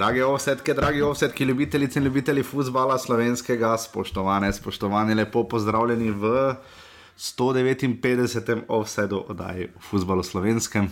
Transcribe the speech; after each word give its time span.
Drage 0.00 0.22
ovsetke, 0.24 0.72
dragi 0.74 1.02
ovsetki, 1.02 1.44
ljubitelice 1.44 1.98
in 1.98 2.04
ljubitelji 2.04 2.42
futbola 2.42 2.98
slovenskega, 2.98 3.74
spoštovane, 3.78 4.52
spoštovani, 4.52 5.14
lepo 5.14 5.42
pozdravljeni 5.44 6.10
v 6.10 6.54
159. 7.18 8.62
ovsedu 8.68 9.24
oddaji 9.28 9.66
v 9.66 9.82
futbalu 9.90 10.22
slovenskem. 10.22 10.88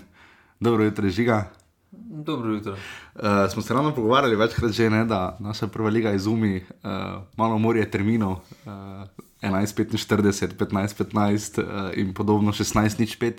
Dobro 0.60 0.84
jutro, 0.84 1.08
žiga. 1.08 1.46
Dobro 1.90 2.52
jutro. 2.52 2.72
Uh, 2.72 3.22
smo 3.52 3.62
se 3.62 3.74
ravno 3.74 3.94
pogovarjali 3.94 4.36
večkrat 4.36 4.70
že, 4.70 4.90
ne, 4.90 5.04
da 5.04 5.36
naša 5.40 5.66
prva 5.66 5.88
liga 5.88 6.12
izumi, 6.12 6.56
uh, 6.56 6.90
malo 7.36 7.58
morje 7.58 7.90
terminov, 7.90 8.32
uh, 8.32 8.72
11:45, 9.42 10.52
15:15 10.58 11.62
uh, 11.62 11.98
in 11.98 12.14
podobno 12.14 12.52
16:05. 12.52 13.32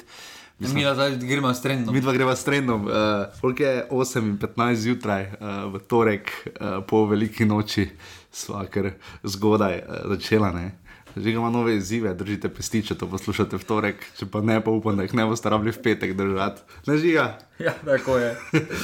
Mi 0.60 0.84
zdaj 0.94 1.18
gremo 1.18 1.54
s 1.54 1.62
trendom. 1.62 1.96
Mi 1.96 2.02
dva 2.02 2.14
greva 2.14 2.36
s 2.36 2.44
trendom. 2.44 2.86
Uh, 2.86 3.60
je 3.60 3.88
8 3.90 4.18
in 4.20 4.38
15 4.38 4.76
zjutraj, 4.76 5.32
uh, 5.40 5.74
v 5.74 5.80
torek, 5.88 6.32
uh, 6.46 6.84
po 6.88 7.06
veliki 7.06 7.46
noči, 7.46 7.88
sva 8.32 8.66
kar 8.68 8.92
zgodaj 9.24 9.80
uh, 9.80 9.96
začela. 10.12 10.52
Ne? 10.52 10.76
Že 11.16 11.32
ima 11.32 11.50
nove 11.50 11.78
izzive, 11.78 12.12
držite 12.14 12.52
pesti, 12.52 12.84
če 12.84 12.98
to 13.00 13.08
poslušate 13.08 13.58
v 13.58 13.66
torek, 13.66 14.04
če 14.20 14.28
pa 14.28 14.44
ne, 14.44 14.60
pa 14.62 14.72
upam, 14.72 15.00
da 15.00 15.08
jih 15.08 15.16
ne 15.16 15.26
boste 15.32 15.50
rabili 15.50 15.72
v 15.72 15.80
petek 15.84 16.14
držati. 16.18 16.62
Ne 16.88 16.98
žiga. 16.98 17.30
Ja, 17.60 17.74
tako 17.84 18.16
je. 18.16 18.38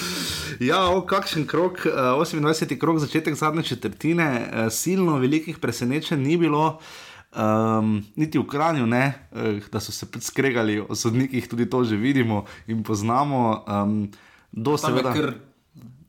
ja, 0.70 0.82
o, 0.92 1.00
kakšen 1.08 1.46
krok, 1.48 1.86
uh, 1.88 2.20
28. 2.20 2.76
krok, 2.76 3.00
začetek 3.00 3.38
zadnje 3.40 3.64
četrtine, 3.64 4.28
silno 4.68 5.16
velikih 5.20 5.62
presenečenj 5.64 6.20
ni 6.20 6.36
bilo. 6.36 6.82
Um, 7.36 8.06
niti 8.16 8.40
v 8.40 8.48
Kranju, 8.48 8.86
ne, 8.86 9.28
uh, 9.32 9.60
da 9.72 9.80
so 9.80 9.92
se 9.92 10.08
skregali 10.20 10.80
o 10.80 10.96
sodnikih, 10.96 11.48
tudi 11.48 11.70
to 11.70 11.84
že 11.84 11.96
vidimo 11.96 12.46
in 12.68 12.84
poznamo. 12.84 13.66
Um, 13.68 14.12
seveda... 14.78 15.14
Kar 15.14 15.34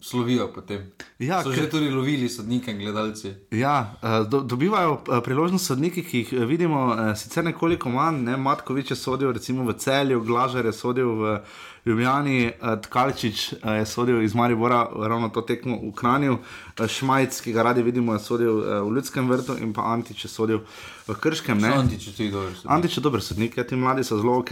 slovijo 0.00 0.52
potem. 0.54 0.92
Ja, 1.18 1.42
so 1.42 1.50
že 1.52 1.70
tudi 1.70 1.90
lovili 1.90 2.28
sodnike 2.28 2.70
in 2.70 2.78
gledalci. 2.78 3.34
Ja, 3.50 3.94
uh, 4.02 4.28
do, 4.28 4.40
dobivajo 4.40 4.92
uh, 4.92 5.18
priložnost 5.24 5.66
sodniki, 5.66 6.04
ki 6.04 6.18
jih 6.18 6.46
vidimo, 6.46 6.94
sicer 7.16 7.44
nekoliko 7.44 7.90
manj, 7.90 8.22
ne, 8.22 8.36
Matkovič 8.36 8.90
je 8.90 8.96
sodil 8.96 9.32
recimo 9.32 9.64
v 9.66 9.74
celju, 9.74 10.22
Glažar 10.22 10.66
je 10.66 10.72
sodil 10.72 11.10
v. 11.10 11.40
Ljubljani, 11.86 12.46
uh, 12.46 12.72
Tkalčič 12.82 13.52
uh, 13.52 13.58
je 13.78 13.86
sodil 13.86 14.22
iz 14.22 14.34
Maribora, 14.34 14.88
ravno 15.08 15.28
to 15.28 15.44
tekmo 15.46 15.78
v 15.82 15.92
Kranju, 15.94 16.32
uh, 16.32 16.86
Šmajc, 16.86 17.40
ki 17.40 17.52
ga 17.52 17.62
radi 17.62 17.82
vidimo, 17.82 18.12
je 18.12 18.24
sodil 18.24 18.58
uh, 18.58 18.64
v 18.88 18.96
Ljudskem 18.96 19.30
vrtu 19.30 19.54
in 19.62 19.72
pa 19.72 19.86
Antič 19.94 20.24
je 20.24 20.30
sodil 20.30 20.64
v 21.06 21.14
Krškem. 21.14 21.62
Antič 21.64 22.08
je 22.08 22.16
tudi 22.16 22.30
dober 22.30 22.54
sodnik. 22.54 22.72
Antič 22.72 22.96
je 22.96 23.02
dober 23.02 23.22
sodnik, 23.22 23.56
ja, 23.56 23.64
ti 23.64 23.76
mladi 23.76 24.04
so 24.04 24.18
zelo 24.18 24.40
ok. 24.42 24.50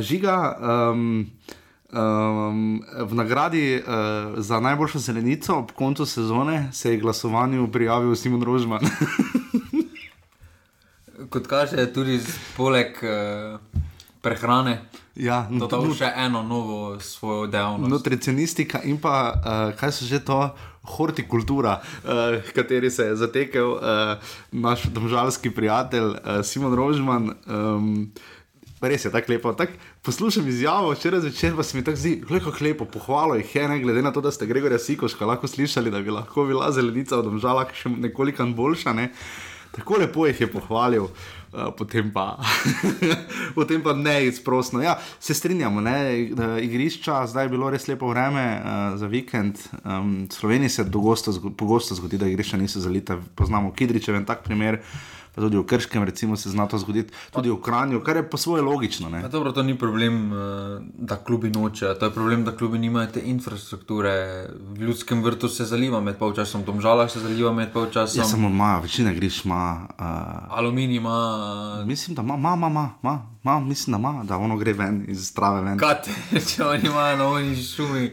Žiga. 0.00 0.36
Um, 0.60 1.30
Um, 1.86 2.82
v 2.82 3.14
nagradi 3.14 3.78
uh, 3.78 4.42
za 4.42 4.58
najboljšo 4.60 4.98
zelenico 4.98 5.54
ob 5.54 5.70
koncu 5.72 6.06
sezone 6.06 6.68
se 6.72 6.90
je 6.90 6.98
glasovanju 6.98 7.68
prijavil 7.72 8.16
Simon 8.16 8.42
Rožman. 8.42 8.80
Kot 11.30 11.46
kaže, 11.46 11.92
tudi 11.92 12.20
poleg 12.56 12.98
uh, 13.02 13.60
prehrane. 14.20 14.82
Ja, 15.16 15.46
to 15.48 15.80
je 15.80 15.94
še 15.96 16.10
eno 16.26 16.42
novo 16.44 17.00
svojo 17.00 17.46
dejavnost. 17.48 17.90
Nutricionistika 17.90 18.82
in 18.84 19.00
pa 19.00 19.32
uh, 19.32 19.72
kaj 19.78 19.94
so 19.96 20.04
že 20.04 20.20
to 20.20 20.36
hortikultura, 20.96 21.80
uh, 22.04 22.36
kateri 22.54 22.90
se 22.92 23.08
je 23.08 23.16
zatekel 23.16 23.78
uh, 23.78 23.80
naš 24.52 24.84
domžalski 24.92 25.50
prijatelj 25.50 26.12
uh, 26.12 26.42
Simon 26.44 26.74
Rožman. 26.76 27.32
Um, 27.46 28.12
Res 28.76 29.06
je 29.06 29.10
tako 29.10 29.32
lepo. 29.32 29.50
Tak, 29.56 29.72
poslušam 30.04 30.48
izjavo, 30.48 30.90
včeraj 30.92 31.22
zvečer 31.24 31.56
pa 31.56 31.64
se 31.64 31.78
mi 31.78 31.84
tako 31.84 31.96
zdi, 31.96 32.20
kako 32.28 32.64
lepo 32.64 32.84
pohvalo 32.84 33.34
jih 33.34 33.54
je, 33.56 33.68
ne 33.68 33.80
glede 33.80 34.02
na 34.04 34.12
to, 34.12 34.20
da 34.20 34.30
ste 34.30 34.46
Gregorja 34.46 34.78
Sikoška 34.78 35.26
lahko 35.26 35.48
slišali, 35.48 35.90
da 35.90 36.02
bi 36.04 36.12
lahko 36.12 36.44
bila 36.44 36.68
zelenica 36.72 37.16
od 37.16 37.24
Domžala 37.24 37.64
še 37.72 37.88
nekoliko 37.88 38.44
boljša. 38.44 38.92
Ne? 38.92 39.08
Tako 39.72 39.96
lepo 40.04 40.26
jih 40.28 40.40
je 40.40 40.52
pohvalil. 40.52 41.08
Eh, 41.56 41.72
potem 41.76 42.12
pa, 42.12 42.36
potem 43.56 43.80
pa 43.80 43.92
ne 43.96 44.26
izprostno. 44.26 44.82
Ja, 44.82 44.98
se 45.20 45.34
strinjamo, 45.34 45.80
ne? 45.80 46.28
igrišča, 46.60 47.26
zdaj 47.26 47.44
je 47.44 47.48
bilo 47.48 47.70
res 47.72 47.88
lepo 47.88 48.10
vreme 48.12 48.44
uh, 48.60 48.98
za 49.00 49.06
vikend. 49.06 49.56
Um, 49.84 50.28
Sloveniji 50.32 50.68
se 50.68 50.84
dogosto, 50.84 51.32
pogosto 51.56 51.94
zgodi, 51.94 52.18
da 52.18 52.28
igrišča 52.28 52.60
niso 52.60 52.80
zalita. 52.80 53.16
Poznamo 53.34 53.72
Kidričev 53.72 54.18
en 54.20 54.28
tak 54.28 54.44
primer. 54.44 54.82
Pa 55.36 55.42
tudi 55.44 55.60
v 55.60 55.66
Krškem, 55.68 56.00
recimo, 56.00 56.36
se 56.36 56.48
zna 56.50 56.64
to 56.64 56.78
zgoditi, 56.80 57.12
tudi 57.28 57.50
v 57.52 57.60
Kranju, 57.60 58.00
kar 58.00 58.16
je 58.16 58.24
po 58.24 58.40
svoje 58.40 58.62
logično. 58.64 59.12
Dobro, 59.28 59.52
to 59.52 59.62
ni 59.62 59.76
problem, 59.78 60.32
eh, 60.32 60.36
da 60.96 61.16
klubi 61.16 61.50
nočejo, 61.50 61.94
to 61.94 62.08
je 62.08 62.10
problem, 62.10 62.44
da 62.44 62.56
klubi 62.56 62.78
nimajo 62.78 63.06
te 63.06 63.20
infrastrukture. 63.20 64.48
V 64.72 64.80
ljudskem 64.80 65.20
vrtu 65.22 65.48
se 65.48 65.64
zaliva 65.64 66.00
med 66.00 66.16
polčasom, 66.16 66.62
v 66.62 66.64
domžalah 66.64 67.12
se 67.12 67.20
zaliva 67.20 67.52
med 67.52 67.68
polčasom. 67.72 68.20
Ja, 68.20 68.24
samo 68.24 68.48
ima, 68.48 68.78
večina 68.80 69.12
griš 69.12 69.44
ima. 69.44 69.88
Uh, 69.98 70.56
Aluminij 70.58 70.96
ima. 70.96 71.84
Mislim, 71.86 72.14
da 72.14 72.22
ima, 72.22 72.34
ima, 72.34 72.54
ima, 72.56 72.90
ima, 73.02 73.22
ima, 73.44 73.60
mislim, 73.60 73.92
da 73.92 73.98
ima, 73.98 74.24
da 74.24 74.36
ono 74.36 74.56
gre 74.56 74.72
ven 74.72 75.04
iz 75.08 75.28
strave 75.28 75.60
ven. 75.60 75.78
Kaj 75.78 75.94
če 76.48 76.64
oni 76.72 76.88
imajo 76.88 77.16
na 77.16 77.28
oni 77.28 77.62
šumi. 77.62 78.10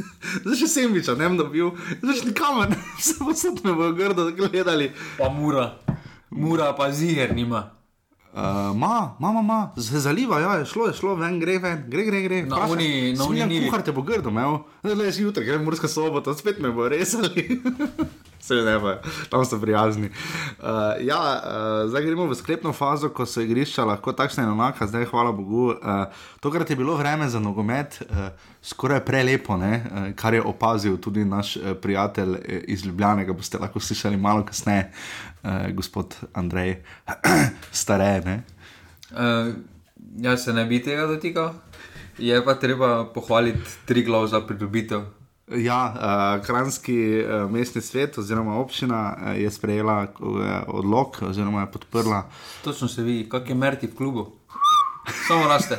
Zdaj 0.42 0.56
še 0.56 0.72
sem 0.72 0.92
vičal, 0.92 1.20
ne 1.20 1.28
vem, 1.28 1.36
da 1.36 1.44
bi 1.44 1.60
bil, 1.60 1.74
zdaj 2.00 2.16
še 2.16 2.32
nikamer, 2.32 2.74
samo 2.96 3.36
so 3.36 3.52
me 3.60 3.76
v 3.76 3.92
grdo 3.98 4.30
gledali. 4.32 4.92
Pa 5.18 5.28
mura. 5.28 5.74
Mura 6.30 6.72
pa 6.76 6.92
ziger 6.92 7.34
nima. 7.34 7.70
Uh, 8.32 8.70
ma, 8.78 9.16
ma, 9.18 9.42
ma, 9.42 9.72
se 9.76 9.98
zaliva, 9.98 10.38
ja, 10.40 10.54
je 10.54 10.66
šlo, 10.66 10.86
je 10.86 10.92
šlo, 10.94 11.16
ven, 11.18 11.40
gre, 11.40 11.58
ven, 11.58 11.82
gre, 11.90 12.04
gre. 12.04 12.20
gre. 12.22 12.42
Na 12.46 12.60
oni, 12.70 13.12
na 13.18 13.24
oni, 13.24 13.42
ni. 13.46 13.64
Kuhar 13.66 13.82
te 13.82 13.90
bo 13.90 14.04
grdo, 14.06 14.30
imel, 14.30 14.60
le 14.86 15.10
že 15.10 15.24
jutra, 15.24 15.42
gre 15.42 15.58
morska 15.58 15.90
sobota, 15.90 16.34
spet 16.38 16.62
me 16.62 16.70
bo 16.70 16.86
resali. 16.88 17.42
Ne, 18.50 18.80
pa, 18.80 18.96
tam 19.30 19.44
so 19.44 19.60
prijazni. 19.60 20.08
Uh, 20.58 20.96
ja, 21.06 21.18
uh, 21.20 21.90
zdaj 21.90 22.02
gremo 22.02 22.24
v 22.26 22.34
sklepno 22.34 22.72
fazo, 22.72 23.10
ko 23.14 23.26
so 23.28 23.44
igrišča 23.44 23.84
lahko 23.86 24.14
takšne 24.16 24.42
in 24.42 24.50
enaka, 24.54 24.88
zdaj 24.90 25.06
hvala 25.12 25.30
Bogu. 25.32 25.76
Uh, 25.76 26.08
tokrat 26.40 26.70
je 26.70 26.76
bilo 26.76 26.96
vreme 26.96 27.28
za 27.28 27.38
nogomet 27.38 28.00
uh, 28.02 28.32
skoraj 28.62 29.04
prelepo, 29.04 29.54
uh, 29.54 30.10
kar 30.16 30.34
je 30.34 30.42
opazil 30.42 30.96
tudi 30.96 31.24
naš 31.24 31.56
uh, 31.56 31.76
prijatelj 31.82 32.38
iz 32.66 32.86
Ljubljana, 32.86 33.24
ga 33.24 33.36
boste 33.36 33.60
lahko 33.60 33.80
slišali 33.80 34.16
malo 34.16 34.42
kasneje, 34.44 34.90
uh, 35.42 35.70
gospod 35.74 36.16
Andrej, 36.32 36.82
stare. 37.82 38.42
Uh, 39.10 39.54
jaz 40.16 40.44
se 40.44 40.52
ne 40.52 40.64
bi 40.64 40.82
tega 40.82 41.06
dotikal, 41.06 41.54
je 42.18 42.44
pa 42.44 42.54
treba 42.54 43.04
pohvaliti 43.14 43.78
tri 43.86 44.02
glav 44.02 44.26
za 44.26 44.40
pridobitev. 44.40 45.00
Ja, 45.56 45.80
uh, 45.90 46.46
Kranski 46.46 47.24
uh, 47.24 47.50
mestni 47.50 47.82
svet 47.82 48.18
oziroma 48.18 48.54
občina 48.60 49.16
uh, 49.16 49.40
je 49.40 49.50
sprejela 49.50 50.06
uh, 50.20 50.44
odlog 50.66 51.18
oziroma 51.22 51.60
je 51.60 51.72
podprla. 51.72 52.22
Točno 52.64 52.88
se 52.88 53.02
vidi, 53.02 53.28
kak 53.28 53.48
je 53.48 53.54
merti 53.54 53.86
v 53.86 53.94
klubu. 53.94 54.26
Samo 55.28 55.48
raste. 55.48 55.78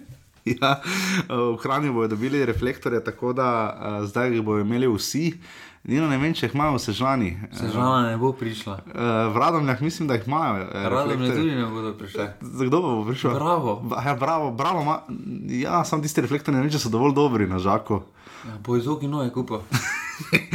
ja, 0.60 0.80
uh, 1.28 1.52
v 1.54 1.60
Hrani 1.62 1.90
bodo 1.90 2.08
dobili 2.08 2.46
reflektorje, 2.46 3.04
tako 3.04 3.32
da 3.32 3.48
uh, 3.68 4.06
zdaj 4.08 4.32
jih 4.32 4.42
bodo 4.42 4.60
imeli 4.60 4.88
vsi. 4.88 5.32
Nino, 5.82 6.06
ne 6.06 6.14
vem, 6.14 6.30
če 6.30 6.46
jih 6.46 6.52
imajo 6.54 6.76
sežani. 6.78 7.32
Sežana 7.58 8.12
ne 8.12 8.18
bo 8.18 8.28
prišla. 8.38 8.76
Uh, 8.86 9.08
v 9.34 9.40
Radomljah 9.42 9.80
mislim, 9.82 10.06
da 10.06 10.14
jih 10.14 10.28
imajo. 10.30 10.68
Radomlje 10.70 11.30
tudi 11.34 11.54
ne 11.58 11.64
bodo 11.66 11.90
prišle. 11.98 12.26
Za 12.38 12.66
kdo 12.68 12.82
bo 12.84 12.90
prišel? 13.08 13.34
Bravo. 13.34 13.74
Ba, 13.90 14.02
ja, 14.06 14.14
bravo, 14.14 14.52
bravo. 14.54 14.84
Ma, 14.86 15.00
ja, 15.50 15.80
sam 15.84 16.02
tisti 16.02 16.22
reflektorji 16.22 16.54
ne 16.54 16.62
vem, 16.62 16.70
če 16.70 16.78
so 16.84 16.92
dovolj 16.92 17.16
dobri 17.18 17.48
na 17.50 17.58
žaku. 17.58 17.98
Ja, 18.46 18.54
bo 18.62 18.76
izogi 18.78 19.10
noje 19.10 19.32
kupa. 19.34 19.58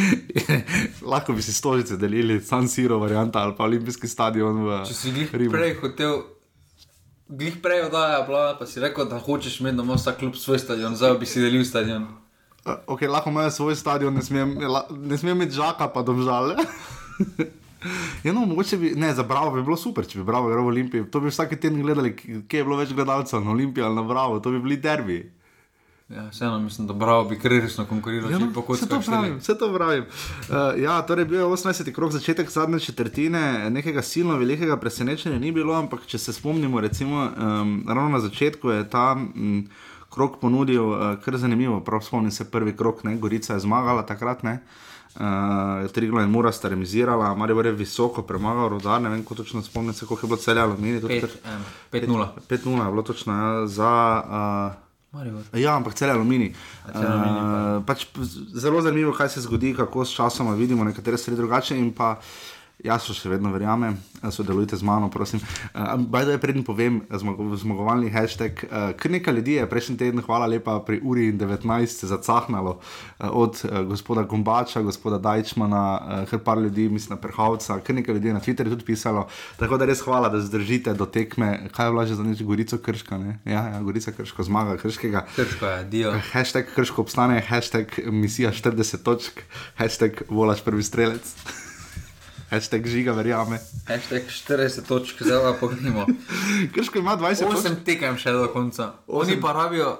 Lahko 1.11 1.35
bi 1.35 1.43
si 1.43 1.51
stolice 1.53 1.97
delili, 1.99 2.39
San 2.39 2.71
Siro, 2.71 2.99
varianta 3.03 3.43
ali 3.43 3.55
pa 3.57 3.67
olimpijski 3.67 4.07
stadion. 4.07 4.63
V, 4.63 4.79
Če 4.87 4.95
si 4.95 5.11
jih 5.11 5.33
prej 5.51 5.73
hotel, 5.81 6.21
glih 7.27 7.59
prej 7.63 7.89
oddaja, 7.89 8.23
pa 8.59 8.63
si 8.63 8.79
rekel, 8.79 9.11
da 9.11 9.19
hočeš 9.19 9.59
imeti 9.59 9.79
doma 9.81 9.99
vsak 9.99 10.21
klub 10.23 10.39
svoj 10.39 10.63
stadion, 10.63 10.95
zdaj 10.95 11.17
bi 11.19 11.27
si 11.27 11.43
delil 11.43 11.67
stadion. 11.67 12.07
Uh, 12.67 12.73
okay, 12.95 13.07
lahko 13.07 13.31
imaš 13.31 13.53
svoj 13.53 13.75
stadion, 13.79 14.13
ne 14.13 14.21
smem, 14.21 14.57
ne 14.91 15.17
smem 15.17 15.37
imeti 15.37 15.55
žaka, 15.55 15.87
pa 15.87 16.03
domžale. 16.03 16.57
Ja, 18.23 18.33
no, 18.33 18.41
mogoče 18.49 18.77
bi, 18.77 18.89
ne, 18.97 19.13
za 19.13 19.23
Bravo 19.23 19.51
bi 19.53 19.61
bilo 19.63 19.77
super, 19.77 20.05
če 20.05 20.17
bi 20.17 20.23
Bravo 20.25 20.49
igral 20.49 20.65
v 20.65 20.71
Olimpiji. 20.73 21.05
To 21.13 21.19
bi 21.21 21.29
vsak 21.29 21.53
teden 21.61 21.77
gledali, 21.85 22.15
kje 22.17 22.59
je 22.59 22.65
bilo 22.65 22.75
več 22.79 22.89
gledalcev 22.89 23.43
na 23.45 23.53
Olimpiji 23.53 23.85
ali 23.85 23.95
na 23.95 24.03
Bravo, 24.03 24.39
to 24.41 24.51
bi 24.51 24.59
bili 24.59 24.79
derbi. 24.81 25.19
Ja, 26.09 26.29
vseeno 26.31 26.59
mislim, 26.59 26.87
da 26.87 26.93
bravo 26.93 27.23
bi 27.29 27.39
resno 27.43 27.85
konkuriral. 27.85 28.31
Ja, 28.31 28.39
no, 28.39 28.63
vse 28.69 28.87
to 28.87 29.01
pravim. 29.05 29.37
Vse 29.37 29.57
to 29.57 29.73
pravim. 29.73 30.03
Uh, 30.03 30.81
ja, 30.81 31.01
torej 31.01 31.25
bil 31.25 31.39
je 31.39 31.45
18. 31.45 31.91
krok, 31.93 32.11
začetek 32.11 32.49
zadnje 32.49 32.79
četrtine, 32.79 33.69
nekega 33.69 34.01
silno 34.01 34.37
velikega 34.37 34.77
presenečenja 34.77 35.39
ni 35.39 35.51
bilo, 35.51 35.75
ampak 35.75 36.05
če 36.07 36.17
se 36.17 36.33
spomnimo, 36.33 36.79
recimo, 36.81 37.27
um, 37.27 37.83
ravno 37.87 38.09
na 38.09 38.19
začetku 38.19 38.69
je 38.69 38.89
ta 38.89 39.17
um, 39.19 39.67
krok 40.17 40.39
ponudil 40.41 40.89
uh, 40.89 41.15
kar 41.21 41.37
zanimivo. 41.37 41.79
Prav 41.85 42.01
spomnim 42.01 42.33
se 42.33 42.49
prvi 42.51 42.73
krok, 42.77 43.03
ne, 43.05 43.15
Gorica 43.21 43.53
je 43.53 43.59
zmagala 43.65 44.05
takrat. 44.05 44.43
Ne. 44.43 44.59
Uh, 45.17 45.85
Triglo 45.93 46.21
in 46.21 46.29
Mura 46.29 46.51
sta 46.51 46.69
remisirala, 46.69 47.35
Marijo 47.35 47.61
je 47.61 47.71
visoko 47.71 48.21
premagal, 48.21 48.69
rodar, 48.69 49.01
ne 49.01 49.09
vem, 49.09 49.23
kako 49.23 49.35
točno 49.35 49.61
spomnim 49.61 49.93
se, 49.93 50.05
koliko 50.05 50.25
je 50.25 50.29
bilo 50.29 50.37
celjalo. 50.37 50.75
5-0. 50.77 52.27
5-0 52.49 52.85
je 52.85 52.91
bilo 52.91 53.01
točno 53.01 53.33
ja, 53.33 53.67
za. 53.67 53.93
Uh, 54.25 54.87
Maribor. 55.17 55.41
Ja, 55.53 55.75
ampak 55.75 55.93
cel 55.93 56.11
aluminij. 56.11 56.51
Uh, 56.85 57.83
pač 57.85 58.05
zelo 58.53 58.81
zanimivo, 58.81 59.13
kaj 59.13 59.29
se 59.29 59.41
zgodi, 59.41 59.73
kako 59.73 60.05
s 60.05 60.13
časom 60.13 60.53
vidimo 60.55 60.83
nekatere 60.83 61.17
stvari 61.17 61.37
drugače. 61.37 61.77
in 61.77 61.93
pa 61.93 62.19
Jaz 62.85 63.07
še 63.09 63.31
vedno 63.31 63.49
verjamem, 63.49 63.95
eh, 64.21 64.29
sodelujte 64.29 64.77
z 64.77 64.85
mano, 64.85 65.09
prosim. 65.09 65.41
Uh, 65.73 65.97
Bajdo 65.97 66.35
je 66.35 66.37
prednji 66.37 66.61
povem, 66.61 66.99
zmago, 67.09 67.49
zmagovalni 67.57 68.11
hashtag. 68.13 68.61
Uh, 68.69 68.91
kar 68.93 69.11
nekaj 69.11 69.33
ljudi 69.33 69.55
je 69.57 69.65
prejšnji 69.65 69.97
teden, 69.97 70.21
hvala 70.21 70.45
lepa, 70.45 70.77
pri 70.85 71.01
uri 71.01 71.31
in 71.31 71.39
19 71.41 71.89
se 71.89 72.05
zacahnalo 72.07 72.77
uh, 72.77 73.33
od 73.33 73.57
uh, 73.65 73.81
gospoda 73.89 74.27
Gombača, 74.29 74.85
gospoda 74.85 75.17
Dajčmana, 75.17 75.83
uh, 75.97 76.29
kar 76.29 76.39
par 76.45 76.61
ljudi, 76.61 76.85
mislim, 76.85 77.17
na 77.17 77.21
Perhavca, 77.21 77.81
kar 77.81 77.97
nekaj 77.97 78.13
ljudi 78.13 78.29
je 78.29 78.37
na 78.37 78.45
Twitterju 78.45 78.77
tudi 78.77 78.85
pisalo. 78.85 79.25
Tako 79.57 79.81
da 79.81 79.89
res 79.89 80.05
hvala, 80.05 80.29
da 80.29 80.37
zdržite 80.37 80.93
do 80.93 81.09
tekme. 81.09 81.71
Kaj 81.73 81.89
je 81.89 81.97
vlaže 81.97 82.21
za 82.21 82.23
neč 82.23 82.45
Gorico 82.45 82.77
Krška? 82.77 83.17
Ne? 83.17 83.39
Ja, 83.41 83.67
ja, 83.73 83.81
Gorica 83.81 84.13
Krška, 84.13 84.45
zmaga 84.45 84.77
Krškega. 84.77 85.25
Krško 85.33 85.65
je, 85.65 85.85
dio. 85.89 86.13
Hashtag 86.29 86.69
krško 86.75 87.01
obstane, 87.01 87.41
hashtag 87.41 87.97
misija 88.13 88.53
40 88.53 89.01
točk, 89.01 89.41
hashtag 89.81 90.27
volaš 90.29 90.61
prvi 90.61 90.85
strelec, 90.85 91.33
hashtag 92.49 92.87
žiga 92.87 93.11
verjame. 93.11 93.59
Hashtag 93.87 94.27
40 94.31 94.87
točk, 94.87 95.23
zdaj 95.23 95.43
pa 95.43 95.53
pogledamo. 95.59 96.05
Krško 96.73 96.99
ima 96.99 97.17
20 97.17 97.47
točk. 97.47 97.67
8 97.67 97.83
tekem 97.85 98.17
še 98.17 98.31
do 98.31 98.47
konca. 98.53 98.91
Oni 99.07 99.41
pa 99.41 99.53
rabijo 99.53 99.97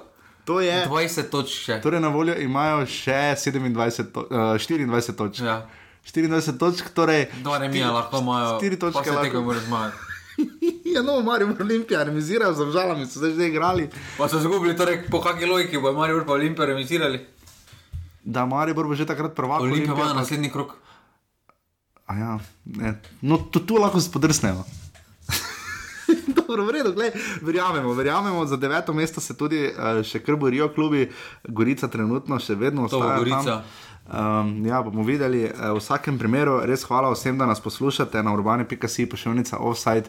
To 0.48 0.60
je. 0.64 0.86
20 0.88 1.28
točk 1.28 1.52
še. 1.52 1.74
Torej 1.84 2.00
na 2.00 2.08
voljo 2.08 2.32
imajo 2.40 2.86
še 2.88 3.36
27, 3.36 4.08
to, 4.14 4.24
uh, 4.32 4.56
24 4.56 5.12
točk. 5.12 5.44
Ja. 5.44 5.68
24 6.08 6.56
točk, 6.56 6.88
torej. 6.96 7.26
Dva 7.44 7.58
remija 7.60 7.92
lahko 7.92 8.22
imajo. 8.24 8.56
4 8.62 8.80
točke 8.80 9.12
lahko. 9.12 9.44
zmagati. 9.66 10.06
Ja, 10.88 11.02
no, 11.02 11.20
Marijo 11.20 11.52
Olimpija, 11.60 12.00
remisirajo 12.08 12.54
z 12.54 12.64
obžalami, 12.64 13.04
so 13.04 13.20
zdaj 13.20 13.34
že 13.36 13.48
igrali. 13.52 13.90
Pa 14.16 14.28
so 14.28 14.40
zgubili, 14.40 14.72
torej 14.72 15.02
po 15.12 15.20
kakšni 15.20 15.44
logiki 15.44 15.76
bo 15.76 15.92
Marijo 15.92 16.24
pa 16.24 16.32
Olimpijo 16.32 16.64
remisirali. 16.64 17.20
Da, 18.24 18.46
Marijo 18.46 18.74
bo 18.74 18.94
že 18.96 19.04
takrat 19.04 19.36
prvak. 19.36 19.60
Olimpija 19.60 19.84
ima 19.84 19.92
Olimpija 19.92 20.16
naslednji 20.16 20.48
krok. 20.48 20.78
Ja, 22.08 22.38
ne. 22.64 22.94
No, 23.20 23.38
tu, 23.38 23.60
tu 23.60 23.76
lahko 23.76 24.00
spodrsnejo. 24.00 24.64
Dobro, 26.36 26.64
v 26.64 26.70
redu, 26.72 26.92
gled, 26.96 27.12
verjamemo, 27.44 27.92
verjamemo, 27.92 28.46
za 28.46 28.56
deveto 28.56 28.94
mesto 28.94 29.20
se 29.20 29.36
tudi 29.36 29.66
uh, 29.68 30.00
še 30.00 30.22
kar 30.24 30.38
borijo 30.40 30.70
klubi, 30.72 31.10
Gorica 31.44 31.88
trenutno 31.92 32.40
še 32.40 32.56
vedno 32.56 32.88
To 32.88 32.96
ostaja. 32.96 33.18
Gorica. 33.20 33.44
Tam. 33.44 33.86
Um, 34.08 34.64
ja, 34.64 34.80
bomo 34.82 35.04
videli. 35.04 35.44
Uh, 35.44 35.76
v 35.76 35.82
vsakem 35.82 36.16
primeru 36.16 36.62
res 36.64 36.86
hvala 36.88 37.12
vsem, 37.12 37.36
da 37.36 37.44
nas 37.44 37.60
poslušate 37.60 38.22
na 38.24 38.32
urbane.si, 38.32 39.04
pošiljnica 39.04 39.60
offside. 39.60 40.08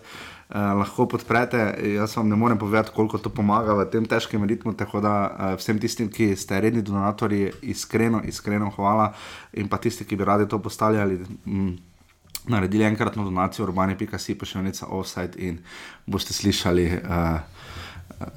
Uh, 0.49 0.79
lahko 0.79 1.05
podprete, 1.05 1.59
jaz 1.99 2.15
vam 2.15 2.31
ne 2.31 2.39
morem 2.39 2.57
povedati, 2.57 2.95
koliko 2.95 3.19
to 3.19 3.29
pomaga 3.29 3.75
v 3.75 3.89
tem 3.91 4.07
težkem 4.07 4.47
ritmu. 4.47 4.71
Tako 4.79 5.03
da 5.03 5.13
uh, 5.27 5.51
vsem 5.59 5.83
tistim, 5.83 6.07
ki 6.07 6.31
ste 6.39 6.61
redni 6.63 6.81
donatorji, 6.81 7.51
iskreno, 7.75 8.23
iskreno 8.23 8.71
hvala. 8.79 9.11
In 9.59 9.67
pa 9.67 9.77
tisti, 9.83 10.07
ki 10.07 10.15
bi 10.15 10.23
radi 10.23 10.47
to 10.47 10.63
postali 10.63 10.95
ali 10.95 11.19
mm, 11.19 11.88
naredili 12.49 12.83
enkratno 12.83 13.23
donacijo, 13.23 13.65
urbane.si, 13.65 14.35
pošiljnica 14.37 14.87
offside 14.89 15.37
in 15.37 15.59
boste 16.05 16.33
slišali. 16.33 16.87
Uh, 17.03 17.39
uh, 18.21 18.27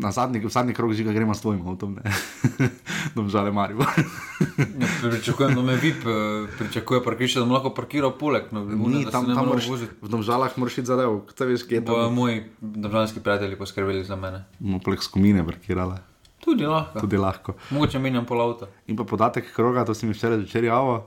Na 0.00 0.10
zadnji, 0.10 0.40
v 0.42 0.50
zadnji 0.50 0.74
krog 0.74 0.90
žiga 0.98 1.12
gremo 1.14 1.30
s 1.30 1.44
tvojim 1.44 1.60
avtom, 1.68 1.92
ne, 1.94 2.10
domžale 3.14 3.52
Marijo. 3.54 3.78
Ja, 3.78 4.88
pričakujem, 5.10 5.54
da 5.54 5.62
me 5.62 5.76
VIP 5.76 6.02
eh, 6.06 6.48
pričakuje 6.58 7.04
parkirišče, 7.04 7.38
da 7.38 7.44
bom 7.44 7.54
lahko 7.54 7.70
parkiral 7.74 8.10
poleg. 8.18 8.48
No, 8.50 8.64
Ni, 8.64 9.04
tam, 9.06 9.28
ne 9.28 9.34
tam 9.34 9.46
moram 9.46 9.62
moraš, 9.62 9.68
v 10.02 10.08
domžalah 10.10 10.56
moraš 10.58 10.78
iti 10.82 10.86
zadev, 10.90 11.20
kaj 11.38 11.46
veš, 11.52 11.62
kje 11.70 11.78
je 11.78 11.84
to. 11.86 11.92
Bojo 11.94 12.10
moji 12.10 12.42
državljanski 12.60 13.22
prijatelji 13.22 13.58
poskrbeli 13.58 14.02
za 14.04 14.16
mene. 14.18 14.42
Bomo 14.58 14.82
poleg 14.82 15.06
skomine 15.06 15.46
parkirali, 15.46 16.00
Tudi 16.42 16.66
lahko. 16.66 17.00
tudi 17.00 17.16
lahko. 17.16 17.54
Mogoče 17.70 17.98
menjam 18.02 18.26
pol 18.26 18.42
avta. 18.42 18.66
In 18.90 18.96
pa 18.98 19.04
podatek 19.06 19.54
kroga, 19.54 19.84
to 19.86 19.94
si 19.94 20.06
mi 20.06 20.18
včeraj 20.18 20.42
zvečer 20.42 20.64
javil, 20.66 21.04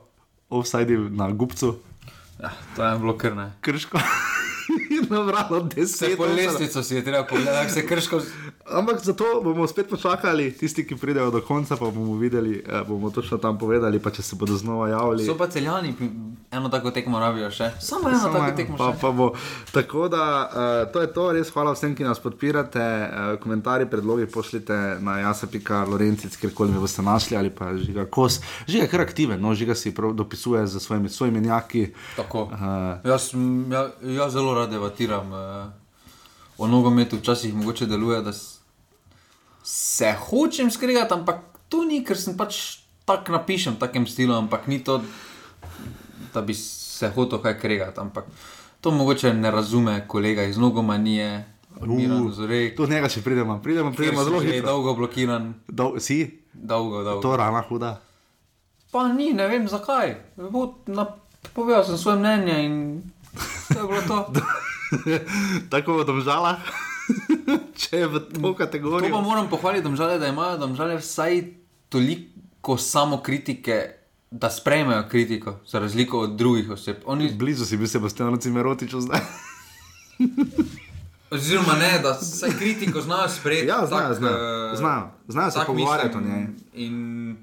offside 0.50 0.96
na 1.12 1.28
gubcu, 1.32 1.76
Ja, 2.40 2.52
to 2.76 2.86
je 2.86 3.00
bilo 3.00 3.18
kar 3.18 3.36
ne. 3.36 3.52
krško. 3.62 4.00
In 4.90 5.08
nabralo 5.10 5.60
Vse 5.62 5.76
deset. 5.76 6.18
po 6.18 6.24
offside. 6.24 6.42
lestvico 6.42 6.84
si 6.84 6.96
je 6.96 7.04
treba 7.04 7.24
pogledati, 7.24 7.58
kako 7.60 7.72
se 7.72 7.86
krško. 7.86 8.22
Ampak 8.66 9.02
zato 9.02 9.42
bomo 9.44 9.68
spet 9.68 9.90
počakali, 9.90 10.52
tisti, 10.52 10.88
ki 10.88 10.96
pridejo 10.96 11.32
do 11.32 11.42
konca, 11.42 11.76
pa 11.76 11.86
bomo 11.86 12.16
videli, 12.16 12.64
eh, 12.64 12.84
bomo 12.88 13.10
točno 13.10 13.38
tam 13.38 13.58
povedali, 13.58 14.00
pa 14.00 14.10
če 14.10 14.22
se 14.22 14.36
bodo 14.36 14.56
znova 14.56 14.90
javili. 14.90 15.26
So 15.26 15.36
pa 15.36 15.48
celjani, 15.48 15.94
eno 16.52 16.70
tako 16.70 16.92
tekmo 16.92 17.20
rabijo 17.20 17.52
še. 17.52 17.72
Samo 17.80 18.10
eno 18.10 18.20
Samo 18.20 18.34
tako 18.34 18.46
eno, 18.46 18.56
tekmo 18.56 18.78
pa, 18.78 18.92
še. 18.92 18.98
pa 19.02 19.12
bo. 19.12 19.32
Tako 19.72 20.08
da 20.08 20.24
uh, 20.46 20.94
to 20.94 21.02
je 21.02 21.10
to, 21.10 21.32
res 21.32 21.50
hvala 21.50 21.74
vsem, 21.74 21.96
ki 21.96 22.04
nas 22.04 22.20
podpirate. 22.20 22.80
Uh, 22.80 23.10
komentarji, 23.38 23.86
predlogi 23.86 24.26
pošljite 24.26 24.74
na 25.00 25.20
jasa.lorencic, 25.20 26.38
kjerkoli 26.38 26.72
me 26.72 26.80
boste 26.80 27.02
našli 27.02 27.38
ali 27.38 27.50
pa 27.50 27.76
žiga 27.76 28.06
kos. 28.06 28.40
Žiga 28.66 28.84
je 28.84 28.90
kar 28.90 29.02
aktiven, 29.02 29.42
no, 29.42 29.54
žiga 29.54 29.76
si 29.76 29.92
dopisuje 30.14 30.68
za 30.68 30.80
svojimi, 30.80 31.10
svojimi 31.10 31.42
njaki. 31.42 31.88
Tako. 32.16 32.44
Uh, 32.44 32.60
Jaz, 33.04 33.22
sem- 33.26 33.68
ja, 33.70 33.90
jaz 34.02 34.34
zelo 34.34 34.53
rad 34.54 34.70
debatiram 34.72 35.32
uh, 35.32 35.40
o 36.58 36.68
nogometu, 36.68 37.18
včasih 37.18 37.54
mogoče 37.54 37.86
deluje, 37.86 38.22
da 38.22 38.32
se 39.64 40.14
hočem 40.30 40.72
skregati, 40.72 41.14
ampak 41.14 41.40
to 41.70 41.84
ni, 41.86 42.04
ker 42.06 42.18
sem 42.18 42.38
pač 42.38 42.80
tako 43.06 43.32
napišem, 43.32 43.76
takem 43.80 44.08
stilu, 44.08 44.36
ampak 44.36 44.68
ni 44.68 44.80
to, 44.84 45.02
da 46.34 46.42
bi 46.42 46.54
se 46.54 47.10
hotel 47.16 47.40
kaj 47.42 47.60
kregati. 47.60 48.00
Ampak 48.00 48.26
to 48.82 48.92
mogoče 48.92 49.34
ne 49.34 49.52
razume 49.52 50.08
kolega 50.08 50.44
iz 50.44 50.58
nogomanije, 50.58 51.46
Miran 51.82 52.32
Zorej, 52.32 52.76
tu 52.76 52.86
njega 52.88 53.10
še 53.10 53.24
pridemo, 53.26 53.58
pridemo, 53.64 53.92
pridemo 53.92 54.22
je 54.22 54.26
zelo 54.26 54.40
hitro. 54.40 54.68
dolgo 54.68 54.94
blokiran, 54.94 55.54
Dol, 55.68 55.98
si, 56.00 56.20
dolgo, 56.54 57.02
dolgo. 57.04 57.22
to 57.22 57.36
rana 57.38 57.64
huda. 57.70 57.96
Pa 58.92 59.08
ni, 59.10 59.34
ne 59.34 59.48
vem 59.50 59.66
zakaj. 59.68 60.14
Povedal 61.54 61.84
sem 61.84 61.98
svoje 61.98 62.20
mnenje 62.22 62.58
in 62.66 62.76
to 63.68 63.76
je 63.76 63.86
bilo 63.86 64.02
to. 64.04 64.18
Tako 65.70 65.98
v 65.98 66.06
domžalah, 66.06 66.60
če 67.82 67.98
je 67.98 68.08
v 68.08 68.20
to 68.22 68.42
To 68.42 68.54
kategorijo. 68.56 69.10
pa 69.10 69.22
moram 69.22 69.48
pohvaliti, 69.48 69.84
domžale, 69.84 70.18
da 70.18 70.28
imajo 70.28 70.58
domžale 70.60 70.96
vsaj 70.96 71.44
toliko 71.90 72.78
samokritike, 72.78 73.78
da 74.32 74.50
sprejmejo 74.50 75.04
kritiko, 75.06 75.60
za 75.64 75.80
razliko 75.80 76.20
od 76.22 76.32
drugih 76.32 76.70
oseb. 76.72 77.02
Oni, 77.06 77.30
Blizu 77.32 77.66
si 77.66 77.78
bil 77.78 77.88
Sebastian 77.88 78.34
Cimerotič 78.36 78.94
zdaj. 78.94 79.20
oziroma 81.32 81.74
ne, 81.74 82.00
da 82.00 82.12
vsaj 82.14 82.50
kritiko 82.52 83.02
znajo 83.02 83.30
sprejeti. 83.30 83.68
Ja, 83.68 83.86
znajo, 83.86 84.08
tak, 84.08 84.18
znajo. 84.18 84.38
eh, 84.74 84.76
Znajo, 84.76 85.10
znajo 85.28 85.52
se 85.52 85.60
pogovarjati 85.66 86.18
o 86.18 86.22
njej. 86.22 86.46
In 86.76 87.36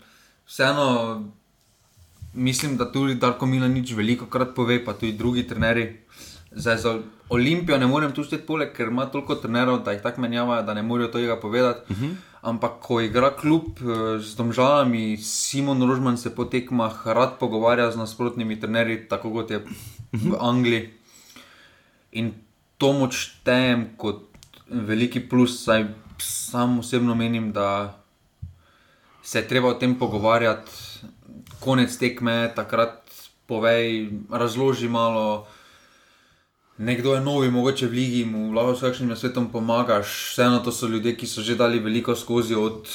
vseeno 0.47 0.87
mislim, 2.35 2.77
da 2.77 2.93
tudi 2.93 3.15
Darko 3.15 3.47
Milanič 3.47 3.93
veliko 3.93 4.27
krat 4.27 4.55
pove, 4.55 4.85
pa 4.85 4.93
tudi 4.93 5.13
drugi 5.13 5.47
trenerji. 5.47 5.97
Zdaj 6.53 6.77
za 6.77 6.99
Olimpijo 7.29 7.79
ne 7.79 7.87
morem 7.87 8.13
tu 8.13 8.25
šteti 8.25 8.47
poleg, 8.47 8.73
ker 8.75 8.89
ima 8.91 9.07
toliko 9.07 9.35
trenerov, 9.39 9.85
da 9.85 9.93
jih 9.95 10.03
tako 10.03 10.21
menjavajo, 10.21 10.63
da 10.67 10.75
ne 10.75 10.83
morejo 10.83 11.09
tega 11.09 11.37
povedati. 11.41 11.93
Uh 11.93 11.99
-huh. 11.99 12.15
Ampak 12.43 12.73
ko 12.81 13.01
igra 13.01 13.31
klub 13.37 13.65
eh, 13.79 14.19
z 14.19 14.37
domžalami, 14.37 15.17
Simon 15.17 15.83
Rožman 15.89 16.19
se 16.19 16.35
po 16.35 16.45
tekmah 16.45 17.07
rad 17.07 17.39
pogovarja 17.39 17.91
z 17.91 17.97
nasprotnimi 17.97 18.61
trenerji, 18.61 19.09
tako 19.09 19.31
kot 19.33 19.51
je 19.51 19.59
v 20.13 20.37
Angliji. 20.41 20.91
In 22.13 22.33
to 22.79 22.93
moč 22.93 23.15
štejem 23.15 23.89
kot 23.97 24.23
veliki 24.71 25.21
plus, 25.21 25.65
saj 25.65 25.87
sam 26.19 26.79
osebno 26.79 27.15
menim, 27.15 27.53
da 27.53 28.01
se 29.23 29.39
je 29.39 29.49
treba 29.49 29.69
o 29.69 29.75
tem 29.75 29.95
pogovarjati, 29.95 30.71
konec 31.61 31.97
tekme, 31.97 32.52
takrat 32.57 33.00
povej, 33.47 34.11
razloži 34.31 34.88
malo. 34.88 35.47
Nekdo 36.79 37.14
je 37.14 37.21
novi, 37.21 37.50
mogoče 37.50 37.87
v 37.87 37.93
ligi, 37.93 38.25
mu 38.25 38.52
lahko 38.57 38.76
s 38.76 38.81
kakšnim 38.81 39.17
svetom 39.17 39.50
pomagaš. 39.52 40.33
Vseeno 40.33 40.62
to 40.64 40.73
so 40.73 40.88
ljudje, 40.88 41.17
ki 41.17 41.26
so 41.26 41.45
že 41.45 41.59
dali 41.61 41.79
veliko 41.79 42.17
skozi 42.17 42.55
od 42.55 42.88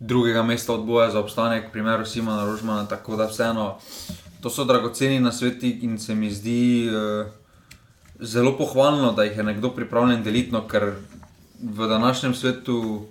drugega 0.00 0.42
mesta 0.42 0.74
odboja 0.74 1.10
za 1.10 1.20
obstanek, 1.20 1.70
primer 1.72 2.06
Simona 2.06 2.44
Rožmana. 2.44 2.88
Tako 2.88 3.16
da 3.16 3.28
vseeno 3.30 3.78
to 4.42 4.50
so 4.50 4.64
dragoceni 4.64 5.20
na 5.20 5.32
sveti 5.32 5.70
in 5.82 5.98
se 5.98 6.14
mi 6.14 6.30
zdi 6.30 6.90
uh, 6.90 7.26
zelo 8.20 8.56
pohvalno, 8.58 9.12
da 9.12 9.24
jih 9.24 9.36
je 9.36 9.44
nekdo 9.44 9.70
pripravljen 9.70 10.22
deliti, 10.22 10.56
ker 10.70 10.92
v 11.62 11.88
današnjem 11.88 12.34
svetu 12.34 13.06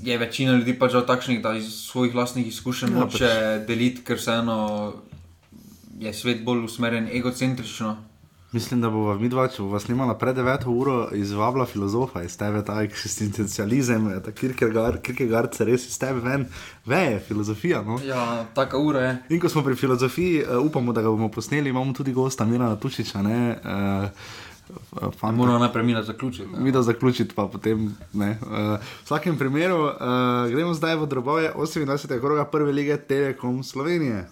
je 0.00 0.18
večina 0.18 0.56
ljudi 0.56 0.78
pač 0.78 0.92
žal 0.92 1.06
takšnih, 1.06 1.42
da 1.42 1.56
iz 1.56 1.72
svojih 1.74 2.14
vlastnih 2.14 2.46
izkušenj 2.46 2.94
Ja, 2.94 3.00
hoče 3.00 3.30
deliti, 3.66 4.04
ker 4.04 4.16
vseeno 4.16 4.58
je 5.98 6.14
svet 6.14 6.44
bolj 6.44 6.64
usmerjen 6.64 7.08
egocentrično. 7.12 7.96
Mislim, 8.52 8.80
da 8.80 8.88
bo 8.88 9.12
mi 9.20 9.28
dva, 9.28 9.44
če 9.52 9.60
bo 9.60 9.74
vas 9.74 9.84
snimala 9.84 10.14
pred 10.16 10.38
9 10.40 10.62
uro, 10.72 11.10
izvabila 11.12 11.66
filozofa 11.68 12.22
iz 12.24 12.32
tebe, 12.40 12.62
ta 12.64 12.78
eksistencializem, 12.80 14.06
ta 14.24 14.32
Kierkegaard, 14.32 15.02
Kierkegaard 15.04 15.52
se 15.52 15.66
res 15.68 15.84
iz 15.90 15.98
tebe 16.00 16.22
ven, 16.24 16.46
veje, 16.88 17.18
filozofija. 17.26 17.82
No? 17.84 17.98
Ja, 18.06 18.46
taka 18.56 18.80
ura 18.80 19.02
je. 19.04 19.12
In 19.36 19.42
ko 19.42 19.52
smo 19.52 19.60
pri 19.66 19.76
filozofiji, 19.76 20.46
uh, 20.46 20.64
upamo, 20.64 20.96
da 20.96 21.04
ga 21.04 21.12
bomo 21.12 21.28
posneli, 21.28 21.68
imamo 21.68 21.92
tudi 21.92 22.16
gosta 22.16 22.48
Mirana 22.48 22.80
Tušiča. 22.80 23.22
Ne, 23.22 23.40
uh, 23.52 24.08
Moramo 25.22 25.58
najprej 25.58 25.84
mi 25.84 26.02
zaključiti. 26.02 26.48
Mi 26.58 26.72
da 26.72 26.82
zaključiti, 26.82 27.34
pa 27.34 27.46
potem 27.46 27.96
ne. 28.12 28.30
Uh, 28.30 28.48
v 28.48 28.78
vsakem 29.04 29.38
primeru 29.38 29.84
uh, 29.84 29.92
gremo 30.50 30.74
zdaj 30.74 30.96
v 30.96 31.06
drobove 31.06 31.52
28. 31.56 32.20
kroga 32.20 32.44
prve 32.44 32.72
lige 32.72 32.96
Telekom 32.96 33.62
Slovenije. 33.62 34.26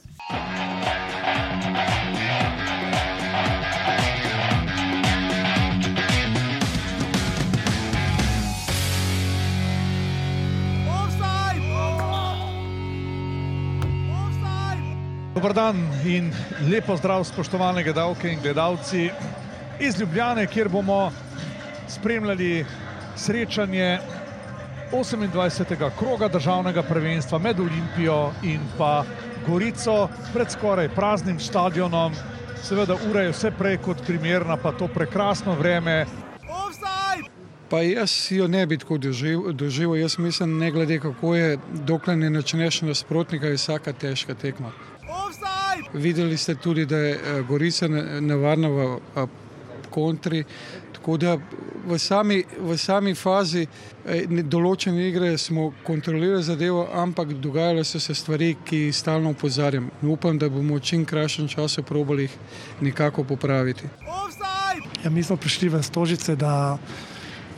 Dobar 15.35 15.53
dan 15.53 15.77
in 16.05 16.33
lepo 16.71 16.97
zdrav, 16.97 17.25
spoštovane 17.25 17.83
gledalke 17.85 18.33
in 18.33 18.39
gledalci 18.43 19.11
iz 19.81 20.01
Ljubljane, 20.01 20.47
kjer 20.47 20.69
bomo 20.69 21.13
spremljali 21.89 22.65
srečanje 23.17 23.99
28. 24.93 25.91
kroga 25.99 26.29
državnega 26.29 26.83
prvenstva 26.83 27.39
med 27.39 27.61
Olimpijo 27.61 28.33
in 28.43 28.61
pa 28.79 29.05
Gorico 29.47 30.09
pred 30.33 30.51
skoraj 30.51 30.89
praznim 30.89 31.41
stadionom. 31.41 32.15
Seveda 32.63 32.97
ura 33.11 33.23
je 33.23 33.31
vse 33.31 33.51
prej 33.59 33.77
kot 33.79 34.07
primerna, 34.07 34.57
pa 34.57 34.73
to 34.73 34.89
prekrasno 34.89 35.55
vreme. 35.55 36.07
Pa 37.69 37.83
jaz 37.83 38.13
jo 38.31 38.49
ne 38.49 38.67
bi 38.67 38.79
tako 38.79 38.99
doživel, 39.53 39.97
jaz 39.97 40.19
mislim, 40.19 40.59
ne 40.59 40.71
glede 40.71 41.01
kako 41.01 41.35
je, 41.35 41.59
dokler 41.73 42.19
ne 42.19 42.31
načneš 42.31 42.83
nasprotnika, 42.83 43.47
je 43.47 43.55
vsaka 43.55 43.93
težka 43.93 44.35
tekma. 44.35 44.73
Videli 45.93 46.37
ste 46.37 46.55
tudi, 46.55 46.87
da 46.87 46.97
je 46.97 47.13
eh, 47.15 47.43
Gorica 47.43 47.89
nevarna 48.21 48.69
v 48.69 48.99
kontri. 49.97 50.45
Tako 50.93 51.17
da 51.17 51.37
v 51.87 51.99
sami, 51.99 52.43
v 52.59 52.77
sami 52.79 53.15
fazi 53.15 53.63
eh, 53.63 54.27
določene 54.43 55.07
igre 55.09 55.33
smo 55.39 55.71
kontrolirali 55.87 56.43
zadevo, 56.43 56.87
ampak 56.93 57.37
dogajale 57.41 57.85
so 57.87 58.01
se 58.03 58.15
stvari, 58.15 58.57
ki 58.67 58.91
stalno 58.93 59.33
opozarjam. 59.37 59.89
Upam, 60.03 60.39
da 60.39 60.51
bomo 60.53 60.81
v 60.81 60.85
čim 60.85 61.07
krajšem 61.07 61.49
času 61.49 61.87
probali 61.87 62.27
jih 62.27 62.37
nekako 62.89 63.25
popraviti. 63.25 63.89
Ja, 65.05 65.11
mi 65.11 65.23
smo 65.23 65.37
prišli 65.39 65.71
v 65.71 65.83
Stožice, 65.87 66.35
da, 66.37 66.77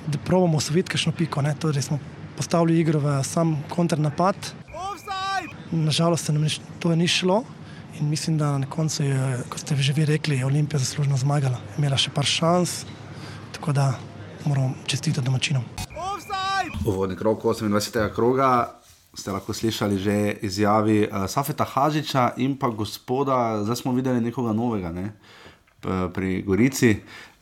da 0.06 0.18
probamo 0.26 0.60
osvojiti 0.60 0.92
kakšno 0.92 1.14
piko. 1.16 1.42
Torej 1.58 1.88
smo 1.88 1.98
postavili 2.36 2.78
igro 2.80 3.00
v 3.00 3.22
sam 3.24 3.56
konternapad. 3.72 4.36
Nažalost 5.72 6.26
se 6.26 6.32
nam 6.32 6.46
to 6.78 6.94
ni 6.96 7.08
šlo. 7.08 7.44
In 8.00 8.08
mislim, 8.08 8.38
da 8.38 8.58
na 8.58 8.66
koncu 8.70 9.02
je, 9.02 9.38
kot 9.50 9.60
ste 9.60 9.76
že 9.76 9.92
vi 9.92 10.04
rekli, 10.04 10.44
Olimpija 10.44 10.78
zaslužno 10.78 11.16
zmagala. 11.16 11.58
Imela 11.78 11.96
še 11.98 12.12
par 12.14 12.24
šans, 12.24 12.84
tako 13.52 13.72
da 13.72 13.98
moramo 14.46 14.74
čestitati 14.86 15.26
domačinom. 15.26 15.64
Uvodni 16.86 17.16
krok 17.16 17.42
28. 17.42 18.14
kroga. 18.14 18.74
Ste 19.18 19.32
lahko 19.34 19.52
slišali 19.52 19.98
že 19.98 20.14
izjavi 20.46 21.08
uh, 21.08 21.26
Safeta 21.26 21.64
Hažiča 21.64 22.36
in 22.36 22.54
pa 22.58 22.68
gospoda, 22.70 23.64
zdaj 23.64 23.76
smo 23.82 23.92
videli 23.92 24.20
nekoga 24.20 24.52
novega 24.52 24.92
ne? 24.92 25.12
pri 26.14 26.42
Gorici, 26.42 26.96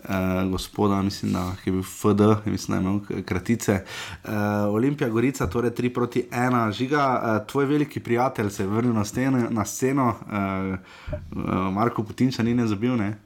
uh, 0.08 0.50
gospoda, 0.50 1.02
mislim, 1.02 1.32
da 1.32 1.54
je 1.64 1.72
bil 1.72 1.82
FD, 1.82 2.20
mislim, 2.44 2.82
da 2.82 2.88
je 2.88 2.94
imel 2.94 3.24
kratice. 3.24 3.84
Uh, 4.24 4.30
Olimpija 4.74 5.10
Gorica, 5.10 5.46
torej 5.46 5.70
3 5.70 5.94
proti 5.94 6.28
1, 6.32 6.72
žiga, 6.72 7.22
uh, 7.22 7.46
tvoj 7.46 7.64
veliki 7.64 8.00
prijatelj 8.00 8.50
se 8.50 8.62
je 8.62 8.66
vrnil 8.66 8.94
na, 8.94 9.04
stene, 9.04 9.46
na 9.50 9.64
sceno, 9.64 10.08
uh, 10.08 10.78
uh, 11.12 11.72
Marko 11.72 12.02
Putinča 12.02 12.42
ni 12.42 12.54
ne 12.54 12.66
zabil. 12.66 12.96
Ne? 12.96 13.18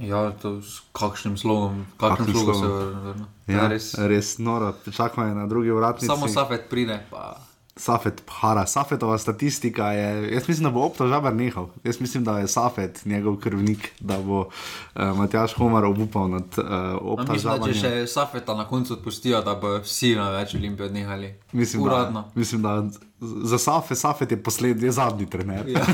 Ja, 0.00 0.30
to 0.30 0.62
s 0.62 0.82
kakšnim 0.92 1.36
slogom, 1.36 1.86
kakšnim 1.96 2.34
slogom 2.34 2.54
se 2.54 2.66
vrne. 2.68 3.24
Ja, 3.46 3.68
res. 3.68 3.94
res 3.98 4.38
noro, 4.38 4.74
čakaj 4.92 5.34
na 5.34 5.46
drugi 5.46 5.70
vratnici. 5.70 6.06
Samo 6.06 6.28
Safet 6.28 6.68
pride. 6.70 7.00
Pa... 7.10 7.45
Safet, 7.76 8.22
para, 8.40 8.66
Safetova 8.66 9.18
statistika 9.18 9.92
je. 9.92 10.32
Jaz 10.34 10.48
mislim, 10.48 10.64
da 10.64 10.70
bo 10.70 10.86
obtožavar 10.86 11.34
nehal. 11.34 11.68
Jaz 11.84 12.00
mislim, 12.00 12.24
da 12.24 12.38
je 12.38 12.48
Safet 12.48 13.04
njegov 13.04 13.36
krvnik, 13.36 13.92
da 14.00 14.18
bo 14.18 14.40
uh, 14.40 14.48
Matjaš 15.16 15.52
Homar 15.54 15.84
obupal 15.84 16.30
nad 16.30 16.58
uh, 16.58 16.64
obtožavanjem. 17.00 17.74
Če 17.74 17.80
še 17.80 18.06
Safeta 18.06 18.54
na 18.56 18.64
koncu 18.64 18.96
odpustijo, 18.96 19.42
da 19.42 19.54
bo 19.60 19.76
vsi 19.84 20.14
na 20.16 20.30
več 20.30 20.54
olimpij 20.54 20.86
odnehali. 20.86 21.34
Mislim, 21.52 21.82
Uradno. 21.82 22.20
Da, 22.20 22.40
mislim, 22.40 22.62
da 22.62 22.82
za 23.20 23.58
Safet, 23.58 23.98
Safet 23.98 24.30
je 24.30 24.42
poslednji, 24.42 24.84
je 24.84 24.92
zadnji 24.92 25.26
trener. 25.26 25.68
Ja. 25.68 25.86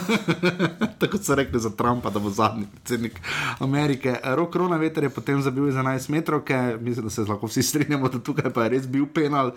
Tako 0.99 1.19
so 1.19 1.35
rekli 1.35 1.61
za 1.61 1.71
Trumpa, 1.71 2.11
da 2.11 2.19
bo 2.19 2.31
zadnji 2.31 2.67
predsednik 2.73 3.21
Amerike. 3.59 4.17
Rok 4.25 4.57
Rona 4.57 4.77
veter 4.77 5.05
je 5.05 5.11
potem 5.11 5.43
zabil 5.43 5.71
za 5.71 5.83
11 5.83 6.11
metrov, 6.11 6.43
mislim, 6.81 7.05
da 7.05 7.11
se 7.11 7.21
lahko 7.21 7.47
vsi 7.47 7.63
strinjamo, 7.63 8.09
da 8.09 8.19
tukaj 8.19 8.51
pa 8.51 8.63
je 8.63 8.69
res 8.69 8.89
bil 8.89 9.07
penal. 9.07 9.53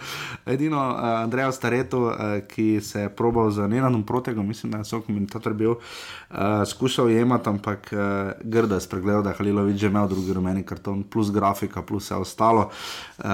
Edino 0.45 0.77
uh, 0.77 1.23
Andreja 1.23 1.51
Stareto, 1.51 2.01
uh, 2.01 2.13
ki 2.47 2.81
se 2.81 3.01
je 3.01 3.09
probal 3.09 3.49
za 3.51 3.67
Nenanom 3.67 4.03
protegom, 4.03 4.47
mislim, 4.47 4.71
da 4.71 4.77
je 4.77 4.85
so 4.85 5.01
komentator 5.01 5.53
bil, 5.53 5.71
uh, 5.71 6.37
skušal 6.65 7.09
jemati, 7.09 7.49
ampak 7.49 7.89
uh, 7.93 7.99
grda 8.43 8.75
je 8.75 8.81
spregledal, 8.81 9.23
da 9.23 9.29
je 9.29 9.35
Halilovič 9.35 9.81
že 9.81 9.87
imel 9.87 10.07
drugi 10.07 10.33
rumeni 10.33 10.63
karton, 10.63 11.03
plus 11.03 11.31
grafika, 11.31 11.81
plus 11.81 12.05
vse 12.05 12.15
ostalo. 12.15 12.69
Uh, 13.17 13.25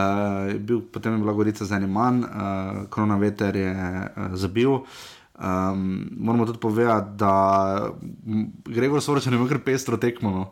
bil, 0.60 0.82
potem 0.82 1.14
je 1.14 1.20
bila 1.20 1.34
Gorica 1.34 1.66
za 1.66 1.76
enim 1.76 1.92
manj, 1.92 2.24
uh, 2.24 2.28
Krona 2.90 3.18
veter 3.18 3.56
je 3.56 3.72
uh, 4.16 4.21
zabil. 4.34 4.80
Um, 5.42 6.08
moramo 6.18 6.46
tudi 6.46 6.60
povedati, 6.60 7.18
da 7.18 7.92
Gregor 8.66 9.02
Soroč 9.02 9.26
je 9.26 9.34
imel 9.34 9.48
kar 9.48 9.60
pestro 9.66 9.98
tekmo. 9.98 10.32
No. 10.32 10.52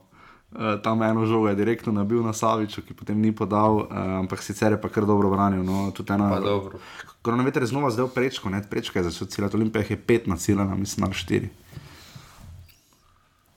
Uh, 0.51 0.81
tam 0.81 1.03
eno 1.03 1.25
žogo 1.25 1.49
je 1.49 1.55
direktno 1.55 1.93
nabil 1.93 2.23
na 2.25 2.33
Saviču, 2.33 2.81
ki 2.81 2.93
potem 2.97 3.19
ni 3.21 3.29
podal, 3.35 3.75
uh, 3.75 3.85
ampak 4.19 4.41
sicer 4.41 4.71
je 4.71 4.81
pa 4.81 4.89
kar 4.89 5.05
dobro 5.05 5.29
branil. 5.29 5.61
No, 5.63 5.91
Koronavirus 7.21 7.61
je 7.61 7.67
znova 7.67 7.91
zdaj 7.91 8.07
prečko, 8.15 8.49
ne 8.49 8.63
prečko 8.69 8.99
je 8.99 9.03
za 9.03 9.09
vse 9.09 9.25
cele 9.25 9.49
olimpije, 9.53 9.85
je 9.89 9.97
pet 9.97 10.27
na 10.27 10.37
cilj, 10.37 10.55
na 10.55 10.75
mislim 10.75 11.07
na 11.07 11.13
štiri. 11.13 11.49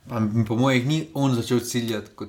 Pa, 0.09 0.21
po 0.49 0.57
mojih 0.57 0.87
ni 0.87 1.07
on 1.15 1.35
začel 1.35 1.61
ciljati 1.61 2.11
kot. 2.15 2.29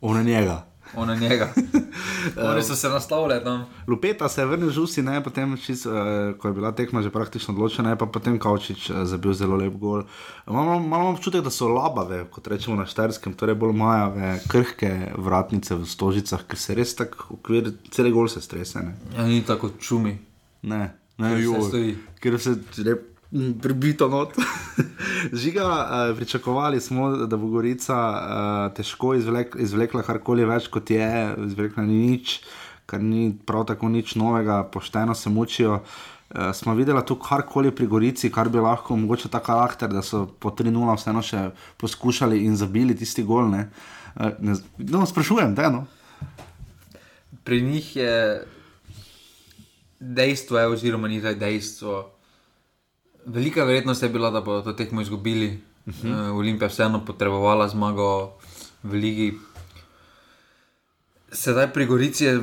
On 0.00 0.16
je 0.16 0.24
njega. 0.24 0.64
Ona 0.96 1.14
njega. 1.14 1.48
Oni 2.50 2.62
so 2.62 2.76
se 2.76 2.88
nastavili 2.88 3.44
tam. 3.44 3.66
Lupeta 3.86 4.28
se 4.28 4.40
je 4.40 4.46
vrnil 4.46 4.70
žusi, 4.70 5.02
ne, 5.02 5.22
potem, 5.24 5.56
čist, 5.56 5.86
uh, 5.86 5.92
ko 6.38 6.48
je 6.48 6.54
bila 6.54 6.72
tekma 6.72 7.02
že 7.02 7.10
praktično 7.10 7.54
odločena, 7.54 7.96
pa 7.96 8.06
potem 8.06 8.38
Kaučič 8.38 8.90
uh, 8.90 9.02
zabil 9.04 9.32
zelo 9.34 9.56
lep 9.56 9.74
gol. 9.76 10.02
Imamo 10.48 11.10
občutek, 11.10 11.44
da 11.44 11.50
so 11.50 11.68
labave, 11.68 12.24
kot 12.30 12.46
rečemo 12.46 12.76
na 12.76 12.86
Štajerskem, 12.86 13.34
torej 13.34 13.54
bolj 13.54 13.76
majave, 13.76 14.38
krhke 14.48 15.12
vratnice 15.16 15.74
v 15.74 15.84
stožicah, 15.86 16.46
ker 16.48 16.58
se 16.58 16.74
res 16.74 16.94
tako 16.96 17.38
ukvir, 17.38 17.72
cel 17.90 18.10
gol 18.12 18.28
se 18.28 18.40
strese. 18.40 18.82
Ne. 18.82 18.96
Ja, 19.16 19.26
ni 19.26 19.42
tako 19.46 19.70
čumi. 19.78 20.18
Ne, 20.62 20.94
ne, 21.18 21.36
ne, 21.36 21.84
ker 22.20 22.40
se 22.40 22.58
lepo 22.82 23.17
prebito 23.62 24.08
not. 24.08 24.32
Žiga, 25.42 25.64
uh, 26.10 26.16
pričakovali 26.16 26.80
smo, 26.80 27.10
da 27.16 27.36
bo 27.36 27.46
Gorica 27.46 27.96
uh, 27.98 28.76
težko 28.76 29.14
izvlek, 29.14 29.56
izvlekla 29.60 30.02
karkoli 30.02 30.46
več 30.48 30.68
kot 30.72 30.90
je, 30.90 31.34
izvlekla 31.46 31.84
ni 31.84 31.98
nič, 32.10 32.40
kar 32.88 33.02
ni 33.04 33.32
prav 33.46 33.66
tako 33.68 33.88
nič 33.92 34.14
novega, 34.16 34.62
pošteno 34.72 35.14
se 35.14 35.30
mučijo. 35.30 35.82
Uh, 36.28 36.50
smo 36.54 36.74
videli 36.74 37.04
tu 37.06 37.18
karkoli 37.20 37.70
pri 37.70 37.86
Gorici, 37.86 38.32
kar 38.32 38.48
bi 38.48 38.64
lahko 38.64 38.96
mogoče 38.96 39.28
ta 39.28 39.40
karakter, 39.44 39.92
da 39.92 40.02
so 40.02 40.26
po 40.40 40.50
3-0 40.50 40.96
vseeno 40.96 41.22
še 41.24 41.48
poskušali 41.80 42.44
in 42.44 42.56
zabili 42.56 42.96
tisti 42.96 43.24
gol. 43.24 43.48
Ne? 43.52 43.68
Uh, 44.16 44.32
ne, 44.40 44.56
no, 44.78 45.04
sprašujem, 45.06 45.54
da 45.54 45.68
eno. 45.68 45.86
Pri 47.44 47.60
njih 47.64 47.96
je 47.96 48.14
dejstvo, 50.00 50.58
je, 50.58 50.68
oziroma 50.68 51.08
ni 51.08 51.20
dejstvo 51.20 52.17
velika 53.26 53.64
verjetnost 53.64 54.02
je 54.02 54.08
bila, 54.08 54.30
da 54.30 54.40
bodo 54.40 54.62
to 54.62 54.72
tekmo 54.72 55.00
izgubili. 55.00 55.60
Uh 55.86 55.94
-huh. 55.94 56.30
uh, 56.30 56.36
Olimpija 56.36 56.68
vseeno 56.68 57.04
potrebovala 57.04 57.68
zmago 57.68 58.32
v 58.82 58.92
Ligi. 58.92 59.34
Sedaj 61.32 61.72
pri 61.72 61.86
Gorici 61.86 62.24
je. 62.24 62.42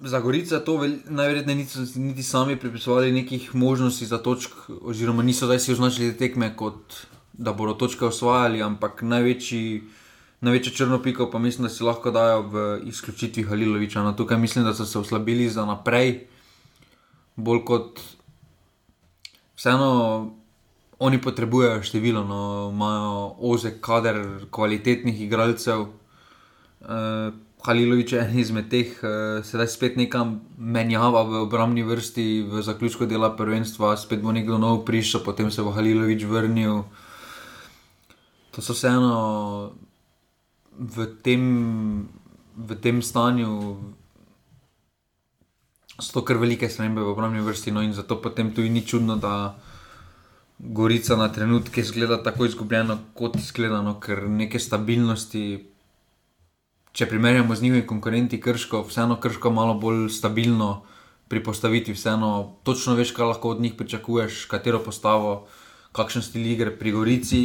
Za 0.00 0.20
Gorico 0.20 0.58
to 0.58 0.80
najverjetneje 1.08 1.56
niso 1.56 1.80
niti 1.94 2.22
sami 2.22 2.56
pripisovali 2.56 3.12
nekih 3.12 3.54
možnosti 3.54 4.06
za 4.06 4.18
točk, 4.18 4.50
oziroma 4.82 5.22
niso 5.22 5.46
zdaj 5.46 5.58
si 5.58 5.72
označili 5.72 6.12
te 6.12 6.18
tekme, 6.18 6.56
kot 6.56 6.94
da 7.32 7.52
bodo 7.52 7.74
točke 7.74 8.04
osvajali, 8.04 8.62
ampak 8.62 9.02
največji, 9.02 9.82
največjo 10.40 10.72
črno 10.72 11.02
piko 11.02 11.30
pa 11.30 11.38
mislim, 11.38 11.68
da 11.68 11.68
si 11.68 11.84
lahko 11.84 12.10
dajo 12.10 12.42
v 12.42 12.80
izključitvi 12.84 13.42
Haliloviča. 13.42 14.02
No, 14.02 14.12
tukaj 14.12 14.38
mislim, 14.38 14.64
da 14.64 14.74
so 14.74 14.86
se 14.86 14.98
oslabili 14.98 15.48
za 15.48 15.66
naprej, 15.66 16.26
bolj 17.36 17.64
kot 17.64 18.00
vseeno 19.60 19.90
oni 21.00 21.20
potrebujejo 21.20 21.82
število, 21.84 22.24
no, 22.24 22.70
imajo 22.72 23.36
ozek 23.52 23.80
kader 23.84 24.46
kvalitetnih 24.50 25.20
igralcev. 25.20 25.86
Uh, 26.80 27.32
Halilovič 27.60 28.12
je 28.12 28.20
en 28.20 28.38
izmed 28.40 28.70
teh, 28.72 28.92
uh, 29.04 29.44
sedaj 29.44 29.68
spet 29.68 29.96
nekam 30.00 30.38
menjava 30.56 31.22
v 31.28 31.42
obrambni 31.44 31.84
vrsti, 31.84 32.26
v 32.48 32.62
zaključku 32.64 33.08
dela 33.08 33.34
prvenstva, 33.36 33.96
spet 34.00 34.24
bo 34.24 34.32
nekdo 34.32 34.56
nov 34.58 34.84
prišel, 34.88 35.20
potem 35.24 35.52
se 35.52 35.62
bo 35.62 35.76
Halilovič 35.76 36.24
vrnil. 36.24 36.84
To 38.56 38.64
so 38.64 38.72
vseeno 38.72 39.12
v 40.72 41.06
tem 41.20 41.44
v 42.56 42.76
tem 42.76 43.02
stanju 43.02 43.76
so 46.00 46.12
to 46.12 46.24
kar 46.24 46.36
velike 46.36 46.68
spremembe 46.68 47.04
v 47.04 47.12
obrambni 47.12 47.40
vrsti. 47.40 47.70
No 47.70 47.82
in 47.82 47.92
zato 47.92 48.20
potem 48.22 48.54
tudi 48.54 48.70
ni 48.70 48.86
čudno, 48.86 49.16
da 49.16 49.54
Gorica 50.58 51.16
na 51.16 51.32
trenutke 51.32 51.80
izgleda 51.80 52.22
tako 52.22 52.44
izgubljeno, 52.44 52.98
kot 53.14 53.36
izgledano, 53.36 54.00
ker 54.00 54.28
neke 54.28 54.58
stabilnosti. 54.60 55.66
Če 56.92 57.06
primerjamo 57.06 57.54
z 57.54 57.62
njihovimi 57.62 57.86
konkurenti, 57.86 58.40
krško, 58.40 58.82
vseeno 58.88 59.16
krško 59.20 59.50
malo 59.50 59.74
bolj 59.78 60.08
stabilno 60.10 60.82
pri 61.30 61.42
postavitvi, 61.44 61.94
vseeno 61.94 62.58
točno 62.66 62.96
veš, 62.98 63.14
kaj 63.14 63.30
lahko 63.30 63.54
od 63.54 63.60
njih 63.60 63.76
pričakuješ, 63.78 64.44
katero 64.50 64.82
postavo, 64.82 65.46
kakšen 65.92 66.22
stil 66.22 66.46
igre 66.50 66.74
pri 66.76 66.92
Gorici. 66.92 67.42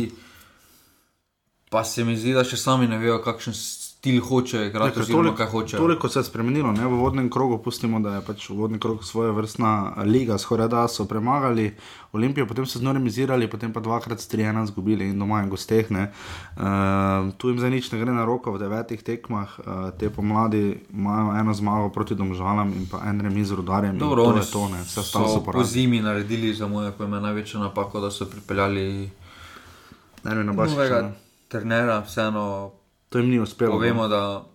Pa 1.70 1.84
se 1.84 2.04
mi 2.04 2.18
zdi, 2.18 2.34
da 2.34 2.44
še 2.44 2.58
sami 2.58 2.90
ne 2.90 2.98
vejo, 2.98 3.20
kakšen 3.22 3.54
stil 4.06 4.22
hočejo 4.22 4.66
igrati, 4.70 5.00
oziroma 5.00 5.36
kaj 5.36 5.48
hočejo. 5.50 5.80
Toliko 5.80 6.10
se 6.10 6.20
je 6.20 6.24
spremenilo, 6.24 6.72
ne? 6.72 6.86
v 6.86 7.00
vodnem 7.02 7.30
krogu 7.30 7.58
pustimo, 7.58 8.00
da 8.00 8.16
je 8.16 8.22
pač 8.22 8.50
vodni 8.50 8.80
krog 8.80 9.04
svoje 9.06 9.32
vrstna 9.34 10.04
liga, 10.06 10.38
skoraj 10.38 10.70
da 10.70 10.88
so 10.88 11.08
premagali 11.10 11.74
Olimpijo, 12.14 12.46
potem 12.48 12.66
so 12.66 12.80
znormizirali, 12.80 13.50
potem 13.52 13.74
pa 13.74 13.82
dvakrat 13.84 14.22
s 14.22 14.30
3-1 14.32 14.64
izgubili 14.64 15.10
in 15.10 15.20
doma 15.20 15.42
in 15.44 15.50
gosteh. 15.50 15.90
Uh, 15.92 17.34
tu 17.38 17.50
jim 17.50 17.60
za 17.60 17.70
nič 17.70 17.92
ne 17.92 18.00
gre 18.00 18.14
na 18.14 18.24
roko 18.26 18.54
v 18.54 18.62
devetih 18.62 19.04
tekmah, 19.04 19.58
uh, 19.60 19.90
te 20.00 20.10
pomladi 20.10 20.78
imajo 20.94 21.36
eno 21.40 21.54
zmago 21.54 21.90
proti 21.90 22.16
domžalam 22.16 22.72
in 22.78 22.88
pa 22.88 23.02
en 23.10 23.20
remi 23.20 23.44
z 23.44 23.58
rodarjem. 23.58 23.98
Dobro, 23.98 24.32
to 24.32 24.38
je 24.38 24.48
to, 24.52 24.70
ne, 24.70 24.86
vse 24.86 24.94
so 24.94 25.02
ostalo 25.02 25.28
so 25.28 25.44
po 25.44 25.52
porazi. 25.52 25.82
zimi 25.82 26.00
naredili 26.02 26.54
za 26.54 26.68
moje 26.68 26.92
pojme 26.92 27.20
največjo 27.20 27.60
napako, 27.60 28.00
da 28.00 28.12
so 28.12 28.26
pripeljali 28.26 29.10
Ne, 30.26 30.44
ne, 30.44 30.54
baš 30.54 30.72
novega 30.72 31.12
trenera, 31.48 32.00
vseeno 32.02 32.72
To 33.16 33.20
jim 33.20 33.30
ni 33.30 33.40
uspelo. 33.40 33.72
no. 33.72 33.78
povemo, 33.78 34.08
da 34.08 34.46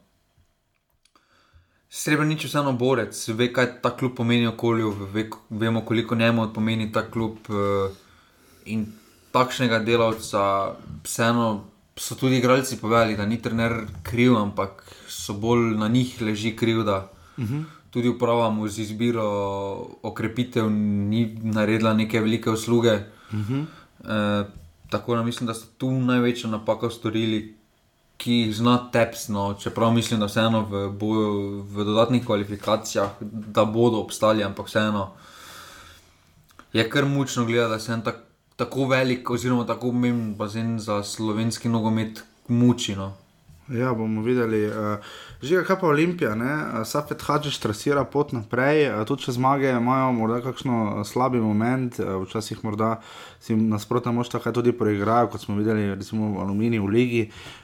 Srebrenic 1.88 2.45
je 2.45 2.49
vseeno 2.49 2.73
borec, 2.73 3.29
ve, 3.29 3.47
kaj 3.52 3.81
ta 3.83 3.90
klub 3.97 4.12
pomeni 4.17 4.47
okolju, 4.47 4.90
ve, 5.12 5.31
vemo, 5.50 5.81
koliko 5.81 6.14
njemu 6.14 6.52
pomeni 6.55 6.93
ta 6.93 7.11
klub. 7.11 7.38
eh, 7.49 7.95
In 8.64 8.87
takšnega 9.33 9.79
delavca, 9.79 10.75
vseeno 11.05 11.64
so 11.97 12.14
tudi 12.14 12.37
igralci 12.37 12.76
povedali, 12.76 13.17
da 13.17 13.26
ni 13.26 13.43
trener 13.43 13.87
kriv, 14.02 14.37
ampak 14.37 14.85
so 15.09 15.33
bolj 15.33 15.79
na 15.79 15.88
njih 15.88 16.23
leži 16.23 16.57
krivda. 16.57 17.09
Uh 17.38 17.45
-huh. 17.45 17.64
Tudi 17.90 18.09
uprava 18.09 18.50
mu 18.50 18.69
z 18.69 18.79
izbiro 18.79 19.25
okrepitev 20.02 20.71
ni 20.71 21.38
naredila 21.43 21.95
neke 21.95 22.21
velike 22.21 22.50
usluge. 22.50 22.93
Uh 23.33 23.38
-huh. 23.38 23.64
e, 24.05 24.50
tako 24.90 25.17
da 25.17 25.23
mislim, 25.23 25.47
da 25.47 25.55
so 25.55 25.67
tu 25.79 25.90
največjo 25.90 26.50
napako 26.50 26.90
storili, 26.90 27.60
ki 28.21 28.33
jih 28.33 28.57
zna 28.57 28.77
tepsno, 28.93 29.55
čeprav 29.61 29.95
mislim, 29.97 30.21
da 30.21 30.27
vseeno 30.29 30.61
v, 30.69 30.89
boju, 30.93 31.62
v 31.73 31.85
dodatnih 31.89 32.27
kvalifikacijah, 32.27 33.17
da 33.21 33.65
bodo 33.65 34.03
obstali, 34.05 34.45
ampak 34.45 34.69
vseeno 34.69 35.11
je 36.73 36.85
kar 36.91 37.07
mučno 37.09 37.45
gledati, 37.45 37.71
da 37.71 37.79
se 37.81 37.93
en 37.93 38.03
tak, 38.05 38.21
tako 38.57 38.87
velik, 38.87 39.31
oziroma 39.31 39.67
tako 39.67 39.95
pomemben 39.95 40.35
bazen 40.37 40.79
za 40.79 41.03
slovenski 41.03 41.69
nogomet 41.69 42.23
muči. 42.49 42.97
No. 42.97 43.12
Ja, 43.71 43.95
bomo 43.95 44.23
videli. 44.23 44.67
Uh, 44.67 44.99
Že 45.41 45.62
kaj 45.65 45.79
pa 45.81 45.87
Olimpija, 45.89 46.35
ne? 46.37 46.85
Safet 46.85 47.23
Hadžiš 47.23 47.57
trasira 47.62 48.03
pot 48.05 48.35
naprej, 48.37 48.91
uh, 48.91 49.05
tudi 49.09 49.25
če 49.25 49.39
zmage 49.39 49.71
imajo 49.73 50.11
morda 50.12 50.43
kakšno 50.45 51.05
slabi 51.09 51.41
moment, 51.41 51.97
včasih 51.97 52.61
morda 52.67 52.99
si 53.41 53.57
nasprotna 53.57 54.12
mošta 54.12 54.39
kaj 54.39 54.52
tudi 54.52 54.75
preigrajo, 54.76 55.30
kot 55.33 55.41
smo 55.41 55.56
videli 55.56 55.95
recimo 55.95 56.28
v 56.35 56.43
Aluminiju 56.45 56.85
v 56.85 56.93
Ligi, 56.93 57.23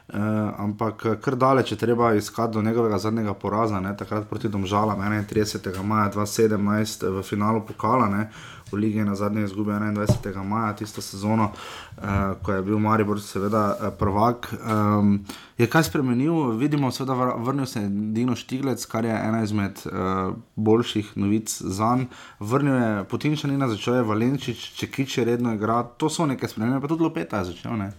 ampak 0.09 1.05
eh, 1.07 1.16
kar 1.21 1.37
daleč 1.37 1.73
je 1.73 1.79
treba 1.79 2.14
iskati 2.14 2.55
do 2.55 2.62
njegovega 2.62 2.99
zadnjega 2.99 3.35
poraza, 3.35 3.81
ne? 3.81 3.97
takrat 3.97 4.29
proti 4.29 4.49
Domžalam 4.49 5.01
31. 5.01 5.83
maja 5.83 6.11
2017 6.11 7.11
v 7.19 7.23
finalu 7.23 7.66
pokala. 7.66 8.09
Ne? 8.09 8.31
V 8.72 8.76
Ligi 8.76 8.98
je 8.98 9.05
na 9.05 9.14
zadnje 9.14 9.44
izgubil 9.44 9.74
21. 9.74 10.42
maja 10.44 10.72
tisto 10.76 11.02
sezono, 11.02 11.52
uh, 11.52 12.05
ko 12.42 12.52
je 12.52 12.62
bil 12.62 12.79
Maribor 12.79 13.20
seveda 13.20 13.76
uh, 13.81 13.92
prvak. 13.98 14.55
Um, 14.55 15.20
je 15.59 15.66
kaj 15.66 15.87
spremenil? 15.87 16.57
Vidimo, 16.59 16.90
seveda 16.90 17.14
vr- 17.14 17.44
vrnil 17.46 17.66
se 17.66 17.81
je 17.81 17.88
Dino 17.88 18.37
Štiglec, 18.37 18.87
kar 18.87 19.05
je 19.05 19.14
ena 19.14 19.42
izmed 19.42 19.83
uh, 19.87 20.35
boljših 20.57 21.12
novic 21.16 21.62
za 21.62 21.96
njega. 21.96 22.11
Vrnil 22.40 22.74
je 22.74 23.05
Potinčanina, 23.05 23.68
začel 23.68 23.94
je 23.94 24.02
Valenčič, 24.02 24.72
Čekič 24.76 25.18
je 25.18 25.24
redno 25.24 25.55
igral, 25.55 25.92
to 25.96 26.11
so 26.11 26.26
neke 26.26 26.48
spremembe, 26.48 26.81
pa 26.81 26.88
tudi 26.88 27.02
Lopeta 27.02 27.38
je 27.38 27.52
začel. 27.52 27.76
Ne? 27.76 27.92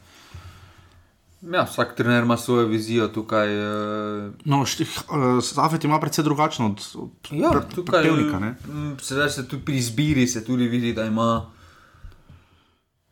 Ja, 1.43 1.63
vsak 1.63 1.95
trener 1.95 2.23
ima 2.23 2.37
svojo 2.37 2.65
vizijo 2.65 3.07
tukaj. 3.07 3.47
eh, 3.49 4.31
No, 4.45 4.65
štih, 4.65 4.89
uh, 5.07 5.43
Safet 5.43 5.83
ima 5.83 5.99
predvsem 5.99 6.23
drugačno 6.23 6.65
od, 6.65 6.81
od 6.95 7.09
Ja, 7.31 7.49
pre- 7.51 7.75
tukaj 7.75 8.03
Pevnika. 8.03 8.39
mm, 8.39 8.97
Sedaj 8.99 9.29
se 9.29 9.47
tudi 9.47 9.65
pri 9.65 9.77
izbiri 9.77 10.27
se 10.27 10.45
tudi 10.45 10.67
vidi, 10.67 10.93
da 10.93 11.05
ima 11.05 11.45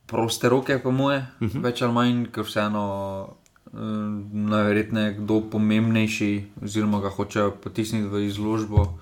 proste 0.06 0.50
roke, 0.50 0.80
po 0.80 0.92
moje, 0.92 1.28
uh 1.40 1.48
-huh. 1.48 1.64
več 1.64 1.82
ali 1.82 1.94
manj, 1.94 2.26
ker 2.26 2.44
vseeno 2.44 2.84
uh, 3.66 3.80
najverjetneje 4.34 5.14
kdo 5.14 5.42
pomembnejši, 5.42 6.32
oziroma 6.64 7.00
ga 7.00 7.10
hočejo 7.10 7.52
potisniti 7.54 8.08
v 8.08 8.20
izložbo. 8.20 8.98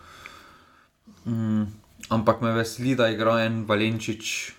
Mm, 1.26 1.64
ampak 2.10 2.42
me 2.42 2.52
veseli, 2.52 2.96
da 2.96 3.10
igra 3.10 3.40
en 3.42 3.66
Valenčič, 3.66 4.52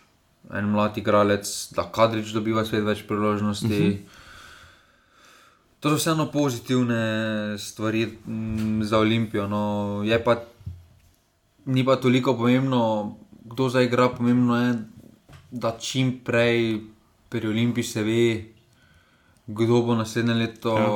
en 0.52 0.64
mlad 0.66 0.98
igralec, 0.98 1.44
da 1.70 1.90
Kadrič 1.92 2.28
dobiva 2.28 2.64
svet 2.64 2.84
več 2.84 3.02
priložnosti. 3.02 3.66
Uh 3.66 3.94
-huh. 3.94 4.13
To 5.84 5.90
so 5.90 5.96
vseeno 5.96 6.30
pozitivne 6.32 7.58
stvari 7.58 8.06
mm, 8.26 8.82
za 8.82 8.98
Olimpijo. 8.98 9.48
No. 9.48 10.00
Je 10.04 10.24
pa, 10.24 10.40
ni 11.66 11.84
pa 11.84 11.96
toliko 11.96 12.32
pomembno, 12.36 13.16
kdo 13.44 13.68
zdaj 13.68 13.84
igra, 13.84 14.08
pomembno 14.08 14.56
je, 14.56 14.78
da 15.50 15.76
čim 15.80 16.20
prej 16.24 16.80
pri 17.28 17.48
Olimpiji 17.48 17.84
se 17.84 18.02
ve, 18.02 18.44
kdo 19.46 19.82
bo 19.82 19.94
naslednje 19.94 20.34
leto. 20.34 20.78
Ja. 20.78 20.88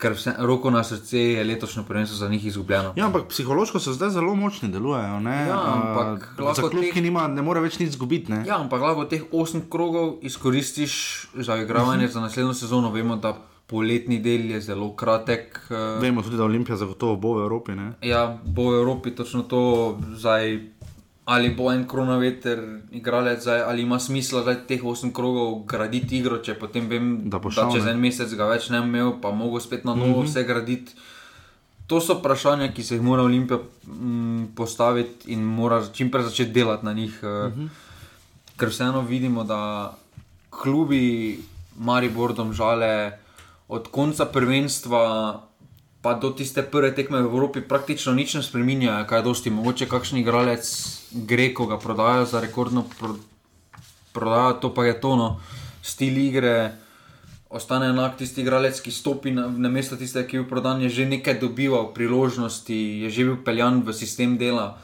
Ker 0.00 0.16
vse, 0.16 0.32
roko 0.38 0.70
na 0.72 0.80
srce 0.84 1.20
je 1.20 1.44
letošnje 1.44 1.82
prvenstvo 1.88 2.16
za 2.16 2.28
njih 2.28 2.46
izgubljeno. 2.46 2.94
Ja, 2.96 3.06
ampak 3.06 3.28
psihološko 3.28 3.80
so 3.80 3.92
zdaj 3.92 4.10
zelo 4.16 4.32
močni, 4.34 4.72
delujejo. 4.72 5.20
Ne? 5.20 5.36
Ja, 5.46 5.60
ampak 5.74 6.38
uh, 6.38 6.44
lahko 6.46 6.72
teh- 6.72 7.02
nima, 7.02 7.28
ne 7.28 7.42
more 7.42 7.60
več 7.60 7.76
nič 7.78 7.92
izgubiti. 7.92 8.32
Ja, 8.32 8.62
ampak 8.64 8.80
lahko 8.80 9.04
teh 9.04 9.28
osem 9.32 9.60
krogov 9.68 10.24
izkoristiš 10.24 11.28
za 11.34 11.60
igravanje 11.60 12.08
za 12.08 12.24
naslednjo 12.24 12.56
sezono. 12.56 12.88
Vemo, 12.96 13.20
da 13.20 13.36
poletni 13.70 14.18
del 14.18 14.50
je 14.50 14.60
zelo 14.60 14.90
kratek. 14.96 15.60
eh, 15.70 16.00
Vemo 16.02 16.22
tudi, 16.22 16.36
da 16.36 16.44
Olimpija 16.44 16.76
zagotovo 16.76 17.16
bo 17.16 17.34
v 17.34 17.42
Evropi. 17.42 17.72
Ne? 17.78 17.92
Ja, 18.02 18.38
bo 18.44 18.70
v 18.70 18.80
Evropi 18.80 19.10
točno 19.14 19.42
to, 19.42 19.60
zdaj, 20.18 20.58
ali 21.24 21.52
bo 21.54 21.70
en 21.72 21.86
kronometer 21.88 22.58
igralec, 22.90 23.42
zdaj, 23.42 23.62
ali 23.62 23.82
ima 23.82 24.00
smisla 24.00 24.42
zdaj 24.42 24.56
teh 24.66 24.82
osem 24.84 25.12
krogov 25.14 25.62
graditi 25.66 26.18
igro, 26.18 26.40
če 26.42 26.54
potem 26.58 26.88
vem, 26.90 27.30
Da 27.30 27.38
bo 27.38 27.48
da 27.48 27.54
šel, 27.54 27.72
čez 27.76 27.84
ne. 27.84 27.92
en 27.92 28.00
mesec 28.02 28.34
ga 28.34 28.50
več 28.50 28.66
ne 28.70 28.82
imel, 28.82 29.12
pa 29.22 29.30
mogo 29.30 29.60
spet 29.60 29.84
na 29.84 29.94
novo 29.94 30.08
mm 30.08 30.24
-hmm. 30.24 30.26
vse 30.26 30.44
graditi. 30.44 30.92
To 31.86 32.00
so 32.00 32.14
vprašanja, 32.14 32.72
ki 32.72 32.82
se 32.82 32.94
jih 32.94 33.02
mora 33.02 33.22
Olimpija 33.22 33.58
mm, 33.86 34.44
postaviti 34.54 35.32
in 35.32 35.42
mora 35.42 35.82
čim 35.92 36.10
prej 36.10 36.22
začeti 36.22 36.52
delati 36.52 36.84
na 36.86 36.92
njih. 36.92 37.22
Mm 37.22 37.26
-hmm. 37.26 37.68
Ker 38.56 38.68
vseeno 38.68 39.00
vidimo, 39.00 39.44
da 39.44 39.92
klubi 40.50 41.38
Maribor, 41.78 42.34
Domžale, 42.34 43.12
od 43.70 43.86
konca 43.88 44.26
prvenstva 44.26 45.02
pa 46.00 46.16
do 46.16 46.32
tiste 46.32 46.64
prve 46.64 46.90
tekme 46.96 47.20
v 47.22 47.28
Evropi 47.28 47.60
praktično 47.60 48.16
nič 48.16 48.34
ne 48.34 48.42
spremenjajo, 48.42 49.04
kaj 49.06 49.22
dosti. 49.22 49.52
Mogoče 49.52 49.86
kakšen 49.86 50.24
igralec 50.24 50.64
gre, 51.28 51.52
ko 51.54 51.68
ga 51.68 51.76
prodajo 51.78 52.24
za 52.24 52.40
rekordno 52.40 52.88
pro, 52.98 53.20
prodajo, 54.16 54.58
to 54.64 54.68
pa 54.74 54.88
je 54.88 54.96
tono, 55.00 55.38
stil 55.84 56.16
igre. 56.18 56.72
Ostane 57.50 57.90
enak 57.90 58.16
tisti 58.16 58.40
igralec, 58.46 58.78
ki 58.78 58.94
stopi 58.94 59.34
na, 59.34 59.48
na 59.50 59.68
mesto 59.68 59.98
tistega, 59.98 60.26
ki 60.26 60.38
je 60.38 60.40
bil 60.42 60.48
prodan, 60.48 60.80
je 60.80 60.88
že 60.88 61.06
nekaj 61.10 61.38
dobival 61.42 61.90
priložnosti, 61.92 63.06
je 63.06 63.08
že 63.10 63.26
bil 63.26 63.38
peljan 63.42 63.82
v 63.82 63.92
sistem 63.92 64.38
dela. 64.38 64.78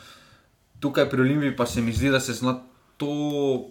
Tukaj 0.83 1.09
pri 1.09 1.25
Olimpiji 1.25 1.57
pa 1.57 1.64
se 1.66 1.81
mi 1.81 1.94
zdi, 1.94 2.11
da 2.11 2.20
se 2.20 2.35
zna 2.35 2.61
to 2.99 3.70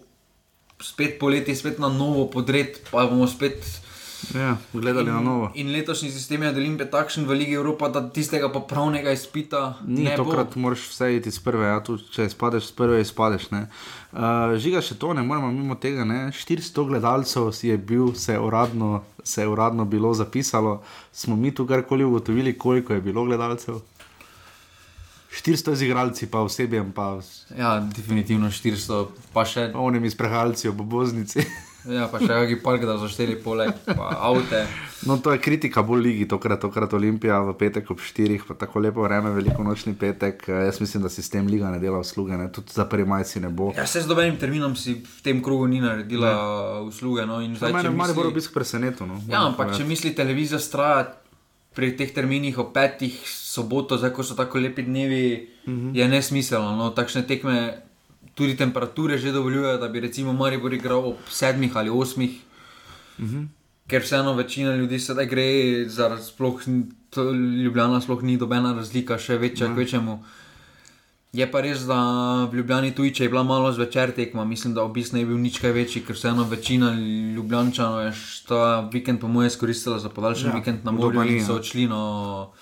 spet 0.82 1.20
poleti, 1.20 1.54
spet 1.54 1.78
na 1.78 1.88
novo 1.88 2.26
podred, 2.26 2.80
pa 2.90 3.06
bomo 3.06 3.28
spet. 3.30 3.85
Ja, 4.34 4.56
gledali 4.72 5.10
na 5.10 5.20
novo. 5.20 5.50
In 5.54 5.72
letošnji 5.72 6.10
sistem 6.10 6.42
je 6.42 6.50
Olimpije 6.50 6.90
takšen 6.90 7.26
v 7.26 7.30
Ligi 7.32 7.54
Evropa, 7.54 7.88
da 7.88 8.10
tistega 8.10 8.52
pa 8.52 8.60
pravnega 8.60 9.12
izpita 9.12 9.74
Ni 9.86 10.04
ne 10.04 10.16
bo. 10.16 10.24
tokrat, 10.24 10.56
moraš 10.56 10.88
vse 10.88 11.16
iti 11.16 11.28
iz 11.28 11.38
prve, 11.38 11.66
ja, 11.66 11.80
tudi 11.80 12.02
če 12.10 12.28
spadeš 12.28 12.64
iz 12.64 12.72
prve, 12.72 13.00
izpadeš. 13.00 13.50
ne. 13.50 13.68
Uh, 14.12 14.56
žiga 14.58 14.80
še 14.80 14.94
to, 14.94 15.12
ne 15.12 15.22
moremo 15.22 15.52
mimo 15.52 15.74
tega. 15.74 16.04
Ne. 16.04 16.32
400 16.32 16.86
gledalcev 16.86 17.52
si 17.52 17.68
je 17.68 17.78
bil, 17.78 18.14
se 18.14 18.32
je 18.32 18.40
uradno, 18.40 19.02
se 19.24 19.42
je 19.42 19.48
uradno 19.48 19.84
bilo 19.84 20.14
zapisalo. 20.14 20.82
Smo 21.12 21.36
mi 21.36 21.54
tu 21.54 21.66
karkoli 21.66 22.04
ugotovili, 22.04 22.58
koliko 22.58 22.92
je 22.92 23.00
bilo 23.00 23.24
gledalcev? 23.24 23.80
400 25.36 25.74
z 25.74 25.82
igralci, 25.82 26.26
pa 26.26 26.40
osebjem, 26.40 26.92
pa 26.92 27.20
Ja, 27.58 27.80
definitivno 27.80 28.48
400, 28.48 29.06
pa 29.32 29.44
še. 29.44 29.70
onimi 29.74 30.10
sprehajalci 30.10 30.68
ob 30.68 30.80
oboznici. 30.80 31.44
Ja, 31.86 32.06
pa 32.10 32.18
še 32.18 32.26
kakšen 32.26 32.60
park, 32.64 32.84
da 32.88 32.96
zašteli 32.98 33.36
poleg, 33.42 33.74
pa 33.86 34.10
avte. 34.28 34.64
No, 35.06 35.18
to 35.22 35.32
je 35.34 35.38
kritika 35.38 35.82
bolj 35.86 36.02
ligi, 36.02 36.24
tokrat, 36.28 36.58
tokrat 36.60 36.92
Olimpija 36.96 37.38
v 37.46 37.54
petek 37.58 37.90
ob 37.94 38.00
štirih, 38.02 38.42
pa 38.48 38.56
tako 38.58 38.80
lepo 38.82 39.04
vreme, 39.04 39.30
veliko 39.36 39.62
nočni 39.62 39.94
petek. 39.94 40.48
Eh, 40.48 40.64
Jaz 40.66 40.80
mislim, 40.80 41.04
da 41.04 41.12
sistem 41.12 41.46
liga 41.46 41.70
ne 41.70 41.78
dela 41.78 42.00
usluge, 42.02 42.36
ne? 42.36 42.48
tudi 42.52 42.74
za 42.74 42.88
prvi 42.90 43.04
majci 43.04 43.40
ne 43.44 43.52
bo. 43.52 43.70
Ja, 43.76 43.86
se 43.86 44.02
z 44.02 44.10
dobenim 44.10 44.38
terminom 44.40 44.74
si 44.76 44.98
v 45.04 45.22
tem 45.22 45.42
krogu 45.44 45.68
ni 45.70 45.80
naredila 45.84 46.80
usluge. 46.82 47.26
No, 47.26 47.38
in 47.44 47.54
Zdaj, 47.56 47.72
mene 47.72 47.92
misli- 47.94 48.16
bolj 48.16 48.32
obisk 48.32 48.56
presenetil. 48.56 49.06
No? 49.06 49.20
Ja, 49.30 49.44
ampak 49.46 49.76
če 49.76 49.86
misli 49.86 50.14
televizija 50.16 50.58
straja 50.58 51.06
pri 51.76 51.92
teh 51.92 52.08
terminih 52.08 52.56
o 52.58 52.70
petih, 52.72 53.14
soboto, 53.28 53.98
zdaj 54.00 54.14
ko 54.16 54.24
so 54.24 54.34
tako 54.34 54.58
lepi 54.58 54.82
dnevi, 54.82 55.48
mm 55.66 55.72
-hmm. 55.72 55.96
je 55.96 56.08
nesmiselno. 56.08 56.76
No, 56.76 56.90
takšne 56.90 57.26
tekme, 57.28 57.85
tudi 58.36 58.56
temperature 58.56 59.18
že 59.18 59.32
dovoljujejo, 59.32 59.78
da 59.80 59.88
bi 59.88 60.00
recimo 60.00 60.32
Maribor 60.32 60.74
igral 60.74 61.08
ob 61.08 61.16
sedmih 61.30 61.76
ali 61.76 61.90
osmih. 61.90 62.40
Mm 63.18 63.26
-hmm. 63.26 63.46
Ker 63.88 64.02
vseeno 64.02 64.34
večina 64.34 64.76
ljudi 64.76 64.98
sedaj 64.98 65.26
gre, 65.26 65.44
za 65.88 66.18
sploh, 66.22 66.60
Ljubljana 67.64 68.00
sploh 68.00 68.22
ni 68.22 68.36
dobena 68.36 68.74
razlika, 68.74 69.18
še 69.18 69.38
večja, 69.38 69.68
mm. 69.68 69.74
kvečemu. 69.74 70.24
Je 71.36 71.44
pa 71.52 71.60
res, 71.60 71.82
da 71.84 71.96
v 72.48 72.56
Ljubljani 72.56 72.94
tuji, 72.96 73.10
če 73.12 73.24
je 73.26 73.28
bila 73.28 73.42
malo 73.44 73.68
zvečer 73.72 74.14
tekma, 74.16 74.44
mislim, 74.48 74.72
da 74.74 74.84
obisk 74.86 75.12
ne 75.12 75.20
bi 75.20 75.34
bil 75.34 75.40
nič 75.42 75.58
kaj 75.60 75.72
večji, 75.76 76.00
ker 76.06 76.16
vseeno 76.16 76.46
večina 76.48 76.94
Ljubljančanov 77.36 78.06
je 78.06 78.12
ta 78.48 78.60
vikend, 78.92 79.20
po 79.20 79.28
mojem, 79.28 79.50
izkoristila 79.52 79.98
za 80.00 80.08
podaljšan 80.08 80.50
Ja, 80.50 80.56
vikend 80.56 80.84
na 80.84 80.94
morju 80.96 81.26
in 81.28 81.44
so 81.44 81.52
ja. 81.52 81.58
odšli. 81.60 81.84
No, 81.90 82.00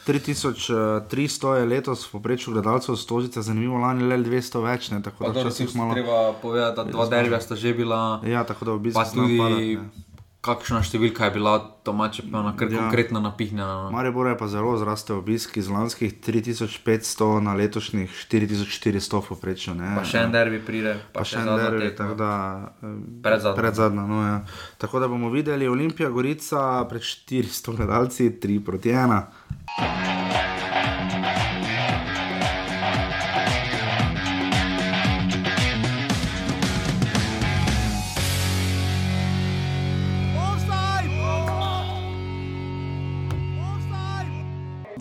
3300 0.09 1.55
je 1.55 1.67
letos 1.67 2.03
v 2.09 2.11
povprečju 2.13 2.53
gledalcev 2.53 2.99
stožice, 2.99 3.43
zanimivo, 3.43 3.79
lani 3.79 4.09
le 4.11 4.19
200 4.19 4.65
več, 4.65 4.91
ne? 4.91 5.03
tako 5.03 5.23
pa 5.23 5.31
da 5.31 5.33
dobro, 5.33 5.51
včasih 5.51 5.67
tudi 5.67 5.79
malo. 5.79 5.95
treba 5.95 6.19
povedati, 6.43 6.77
da 6.77 6.85
dva 6.85 7.07
derbija 7.07 7.41
sta 7.41 7.55
že 7.57 7.75
bila, 7.75 8.21
Ja, 8.27 8.43
tako 8.45 8.65
da 8.65 8.73
obisk 8.73 8.99
pa 8.99 9.05
tudi 9.05 9.39
ne. 9.39 9.79
Kakšna 10.45 10.81
številka 10.81 11.25
je 11.25 11.33
bila 11.33 11.53
domače, 11.83 12.23
pa 12.25 12.39
ona 12.39 12.53
kar 12.53 12.69
Ja. 12.69 12.79
konkretno 12.79 13.17
napihnjena. 13.19 13.67
No. 13.83 13.91
Maribor 13.91 14.27
je 14.27 14.37
pa 14.37 14.47
zelo 14.47 14.77
zrastel 14.77 15.17
obisk 15.17 15.57
iz 15.57 15.67
lanskih 15.67 16.13
3500 16.15 16.71
na 17.41 17.55
letošnjih 17.55 18.11
4400 18.23 18.69
v 19.15 19.25
povprečju. 19.25 19.75
ne. 19.75 19.95
Pa 19.95 20.05
še 20.05 20.19
en 20.21 20.31
derbi 20.31 20.61
pride, 20.61 21.01
pa, 21.09 21.19
pa 21.19 21.25
še 21.25 21.39
en 21.39 21.49
derbi, 21.49 21.81
tekma. 21.83 21.97
tako 21.97 22.15
da 22.15 22.31
eh, 22.79 22.97
Predzadnja. 23.21 23.57
predzadnja, 23.57 24.05
no, 24.05 24.19
ja. 24.23 24.37
Tako 24.77 25.01
da 25.01 25.09
bomo 25.09 25.31
videli 25.31 25.65
Olimpija 25.67 26.11
Gorica 26.11 26.61
pred 26.85 27.03
400 27.03 27.75
gledalci, 27.75 28.31
3 28.33 28.61
proti 28.61 28.91
1. 28.91 30.54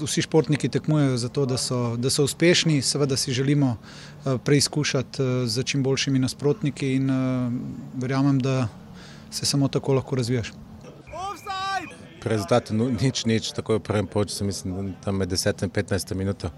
Vsi 0.04 0.22
športniki 0.22 0.70
tekmujejo 0.70 1.18
za 1.18 1.30
to, 1.30 1.46
da 1.46 1.58
so, 1.58 1.96
da 1.98 2.10
so 2.10 2.24
uspešni, 2.24 2.82
seveda 2.82 3.18
si 3.18 3.34
želimo 3.34 3.78
eh, 3.78 4.38
preizkušati 4.46 5.24
eh, 5.24 5.48
z 5.48 5.64
čim 5.64 5.84
boljšimi 5.84 6.20
nasprotniki 6.20 6.94
in 6.96 7.10
eh, 7.10 7.52
verjamem, 7.96 8.40
da 8.40 8.68
se 9.32 9.46
samo 9.46 9.68
tako 9.68 9.94
lahko 9.94 10.16
razvijaš. 10.16 10.54
Pri 12.22 12.30
rezultatu 12.30 12.74
nu- 12.74 12.92
nič, 13.02 13.26
nič, 13.26 13.52
tako 13.52 13.74
je 13.74 13.80
v 13.80 13.84
prvem 13.84 14.08
polčasu, 14.08 14.46
mislim, 14.46 14.96
da 15.06 15.12
med 15.12 15.30
10 15.30 15.64
in 15.64 15.70
15 15.70 16.16
minuto 16.16 16.50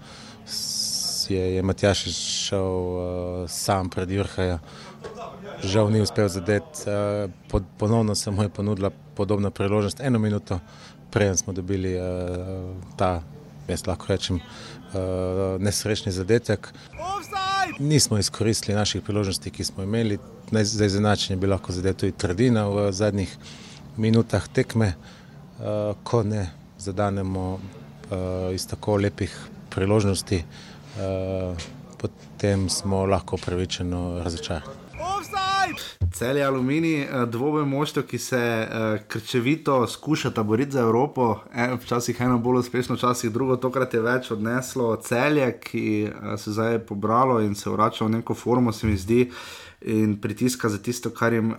je, 1.30 1.54
je 1.54 1.62
Matjaš 1.62 2.04
šel 2.46 2.62
uh, 2.62 3.50
sam 3.50 3.90
pred 3.90 4.10
Jurhaja. 4.10 4.58
Žal 5.64 5.90
ni 5.90 6.00
uspel 6.00 6.28
zadeti, 6.28 6.86
uh, 6.86 7.30
pod, 7.48 7.64
ponovno 7.78 8.14
se 8.14 8.30
mu 8.30 8.42
je 8.42 8.48
ponudila 8.48 8.90
podobna 9.14 9.50
priložnost, 9.50 10.00
eno 10.00 10.18
minuto 10.18 10.60
preden 11.10 11.36
smo 11.36 11.52
dobili 11.52 11.96
uh, 11.96 12.02
ta, 12.96 13.22
jaz 13.68 13.86
lahko 13.86 14.06
rečem, 14.08 14.36
uh, 14.36 15.56
nesrečni 15.58 16.12
zadetek. 16.12 16.72
Nismo 17.78 18.18
izkoristili 18.18 18.76
naših 18.76 19.02
priložnosti, 19.02 19.50
ki 19.50 19.64
smo 19.64 19.82
imeli. 19.82 20.18
Za 20.50 20.86
izenačenje 20.86 21.40
bi 21.40 21.46
lahko 21.46 21.72
zadel 21.72 21.94
tudi 21.94 22.12
Trdina 22.12 22.68
v 22.68 22.92
zadnjih 22.92 23.36
minutah 23.96 24.48
tekme. 24.48 24.94
Uh, 25.58 25.96
ko 26.04 26.22
ne 26.22 26.50
zadanemo 26.78 27.52
uh, 27.54 28.54
iz 28.54 28.66
tako 28.68 28.96
lepih 28.96 29.32
priložnosti, 29.70 30.42
uh, 30.44 31.56
potem 31.98 32.68
smo 32.68 33.06
lahko 33.06 33.36
upravičeno 33.36 34.20
razočarani. 34.24 34.85
Cel 36.12 36.36
je 36.36 36.44
aluminij, 36.44 37.02
eh, 37.02 37.26
dvoboj 37.26 37.64
moštva, 37.64 38.02
ki 38.02 38.18
se 38.18 38.68
uh, 38.68 39.00
krčevito 39.08 39.86
skušata 39.86 40.42
boriti 40.42 40.72
za 40.72 40.80
Evropo, 40.80 41.38
en, 41.54 41.78
včasih 41.82 42.20
eno 42.20 42.38
bolj 42.38 42.58
uspešno, 42.58 42.94
včasih 42.94 43.30
drugo, 43.30 43.56
tokrat 43.56 43.94
je 43.94 44.00
več 44.00 44.30
odneslo 44.30 44.96
celje, 44.96 45.50
ki 45.60 46.08
uh, 46.08 46.40
se 46.40 46.52
zdaj 46.52 46.78
pobralo 46.78 47.40
in 47.40 47.54
se 47.54 47.70
vrača 47.70 48.04
v 48.04 48.08
neko 48.08 48.34
formo, 48.34 48.72
se 48.72 48.86
mi 48.86 48.96
zdi. 48.96 49.30
In 49.80 50.16
pritiska 50.20 50.68
za 50.68 50.78
tisto, 50.78 51.10
kar 51.10 51.32
jim 51.32 51.50
uh, 51.50 51.58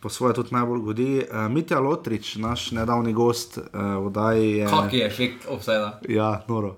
po 0.00 0.08
svoje 0.08 0.34
tudi 0.34 0.54
najbolj 0.54 0.80
godi. 0.80 1.10
Uh, 1.20 1.50
Mitja 1.52 1.80
Lotrič, 1.80 2.36
naš 2.36 2.70
nedavni 2.70 3.12
gost 3.12 3.58
uh, 3.58 3.64
v 3.72 4.06
oddaji, 4.06 4.50
je. 4.56 4.66
Kak 4.66 4.92
je 4.92 5.06
efekt 5.06 5.46
offsajda? 5.48 6.00
Ja, 6.08 6.44
noro. 6.48 6.76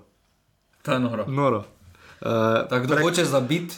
To 0.81 0.91
je 0.91 0.99
noro. 0.99 1.25
noro. 1.27 1.63
Uh, 2.21 2.67
Tako 2.69 2.87
da 2.87 3.01
hoče 3.01 3.25
zabiti, 3.25 3.75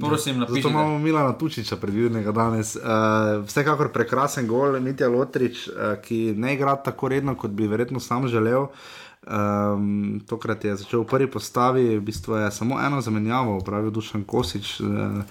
prosim, 0.00 0.34
Zato 0.34 0.40
napišite. 0.40 0.68
imamo 0.68 0.98
Milana 0.98 1.32
Tučiča 1.32 1.76
predvidenega 1.76 2.32
danes. 2.32 2.76
Uh, 2.76 2.82
vsekakor 3.46 3.92
prekrasen 3.92 4.48
gol, 4.48 4.80
Mitja 4.80 5.08
Lotrič, 5.08 5.68
uh, 5.68 5.96
ki 6.02 6.34
ne 6.36 6.54
igra 6.54 6.76
tako 6.76 7.08
redno, 7.08 7.34
kot 7.34 7.50
bi 7.50 7.66
verjetno 7.66 8.00
sam 8.00 8.28
želel. 8.28 8.66
Um, 9.26 10.20
tokrat 10.28 10.64
je 10.64 10.76
začel 10.76 11.00
v 11.00 11.06
prvi 11.06 11.30
postavi, 11.30 11.96
v 11.96 12.00
bistvu 12.00 12.36
je 12.36 12.50
samo 12.50 12.80
eno 12.80 13.00
zamenjavo, 13.00 13.60
pravi 13.64 13.90
Dušan 13.90 14.24
Kosič. 14.24 14.80
Uh, 14.80 15.24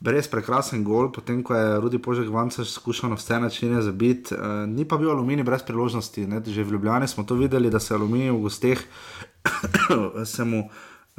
Brez 0.00 0.28
prekrasen 0.32 0.80
gol, 0.80 1.10
potem 1.12 1.42
ko 1.44 1.52
je 1.52 1.80
Rudi 1.80 1.98
Požek 2.00 2.30
Vancer 2.32 2.64
skušal 2.64 3.10
na 3.10 3.16
vse 3.20 3.36
načine 3.40 3.82
zabiti, 3.82 4.32
uh, 4.32 4.64
ni 4.64 4.88
pa 4.88 4.96
bil 4.96 5.10
aluminij 5.10 5.44
brez 5.44 5.60
priložnosti. 5.62 6.24
Ne? 6.26 6.40
Že 6.40 6.64
v 6.64 6.72
Ljubljani 6.72 7.08
smo 7.08 7.24
to 7.24 7.36
videli, 7.36 7.70
da 7.70 7.80
se 7.80 7.94
aluminij 7.94 8.30
v 8.30 8.40
gosteh 8.40 8.80
se 10.24 10.44
mu 10.44 10.70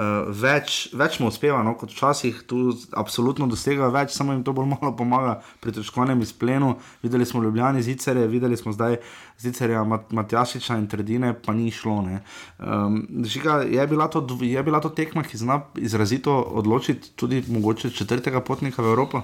uh, 0.02 0.30
več, 0.34 0.90
več 0.98 1.20
mu 1.22 1.30
uspeva, 1.30 1.62
no, 1.66 1.76
kot 1.78 1.94
včasih, 1.94 2.42
tu 2.50 2.72
absolutno 2.98 3.46
dosega 3.50 3.92
več, 3.94 4.16
samo 4.16 4.34
jim 4.34 4.42
to 4.48 4.56
bolj 4.58 4.72
malo 4.74 4.94
pomaga 4.98 5.36
pri 5.62 5.76
točkovanem 5.78 6.24
izplenu. 6.26 6.74
Videli 7.04 7.28
smo 7.30 7.44
Ljubljani 7.44 7.84
zicere, 7.86 8.26
videli 8.32 8.58
smo 8.58 8.74
zdaj 8.74 8.98
zicerja 9.42 9.84
Mat 9.86 10.12
Matjašiča 10.12 10.78
in 10.82 10.88
Trdine, 10.90 11.34
pa 11.38 11.54
ni 11.54 11.70
šlo. 11.72 12.02
Um, 12.02 12.98
žiga, 13.28 13.62
je, 13.68 13.86
bila 13.88 14.08
to, 14.10 14.26
je 14.42 14.64
bila 14.64 14.82
to 14.82 14.90
tekma, 14.90 15.24
ki 15.24 15.38
zna 15.38 15.62
izrazito 15.78 16.34
odločiti 16.42 17.14
tudi 17.16 17.44
mogoče 17.48 17.94
četrtega 17.94 18.42
potnika 18.42 18.82
v 18.82 18.94
Evropo? 18.96 19.22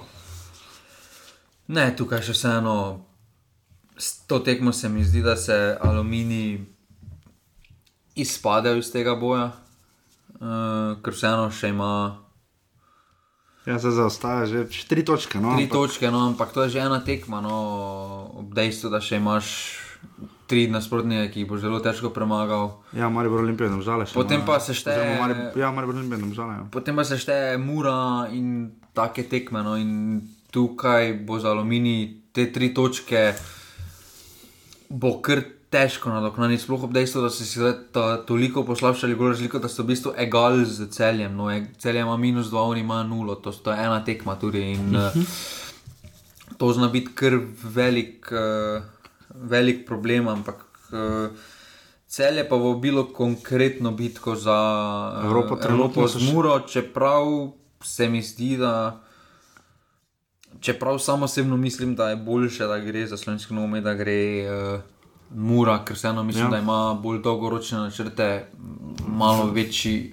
Ne, 1.68 1.90
tukaj 1.96 2.22
še 2.24 2.32
vseeno, 2.32 2.74
s 3.98 4.24
to 4.30 4.38
tekmo 4.40 4.72
se 4.72 4.88
mi 4.88 5.04
zdi, 5.04 5.22
da 5.22 5.36
se 5.36 5.76
aluminij 5.80 6.60
izpadejo 8.18 8.78
iz 8.80 8.92
tega 8.92 9.14
boja, 9.14 9.50
uh, 10.40 10.96
ker 10.98 11.12
vseeno 11.12 11.50
še 11.50 11.68
ima 11.68 12.18
Ja, 13.66 13.76
se 13.76 13.90
zaostaja 13.90 14.46
že 14.46 14.64
tri 14.88 15.04
točke. 15.04 15.36
No, 15.36 15.52
tri 15.52 15.66
ampak- 15.66 15.76
točke, 15.76 16.08
no, 16.08 16.24
ampak 16.26 16.52
to 16.52 16.64
je 16.64 16.70
že 16.70 16.80
ena 16.80 17.00
tekma, 17.00 17.40
no, 17.40 17.56
ob 18.34 18.54
dejstvu, 18.54 18.88
da 18.88 18.96
še 18.96 19.16
imaš 19.16 19.76
tri 20.46 20.64
nasprotnike, 20.66 21.28
ki 21.28 21.40
jih 21.40 21.48
bo 21.48 21.58
zelo 21.60 21.76
težko 21.76 22.08
premagal. 22.08 22.80
Ja, 22.96 23.10
Maribor 23.10 23.44
Olimpija, 23.44 23.68
ne 23.68 23.82
žale. 23.82 24.06
Potem 24.08 24.40
pa 24.40 24.56
se 24.56 24.72
šteje- 24.72 25.20
Ja, 25.54 25.68
Maribor 25.68 25.94
Olimpija, 25.94 26.16
ne 26.16 26.32
žale. 26.32 26.64
Potem 26.72 26.96
pa 26.96 27.04
se 27.04 27.18
šteje 27.18 27.58
mura 27.58 28.24
in 28.32 28.72
take 28.94 29.28
tekme. 29.28 29.60
No, 29.60 29.76
in 29.76 30.22
tukaj 30.50 31.12
bo 31.20 31.36
za 31.36 31.52
aluminij 31.52 32.32
te 32.32 32.48
tri 32.48 32.72
točke, 32.72 33.34
bo 34.88 35.20
kar 35.20 35.44
težko 35.70 36.10
nadoknaditi, 36.10 36.62
sploh 36.62 36.84
ob 36.84 36.92
dejstvu, 36.92 37.22
da 37.22 37.30
so 37.30 37.44
si 37.44 37.60
ta- 37.92 38.16
toliko 38.24 38.64
poslabšali 38.64 39.14
gol 39.14 39.34
razliko, 39.34 39.58
da 39.58 39.68
so 39.68 39.82
v 39.82 39.92
bistvu 39.92 40.14
egal 40.16 40.64
z 40.64 40.88
celjem. 40.88 41.36
No, 41.36 41.50
e- 41.52 41.66
celje 41.78 42.00
ima 42.00 42.16
minus 42.16 42.48
dva, 42.48 42.62
oni 42.62 42.80
ima 42.80 43.02
nulo, 43.02 43.34
to, 43.34 43.52
to 43.52 43.72
je 43.72 43.78
ena 43.78 44.04
tekma 44.04 44.38
tudi. 44.40 44.62
In, 44.72 44.96
uh, 44.96 45.12
to 46.56 46.72
zna 46.72 46.88
biti 46.88 47.12
kar 47.14 47.36
velik, 47.62 48.32
uh, 48.32 48.82
velik 49.34 49.86
problem, 49.86 50.28
ampak. 50.28 50.64
Uh, 50.92 51.28
Cel 52.08 52.40
je 52.40 52.48
pa 52.48 52.56
v 52.56 52.80
bilo 52.80 53.04
konkretno 53.12 53.92
bitko 53.92 54.32
za 54.32 54.56
eh, 55.20 55.26
Evropo 55.26 55.56
trenutno 55.56 56.08
z 56.08 56.32
Muro, 56.32 56.60
čeprav 56.64 57.52
se 57.84 58.08
mi 58.08 58.22
zdi, 58.22 58.56
da. 58.56 59.04
Čeprav 60.60 60.98
samo 60.98 61.24
osebno 61.24 61.56
mislim, 61.56 61.94
da 61.94 62.08
je 62.10 62.16
boljše, 62.16 62.64
da 62.64 62.78
gre 62.78 63.06
za 63.06 63.16
slovenski 63.16 63.54
nogomet, 63.54 63.84
da 63.84 63.94
gre 63.94 64.48
uh, 64.48 64.80
Mura, 65.30 65.84
ker 65.84 65.94
vseeno 65.94 66.22
mislim, 66.22 66.44
Ja. 66.44 66.50
da 66.50 66.58
ima 66.58 66.78
bolj 66.96 67.18
dolgoročne 67.20 67.78
načrte, 67.80 68.46
malo 69.06 69.46
večji. 69.46 70.12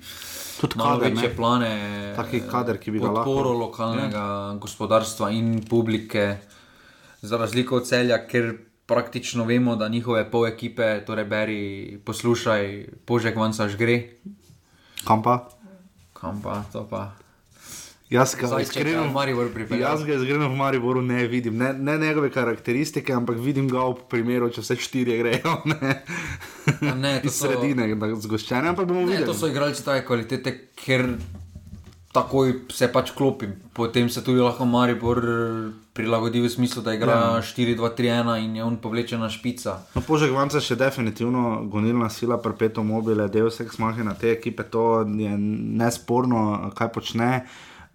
Tudi 0.61 0.77
malo 0.77 0.97
kader, 0.97 1.11
večje 1.11 1.29
ne? 1.29 1.35
plane, 1.35 1.71
Taki 2.15 2.41
kader, 2.41 2.77
ki 2.77 2.91
bi 2.91 2.99
ga 2.99 3.07
podporo 3.07 3.49
lahko- 3.49 3.59
lokalnega 3.59 4.17
ja. 4.19 4.55
gospodarstva 4.55 5.31
in 5.31 5.63
publike. 5.63 6.37
za 7.21 7.37
razliko 7.37 7.75
od 7.75 7.87
celja, 7.87 8.27
ker 8.27 8.53
praktično 8.85 9.43
vemo, 9.45 9.75
da 9.75 9.87
njihove 9.87 10.31
pol 10.31 10.47
ekipe, 10.47 11.01
torej 11.01 11.25
beri, 11.25 11.61
poslušaj, 12.05 12.65
požek 13.05 13.35
van 13.35 13.53
saž 13.53 13.75
gre. 13.75 14.09
Kam 15.03 15.23
pa? 15.23 15.47
Kam 16.13 16.41
pa, 16.41 16.63
to 16.71 16.85
pa. 16.85 17.11
Jaz 18.15 18.33
ga 18.33 18.59
iskreno 18.59 19.01
ga 19.01 19.05
v 19.05 19.13
Maribor 19.13 19.49
pripeljal. 19.49 19.85
Jaz 19.85 20.03
ga 20.03 20.15
iskreno 20.15 20.47
v 20.47 20.55
Mariboru 20.55 21.01
ne 21.03 21.27
vidim, 21.27 21.57
ne, 21.57 21.73
ne 21.75 21.97
njegove 21.99 22.31
karakteristike, 22.31 23.13
ampak 23.13 23.37
vidim 23.39 23.67
ga 23.67 23.85
v 23.85 23.99
primeru, 24.07 24.49
če 24.49 24.61
vse 24.61 24.79
štiri 24.79 25.19
grejo. 25.19 25.57
Ne? 25.71 25.95
A 26.83 26.95
ne, 26.95 27.19
to 27.19 27.27
Iz 27.27 27.35
so- 27.35 27.45
sredine, 27.45 27.85
da 27.95 28.07
zgoščene, 28.17 28.69
ampak 28.69 28.87
bomo 28.87 29.03
videli. 29.03 29.25
to 29.25 29.35
so 29.35 29.45
igralci 29.45 29.83
take 29.83 30.01
kvalitete, 30.03 30.53
ker 30.75 31.11
takoj 32.11 32.53
se 32.69 32.87
pač 32.87 33.11
klopi. 33.11 33.45
Potem 33.71 34.09
se 34.09 34.23
tudi 34.23 34.39
lahko 34.39 34.65
Maribor 34.65 35.19
prilagodi 35.93 36.41
v 36.41 36.49
smislu, 36.49 36.81
da 36.81 36.93
igra 36.93 37.11
Ja. 37.11 37.41
4-2-3-1 37.43 38.39
in 38.39 38.55
je 38.55 38.63
on 38.63 38.77
povlečena 38.77 39.29
špica. 39.29 39.77
No, 39.93 40.01
Požek 40.01 40.31
Vanca 40.31 40.59
še 40.59 40.75
definitivno 40.75 41.43
gonilna 41.65 42.09
sila, 42.09 42.37
perpeto 42.37 42.83
mobile, 42.83 43.27
del 43.29 43.47
vseh 43.47 43.67
smahe 43.69 44.03
na 44.03 44.13
te 44.13 44.31
ekipe, 44.31 44.63
to 44.65 44.85
je 45.03 45.31
nesporno, 45.75 46.41
kaj 46.71 46.89
počne. 46.89 47.29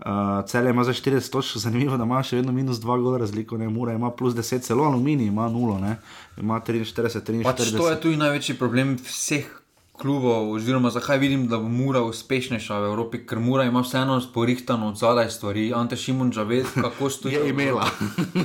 Uh, 0.01 0.45
Cel 0.49 0.69
ima 0.69 0.85
za 0.85 0.93
40 0.93 1.33
točk, 1.33 1.57
zanimivo, 1.61 1.97
da 1.97 2.05
ima 2.09 2.23
še 2.25 2.41
vedno 2.41 2.53
minus 2.57 2.79
2 2.81 3.03
gola 3.03 3.19
razliko, 3.21 3.59
ne 3.61 3.69
mora, 3.69 3.93
ima 3.93 4.11
plus 4.11 4.35
10, 4.35 4.65
celo 4.65 4.85
aluminij 4.89 5.29
ima 5.29 5.49
0, 5.53 5.81
ne? 5.81 5.97
ima 6.41 6.61
43, 6.61 7.21
43. 7.21 7.45
Pač 7.45 7.73
to 7.77 7.91
je 7.91 8.01
tudi 8.01 8.17
največji 8.17 8.57
problem 8.57 8.97
vseh 9.05 9.61
klubov, 10.01 10.49
oziroma 10.53 10.91
zakaj 10.91 11.19
vidim, 11.19 11.45
da 11.49 11.59
bo 11.61 11.69
Mura 11.69 12.01
uspešnejša 12.09 12.79
v 12.81 12.89
Evropi, 12.89 13.21
ker 13.27 13.39
Mura 13.39 13.65
ima 13.69 13.83
vseeno 13.85 14.17
porihtano 14.35 14.89
od 14.89 14.97
zadaj 14.97 15.31
stvari. 15.31 15.69
Ante 15.77 15.97
Šimunča 15.97 16.43
ve, 16.49 16.63
kako 16.75 17.11
stoji. 17.17 17.35
Je 17.35 17.53
imela. 17.53 17.85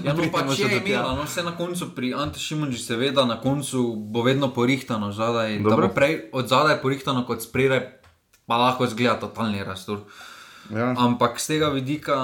Ja, 0.03 0.13
no, 0.13 0.27
pač 0.35 0.51
še 0.59 0.67
je 0.67 0.81
imela, 0.83 1.15
no, 1.15 1.23
vse 1.23 1.47
na 1.47 1.55
koncu 1.55 1.93
pri 1.95 2.11
Ante 2.13 2.39
Šimunči, 2.39 2.83
seveda, 2.83 3.23
na 3.25 3.39
koncu 3.41 3.87
bo 3.95 4.27
vedno 4.27 4.51
porihtano 4.51 5.13
zadaj. 5.15 5.61
Da 5.63 5.71
Dobro. 5.71 5.87
bo 5.87 5.95
prej 5.95 6.19
od 6.35 6.51
zadaj 6.51 6.81
porihtano 6.83 7.23
kot 7.23 7.47
spredaj, 7.47 7.85
pa 8.45 8.59
lahko 8.59 8.91
zgleda 8.91 9.21
totalni 9.23 9.63
rastur. 9.63 10.03
Ja. 10.73 10.93
Ampak 10.97 11.39
z 11.39 11.47
tega 11.47 11.69
vidika, 11.69 12.15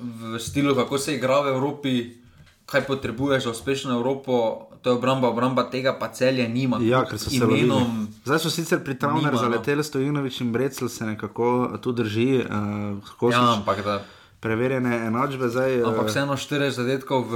v 0.00 0.38
stilu, 0.38 0.74
kako 0.74 0.98
se 0.98 1.14
igra 1.14 1.40
v 1.40 1.54
Evropi, 1.56 1.94
kaj 2.66 2.84
potrebuješ 2.86 3.44
za 3.44 3.50
uspešno 3.50 3.96
Evropo, 3.96 4.66
to 4.82 4.90
je 4.90 4.96
obramba, 4.96 5.28
obramba 5.28 5.62
tega 5.70 5.94
pa 5.98 6.08
celje 6.08 6.48
nima. 6.48 6.78
Ja, 6.82 7.04
ker 7.06 7.18
so 7.18 7.30
se 7.30 7.36
imenom. 7.36 7.82
lovili. 7.82 8.06
Zdaj 8.24 8.38
so 8.38 8.50
sicer 8.50 8.82
pri 8.84 8.98
Travner 8.98 9.22
nima, 9.22 9.32
no. 9.32 9.38
zaleteli, 9.38 9.84
Stojinovič 9.84 10.40
in 10.40 10.52
Brecel 10.52 10.88
se 10.88 11.06
nekako 11.06 11.78
tu 11.80 11.92
drži, 11.92 12.42
uh, 12.42 13.30
Ja, 13.30 13.52
ampak, 13.52 13.84
da, 13.84 14.02
preverjene 14.42 15.06
enačbe. 15.06 15.48
Zdaj, 15.48 15.78
eh, 15.78 15.86
ampak 15.86 16.10
vseeno 16.10 16.34
40 16.34 16.74
zadetkov 16.74 17.30
v, 17.30 17.34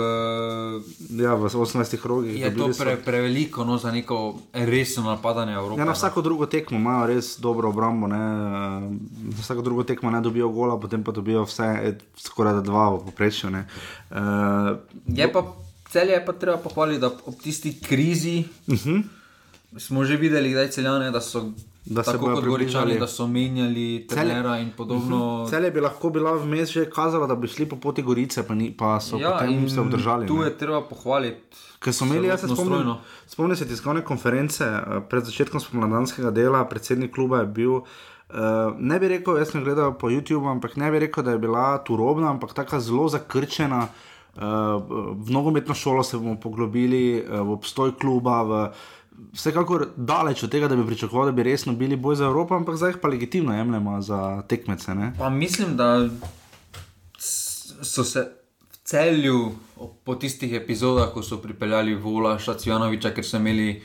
ja, 1.23 1.39
v 1.39 1.47
18 1.47 2.03
rogih. 2.03 2.35
je 2.35 2.51
to 2.51 2.67
pre, 2.75 2.99
preveliko 2.99 3.63
no, 3.65 3.79
za 3.79 3.95
neko 3.95 4.35
resno 4.53 5.07
napadanje 5.07 5.55
Evrope. 5.55 5.79
Ja, 5.79 5.87
na 5.87 5.95
no. 5.95 5.97
vsako 5.97 6.23
drugo 6.23 6.47
tekmo 6.47 6.79
imajo 6.79 7.07
res 7.07 7.39
dobro 7.39 7.71
obrambo. 7.71 8.11
Ne? 8.11 8.19
eh, 8.19 9.31
Na 9.31 9.39
vsako 9.39 9.63
drugo 9.63 9.87
tekmo 9.87 10.11
ne 10.11 10.21
dobijo 10.21 10.49
gola, 10.49 10.81
potem 10.81 11.05
pa 11.07 11.15
dobijo 11.15 11.47
vse, 11.47 11.69
eh, 11.83 11.95
skoraj 12.19 12.59
da 12.59 12.61
dva 12.61 12.91
v 12.91 12.99
povprečju. 13.07 13.51
ne. 13.51 13.63
Uh, 14.11 14.75
Je 15.07 15.33
pa 15.33 15.47
celje 15.89 16.13
je 16.13 16.27
pa 16.27 16.33
treba 16.33 16.59
pohvaliti, 16.59 17.01
da 17.01 17.07
ob 17.07 17.39
tisti 17.43 17.81
krizi 17.81 18.45
uh 18.67 18.75
-huh. 18.75 19.03
smo 19.79 20.05
že 20.05 20.17
videli, 20.17 20.55
da, 20.55 20.69
celjane, 20.69 21.11
da 21.11 21.21
so 21.21 21.41
Mhm. 21.41 21.76
Da 21.87 22.03
se 22.03 22.19
goričani, 22.19 22.43
približali. 22.43 22.99
da 22.99 23.07
so 23.07 23.27
menjali 23.27 24.07
trenera 24.11 24.59
in 24.59 24.73
podobno. 24.77 25.21
Celje 25.51 25.71
bi 25.71 25.81
lahko 25.81 26.11
bila 26.11 26.33
vmes 26.35 26.71
že 26.71 26.91
kazala, 26.91 27.27
da 27.27 27.35
bi 27.35 27.49
šli 27.49 27.69
po 27.69 27.77
poti 27.77 28.03
Gorice, 28.03 28.43
pa, 28.47 28.55
ni, 28.55 28.73
pa 28.77 29.01
so 29.01 29.19
ja, 29.19 29.37
potem 29.39 29.69
se 29.71 29.81
obdržali. 29.81 30.27
Tu 30.27 30.39
ne. 30.39 30.45
je 30.45 30.59
treba 30.59 30.81
pohvaliti. 30.83 31.57
Ker 31.79 31.95
so 31.95 32.09
imeli, 32.09 32.27
jaz 32.27 32.41
se 32.41 32.49
spomnim, 32.49 32.95
spomnim 33.27 33.57
se 33.57 33.69
tiskovne 33.69 34.03
konference 34.05 34.65
eh, 34.65 35.01
pred 35.11 35.25
začetkom 35.25 35.61
spomladanskega 35.61 36.31
dela, 36.35 36.65
predsednik 36.67 37.15
kluba 37.15 37.45
je 37.45 37.47
bil. 37.47 37.81
Uh, 38.27 38.75
ne 38.79 38.99
bi 38.99 39.07
rekel, 39.07 39.37
jaz 39.39 39.53
sem 39.53 39.63
gledal 39.63 39.93
po 39.95 40.11
YouTubu, 40.11 40.51
ampak 40.51 40.75
ne 40.83 40.91
bi 40.91 40.99
rekel, 41.05 41.23
da 41.23 41.37
je 41.37 41.39
bila 41.39 41.79
turobna, 41.87 42.33
ampak 42.35 42.57
tako 42.59 42.81
zelo 42.83 43.07
zakrčena. 43.09 43.87
Uh, 44.35 44.43
v 45.15 45.31
nogometno 45.31 45.75
šolo 45.75 46.03
se 46.03 46.19
bomo 46.19 46.35
poglobili, 46.41 47.23
uh, 47.23 47.47
v 47.47 47.55
obstoj 47.55 47.95
kluba, 48.01 48.43
v, 48.43 48.59
vsekakor 49.33 49.89
daleč 49.97 50.43
od 50.43 50.51
tega, 50.51 50.69
da 50.69 50.77
bi 50.77 50.87
pričakovali, 50.87 51.33
da 51.33 51.37
bi 51.37 51.43
resno 51.43 51.73
bili 51.73 51.97
boj 51.97 52.17
za 52.17 52.25
Evropo, 52.25 52.57
ampak 52.57 52.77
zdaj 52.77 52.91
jih 52.91 52.99
pa 53.03 53.09
legitimno 53.09 53.57
jemljemo 53.57 54.01
za 54.03 54.43
tekmece. 54.49 54.95
Ne? 54.95 55.13
Pa 55.19 55.31
mislim, 55.31 55.77
da 55.77 56.09
so 57.83 58.05
se 58.05 58.21
v 58.71 58.77
celju 58.85 59.53
po 60.05 60.15
tistih 60.15 60.53
epizodah, 60.55 61.13
ko 61.13 61.23
so 61.23 61.39
pripeljali 61.43 61.95
Vola, 61.95 62.39
Šacijanoviča, 62.39 63.11
ker 63.11 63.25
so 63.25 63.37
imeli 63.37 63.83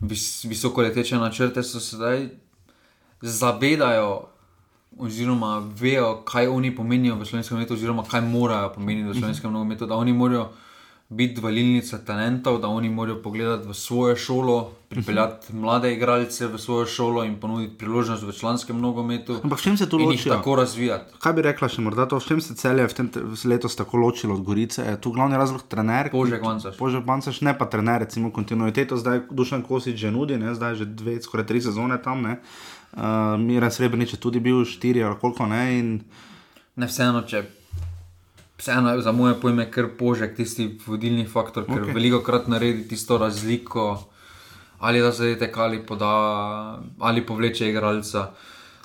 vis, 0.00 0.44
visoko 0.44 0.82
leteče 0.82 1.16
načrte, 1.16 1.62
so 1.62 1.80
se 1.80 1.96
zdaj 1.96 2.28
zavedajo. 3.20 4.28
Oziroma, 4.98 5.58
vejo, 5.76 6.22
kaj 6.24 6.46
oni 6.48 6.70
pomenijo 6.76 7.18
v 7.18 7.26
slovenskem 7.26 7.56
nogometu, 7.56 7.74
oziroma 7.74 8.04
kaj 8.08 8.20
morajo 8.24 8.70
pomeniti 8.72 9.08
v 9.10 9.18
slovenskem 9.18 9.52
nogometu, 9.52 9.86
da 9.86 9.94
oni 9.94 10.12
morajo 10.12 10.46
biti 11.08 11.40
valilnica 11.40 11.98
talentov, 11.98 12.58
da 12.60 12.68
oni 12.68 12.88
morajo 12.90 13.22
pogledati 13.22 13.68
v 13.68 13.74
svojo 13.74 14.16
šolo, 14.16 14.72
pripeljati 14.88 15.54
mlade 15.54 15.92
igralce 15.94 16.46
v 16.46 16.58
svojo 16.58 16.86
šolo 16.86 17.24
in 17.24 17.36
ponuditi 17.40 17.78
priložnost 17.78 18.22
v 18.22 18.32
članskem 18.32 18.80
nogometu. 18.80 19.38
Ampak 19.44 19.58
v 19.58 19.62
čem 19.62 19.76
se 19.76 19.84
jih 19.84 20.06
ločijo? 20.06 20.34
tako 20.34 20.54
razvijati. 20.56 21.14
Kaj 21.18 21.32
bi 21.32 21.42
rekla 21.42 21.68
še 21.68 21.82
morda 21.82 22.08
to, 22.10 22.18
v 22.18 22.26
čem 22.26 22.40
se 22.40 22.54
celje 22.54 22.88
v 22.88 22.94
tem 22.94 23.08
te- 23.08 23.22
letos 23.44 23.76
tako 23.76 23.96
ločilo 24.02 24.34
od 24.34 24.42
Gorice? 24.42 24.82
Je 24.82 25.00
tu 25.00 25.12
glavni 25.12 25.36
razlog 25.36 25.62
trener? 25.68 26.10
Požek 26.10 26.42
Vancaš. 26.42 26.76
Požek 26.76 27.06
Vancaš, 27.06 27.40
ne 27.40 27.54
pa 27.58 27.66
trener, 27.70 28.02
recimo 28.02 28.32
kontinuiteto, 28.32 28.96
zdaj 28.96 29.20
Dušan 29.30 29.62
Kosič 29.62 29.94
že 29.98 30.10
nudi, 30.10 30.38
ne? 30.38 30.54
zdaj 30.54 30.74
že 30.74 30.84
dve, 30.90 31.22
skoraj 31.22 31.46
tri 31.46 31.62
sezone 31.62 32.02
tam. 32.02 32.22
Ne? 32.22 32.40
Uh, 32.96 33.38
Miren 33.38 33.70
Srebrenic 33.70 34.10
je 34.12 34.18
tudi 34.18 34.40
bil 34.40 34.64
štiri 34.64 35.02
ali 35.02 35.14
koliko 35.20 35.46
ne. 35.46 35.78
In... 35.78 36.00
Ne 36.76 36.86
vseeno, 36.86 37.22
če 37.22 37.44
vseeno 38.58 38.94
je 38.94 39.02
za 39.02 39.12
moje 39.12 39.34
pojme, 39.40 39.70
ker 39.70 39.88
požek 39.98 40.36
tisti 40.36 40.78
vodilni 40.86 41.26
faktor, 41.28 41.66
ker 41.66 41.84
okay. 41.84 41.94
veliko 41.94 42.20
krat 42.24 42.48
naredi 42.48 42.88
tisto 42.88 43.18
razliko, 43.18 44.08
ali 44.78 45.00
da 45.00 45.12
se 45.12 45.26
je 45.26 45.52
ali 45.56 45.86
poda, 45.86 46.80
ali 46.98 47.26
povleče 47.26 47.68
igralca. 47.68 48.30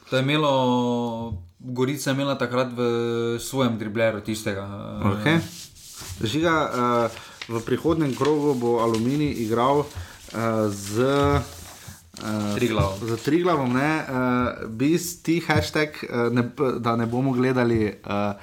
To 0.10 0.18
je 0.18 0.24
imelo, 0.24 1.34
Gorica 1.60 2.10
je 2.10 2.14
imela 2.14 2.36
takrat 2.38 2.68
v 2.76 3.40
svojem 3.40 3.78
dribleru 3.78 4.20
tistega. 4.20 4.68
eh, 5.04 5.16
Okay. 5.16 5.40
Žiga, 6.24 6.56
uh, 6.70 7.12
v 7.48 7.66
prihodnem 7.66 8.16
krogu 8.16 8.54
bo 8.54 8.80
Aluminij 8.80 9.34
igral 9.42 9.80
uh, 9.80 9.88
z. 10.70 11.02
Uh, 12.22 12.56
Triglavom. 12.56 13.00
Za 13.08 13.18
Triglavom, 13.18 13.74
ne, 13.74 13.94
uh, 14.04 14.70
bi 14.70 15.00
ti 15.24 15.40
hashtag, 15.40 15.90
uh, 16.04 16.30
ne, 16.30 16.44
da 16.80 16.96
ne 16.96 17.06
bomo 17.06 17.32
gledali. 17.32 17.96
Uh, 18.06 18.36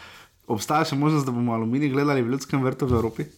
obstaja 0.49 0.89
še 0.89 0.97
možnost, 0.97 1.27
da 1.29 1.33
bomo 1.33 1.55
aluminij 1.55 1.93
gledali 1.93 2.25
v 2.25 2.35
ljudskem 2.35 2.65
vrtu 2.65 2.89
v 2.89 2.99
Evropi? 2.99 3.29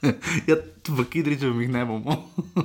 ja, 0.48 0.56
v 0.88 1.04
Kidriču 1.04 1.46
jih 1.60 1.70
ne 1.70 1.84
bomo. 1.84 2.16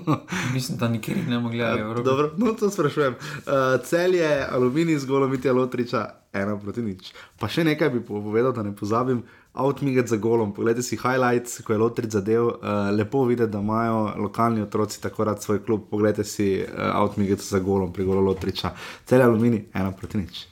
Mislim, 0.53 0.77
da 0.77 0.87
nikjer 0.87 1.17
ne 1.27 1.35
bomo 1.35 1.49
gledali 1.49 1.81
v 1.81 1.85
Evropi. 1.85 2.05
Dobro, 2.05 2.31
no 2.37 2.53
to 2.53 2.69
sprašujem. 2.69 3.13
Uh, 3.13 3.81
cel 3.83 4.15
je 4.15 4.47
aluminij 4.51 4.97
z 4.97 5.05
golom 5.05 5.31
Mitja 5.31 5.53
Lotriča, 5.53 6.05
ena 6.33 6.57
proti 6.57 6.81
nič. 6.81 7.11
Pa 7.39 7.47
še 7.51 7.63
nekaj 7.67 7.89
bi 7.89 8.03
povedal, 8.05 8.53
da 8.55 8.63
ne 8.63 8.75
pozabim. 8.75 9.23
Outmiget 9.55 10.09
za 10.11 10.17
golom, 10.19 10.51
poglejte 10.51 10.83
si 10.83 10.97
highlights, 10.99 11.61
ko 11.63 11.71
je 11.71 11.79
Lotrič 11.79 12.11
zadev, 12.11 12.47
uh, 12.47 12.89
lepo 12.91 13.23
videti, 13.23 13.51
da 13.51 13.63
imajo 13.63 14.11
lokalni 14.19 14.63
otroci 14.63 14.99
tako 15.01 15.31
rad 15.31 15.43
svoj 15.43 15.63
klub. 15.63 15.87
Poglejte 15.91 16.27
si 16.27 16.59
uh, 16.59 16.91
Outmiget 16.99 17.43
za 17.43 17.59
golom 17.63 17.93
pri 17.93 18.03
golu 18.03 18.25
Lotriča. 18.27 18.75
Cel 19.05 19.23
je 19.23 19.29
aluminij, 19.31 19.63
ena 19.73 19.95
proti 19.95 20.23
nič. 20.23 20.43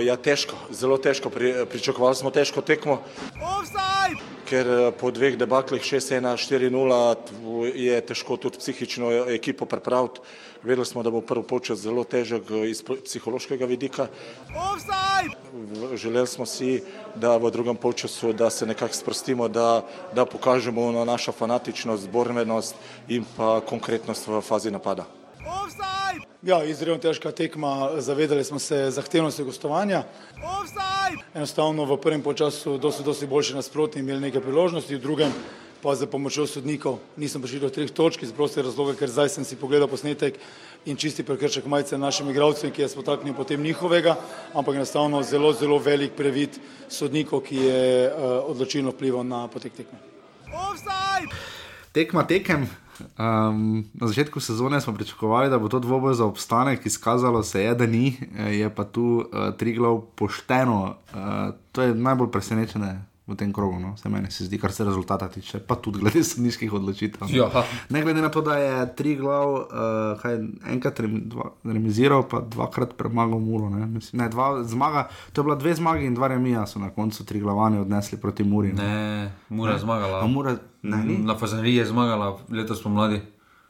Ja, 0.00 0.16
težko, 0.16 0.56
zelo 0.70 0.98
težko. 0.98 1.30
Pri, 1.30 1.66
pričakovali 1.70 2.16
smo 2.16 2.30
težko 2.30 2.60
tekmo. 2.60 3.00
Ker 4.44 4.66
eh, 4.66 4.90
po 4.90 5.10
dveh 5.10 5.36
debaklih 5.38 5.82
6-1, 5.82 6.26
4-0 6.34 7.70
je 7.74 8.00
težko 8.02 8.36
tudi 8.36 8.58
psihično 8.58 9.12
ekipo 9.30 9.66
pripraviti. 9.66 10.20
Vedeli 10.62 10.84
smo, 10.86 11.02
da 11.02 11.10
bo 11.10 11.20
prvi 11.20 11.42
počas 11.46 11.78
zelo 11.78 12.04
težek 12.04 12.50
eh, 12.50 12.70
iz 12.70 12.82
psihološkega 12.82 13.64
vidika. 13.66 14.08
V- 15.52 15.96
Želeli 15.96 16.26
smo 16.26 16.46
si, 16.46 16.82
da 17.14 17.36
v 17.36 17.50
drugem 17.50 17.76
polčasu 17.76 18.32
da 18.32 18.50
se 18.50 18.66
nekako 18.66 18.94
sprostimo, 18.94 19.48
da, 19.48 19.86
da 20.14 20.24
pokažemo 20.26 20.92
na 20.92 21.04
našo 21.04 21.32
fanatičnost, 21.32 22.08
borbenost 22.08 22.74
in 23.08 23.24
pa 23.36 23.60
konkretnost 23.60 24.26
v 24.26 24.40
fazi 24.40 24.70
napada. 24.70 25.19
Ja, 26.42 26.64
izredno 26.64 26.96
težka 26.98 27.30
tekma, 27.36 27.90
zavedali 28.00 28.44
smo 28.44 28.58
se 28.58 28.90
zahtevnosti 28.90 29.44
gostovanja. 29.44 30.02
Enostavno 31.34 31.84
v 31.84 32.00
prvem 32.00 32.22
času 32.34 32.78
dosti, 32.78 33.04
dosti 33.04 33.26
boljši 33.26 33.54
nasprotni 33.54 34.00
imeli 34.00 34.20
nekaj 34.20 34.40
priložnosti, 34.40 34.96
v 34.96 35.00
drugem 35.00 35.32
pa 35.82 35.94
za 35.94 36.06
pomočjo 36.06 36.46
sodnikov 36.46 36.98
nisem 37.16 37.42
prišel 37.42 37.60
do 37.60 37.70
treh 37.72 37.90
točk 37.90 38.22
iz 38.22 38.32
prostega 38.32 38.68
razloga, 38.68 38.94
ker 38.96 39.08
zdaj 39.08 39.28
sem 39.32 39.44
si 39.44 39.56
pogledal 39.56 39.88
posnetek 39.88 40.36
in 40.84 40.96
čisti 40.96 41.24
prekršek 41.24 41.64
majice 41.64 41.98
našim 41.98 42.28
igralcem, 42.30 42.72
ki 42.72 42.82
je 42.82 42.88
spotaknil 42.88 43.34
potem 43.34 43.62
njihovega, 43.62 44.16
ampak 44.52 44.76
enostavno 44.76 45.22
zelo, 45.22 45.52
zelo 45.52 45.78
velik 45.78 46.12
previd 46.16 46.60
sodnikov, 46.88 47.44
ki 47.48 47.56
je 47.56 48.12
uh, 48.12 48.44
odločilno 48.52 48.92
vplival 48.92 49.24
na 49.24 49.48
potek 49.48 49.72
tekme. 49.72 49.98
Tekma 51.92 52.26
tekem. 52.28 52.68
Um, 53.00 53.84
na 53.94 54.06
začetku 54.06 54.40
sezone 54.40 54.80
smo 54.80 54.94
pričakovali, 54.94 55.50
da 55.50 55.58
bo 55.58 55.68
to 55.68 55.78
dvoboj 55.78 56.14
za 56.14 56.24
obstanek, 56.24 56.86
izkazalo 56.86 57.42
se 57.42 57.62
je, 57.62 57.74
da 57.74 57.86
ni, 57.86 58.16
je 58.36 58.74
pa 58.74 58.84
tu 58.84 59.02
uh, 59.02 59.54
tri 59.56 59.72
glav 59.74 60.00
pošteno. 60.14 60.94
Uh, 61.14 61.54
to 61.72 61.82
je 61.82 61.94
najbolj 61.94 62.30
presenečenje 62.30 63.09
v 63.30 63.36
tem 63.38 63.52
krogu, 63.54 63.78
no? 63.78 63.94
se 63.96 64.08
meni 64.08 64.30
se 64.30 64.44
zdi, 64.44 64.58
kar 64.58 64.72
se 64.72 64.84
rezultata 64.84 65.28
tiče, 65.30 65.60
pa 65.66 65.76
tudi 65.78 66.02
glede 66.02 66.24
sodniških 66.24 66.72
odločitev. 66.72 67.28
No? 67.28 67.30
Ja. 67.30 67.64
Ne 67.88 68.02
glede 68.02 68.22
na 68.22 68.28
to, 68.28 68.42
da 68.42 68.58
je 68.58 68.72
tri 68.96 69.14
glav, 69.16 69.54
uh, 69.54 70.20
kaj, 70.22 70.38
enkrat 70.74 71.00
rem, 71.00 71.20
dva, 71.30 71.52
remiziral, 71.64 72.26
pa 72.28 72.42
dvakrat 72.42 72.96
premagal 72.98 73.38
Muro. 73.38 73.70
Ne? 73.70 73.86
Mislim, 73.86 74.22
ne, 74.22 74.28
dva, 74.32 74.64
zmaga, 74.66 75.08
to 75.32 75.40
je 75.40 75.48
bila 75.50 75.58
dve 75.60 75.74
zmagi 75.78 76.06
in 76.10 76.14
dva 76.18 76.28
remija 76.34 76.66
so 76.66 76.82
na 76.82 76.90
koncu 76.90 77.24
tri 77.24 77.40
glavane 77.40 77.80
odnesli 77.80 78.18
proti 78.20 78.44
Muri. 78.44 78.72
Ne, 78.72 78.88
ne 78.88 79.32
Mura 79.48 79.78
je 79.78 79.84
zmagala. 79.86 80.24
Mura, 80.26 80.56
ne, 80.82 81.04
ni? 81.04 81.18
Na 81.18 81.38
Fazaniji 81.38 81.84
je 81.84 81.90
zmagala 81.92 82.34
letos 82.50 82.82
pomladi. 82.82 83.20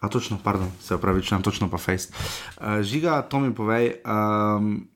A 0.00 0.08
točno, 0.08 0.38
pardon, 0.42 0.70
se 0.80 0.94
upravičujem, 0.96 1.42
točno 1.42 1.68
pa 1.68 1.78
fejst. 1.78 2.14
Uh, 2.56 2.80
žiga, 2.80 3.20
to 3.22 3.40
mi 3.40 3.54
povej, 3.54 4.00
um, 4.00 4.88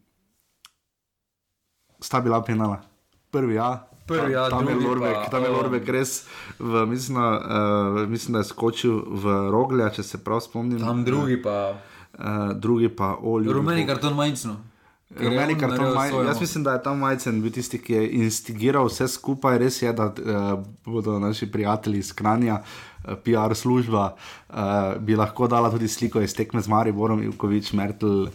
sta 2.01 2.21
bila 2.21 2.41
penala. 2.45 2.81
Prvi, 3.31 3.55
ja, 3.55 3.89
Prvi, 4.07 4.33
ja, 4.33 4.51
tam, 4.51 4.69
je 4.69 4.75
Lorbek, 4.75 5.15
pa, 5.15 5.31
tam 5.33 5.43
je 5.43 5.51
um, 5.51 5.57
Lorbek 5.57 5.89
res, 5.89 6.27
v, 6.59 6.85
mislim, 6.87 7.17
uh, 7.17 8.05
mislim, 8.09 8.37
da 8.37 8.43
je 8.43 8.51
skočil 8.51 9.01
v 9.01 9.37
roglja, 9.51 9.89
če 9.97 10.03
se 10.05 10.21
prav 10.21 10.43
spomnim. 10.45 10.77
Tam 10.83 11.05
drugi 11.05 11.41
pa. 11.43 11.73
Uh, 12.13 12.53
drugi 12.53 12.91
pa 12.93 13.15
olje. 13.23 13.53
Rumeni 13.53 13.87
karton 13.89 14.13
majcno. 14.15 14.59
Rumeni 15.17 15.57
karton 15.59 15.95
majcno. 15.95 16.21
Jaz 16.23 16.41
mislim, 16.41 16.65
da 16.65 16.75
je 16.77 16.83
tam 16.83 16.99
majcen 17.01 17.41
bil 17.43 17.53
tisti, 17.53 17.81
ki 17.81 17.93
je 17.97 18.11
instigiral 18.27 18.91
vse 18.91 19.09
skupaj. 19.09 19.57
Res 19.63 19.81
je, 19.83 19.93
da 19.97 20.11
uh, 20.13 20.59
bodo 20.85 21.17
naši 21.19 21.49
prijatelji 21.51 22.05
iz 22.05 22.13
Kranja. 22.13 22.61
PR 23.25 23.53
služba 23.53 24.15
uh, 24.15 24.57
bi 25.01 25.17
lahko 25.17 25.49
dala 25.49 25.71
tudi 25.71 25.89
sliko 25.89 26.21
iz 26.25 26.33
tekme 26.37 26.61
z 26.65 26.69
Mariborom, 26.73 27.23
Ivkovič, 27.23 27.73
Mertel, 27.77 28.23
uh, 28.23 28.31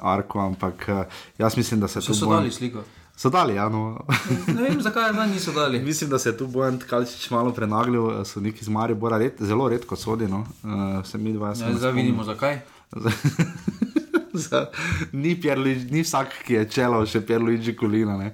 Arko, 0.00 0.40
ampak 0.40 0.88
uh, 0.88 1.20
jaz 1.38 1.56
mislim, 1.56 1.80
da 1.80 1.88
se 1.88 2.00
to. 2.00 2.14
So 2.14 2.26
bojem... 2.26 2.40
dali 2.40 2.52
sliko? 2.52 2.84
So 3.20 3.28
dali, 3.28 3.54
ja. 3.54 3.68
No. 3.68 4.00
ne 4.46 4.62
vem, 4.62 4.80
zakaj 4.80 5.12
zdaj 5.12 5.28
niso 5.28 5.52
dali. 5.52 5.78
Mislim, 5.78 6.10
da 6.10 6.18
se 6.18 6.28
je 6.28 6.36
tu 6.36 6.46
Bojan 6.46 6.78
Kalčič 6.78 7.30
malo 7.30 7.52
prenaglil, 7.52 8.24
so 8.24 8.40
neki 8.40 8.58
iz 8.62 8.68
Maribora, 8.68 9.18
red, 9.18 9.32
zelo 9.38 9.68
redko 9.68 9.96
sodino. 9.96 10.46
Uh, 10.62 11.04
se 11.04 11.18
mi 11.18 11.32
dva 11.32 11.54
smo. 11.54 11.66
Ja, 11.66 11.74
zdaj 11.74 11.92
vidimo, 11.92 12.24
zakaj. 12.24 12.60
ni, 15.12 15.40
ni 15.90 16.02
vsak, 16.02 16.28
ki 16.46 16.54
je 16.54 16.64
čelo, 16.70 17.02
še 17.06 17.20
Pierluigi 17.20 17.76
Kulina. 17.76 18.30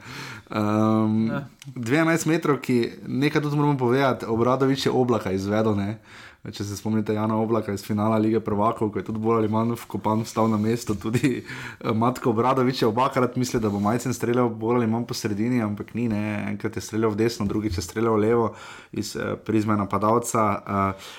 Um, 0.50 1.26
ja. 1.26 1.42
12 1.74 2.26
metrov, 2.30 2.61
ki 2.62 3.02
nekaj 3.06 3.42
tudi 3.42 3.56
moramo 3.56 3.78
povedati, 3.78 4.26
obradovič 4.30 4.87
je 4.87 4.92
oblaka 4.92 5.32
izvedel. 5.35 5.74
Ne? 5.74 5.98
Če 6.46 6.62
se 6.62 6.76
spomnite 6.78 7.14
Jana 7.16 7.35
Oblaka 7.42 7.72
iz 7.74 7.82
finala 7.82 8.18
lige 8.22 8.38
Prvakov, 8.44 8.92
ko 8.92 9.00
je 9.00 9.06
tudi 9.09 9.18
bolj 9.18 9.40
ali 9.40 9.50
manj 9.50 9.74
vkopan 9.80 10.22
vstal 10.22 10.46
na 10.52 10.59
mesto, 10.61 10.94
tudi 10.94 11.40
uh, 11.40 11.90
Matko 11.90 12.30
Obradovič 12.30 12.82
je 12.82 12.88
obakrat 12.88 13.35
mislil, 13.37 13.62
da 13.64 13.70
bo 13.72 13.80
majcen 13.82 14.14
streljal 14.14 14.48
bolj 14.48 14.78
ali 14.78 14.90
manj 14.90 15.09
po 15.11 15.14
sredini, 15.18 15.59
ampak 15.64 15.94
ni, 15.98 16.06
ne? 16.12 16.22
enkrat 16.52 16.78
je 16.78 16.85
streljal 16.87 17.16
v 17.16 17.24
desno, 17.24 17.48
drugič 17.50 17.80
je 17.80 17.82
streljal 17.82 18.14
levo 18.20 18.52
iz 18.92 19.16
uh, 19.18 19.35
prizme 19.42 19.76
napadalca. 19.76 20.46
Uh, 20.62 21.14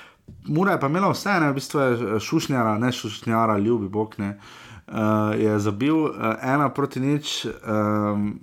Mura 0.48 0.76
je 0.76 0.80
pa 0.80 0.88
imela 0.88 1.12
vse, 1.12 1.40
ne, 1.40 1.52
v 1.52 1.56
bistvu 1.56 1.80
je 1.80 2.20
šušnjara, 2.24 2.78
ne 2.80 2.92
šušnjara, 2.92 3.60
ljubi 3.64 3.88
bog, 3.92 4.16
ne. 4.20 4.38
Uh, 4.88 5.36
je 5.36 5.60
zabil 5.60 5.96
uh, 5.96 6.36
ena 6.44 6.70
proti 6.72 7.00
nič, 7.04 7.46
um, 7.48 8.38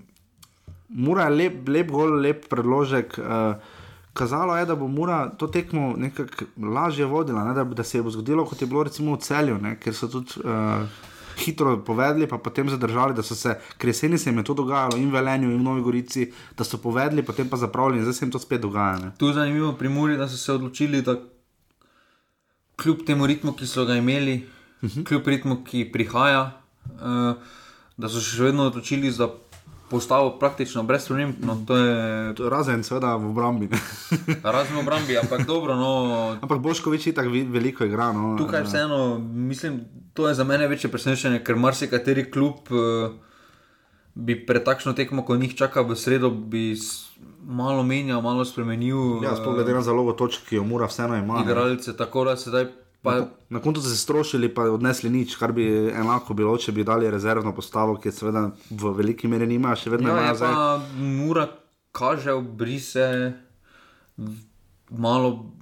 Mura 0.94 1.28
je 1.28 1.36
lep, 1.36 1.68
lep 1.68 1.90
gol, 1.90 2.20
lep 2.22 2.46
predložek. 2.48 3.18
Uh, 3.18 3.80
kazalo 4.14 4.56
je, 4.56 4.66
da 4.66 4.76
bo 4.78 4.88
Mura 4.88 5.28
to 5.38 5.46
tekmo 5.46 5.94
nekako 5.96 6.44
lažje 6.74 7.06
vodila, 7.06 7.44
ne, 7.44 7.54
da, 7.54 7.64
da 7.64 7.82
se 7.82 7.98
je 7.98 8.02
bo 8.02 8.10
zgodilo, 8.10 8.44
kot 8.46 8.62
je 8.62 8.66
bilo 8.70 8.84
recimo 8.86 9.16
v 9.16 9.20
celju, 9.20 9.58
ne, 9.58 9.74
ker 9.80 9.94
so 9.94 10.08
tudi. 10.08 10.40
Uh, 10.44 10.86
Hitro 11.34 11.76
povedali, 11.82 12.28
pa 12.30 12.38
potem 12.38 12.68
zadržali, 12.70 13.14
da 13.14 13.22
so 13.22 13.34
se, 13.34 13.56
ker 13.78 13.90
jeseni 13.90 14.18
se 14.18 14.30
jim 14.30 14.38
je 14.38 14.44
to 14.44 14.54
dogajalo 14.54 14.96
in 14.96 15.08
v 15.10 15.18
Velenju, 15.18 15.50
in 15.50 15.58
v 15.58 15.64
Novi 15.64 15.82
Gorici, 15.82 16.28
da 16.56 16.64
so 16.64 16.78
povedali, 16.78 17.24
potem 17.26 17.48
pa 17.50 17.56
zapravili, 17.56 17.98
in 17.98 18.04
zdaj 18.06 18.14
se 18.14 18.24
jim 18.24 18.30
to 18.30 18.38
spet 18.38 18.60
dogaja. 18.60 19.10
Tu 19.18 19.26
je 19.26 19.34
zanimivo 19.34 19.72
pri 19.72 19.88
Muri, 19.88 20.16
da 20.16 20.28
so 20.28 20.38
se 20.38 20.52
odločili, 20.52 21.02
da 21.02 21.16
kljub 22.76 23.02
temu 23.06 23.26
ritmu, 23.26 23.52
ki 23.52 23.66
so 23.66 23.84
ga 23.84 23.96
imeli, 23.98 24.46
uh 24.82 24.90
-huh. 24.90 25.04
kljub 25.04 25.26
ritmu, 25.26 25.64
ki 25.64 25.90
prihaja, 25.92 26.60
uh, 26.86 27.34
da 27.96 28.08
so 28.08 28.20
še 28.20 28.42
vedno 28.42 28.66
odločili 28.66 29.10
za 29.10 29.28
postavo 29.94 30.32
praktično 30.38 30.82
brez 30.82 31.06
problem. 31.06 31.34
No, 31.40 31.54
je... 31.76 32.34
Razen, 32.50 32.82
seveda, 32.82 33.14
v 33.16 33.30
obrambi. 33.30 33.68
Razen 34.56 34.74
v 34.76 34.80
obrambi, 34.82 35.18
ampak 35.18 35.46
dobro. 35.46 35.76
No... 35.78 35.92
Ampak 36.42 36.58
Boškovič 36.58 37.06
je 37.06 37.14
tako 37.14 37.30
veliko 37.54 37.86
igral. 37.86 38.14
No. 38.14 38.34
Tukaj 38.38 38.66
vseeno, 38.66 39.18
mislim, 39.18 39.84
to 40.14 40.28
je 40.28 40.34
za 40.34 40.44
mene 40.44 40.66
večje 40.66 40.90
presenečenje, 40.90 41.44
ker 41.46 41.56
marsikateri 41.56 42.26
klub. 42.30 42.66
Uh, 42.74 43.14
Bi 44.14 44.36
pred 44.46 44.62
takšno 44.62 44.92
tekmo, 44.94 45.24
ko 45.26 45.34
njih 45.34 45.56
čaka 45.58 45.82
v 45.82 45.96
sredo, 45.98 46.28
bi 46.30 46.76
malo 47.42 47.82
menjal, 47.82 48.22
malo 48.22 48.44
spremenil. 48.46 49.18
Ja, 49.26 49.34
sploh 49.34 49.58
glede 49.58 49.74
na 49.74 49.82
zalogo 49.82 50.14
točk, 50.14 50.46
ki 50.46 50.60
jo 50.60 50.66
mora 50.66 50.86
vseeno 50.86 51.18
imeti. 51.18 51.50
Igralce, 51.50 51.96
tako 51.98 52.22
da 52.30 52.36
se 52.38 52.52
zdaj. 52.54 52.68
Pa... 53.04 53.14
Na, 53.20 53.26
na 53.50 53.60
koncu 53.60 53.82
so 53.84 53.90
se 53.92 53.96
strošili, 54.00 54.48
pa 54.54 54.64
odnesli 54.72 55.10
nič, 55.12 55.36
kar 55.36 55.52
bi 55.52 55.66
enako 55.92 56.34
bilo, 56.34 56.54
če 56.56 56.72
bi 56.72 56.86
dali 56.88 57.10
rezervno 57.12 57.52
postavo, 57.52 57.98
ki 58.00 58.08
je 58.08 58.12
seveda 58.16 58.46
v 58.70 58.92
veliki 58.96 59.28
meri 59.28 59.48
nima, 59.50 59.74
še 59.76 59.92
vedno 59.92 60.08
ja, 60.08 60.22
ima 60.22 60.30
zdaj. 60.38 60.54
Mora 60.96 61.44
kaže 61.92 62.32
obrise 62.32 63.04
malo, 64.88 65.52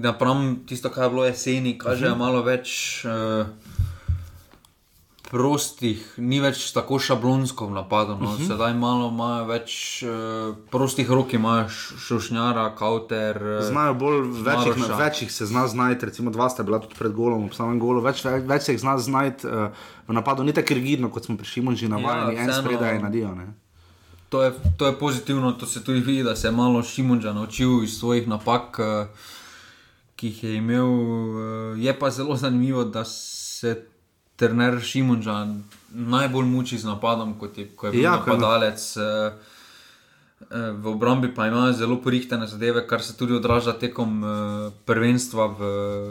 napram 0.00 0.62
tisto, 0.66 0.88
kar 0.88 1.10
je 1.10 1.10
bilo 1.10 1.28
jeseni, 1.28 1.76
kaže 1.78 2.06
uh 2.06 2.12
mhm. 2.12 2.20
-huh. 2.20 2.24
malo 2.24 2.42
več. 2.42 3.04
Uh, 3.04 3.46
prostih, 5.30 6.02
ni 6.18 6.40
več 6.42 6.64
tako 6.74 6.98
šablonsko 6.98 7.68
v 7.70 7.76
napadu. 7.76 8.16
No. 8.18 8.32
Uh 8.32 8.34
mhm. 8.34 8.42
-huh. 8.42 8.48
Sedaj 8.48 8.74
malo 8.74 9.08
imajo 9.08 9.44
več 9.46 10.02
uh, 10.02 10.56
prostih 10.70 11.10
rok, 11.10 11.32
imajo 11.34 11.68
šušnjara, 12.06 12.74
kauter. 12.74 13.38
Uh, 13.42 13.64
Znajo 13.64 13.94
bolj 13.94 14.20
večjih, 14.42 14.78
na, 14.78 14.96
večjih 14.96 15.32
se 15.32 15.46
zna 15.46 15.68
znajti, 15.68 16.06
recimo 16.06 16.30
dva 16.30 16.50
sta 16.50 16.62
bila 16.62 16.78
tudi 16.78 16.94
pred 16.98 17.12
golom, 17.12 17.44
ob 17.44 17.54
samem 17.54 17.78
golu, 17.78 18.00
več, 18.00 18.24
več, 18.24 18.44
več 18.44 18.62
se 18.62 18.72
jih 18.72 18.80
zna 18.80 18.98
znajti 18.98 19.46
uh, 19.46 19.52
v 20.08 20.12
napadu, 20.12 20.44
ni 20.44 20.52
tako 20.52 20.74
rigidno, 20.74 21.10
kot 21.10 21.24
smo 21.24 21.36
prišli 21.36 21.76
že 21.76 21.88
navajeni, 21.88 22.34
ja, 22.34 22.42
en 22.42 22.52
spredaj 22.52 22.96
in 22.96 23.02
nadijo. 23.02 23.36
To 24.28 24.42
je, 24.42 24.52
to 24.78 24.86
je 24.86 24.98
pozitivno, 24.98 25.52
to 25.52 25.66
se 25.66 25.84
tudi 25.84 26.00
vidi, 26.00 26.22
da 26.22 26.36
se 26.36 26.48
je 26.48 26.52
malo 26.52 26.82
Šimunča 26.82 27.32
naučil 27.32 27.84
iz 27.84 27.98
svojih 27.98 28.28
napak, 28.28 28.78
uh, 28.78 29.06
ki 30.16 30.26
jih 30.26 30.44
je 30.44 30.56
imel. 30.56 30.90
Uh, 30.90 31.78
je 31.78 31.98
pa 31.98 32.10
zelo 32.10 32.36
zanimivo, 32.36 32.84
da 32.84 33.04
se 33.04 33.89
trener 34.40 34.80
Šimunča 34.80 35.44
najbolj 35.92 36.46
muči 36.48 36.78
z 36.78 36.88
napadom, 36.88 37.34
kot 37.38 37.58
je, 37.58 37.68
ko 37.76 37.88
je 37.88 37.92
bil 37.92 38.06
ja, 38.06 38.16
napadalec. 38.16 38.80
Eh, 38.96 39.02
eh, 40.40 40.70
v 40.72 40.86
obrambi 40.88 41.28
pa 41.34 41.50
imajo 41.50 41.74
zelo 41.76 41.98
porihtene 42.00 42.46
zadeve, 42.48 42.86
kar 42.88 43.04
se 43.04 43.16
tudi 43.16 43.36
odraža 43.36 43.76
tekom 43.76 44.22
uh, 44.22 44.30
prvenstva 44.88 45.46
v 45.58 45.60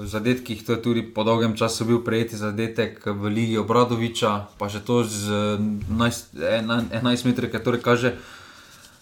zadetkih. 0.06 0.62
To 0.66 0.78
je 0.78 0.82
tudi 0.82 1.02
po 1.02 1.24
dolgem 1.24 1.58
času 1.58 1.90
bil 1.90 2.04
prejeti 2.06 2.38
zadetek 2.38 3.02
v 3.06 3.34
Ligi 3.34 3.58
Obradoviča, 3.58 4.54
pa 4.62 4.70
že 4.70 4.86
to 4.86 5.04
z 5.04 5.58
11 5.90 7.26
metrov, 7.26 7.50
ki 7.50 7.64
torej 7.66 7.82
kaže, 7.82 8.14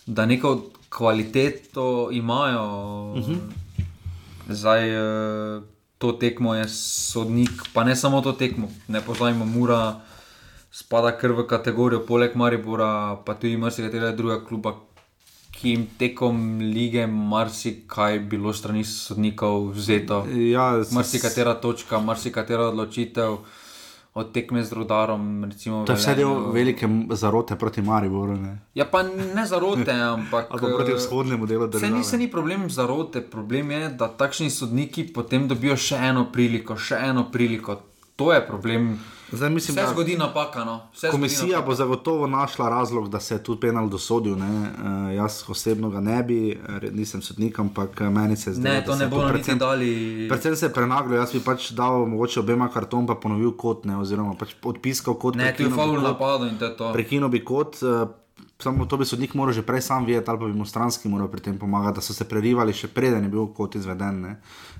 da 0.07 0.23
neko 0.25 0.71
kvaliteto 0.89 2.15
imajo. 2.15 2.65
Uh 3.11 3.19
mhm. 3.19 3.34
-huh. 3.34 3.41
Zdaj, 4.47 4.84
to 5.97 6.11
tekmo 6.11 6.55
je 6.55 6.67
sodnik, 6.69 7.51
pa 7.73 7.83
ne 7.83 7.95
samo 7.95 8.21
to 8.21 8.33
tekmo, 8.33 8.69
ne 8.87 9.01
pozajmo, 9.01 9.45
mora 9.45 10.01
spada 10.71 11.11
kar 11.17 11.31
v 11.31 11.47
kategorijo, 11.49 12.05
poleg 12.05 12.35
Maribora, 12.35 13.17
pa 13.25 13.33
tudi 13.33 13.57
marsikatera 13.57 14.11
druga 14.11 14.43
kluba, 14.45 14.75
ki 15.51 15.69
jim 15.69 15.87
tekom 15.97 16.59
lige 16.61 17.07
marsikaj 17.07 18.19
bilo 18.29 18.53
strani 18.53 18.83
sodnikov 18.85 19.71
vzeto. 19.73 20.25
Ja, 20.29 20.83
marsikatera 20.93 21.55
točka, 21.61 21.99
marsikatera 21.99 22.69
odločitev 22.69 23.39
od 24.18 24.32
tekme 24.34 24.63
z 24.63 24.74
rodarom. 24.74 25.45
Recimo, 25.45 25.86
to 25.86 25.93
je 25.93 26.01
vse 26.01 26.15
del 26.18 26.51
velike 26.51 26.89
zarote 27.13 27.55
proti 27.55 27.82
Mariboru. 27.82 28.38
Ne? 28.38 28.57
Ja, 28.74 28.86
pa 28.86 29.03
ne 29.05 29.45
zarote, 29.45 29.93
ampak 30.18 30.49
proti 30.49 30.91
eh, 30.91 30.97
vzhodnemu 30.97 31.45
delu 31.45 31.68
države. 31.68 31.91
Se 31.91 31.97
ni, 31.97 32.03
se 32.03 32.18
ni 32.18 32.32
problem 32.32 32.70
zarote, 32.70 33.22
problem 33.22 33.72
je, 33.72 33.89
da 33.89 34.09
takšni 34.09 34.49
sodniki 34.49 35.05
potem 35.13 35.47
dobijo 35.47 35.78
še 35.78 36.01
eno 36.09 36.26
priliko, 36.34 36.78
še 36.78 36.97
eno 37.09 37.28
priliko. 37.32 37.78
To 38.18 38.34
je 38.34 38.41
problem. 38.47 38.97
Zdaj, 39.30 39.49
mislim, 39.49 39.75
Vse 39.75 39.82
da 39.82 39.89
zgodi 39.89 40.17
napaka. 40.17 40.63
No. 40.63 40.80
Vse 40.93 41.09
komisija 41.09 41.47
napaka. 41.47 41.65
bo 41.65 41.75
zagotovo 41.75 42.28
našla 42.28 42.69
razlog, 42.69 43.09
da 43.09 43.19
se 43.19 43.36
je 43.36 43.43
tudi 43.43 43.59
penal 43.59 43.89
dosodil. 43.89 44.36
Ne? 44.36 44.45
Uh, 44.47 44.67
jaz 45.15 45.43
osebno 45.47 45.89
ga 45.89 45.99
ne 46.01 46.23
bi, 46.23 46.59
nisem 46.91 47.21
sodnik, 47.21 47.59
ampak 47.59 48.01
eh, 48.01 48.09
meni 48.09 48.38
se 48.38 48.53
zdi, 48.53 48.63
Ne, 48.63 48.82
da 48.82 48.95
ne 48.95 49.07
bodo 49.07 49.28
predvsem- 49.28 49.57
dali. 49.57 50.25
Predvsem 50.30 50.55
se 50.55 50.65
je 50.65 50.71
prenaglo, 50.71 51.15
jaz 51.15 51.32
bi 51.32 51.39
pač 51.41 51.71
dal 51.71 52.05
mogoče 52.05 52.39
obema 52.39 52.69
karton, 52.69 53.07
pa 53.07 53.15
ponovil 53.15 53.51
kot 53.53 53.86
ne, 53.86 53.97
oziroma 53.97 54.34
pač 54.36 54.55
odpiskal 54.63 55.13
kot 55.15 55.36
Ne, 55.36 55.43
tu 55.43 55.47
je 55.53 55.53
prekinil 55.55 55.69
bi 55.71 55.75
faul 55.78 55.95
kot. 55.95 56.03
napadal 56.03 56.47
in 56.47 56.57
to 56.57 56.65
je 56.65 56.78
to. 56.78 56.93
Prekinil 56.93 57.30
bi 57.30 57.43
kot, 57.43 57.78
uh, 57.84 58.07
samo 58.60 58.86
to 58.86 58.97
bi 58.97 59.05
sodnik 59.05 59.34
moral 59.34 59.53
že 59.53 59.62
prej 59.62 59.82
sam 59.82 60.05
vedeti, 60.05 60.30
ali 60.30 60.39
pa 60.39 60.45
bi 60.45 60.53
mu 60.53 60.66
stranski 60.66 61.10
moral 61.10 61.28
pri 61.28 61.41
tem 61.41 61.58
pomagati, 61.58 61.95
da 61.95 62.01
so 62.01 62.14
se 62.14 62.26
prerivali 62.26 62.74
še 62.74 62.88
preden 62.88 63.24
je 63.24 63.30
bil 63.30 63.47
kot 63.53 63.76
izveden. 63.76 64.22
Ne. 64.22 64.32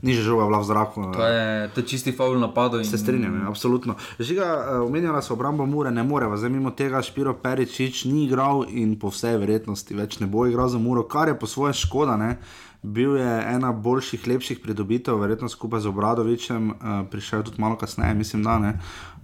Ni 0.02 0.14
že 0.14 0.26
žoga 0.26 0.46
bila 0.50 0.60
v 0.60 0.66
zraku. 0.66 1.02
To 1.14 1.26
je, 1.28 1.70
to 1.74 1.82
je 1.82 1.86
čisti 1.86 2.12
faul 2.12 2.40
napadal. 2.40 2.84
Se 2.84 2.98
strinjam, 2.98 3.42
ja, 3.42 3.48
absolutno. 3.50 3.96
Žiga, 4.20 4.46
uh, 4.82 4.86
omenjala 4.88 5.22
se 5.22 5.34
obrambo 5.34 5.66
Mure, 5.66 5.92
ne 5.92 6.04
more, 6.04 6.26
zdaj 6.38 6.50
mimo 6.50 6.72
tega 6.72 7.02
Špiro 7.02 7.34
Peričič 7.34 8.06
ni 8.06 8.26
igral 8.26 8.66
in 8.70 8.98
po 9.00 9.14
vsej 9.14 9.38
verjetnosti 9.38 9.94
več 9.94 10.20
ne 10.20 10.28
bo 10.28 10.48
igral 10.48 10.70
za 10.70 10.82
Muro, 10.82 11.06
kar 11.06 11.30
je 11.30 11.38
po 11.38 11.48
svoje 11.48 11.78
škoda. 11.78 12.18
Ne? 12.18 12.38
Bil 12.82 13.18
je 13.18 13.30
ena 13.54 13.72
boljših, 13.74 14.28
lepših 14.28 14.62
pridobitev, 14.62 15.18
verjetno 15.18 15.50
skupaj 15.50 15.82
z 15.82 15.90
Obradovičem, 15.90 16.70
uh, 16.72 17.06
prišel 17.12 17.46
tudi 17.46 17.62
malo 17.62 17.78
kasneje, 17.78 18.14
mislim, 18.18 18.46
da 18.46 18.58
ne. 18.62 18.74
Uh, 18.78 19.17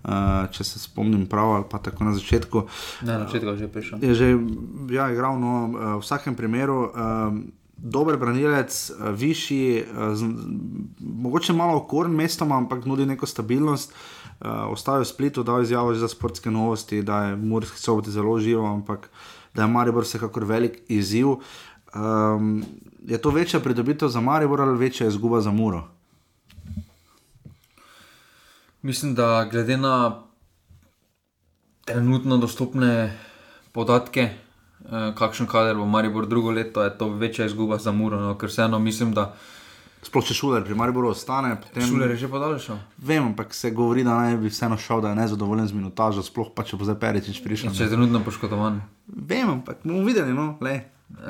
če 0.51 0.63
se 0.63 0.79
spomnim 0.79 1.25
prav, 1.31 1.55
ali 1.57 1.65
pa 1.69 1.79
tako 1.79 2.03
na 2.03 2.13
začetku. 2.13 2.67
Ne, 3.07 3.17
na 3.17 3.25
začetku 3.25 3.55
je 3.55 3.57
že 3.57 3.67
prišel. 3.71 3.97
Je 4.03 4.13
že 4.13 4.27
ja, 4.91 5.07
igral, 5.11 5.39
no, 5.39 5.53
uh, 5.71 5.97
v 5.97 6.01
vsakem 6.03 6.35
primeru. 6.35 6.91
Um, 6.91 7.43
Dober 7.83 8.15
branilec, 8.17 8.71
eh, 8.71 9.11
višji, 9.11 9.83
eh, 9.83 10.15
z, 10.15 10.23
mogoče 10.99 11.53
malo 11.53 11.77
okoren 11.77 12.15
mestoma, 12.15 12.55
ampak 12.55 12.85
nudi 12.85 13.05
neko 13.05 13.27
stabilnost. 13.27 13.91
Uh, 14.43 14.71
Ostal 14.71 14.99
je 14.99 15.05
v 15.05 15.07
Splitu, 15.07 15.43
dal 15.43 15.61
izjavo 15.61 15.93
za 15.95 16.07
sportske 16.07 16.51
novosti, 16.51 17.01
da 17.01 17.23
je 17.23 17.35
Murski 17.35 17.79
soboti 17.79 18.11
zelo 18.11 18.39
živo, 18.39 18.65
ampak 18.67 19.09
da 19.55 19.61
je 19.61 19.67
Maribor 19.67 20.03
vsekakor 20.03 20.43
velik 20.43 20.81
izziv. 20.87 21.27
Um, 21.95 22.63
je 23.07 23.17
to 23.17 23.29
večja 23.29 23.59
pridobitev 23.59 24.07
za 24.07 24.21
Maribor 24.21 24.61
ali 24.61 24.77
večja 24.77 25.07
izguba 25.07 25.41
za 25.41 25.51
Muro? 25.51 25.92
Mislim, 28.83 29.15
da 29.15 29.47
glede 29.51 29.77
na 29.77 30.21
trenutno 31.85 32.37
dostopne 32.37 33.17
podatke, 33.71 34.21
eh, 34.21 35.11
kakšen 35.15 35.47
kader 35.47 35.75
bo 35.79 35.85
Maribor 35.85 36.27
drugo 36.27 36.51
leto, 36.51 36.83
je 36.83 36.97
to 36.97 37.09
večja 37.09 37.45
izguba 37.45 37.77
za 37.77 37.91
Muro. 37.91 38.19
No, 38.19 38.37
ker 38.37 38.49
vseeno 38.49 38.79
mislim, 38.79 39.13
da 39.13 39.33
Sploh 40.03 40.25
če 40.27 40.35
šuler 40.35 40.63
pri 40.67 40.75
Mariboru 40.75 41.13
ostane. 41.13 41.53
Potem... 41.63 41.85
Šuler 41.87 42.11
je 42.11 42.17
že 42.25 42.29
podaljšal. 42.31 42.79
Vem, 43.07 43.29
ampak 43.29 43.53
se 43.55 43.71
govori, 43.71 44.03
da 44.03 44.17
naj 44.19 44.35
bi 44.41 44.51
vseeno 44.51 44.77
šel, 44.77 45.01
da 45.03 45.13
je 45.13 45.19
nezadovoljen 45.21 45.67
z 45.67 45.77
minutažo, 45.77 46.23
sploh 46.25 46.49
pa 46.55 46.65
če 46.67 46.79
bo 46.79 46.87
zdaj 46.87 46.99
Peričič 46.99 47.39
prišel. 47.43 47.71
In 47.71 47.77
če 47.77 47.87
je 47.87 47.93
trenutno 47.93 48.19
poškodovan. 48.25 48.81
Vem, 49.07 49.47
ampak 49.59 49.85
bomo 49.85 50.03
videli, 50.03 50.35
no, 50.35 50.57
le. 50.63 50.75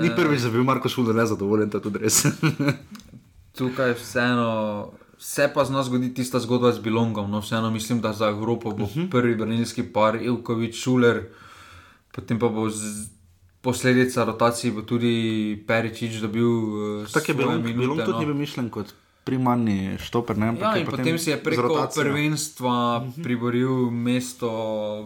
Ni 0.02 0.10
prvič, 0.16 0.42
da 0.42 0.50
bi 0.50 0.58
bil 0.58 0.66
Marko 0.66 0.90
Šuler 0.90 1.16
nezadovoljen, 1.22 1.70
to 1.70 1.78
je 1.78 1.86
tudi 1.86 2.02
res. 2.02 2.24
Tukaj 3.58 3.94
vseeno. 4.00 4.50
Se 5.24 5.48
pa 5.48 5.64
z 5.64 5.72
nas 5.72 5.88
zgodi 5.88 6.12
tista 6.12 6.40
zgodba 6.40 6.76
z 6.76 6.84
Bilongom. 6.84 7.32
No, 7.32 7.40
vseeno 7.40 7.72
mislim, 7.72 8.02
da 8.04 8.12
za 8.14 8.28
Evropo 8.28 8.72
bo 8.72 8.84
uh 8.84 8.90
-huh. 8.96 9.10
prvi 9.10 9.36
branilski 9.36 9.84
par, 9.84 10.16
Ilkovič, 10.16 10.76
Šuler, 10.76 11.24
potem 12.12 12.40
pa 12.40 12.50
bo 12.50 12.70
z, 12.70 13.08
posledica 13.62 14.24
rotacij, 14.24 14.72
bo 14.72 14.82
tudi 14.82 15.64
Peričič 15.68 16.20
dobil. 16.20 16.46
Uh, 16.46 17.08
Tako 17.08 17.32
je 17.32 17.36
bilo, 17.36 17.60
bilo 17.60 17.96
no. 17.96 18.06
tudi 18.06 18.20
ni 18.20 18.26
bil 18.26 18.36
mišljen 18.36 18.70
kot 18.70 18.94
primarni 19.24 19.98
štoper. 19.98 20.38
Ne, 20.38 20.48
ampak 20.48 20.76
Ja, 20.76 20.86
potem 20.86 20.98
potem 20.98 21.20
si 21.20 21.30
je 21.30 21.38
preko 21.44 21.88
prvenstva 21.96 23.00
Mhm. 23.00 23.24
priboril 23.24 23.92
mesto 23.92 24.50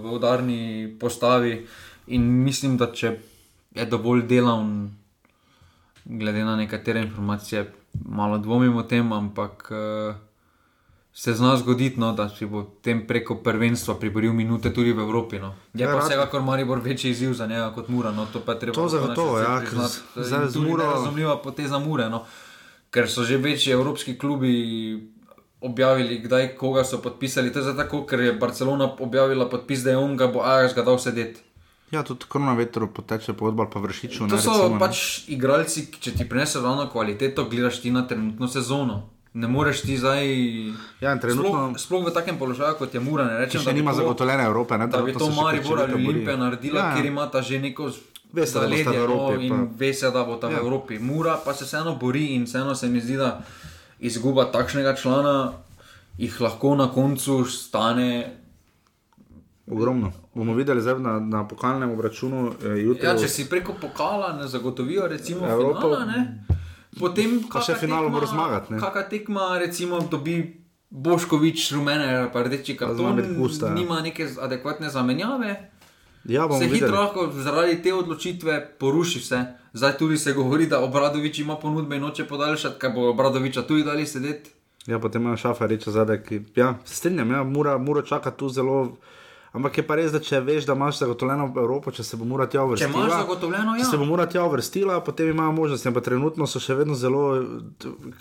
v 0.01 0.13
udarni 0.13 0.95
postavi. 0.99 1.67
In 2.07 2.21
mislim, 2.43 2.77
da 2.77 2.91
če 2.91 3.19
je 3.75 3.85
dovolj 3.85 4.25
delaven, 4.27 4.89
glede 6.05 6.43
na 6.45 6.55
nekatere 6.55 7.01
informacije, 7.01 7.71
malo 8.05 8.37
dvomim 8.37 8.75
o 8.75 8.83
tem, 8.83 9.03
ampak 9.07 9.67
uh, 9.67 10.15
se 11.13 11.33
zna 11.33 11.57
zgoditi, 11.57 11.99
no, 11.99 12.13
da 12.13 12.29
si 12.29 12.45
bo 12.45 12.63
tem 12.81 13.07
preko 13.07 13.35
prvenstva 13.35 13.95
priboril 13.95 14.33
minute 14.33 14.69
tudi 14.69 14.91
v 14.91 14.99
Evropi. 14.99 15.39
No. 15.39 15.53
Je 15.73 15.81
Ja, 15.81 15.89
pa 15.89 15.99
vsekakor 15.99 16.41
Maribor 16.41 16.79
večji 16.79 17.11
izziv 17.11 17.33
za 17.33 17.47
njega 17.47 17.71
kot 17.71 17.87
Mura. 17.87 18.11
No, 18.11 18.25
to 18.25 18.39
pa 18.39 18.51
je 18.51 18.59
treba 18.59 18.75
To 18.75 18.87
zagotovo, 18.87 19.39
ja, 19.39 19.59
ker 19.59 19.67
priznati. 19.67 19.97
zdaj 20.15 20.47
z 20.47 20.53
tudi 20.53 20.67
Muro- 20.67 20.83
nerazumljiva 20.83 21.41
poteza 21.41 21.79
Mure. 21.79 22.09
No. 22.09 22.23
Ker 22.89 23.09
so 23.09 23.23
že 23.23 23.37
večji 23.37 23.73
evropski 23.73 24.17
klubi 24.17 24.53
objavili, 25.59 26.19
kdaj 26.19 26.55
koga 26.55 26.83
so 26.83 26.97
podpisali. 26.97 27.53
To 27.53 27.59
je 27.59 27.75
tako, 27.75 28.05
ker 28.05 28.19
je 28.19 28.33
Barcelona 28.33 28.93
objavila 28.99 29.49
podpis, 29.49 29.79
da 29.79 29.89
je 29.89 29.97
on 29.97 30.17
ga 30.17 30.27
bo 30.27 30.39
Ajax 30.39 30.75
ga 30.75 30.81
dal 30.83 30.97
sedeti. 30.97 31.41
Ja, 31.89 32.03
tudi 32.03 32.25
korona 32.27 32.53
vetru 32.53 32.87
poteče 32.89 33.33
pogodba 33.33 33.63
ali 33.63 33.71
pa 33.71 33.79
vršiču. 33.79 34.17
To 34.19 34.25
ne, 34.27 34.37
so 34.37 34.51
recimo, 34.51 34.69
ne. 34.69 34.79
pač 34.79 34.97
igralci, 35.27 35.85
ki 35.87 35.99
če 35.99 36.11
ti 36.13 36.25
prinesejo 36.25 36.61
ravno 36.61 36.89
kvaliteto, 36.89 37.45
gledaš 37.45 37.79
ti 37.79 37.91
na 37.91 38.03
trenutno 38.03 38.47
sezono. 38.47 38.97
Ne 39.33 39.47
moreš 39.47 39.81
ti 39.81 39.95
zdaj. 39.95 40.25
Ja, 40.99 41.13
trenutno- 41.15 41.49
Sploh, 41.69 41.77
sploh 41.77 42.01
v 42.03 42.11
takem 42.11 42.35
položaju, 42.35 42.75
kot 42.75 42.89
je 42.89 42.99
Mura, 42.99 43.23
ne 43.25 43.31
Če 43.31 43.39
rečem, 43.39 43.61
da 43.61 43.71
bi 43.71 43.77
nima 43.77 43.91
to- 43.91 43.97
zagotovljene 43.97 44.43
Evrope. 44.43 44.77
Ne, 44.77 44.87
Da 44.87 44.99
bi 44.99 45.13
to 45.13 45.19
se 45.21 45.31
še 45.31 45.35
Maribor 45.37 45.53
ali 45.73 45.83
krčevito 45.83 45.97
bori. 45.99 46.07
Olimpija 46.09 46.37
naredila, 46.37 46.79
Ja, 46.79 46.85
ja. 46.85 46.95
ker 46.95 47.05
imata 47.05 47.41
že 47.41 47.59
neko 47.59 47.83
Veste, 47.85 48.03
da 48.27 48.35
bosta 48.35 48.59
v 48.59 48.63
zaledje, 48.63 48.97
Evropi, 48.97 49.35
no, 49.35 49.41
in 49.41 49.49
pa- 49.51 49.75
ve 49.77 49.93
se, 49.93 50.11
da 50.11 50.23
bo 50.23 50.35
tam 50.35 50.51
Ja. 50.51 50.57
v 50.57 50.59
Evropi. 50.59 50.99
Mura 50.99 51.37
pa 51.37 51.53
se 51.53 51.63
vseeno 51.63 51.95
bori 51.95 52.25
in 52.29 52.43
vseeno 52.43 52.75
se 52.75 52.87
mi 52.87 52.99
zdi, 52.99 53.15
da 53.15 53.39
izguba 54.01 54.45
takšnega 54.47 54.95
člana 54.95 55.53
jih 56.17 56.41
lahko 56.41 56.75
na 56.75 56.87
koncu 56.89 57.45
stane. 57.45 58.37
Ogromno. 59.67 60.11
Bomo 60.33 60.53
videli 60.53 60.81
zdaj 60.81 60.99
na, 60.99 61.19
na 61.19 61.47
pokalnem 61.47 61.91
obračunu 61.91 62.53
eh. 62.63 63.03
Ja, 63.03 63.17
če 63.17 63.27
si 63.27 63.49
preko 63.49 63.73
pokala 63.73 64.33
ne 64.33 64.47
zagotovijo, 64.47 65.07
recimo, 65.07 65.43
Evropo- 65.45 65.81
finala, 65.81 66.05
ne, 66.05 66.45
potem 66.99 67.43
Pa 67.53 67.61
še 67.61 67.73
tekma- 67.73 68.09
moraš 68.09 68.29
zmagati. 68.29 68.73
Kakšna 68.73 69.09
tekma, 69.09 69.57
recimo, 69.59 69.99
dobi 70.01 70.37
Boškovič, 70.89 71.71
rumene, 71.71 72.29
pa 72.33 72.43
rdeči 72.43 72.77
karton, 72.77 73.15
biti 73.15 73.35
pusta, 73.37 73.67
ja. 73.67 73.73
nima 73.73 74.01
neke 74.01 74.27
adekvatne 74.41 74.89
zamenjave. 74.89 75.69
Ja, 76.25 76.47
se 76.49 76.63
hitro 76.63 76.73
videli. 76.73 76.91
lahko 76.91 77.31
zaradi 77.33 77.81
te 77.83 77.93
odločitve 77.93 78.77
poruši 78.79 79.19
vse. 79.19 79.41
Zdaj 79.73 79.97
tudi 79.97 80.17
se 80.17 80.33
govori, 80.33 80.67
da 80.67 80.79
Obradovič 80.79 81.39
ima 81.39 81.55
ponudbe 81.55 81.95
in 81.95 82.01
noče 82.01 82.23
podaljšati, 82.23 82.79
kaj 82.79 82.89
bo 82.89 83.09
Obradoviča 83.09 83.61
tudi 83.61 83.83
dali 83.83 84.05
sedeti. 84.05 84.49
Ja, 84.87 84.99
potem 84.99 85.21
ima 85.21 85.37
šafariča 85.37 85.91
zadaj, 85.91 86.23
ki 86.23 86.41
ja, 86.55 86.79
se 86.85 86.95
strinjam, 86.95 87.31
ja, 87.31 87.43
mora, 87.43 87.77
mora 87.77 88.01
čakati 88.01 88.37
tu 88.37 88.49
zelo. 88.49 88.97
Ampak 89.57 89.77
je 89.77 89.83
pa 89.83 89.97
res, 89.97 90.11
da 90.13 90.21
če 90.21 90.39
veš, 90.39 90.65
da 90.65 90.75
imaš 90.77 90.99
zagotovljeno 90.99 91.49
Evropo, 91.57 91.91
če 91.91 92.03
se 92.03 92.17
bo 92.17 92.25
mora 92.25 92.45
tja 92.45 92.59
Če 92.59 92.65
uvrstila. 92.65 92.93
imaš 92.93 93.11
zagotovljeno, 93.15 93.73
Če 93.75 93.81
ja. 93.81 93.89
se 93.89 93.97
bo 93.97 94.05
mora 94.05 94.25
tja 94.25 94.43
uvrstila, 94.45 94.99
potem 95.01 95.29
imajo 95.29 95.51
možnost. 95.51 95.87
Pa 95.93 96.01
trenutno 96.01 96.47
so 96.47 96.61
še 96.61 96.75
vedno 96.75 96.95
zelo, 96.95 97.25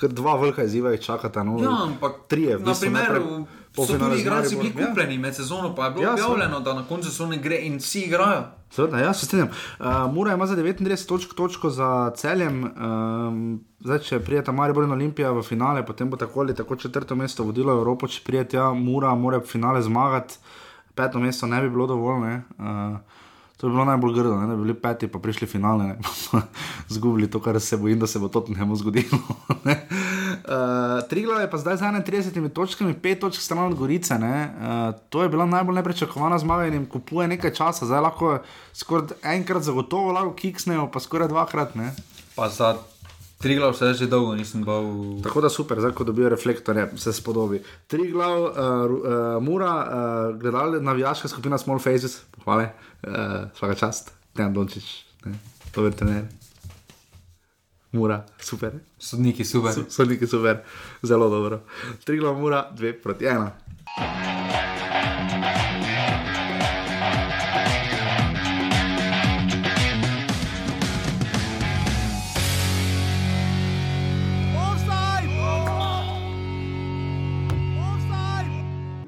dva 0.00 0.36
velika 0.36 0.64
izziva 0.64 0.90
jih 0.90 1.00
čakata. 1.02 1.44
No, 1.44 1.60
Ja, 1.62 1.76
ampak 1.84 2.24
trije, 2.26 2.56
v 2.56 2.64
bistvu, 2.64 2.90
naprimer, 2.90 3.20
najprej 3.20 3.46
so 3.76 3.76
polfinale 3.76 4.10
tudi 4.10 4.18
z 4.18 4.24
igralci 4.24 4.56
bili 4.56 4.72
ja. 4.72 4.86
kupljeni 4.86 5.18
med 5.18 5.34
sezono, 5.36 5.74
pa 5.74 5.84
je 5.84 5.90
bilo 5.90 6.02
Ja, 6.02 6.08
ja, 6.08 6.14
objavljeno, 6.14 6.60
da 6.60 6.74
na 6.74 6.84
koncu 6.88 7.10
sezone 7.10 7.36
gre 7.36 7.58
in 7.60 7.76
vsi 7.76 8.00
igrajo. 8.00 8.42
Seveda, 8.70 8.98
ja, 8.98 9.14
se 9.14 9.26
strinjam. 9.26 9.48
Uh, 9.78 9.86
Mura 10.12 10.32
ima 10.34 10.46
za 10.46 10.56
39 10.56 11.08
točk 11.08 11.34
točko 11.34 11.70
za 11.70 12.10
celjem. 12.16 12.64
Um, 12.64 13.60
zdaj, 13.80 13.98
če 13.98 14.20
prijeta 14.20 14.52
Maribor 14.52 14.84
in 14.84 14.92
Olimpija 14.92 15.30
v 15.30 15.42
finale, 15.42 15.84
potem 15.86 16.10
bo 16.10 16.16
tako 16.16 16.40
ali 16.40 16.54
tako 16.54 16.76
četrto 16.76 17.14
mesto 17.14 17.44
vodilo 17.44 17.72
Evropo. 17.72 18.08
Če 18.08 18.22
prijeta 18.24 18.72
Mura, 18.74 19.14
mora 19.14 19.38
v 19.38 19.46
finale 19.46 19.82
zmagati, 19.82 20.34
peto 20.96 21.20
mesto 21.20 21.46
ne 21.46 21.60
bi 21.62 21.70
bilo 21.70 21.86
dovolj. 21.86 22.20
Ne? 22.24 22.42
Uh, 22.58 22.96
to 23.56 23.68
bi 23.68 23.72
bilo 23.72 23.84
najbolj 23.84 24.14
grdo, 24.14 24.36
ne? 24.36 24.46
da 24.46 24.56
bi 24.56 24.62
bili 24.62 24.74
peti, 24.74 25.08
pa 25.08 25.18
prišli 25.18 25.46
finale, 25.46 25.84
ne? 25.84 25.98
zgubili 26.94 27.30
to, 27.30 27.40
kar 27.40 27.60
se 27.60 27.76
bojim, 27.76 28.00
da 28.00 28.06
se 28.06 28.18
bo 28.18 28.28
Tottenhamu 28.28 28.76
zgodilo. 28.76 29.18
ne. 29.68 29.76
Uh, 30.44 31.08
Triglav 31.08 31.40
je 31.40 31.50
pa 31.50 31.58
zdaj 31.58 31.76
z 31.76 31.80
31 31.80 32.48
točkami, 32.52 32.94
5 32.94 33.20
točk 33.20 33.42
stran 33.42 33.64
od 33.64 33.74
Gorice. 33.74 34.18
ne. 34.18 34.50
Uh, 34.60 35.00
to 35.08 35.22
je 35.22 35.28
bila 35.28 35.46
najbolj 35.46 35.74
neprečakovana 35.74 36.38
zmaga 36.38 36.66
in 36.66 36.74
jim 36.74 36.86
kupuje 36.86 37.28
nekaj 37.28 37.54
časa, 37.54 37.86
zdaj 37.86 38.00
lahko 38.00 38.38
skoraj 38.72 39.16
enkrat 39.22 39.62
zagotovo 39.62 40.12
lahko 40.12 40.34
kiksnejo, 40.34 40.90
pa 40.92 41.00
skoraj 41.00 41.28
dvakrat. 41.28 41.74
Ne. 41.74 41.94
Pa 42.36 42.48
za 42.48 42.76
Triglav 43.38 43.74
se 43.74 43.94
že 43.94 44.06
dolgo 44.06 44.34
nisem 44.34 44.64
bal. 44.64 44.84
Tako 45.22 45.40
da 45.40 45.48
super, 45.48 45.80
zdaj 45.80 45.92
ko 45.92 46.04
dobijo 46.04 46.28
reflektorje, 46.28 46.88
se 46.96 47.12
spodobi. 47.12 47.58
Triglav, 47.86 48.42
uh, 48.42 48.48
uh, 48.48 49.42
Mura, 49.42 49.74
uh, 49.74 50.40
gledali 50.40 50.80
navijaška 50.80 51.28
skupina 51.28 51.58
Small 51.58 51.78
Faces, 51.78 52.22
hvale, 52.44 52.70
uh, 53.02 53.12
svaka 53.54 53.74
čast, 53.74 54.12
Dejan 54.34 54.54
Dončić, 54.54 54.88
ne, 55.24 55.34
dober 55.74 55.92
trener. 55.92 56.24
Mura, 57.92 58.24
super. 58.38 58.72
Sodniki 58.98 59.44
super. 59.44 59.72
So- 59.72 59.90
Sodniki 59.90 60.26
super, 60.26 60.62
zelo 61.02 61.28
dobro. 61.28 61.60
Triglav, 62.04 62.34
Mura, 62.34 62.70
dve 62.72 62.92
proti 62.92 63.24
ena. 63.26 63.50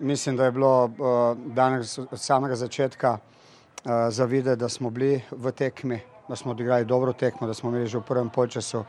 Mislim, 0.08 0.36
da 0.36 0.44
je 0.44 0.52
bilo 0.52 0.84
uh, 0.84 0.92
danes 1.54 1.98
od 1.98 2.20
samega 2.20 2.56
začetka 2.56 3.18
uh, 3.18 3.90
zavideti, 4.08 4.60
da 4.60 4.68
smo 4.68 4.90
bili 4.90 5.20
v 5.30 5.52
tekmi, 5.52 6.00
da 6.28 6.36
smo 6.36 6.50
odigrali 6.50 6.84
dobro 6.84 7.12
tekmo, 7.12 7.46
da 7.46 7.54
smo 7.54 7.70
imeli 7.70 7.86
že 7.86 7.98
v 7.98 8.06
prvem 8.08 8.30
polčasu 8.30 8.84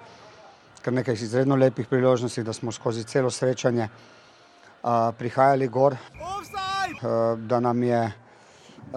kar 0.81 0.93
nekaj 0.93 1.13
izredno 1.13 1.55
lepih 1.55 1.87
priložnosti, 1.87 2.43
da 2.43 2.53
smo 2.53 2.71
skozi 2.71 3.03
celo 3.03 3.29
srečanje 3.29 3.89
uh, 3.89 5.11
prihajali 5.17 5.67
gor, 5.67 5.93
uh, 5.93 7.39
da 7.39 7.59
nam 7.59 7.83
je 7.83 7.99
uh, 8.05 8.93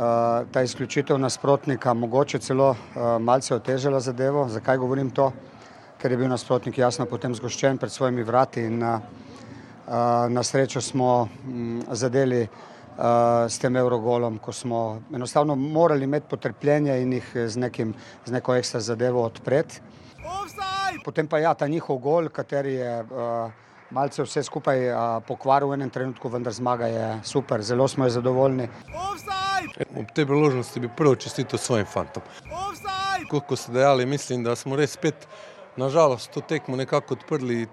ta 0.52 0.62
izključitev 0.62 1.18
nasprotnika 1.18 1.94
mogoče 1.94 2.38
celo 2.38 2.70
uh, 2.70 2.76
malce 3.20 3.54
otežala 3.54 4.00
zadevo. 4.00 4.46
Zakaj 4.48 4.78
govorim 4.78 5.10
to? 5.10 5.32
Ker 5.98 6.10
je 6.10 6.18
bil 6.18 6.30
nasprotnik 6.30 6.78
jasno 6.78 7.06
potem 7.06 7.34
zgoščen 7.34 7.78
pred 7.78 7.92
svojimi 7.92 8.22
vrati 8.22 8.62
in 8.62 8.82
uh, 8.82 9.00
na 10.28 10.42
srečo 10.42 10.80
smo 10.80 11.28
um, 11.46 11.82
zadeli 11.90 12.42
uh, 12.42 13.04
s 13.48 13.58
tem 13.58 13.76
Eurogolom, 13.76 14.38
ko 14.38 14.52
smo 14.52 15.02
enostavno 15.14 15.54
morali 15.54 16.04
imeti 16.04 16.26
potrpljenje 16.30 17.02
in 17.02 17.12
jih 17.12 17.32
z, 17.46 17.56
nekim, 17.56 17.94
z 18.24 18.32
neko 18.32 18.54
ekstra 18.54 18.80
zadevo 18.80 19.22
odpreti. 19.22 19.80
Potem 21.04 21.26
pa 21.26 21.38
ja, 21.38 21.54
ta 21.54 21.66
njihov 21.66 21.98
gol, 21.98 22.28
kateri 22.28 22.74
je 22.74 23.00
uh, 23.02 23.52
malce 23.90 24.22
vse 24.22 24.42
skupaj 24.42 24.78
pokvaril 25.26 25.68
v 25.68 25.76
enem 25.80 25.90
trenutku, 25.90 26.28
vendar 26.28 26.52
zmaga 26.52 26.86
je 26.86 27.08
super, 27.24 27.62
zelo 27.62 27.88
smo 27.88 28.08
zadovoljni. 28.08 28.68
Ob 29.96 30.10
tej 30.14 30.26
priložnosti 30.26 30.80
bi 30.80 30.88
prvo 30.96 31.14
čestito 31.16 31.58
svojim 31.58 31.86
fantom. 31.86 32.22
Kot 33.30 33.58
ste 33.58 33.72
dejali, 33.72 34.06
mislim, 34.06 34.44
da 34.44 34.56
smo 34.56 34.76
res 34.76 34.92
spet, 34.92 35.26
nažalost, 35.76 36.30
to 36.30 36.40
tekmo 36.40 36.76
nekako 36.76 37.14
odprli 37.14 37.66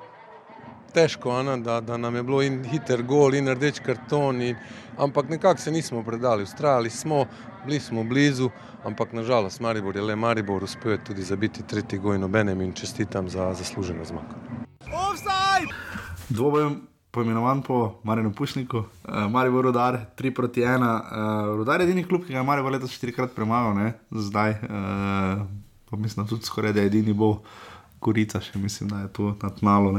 težko, 0.93 1.43
ne, 1.43 1.57
da, 1.63 1.79
da 1.81 1.97
nam 1.97 2.15
je 2.15 2.23
bilo 2.23 2.41
in 2.41 2.63
hiter 2.63 3.03
gol, 3.03 3.35
in 3.35 3.47
rdeč 3.53 3.79
karton, 3.85 4.41
in, 4.41 4.57
ampak 4.97 5.29
nekako 5.29 5.61
se 5.61 5.71
nismo 5.71 6.03
predali, 6.03 6.43
ustrajali 6.43 6.89
smo, 6.89 7.25
bili 7.65 7.79
smo 7.79 8.03
blizu, 8.03 8.49
ampak 8.83 9.13
nažalost 9.13 9.59
Maribor 9.59 9.95
je 9.95 10.01
le 10.01 10.15
Maribor, 10.15 10.63
uspel 10.63 10.91
je 10.91 11.03
tudi 11.03 11.23
zabiti 11.23 11.63
tretji 11.67 11.99
gol 11.99 12.15
in 12.15 12.23
obenem 12.23 12.61
in 12.61 12.73
čestitam 12.73 13.29
za 13.29 13.53
zasluženo 13.53 14.05
zmago. 14.05 14.35
Dvobojem 16.29 16.81
poimenovan 17.11 17.61
po 17.61 17.99
Marinu 18.03 18.31
Pušniku, 18.33 18.77
uh, 18.77 18.85
Maribor 19.29 19.65
Rudar 19.65 19.99
3 20.17 20.35
proti 20.35 20.61
1. 20.61 20.77
Uh, 20.77 21.55
Rudar 21.57 21.81
je 21.81 21.87
edini 21.87 22.03
klub, 22.03 22.25
ki 22.25 22.33
ga 22.33 22.39
je 22.39 22.45
Maribor 22.45 22.71
letos 22.71 22.93
štirikrat 22.93 23.33
premagal, 23.35 23.75
ne? 23.75 23.93
zdaj. 24.11 24.51
Uh, 24.51 25.47
pa 25.89 25.97
mislim, 25.97 26.25
da 26.25 26.29
tudi 26.29 26.45
skoraj 26.45 26.73
da 26.73 26.81
edini 26.81 27.13
bo 27.13 27.41
Gorica, 28.01 28.41
še 28.41 28.59
mislim, 28.59 28.89
da 28.89 29.01
je 29.01 29.13
to 29.13 29.33
na 29.41 29.49
tnalu 29.49 29.91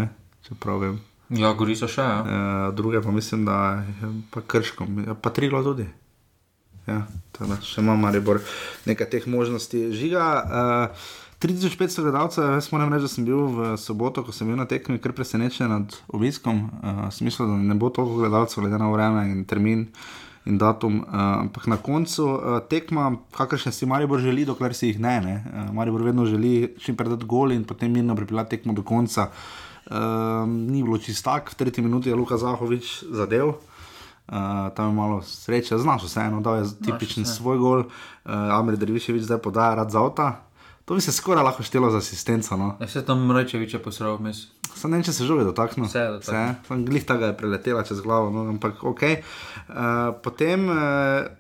čeprav 0.49 0.81
vem. 0.83 1.01
Ja, 1.31 1.53
gori 1.55 1.77
so 1.79 1.87
še. 1.91 2.03
Ja. 2.03 2.21
E, 2.21 2.73
druge 2.75 3.03
pa 3.03 3.15
mislim, 3.15 3.45
da 3.47 3.85
je 3.87 4.13
pa 4.35 4.43
krško, 4.43 4.87
ja, 5.07 5.15
pa 5.15 5.31
trilo 5.31 5.63
tudi. 5.63 5.87
Ja, 6.89 7.05
tada, 7.37 7.61
še 7.63 7.83
imamo 7.85 8.09
ali 8.09 8.23
nekaj 8.89 9.11
teh 9.13 9.27
možnosti. 9.31 9.93
Žiga, 9.95 10.25
uh, 10.43 11.11
3500 11.41 12.03
gledalcev, 12.03 12.49
jaz 12.57 12.71
moram 12.73 12.91
reči, 12.93 13.05
da 13.05 13.11
sem 13.13 13.25
bil 13.29 13.45
v 13.53 13.69
soboto, 13.79 14.25
ko 14.25 14.33
sem 14.33 14.49
bil 14.49 14.59
na 14.59 14.67
tekmi, 14.67 14.99
kar 14.99 15.15
presenečen 15.15 15.71
nad 15.71 15.95
obiskom. 16.09 16.67
Uh, 16.81 17.05
smisel, 17.15 17.47
da 17.53 17.61
ne 17.61 17.77
bo 17.79 17.93
toliko 17.95 18.25
gledalcev, 18.25 18.65
glede 18.65 18.81
na 18.81 18.91
vreme 18.91 19.29
in 19.31 19.45
termin. 19.45 19.87
In 20.49 20.57
datum, 20.59 21.03
uh, 21.05 21.45
ampak 21.45 21.69
na 21.69 21.77
koncu 21.77 22.27
uh, 22.27 22.59
tekma, 22.67 23.13
kakršne 23.37 23.77
si 23.77 23.87
Maribor 23.87 24.25
želi, 24.25 24.49
dokler 24.49 24.75
si 24.75 24.91
jih 24.91 25.01
ne. 25.05 25.17
ne. 25.21 25.37
Uh, 25.45 25.73
Maribor 25.77 26.03
vedno 26.03 26.27
želi 26.27 26.73
čim 26.81 26.97
prej 26.97 27.13
dati 27.15 27.29
gol 27.29 27.53
in 27.53 27.69
potem 27.69 27.93
mirno 27.93 28.17
pripeljati 28.19 28.57
tekmo 28.57 28.75
do 28.75 28.83
konca. 28.83 29.29
Uh, 29.29 29.70
Um, 29.89 30.67
ni 30.69 30.83
bilo 30.85 30.99
čistak, 30.99 31.51
v 31.51 31.55
tretji 31.55 31.85
minuti 31.85 32.13
je 32.13 32.15
Luka 32.15 32.37
Zahovič 32.37 33.05
zadev. 33.11 33.57
Uh, 34.31 34.69
tam 34.77 34.93
je 34.93 34.95
malo 34.95 35.23
sreče, 35.23 35.79
znaš 35.79 36.05
vseeno, 36.07 36.41
da 36.41 36.61
je 36.61 36.69
tipičen 36.85 37.27
svoj 37.27 37.59
gol, 37.59 37.81
uh, 37.81 37.89
Amir 38.31 38.77
Drviševič 38.77 39.27
zdaj 39.27 39.41
podaja 39.43 39.75
rad 39.75 39.91
za 39.91 39.99
avta. 39.99 40.29
To 40.85 40.95
bi 40.95 41.01
se 41.01 41.13
skoraj 41.13 41.45
lahko 41.45 41.63
štelo 41.63 41.91
za 41.91 41.99
asistenco. 41.99 42.57
No. 42.57 42.77
Ja, 42.81 42.89
se 42.89 43.03
tam 43.07 43.31
reče, 43.33 43.59
več 43.59 43.75
je 43.75 43.83
posral 43.83 44.17
vmes. 44.19 44.49
Sam 44.75 44.91
ne 44.91 44.99
vem, 44.99 45.05
če 45.07 45.13
se 45.15 45.27
žoge 45.27 45.45
dotaknil. 45.47 45.87
Vse 45.87 46.01
je 46.03 46.15
dotaknil. 46.17 46.87
Glih 46.87 47.05
tega 47.07 47.31
je 47.31 47.37
preletela 47.39 47.83
čez 47.87 48.01
glavo, 48.03 48.31
no, 48.35 48.47
ampak 48.51 48.83
ok. 48.87 49.05
Uh, 49.07 50.11
potem 50.23 50.67
uh, 50.71 51.31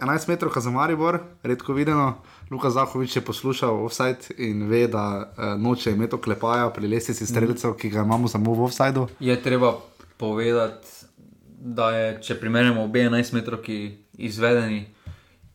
11 0.00 0.28
metrov 0.28 0.52
za 0.52 0.70
Maribor, 0.70 1.22
redko 1.42 1.72
videno. 1.72 2.18
Luka 2.50 2.70
Zahovič 2.70 3.16
je 3.16 3.22
poslušal 3.24 3.84
offside 3.84 4.30
in 4.38 4.68
ve, 4.68 4.86
da 4.86 5.32
uh, 5.36 5.60
noče 5.60 5.92
imeti 5.92 6.14
oklepaja 6.14 6.70
pri 6.70 6.88
lesici 6.88 7.26
streljcev, 7.26 7.74
ki 7.74 7.90
ga 7.90 8.02
imamo 8.06 8.28
samo 8.28 8.54
v 8.54 8.64
offsideu. 8.64 9.08
Je 9.20 9.42
treba 9.42 9.74
povedati, 10.16 10.86
da 11.58 11.90
je, 11.90 12.22
če 12.22 12.38
primerjamo 12.40 12.84
obe 12.84 13.02
11 13.02 13.34
metrov, 13.34 13.62
ki 13.66 13.98
izvedeni, 14.18 14.86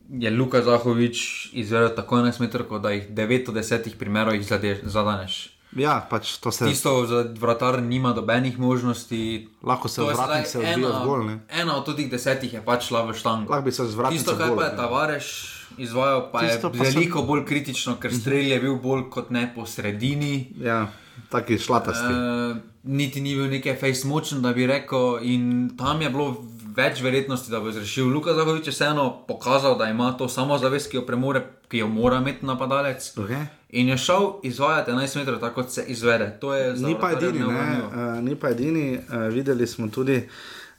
je 0.09 0.31
Luka 0.31 0.61
Zahovič 0.61 1.49
izvedel 1.53 1.95
tako 1.95 2.19
11 2.19 2.41
metrov, 2.43 2.79
da 2.83 2.91
jih 2.91 3.07
9 3.09 3.49
od 3.49 3.55
10 3.55 3.95
primerov 3.97 4.35
zadaneš. 4.83 5.57
Ja, 5.71 6.01
pač 6.09 6.35
to 6.43 6.51
se. 6.51 6.67
Tisto 6.67 7.05
za 7.07 7.23
vratar 7.39 7.79
nima 7.83 8.11
dobenih 8.13 8.59
možnosti. 8.59 9.47
Lahko 9.63 9.87
se 9.87 10.01
vrati, 10.03 10.49
se 10.49 10.59
odvija 10.59 10.89
zgolj. 11.03 11.31
Ena 11.47 11.77
od 11.77 11.95
teh 11.95 12.11
desetih 12.11 12.53
je 12.53 12.61
pač 12.65 12.89
šla 12.91 13.05
v 13.07 13.15
štango. 13.15 13.51
Lahko 13.53 13.65
bi 13.65 13.71
se 13.71 13.85
zvrati. 13.87 14.17
Tisto, 14.17 14.35
kar 14.35 14.51
pa 14.55 14.67
je 14.67 14.75
tavareš 14.75 15.60
izvajal, 15.77 16.29
pa 16.31 16.39
Tisto 16.39 16.67
je 16.67 16.77
pa 16.77 16.83
veliko 16.83 17.19
sem... 17.19 17.27
bolj 17.27 17.45
kritično, 17.45 17.95
ker 18.01 18.13
strelj 18.13 18.51
je 18.51 18.59
bil 18.59 18.75
bolj 18.81 19.07
kot 19.09 19.29
ne 19.29 19.45
po 19.55 19.65
sredini. 19.65 20.53
Ja, 20.61 20.87
taki 21.29 21.57
šlatasti. 21.59 22.13
Uh, 22.13 22.57
niti 22.83 23.21
ni 23.21 23.35
bil 23.35 23.49
nekaj 23.51 23.75
face 23.79 24.07
močen, 24.07 24.41
da 24.41 24.53
bi 24.53 24.67
rekel, 24.67 25.19
in 25.21 25.71
tam 25.77 26.01
je 26.01 26.09
bilo 26.09 26.35
več 26.75 27.01
verjetnosti, 27.01 27.51
da 27.51 27.59
bo 27.59 27.71
zrešil. 27.71 28.07
Luka 28.13 28.33
Zahovič 28.33 28.67
je 28.67 28.75
vseeno 28.75 29.07
pokazal, 29.27 29.77
da 29.77 29.89
ima 29.89 30.11
to 30.17 30.29
samozavest, 30.29 30.91
ki 30.91 31.01
jo 31.01 31.05
premore, 31.05 31.43
ki 31.71 31.83
jo 31.83 31.89
mora 31.91 32.21
imeti 32.21 32.45
napadalec. 32.45 33.11
Okay. 33.17 33.45
In 33.69 33.87
je 33.87 33.97
šel 33.97 34.31
izvajati 34.43 34.91
11 34.91 35.19
metrov, 35.19 35.39
tako 35.39 35.61
kot 35.61 35.71
se 35.71 35.85
izvede. 35.87 36.33
Ni 36.77 36.95
pa, 37.01 37.11
edini, 37.11 37.43
uh, 37.43 38.23
ni 38.23 38.35
pa 38.35 38.49
edini, 38.49 38.97
uh, 38.97 39.27
videli 39.33 39.67
smo 39.67 39.87
tudi. 39.87 40.23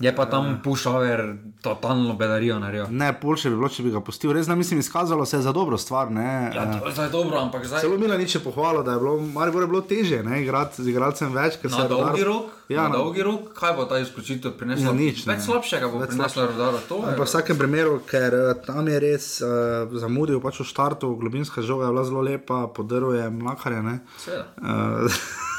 Je 0.03 0.11
pa 0.17 0.27
tam 0.27 0.47
uh, 0.47 0.59
pušaver, 0.65 1.37
totalno 1.63 2.15
bedarijo 2.19 2.59
naredil. 2.59 2.87
Ne, 2.91 3.13
boljše 3.23 3.51
bi 3.51 3.57
bilo, 3.57 3.69
če 3.71 3.85
bi 3.87 3.93
ga 3.95 4.01
pustil. 4.03 4.33
Res, 4.35 4.49
ne, 4.51 4.57
mislim, 4.59 4.81
izkazalo 4.83 5.27
se 5.27 5.37
je 5.37 5.43
za 5.47 5.53
dobro 5.55 5.79
stvar. 5.79 6.11
Ne, 6.11 6.51
ja, 6.55 6.65
to 6.81 6.89
je 6.89 6.95
zdaj 6.97 7.11
dobro, 7.11 7.39
ampak 7.39 7.67
zdaj. 7.67 7.85
Celo 7.85 7.99
Mila 7.99 8.17
niče 8.19 8.41
pohvalo, 8.43 8.83
da 8.83 8.97
je 8.97 8.99
bilo, 8.99 9.21
malo 9.21 9.61
je 9.61 9.67
bilo 9.67 9.81
teže, 9.81 10.23
ne, 10.27 10.43
igrati 10.43 10.83
z 10.83 10.91
igralcem 10.91 11.31
več. 11.35 11.61
Na 11.71 11.87
dolgi 11.89 12.27
rok? 12.27 12.51
Ja, 12.69 12.89
na 12.89 12.99
dolgi 12.99 13.23
rok, 13.23 13.53
kaj 13.55 13.77
bo 13.79 13.87
ta 13.87 14.01
izključitev 14.03 14.57
prinesla? 14.59 14.91
Ja, 14.91 14.97
nič. 14.97 15.23
Več 15.29 15.47
slabšega 15.47 15.93
bo 15.93 16.03
prinesla 16.03 16.49
rodara. 16.51 16.83
V 16.91 17.23
vsakem 17.23 17.59
primeru, 17.61 18.01
ker 18.09 18.35
tam 18.67 18.91
je 18.91 18.99
res 19.07 19.31
uh, 19.45 19.87
zamudil 20.03 20.43
pač 20.43 20.65
v 20.65 20.69
štartu, 20.73 21.15
globinska 21.23 21.63
žoga 21.63 21.87
je 21.87 21.95
bila 21.95 22.07
zelo 22.11 22.27
lepa, 22.27 22.67
podaril 22.75 23.15
je 23.21 23.31
mlakarje. 23.31 24.01
Seveda. 24.27 24.51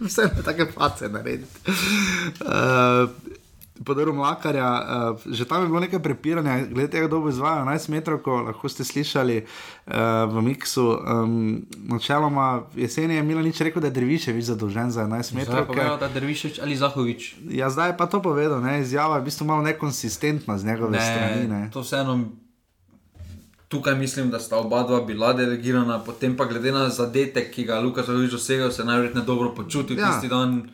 vse 0.00 0.22
na 0.36 0.42
take 0.42 0.66
face 0.66 1.08
narediti. 1.08 1.60
Uh, 2.40 3.10
Podaril 3.84 4.10
mlakarja, 4.12 4.66
uh, 5.14 5.34
že 5.34 5.44
tam 5.44 5.62
je 5.62 5.68
bilo 5.70 5.80
nekaj 5.80 6.02
prepiranja, 6.02 6.66
glede 6.66 6.90
tega, 6.90 7.06
kdo 7.06 7.20
bo 7.22 7.30
izvajal 7.30 7.62
11 7.62 7.88
metrov, 7.94 8.18
ko 8.26 8.42
lahko 8.50 8.66
ste 8.66 8.82
slišali 8.82 9.46
uh, 9.46 10.26
v 10.26 10.42
Miksu. 10.42 10.98
Um, 10.98 11.62
načeloma 11.86 12.66
jesen 12.74 13.14
je 13.14 13.22
Mila 13.22 13.42
nič 13.42 13.60
rekel, 13.62 13.78
da 13.78 13.86
je 13.86 14.02
Drviševič 14.02 14.50
zadolžen 14.50 14.90
za 14.90 15.06
11 15.06 15.30
metrov. 15.30 15.54
Zdaj 15.54 15.62
je 15.62 15.70
povedal, 15.70 15.94
da 15.94 16.10
je 16.10 16.14
Drviševič 16.18 16.58
ali 16.58 16.74
Zahovič. 16.74 17.22
Ja, 17.54 17.70
zdaj 17.70 17.94
je 17.94 17.96
pa 18.02 18.10
to 18.10 18.18
povedal, 18.18 18.58
ne? 18.58 18.82
izjava 18.82 19.22
je 19.22 19.22
v 19.22 19.30
bistvu 19.30 19.46
malo 19.46 19.62
nekonsistentna 19.62 20.58
z 20.58 20.64
njegove 20.66 20.98
ne, 20.98 21.04
strani. 21.06 21.42
Ne? 21.46 21.62
To 21.70 21.86
vseeno 21.86 22.34
tukaj 23.68 23.94
mislim, 23.94 24.30
da 24.30 24.38
sta 24.40 24.56
oba 24.56 24.82
dva 24.82 25.00
bila 25.00 25.32
delegirana, 25.32 26.04
potem 26.04 26.36
pa 26.36 26.44
glede 26.44 26.72
na 26.72 26.88
zadetek, 26.88 27.54
ki 27.54 27.64
ga 27.64 27.74
je 27.74 27.80
Lukas 27.80 28.06
Zahovič 28.06 28.30
dosegel, 28.30 28.70
se 28.70 28.84
najverjetneje 28.84 29.26
dobro 29.26 29.54
počuti 29.54 29.94
ja. 29.94 30.12
tisti 30.12 30.28
dan. 30.28 30.70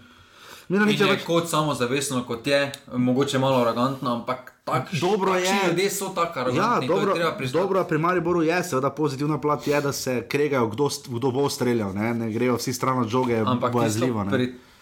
Mi 0.68 0.78
ne 0.78 0.84
vidimo 0.84 1.10
kot 1.26 1.48
samo 1.48 1.74
zavestno, 1.74 2.24
kot 2.24 2.46
je, 2.46 2.72
mogoče 2.92 3.38
malo 3.38 3.60
arogantno, 3.60 4.14
ampak 4.14 4.52
tako 4.64 4.96
dobro 5.00 5.34
je. 5.34 5.54
Ljudje 5.68 5.90
so 5.90 6.08
tako 6.08 6.40
arogantni. 6.40 6.86
Ja, 6.86 6.88
dobro, 6.88 7.14
dobro 7.52 7.84
pri 7.84 7.98
Mariboru 7.98 8.42
je, 8.42 8.62
seveda 8.64 8.90
pozitivna 8.90 9.40
plat 9.40 9.66
je, 9.66 9.80
da 9.80 9.92
se 9.92 10.26
kregajo, 10.28 10.66
kdo, 10.68 10.88
kdo 11.08 11.30
bo 11.30 11.48
streljal, 11.48 11.94
ne, 11.94 12.14
ne 12.14 12.30
grejo 12.32 12.56
vsi 12.56 12.72
stran 12.72 12.98
od 12.98 13.08
žoge, 13.08 13.36
ampak 13.36 13.72
bojazljivo. 13.72 14.26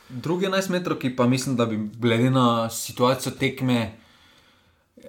Drugi 0.08 0.46
11 0.46 0.70
metrov, 0.70 0.98
ki 0.98 1.16
pa 1.16 1.26
mislim, 1.26 1.56
da 1.56 1.66
bi 1.66 1.90
glede 1.98 2.30
na 2.30 2.70
situacijo 2.70 3.32
tekme, 3.32 3.98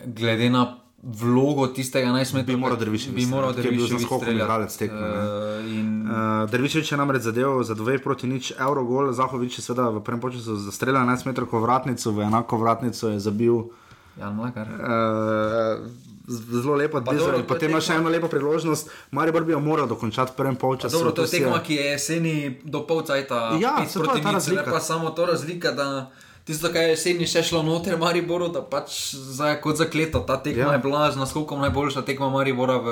glede 0.05 0.49
na 0.49 0.82
vlogo 1.03 1.67
tistega 1.67 2.11
najsmešnejšega. 2.11 2.55
Bi 2.55 2.61
moral 2.61 2.77
Drviševič 2.77 3.15
biti. 3.15 3.25
Bi 3.25 3.31
moral 3.31 3.53
Drviševič 3.53 3.91
biti 3.91 4.03
skokovni 4.03 4.35
igralec 4.35 4.77
tekme. 4.77 5.07
Uh, 5.09 5.67
in... 5.67 6.07
uh, 6.07 6.49
Drviševič 6.49 6.91
je 6.91 6.97
namreč 6.97 7.27
zadeval 7.27 7.63
za 7.63 7.75
2 7.75 7.99
proti 7.99 8.27
nič 8.27 8.53
Eurogol, 8.55 9.11
Zahovič 9.11 9.59
je 9.59 9.63
seveda 9.67 9.91
v 9.91 9.99
prvem 9.99 10.23
času 10.31 10.55
zastreljal 10.63 11.03
11 11.03 11.27
metrov 11.27 11.51
vratnico, 11.59 12.11
v 12.11 12.23
enako 12.23 12.57
vratnico 12.57 13.11
je 13.11 13.19
zabil. 13.19 13.67
Jan 14.15 14.35
Mlakar. 14.35 14.67
Uh, 14.71 15.91
Zelo 16.23 16.75
lepo, 16.79 17.03
je 17.03 17.43
potem 17.43 17.67
imel 17.67 17.81
še 17.83 17.97
eno 17.99 18.07
lepo 18.07 18.29
priložnost. 18.31 18.87
Marijo 19.11 19.41
bi 19.43 19.51
jo 19.51 19.59
moral 19.59 19.89
dokončati 19.91 20.31
v 20.31 20.39
prvem 20.39 20.55
polčasu. 20.55 20.95
Dobro, 20.95 21.11
to 21.11 21.27
je 21.27 21.35
tekma, 21.35 21.59
ki 21.59 21.75
je 21.75 21.87
jeseni 21.91 22.35
do 22.63 22.87
polcajta. 22.87 23.59
Ja, 23.59 23.83
se 23.83 23.99
pravi, 23.99 24.23
ta 24.23 24.31
razlika. 24.31 24.63
Ne 24.63 24.71
pa 24.71 24.79
samo 24.79 25.11
to 25.11 25.27
razlika, 25.27 25.75
da 25.75 26.11
tisto, 26.43 26.67
kar 26.67 26.81
je 26.83 26.89
jeseni 26.89 27.25
še 27.25 27.43
šlo 27.43 27.63
noter, 27.63 27.97
Mariboru, 27.97 28.47
da 28.47 28.61
pač 28.61 28.91
za, 29.11 29.55
kot 29.55 29.75
zakleto. 29.75 30.19
Ta 30.19 30.37
tekma 30.37 30.63
Ja. 30.63 30.73
je 30.73 30.79
bila 30.79 31.11
z 31.11 31.17
naskokom 31.17 31.59
najboljša 31.59 32.01
tekma 32.01 32.29
Maribora 32.29 32.77
v 32.77 32.87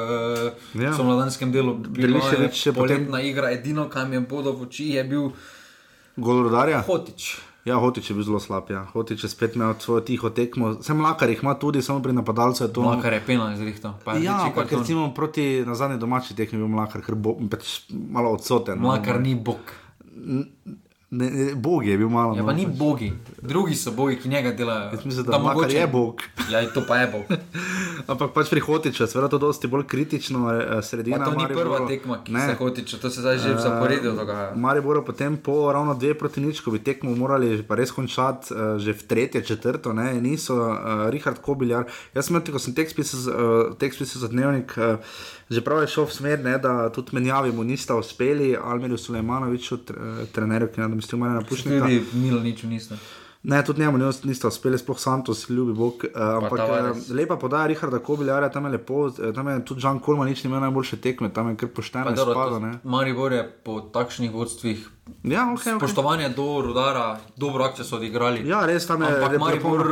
Ja. 0.76 0.82
ja. 0.84 1.04
mladanskem 1.04 1.52
delu. 1.52 1.74
Bila 1.76 2.08
Delišević 2.10 2.54
še 2.54 2.70
je 2.70 2.74
potem- 2.74 3.06
poletna 3.06 3.22
igra, 3.22 3.52
edino, 3.52 3.88
kar 3.88 4.08
mi 4.08 4.16
je 4.16 4.22
bodo 4.22 4.52
v 4.54 4.62
oči, 4.64 4.90
je 4.90 5.04
bil 5.04 5.32
Gol 6.18 6.44
rodarja? 6.44 6.82
Hotič. 6.82 7.38
Ja, 7.64 7.76
Hotič 7.76 8.10
je 8.10 8.16
bil 8.16 8.24
zelo 8.24 8.40
slab. 8.40 8.70
Ja. 8.70 8.86
Hotič 8.86 9.22
je 9.22 9.30
spet 9.30 9.56
imel 9.56 9.76
svojo 9.78 10.02
tiho 10.02 10.30
tekmo. 10.30 10.82
Sem 10.82 11.00
lakar 11.00 11.30
jih 11.30 11.40
ima 11.40 11.54
tudi, 11.54 11.80
samo 11.80 12.02
pri 12.02 12.12
napadalcu 12.12 12.64
je 12.64 12.68
to. 12.68 12.82
Mlakar 12.82 13.14
je 13.14 13.22
penal 13.22 13.52
je 13.52 13.58
Ja, 14.18 14.42
ampak 14.42 14.72
recimo 14.72 15.14
proti 15.14 15.62
na 15.62 15.76
zadnji 15.76 15.98
domači 15.98 16.34
tekmi 16.34 16.58
je 16.58 16.66
bil 16.66 16.68
mlakar, 16.70 17.02
ker 17.02 17.16
bo 17.16 17.38
pač 17.48 17.86
malo 17.90 18.32
odsoten. 18.32 18.76
no. 18.76 18.88
Mlakar 18.88 19.22
ni 19.22 19.36
bog. 19.36 19.62
Ne, 21.12 21.28
ne, 21.28 21.56
bog 21.56 21.86
je 21.86 21.98
bil 21.98 22.10
malo. 22.10 22.36
Ja, 22.36 22.42
no, 22.42 22.48
pa 22.48 22.54
ni 22.54 22.64
pač. 22.66 22.78
bogi, 22.78 23.10
drugi 23.42 23.76
so 23.76 23.92
bogi, 23.92 24.16
ki 24.16 24.30
njega 24.30 24.52
delajo. 24.52 24.92
Jaz 24.94 25.06
mislim, 25.06 25.26
da 25.26 25.40
Mlakar 25.40 25.72
je 25.72 25.88
bog. 25.88 26.22
Ja, 26.50 26.62
to 26.72 26.84
pa 26.88 26.98
je 26.98 27.08
bog. 27.08 27.28
Ampak 28.12 28.32
pač 28.32 28.50
pri 28.50 28.60
Hotiču 28.60 29.04
seveda 29.04 29.28
to 29.28 29.38
dosti 29.38 29.68
bolj 29.68 29.84
kritično, 29.84 30.46
eh, 30.50 30.80
sredina. 30.82 31.18
Pa 31.18 31.26
to 31.26 31.32
ni 31.32 31.44
Mariboru. 31.44 31.70
prva 31.70 31.88
tekma, 31.88 32.24
ki 32.24 32.32
Ne. 32.32 32.46
se 32.48 32.54
hotiče, 32.56 32.98
to 32.98 33.10
se 33.10 33.22
zdaj 33.22 33.38
že 33.38 33.54
v 33.54 33.60
zaporedju 33.60 34.16
dogaja. 34.16 34.56
Maribor 34.56 35.06
potem 35.06 35.38
po 35.38 35.72
ravno 35.72 35.94
dve 35.94 36.14
proti 36.14 36.42
nič, 36.42 36.60
ko 36.60 36.72
bi 36.72 36.80
tekmo 36.80 37.12
morali 37.12 37.60
pa 37.62 37.76
res 37.76 37.92
končati, 37.92 38.54
uh, 38.54 38.80
že 38.80 38.94
v 38.94 39.04
tretje, 39.04 39.42
četrto, 39.44 39.94
ne, 39.94 40.16
niso, 40.16 40.56
uh, 40.56 40.78
Richard 41.10 41.42
Kobiljar. 41.42 41.86
Jaz 42.16 42.26
sem, 42.26 42.40
ko 42.42 42.60
sem 42.60 42.74
tekst 42.74 42.96
pisal, 42.96 43.20
uh, 43.20 43.36
tekst 43.76 44.00
pisal 44.00 44.22
za 44.22 44.28
dnevnik, 44.28 44.72
uh, 44.78 44.96
že 45.52 45.62
prav 45.62 45.82
je 45.84 45.88
šel 45.92 46.06
v 46.08 46.14
smer, 46.16 46.44
ne, 46.44 46.58
da 46.58 46.90
tudi 46.96 47.16
menjavi 47.18 47.52
mu 47.52 47.64
nista 47.64 47.96
uspeli, 48.00 48.56
Almirju 48.56 48.98
Sulejmanoviču, 48.98 49.78
tr, 49.78 49.98
uh, 49.98 50.22
trenerju, 50.32 50.70
ki 50.72 50.80
je 50.80 50.86
nadomestil 50.86 51.20
Marina 51.20 51.42
Pušnika. 51.50 51.86
Tudi 51.86 52.04
Milaniču 52.14 52.68
niste. 52.68 52.96
Ne, 53.44 53.66
tudi 53.66 53.82
njemu 53.82 53.98
nis- 53.98 54.24
nista 54.24 54.48
uspeli, 54.48 54.78
sploh 54.78 55.00
Santos, 55.00 55.50
ljubi 55.50 55.74
Bog. 55.74 55.94
Uh, 56.06 56.22
ampak 56.36 56.60
uh, 56.60 56.68
lepa 57.12 57.36
podaja 57.38 57.68
Richarda 57.68 58.00
Kobiljarja, 58.00 58.50
tam 58.50 58.66
je 58.66 58.72
lepo, 58.72 59.08
eh, 59.10 59.34
tam 59.34 59.48
je 59.48 59.66
tudi 59.66 59.82
Žan 59.82 60.00
Kolman, 60.00 60.28
nič 60.28 60.44
ni 60.44 60.48
imel 60.48 60.62
najboljše 60.62 60.98
tekme, 60.98 61.30
tam 61.30 61.50
je 61.50 61.56
kar 61.56 61.70
pošteno 61.70 62.12
izpadlo. 62.12 62.60
ne. 62.60 62.72
Maribor 62.86 63.32
je 63.32 63.52
po 63.64 63.82
takšnih 63.84 64.32
vodstvih 64.32 64.90
Ja, 65.24 65.42
okay, 65.48 65.58
okay. 65.68 65.78
spoštovanje 65.78 66.30
do 66.30 66.62
rudara, 66.62 67.08
dobro 67.36 67.64
akcijo 67.64 67.86
so 67.86 67.96
odigrali. 67.96 68.48
Ja, 68.48 68.62
res 68.64 68.88
tam 68.88 69.02
je 69.02 69.08
Ampak 69.10 69.32
lepo- 69.32 69.40
Maribor 69.40 69.88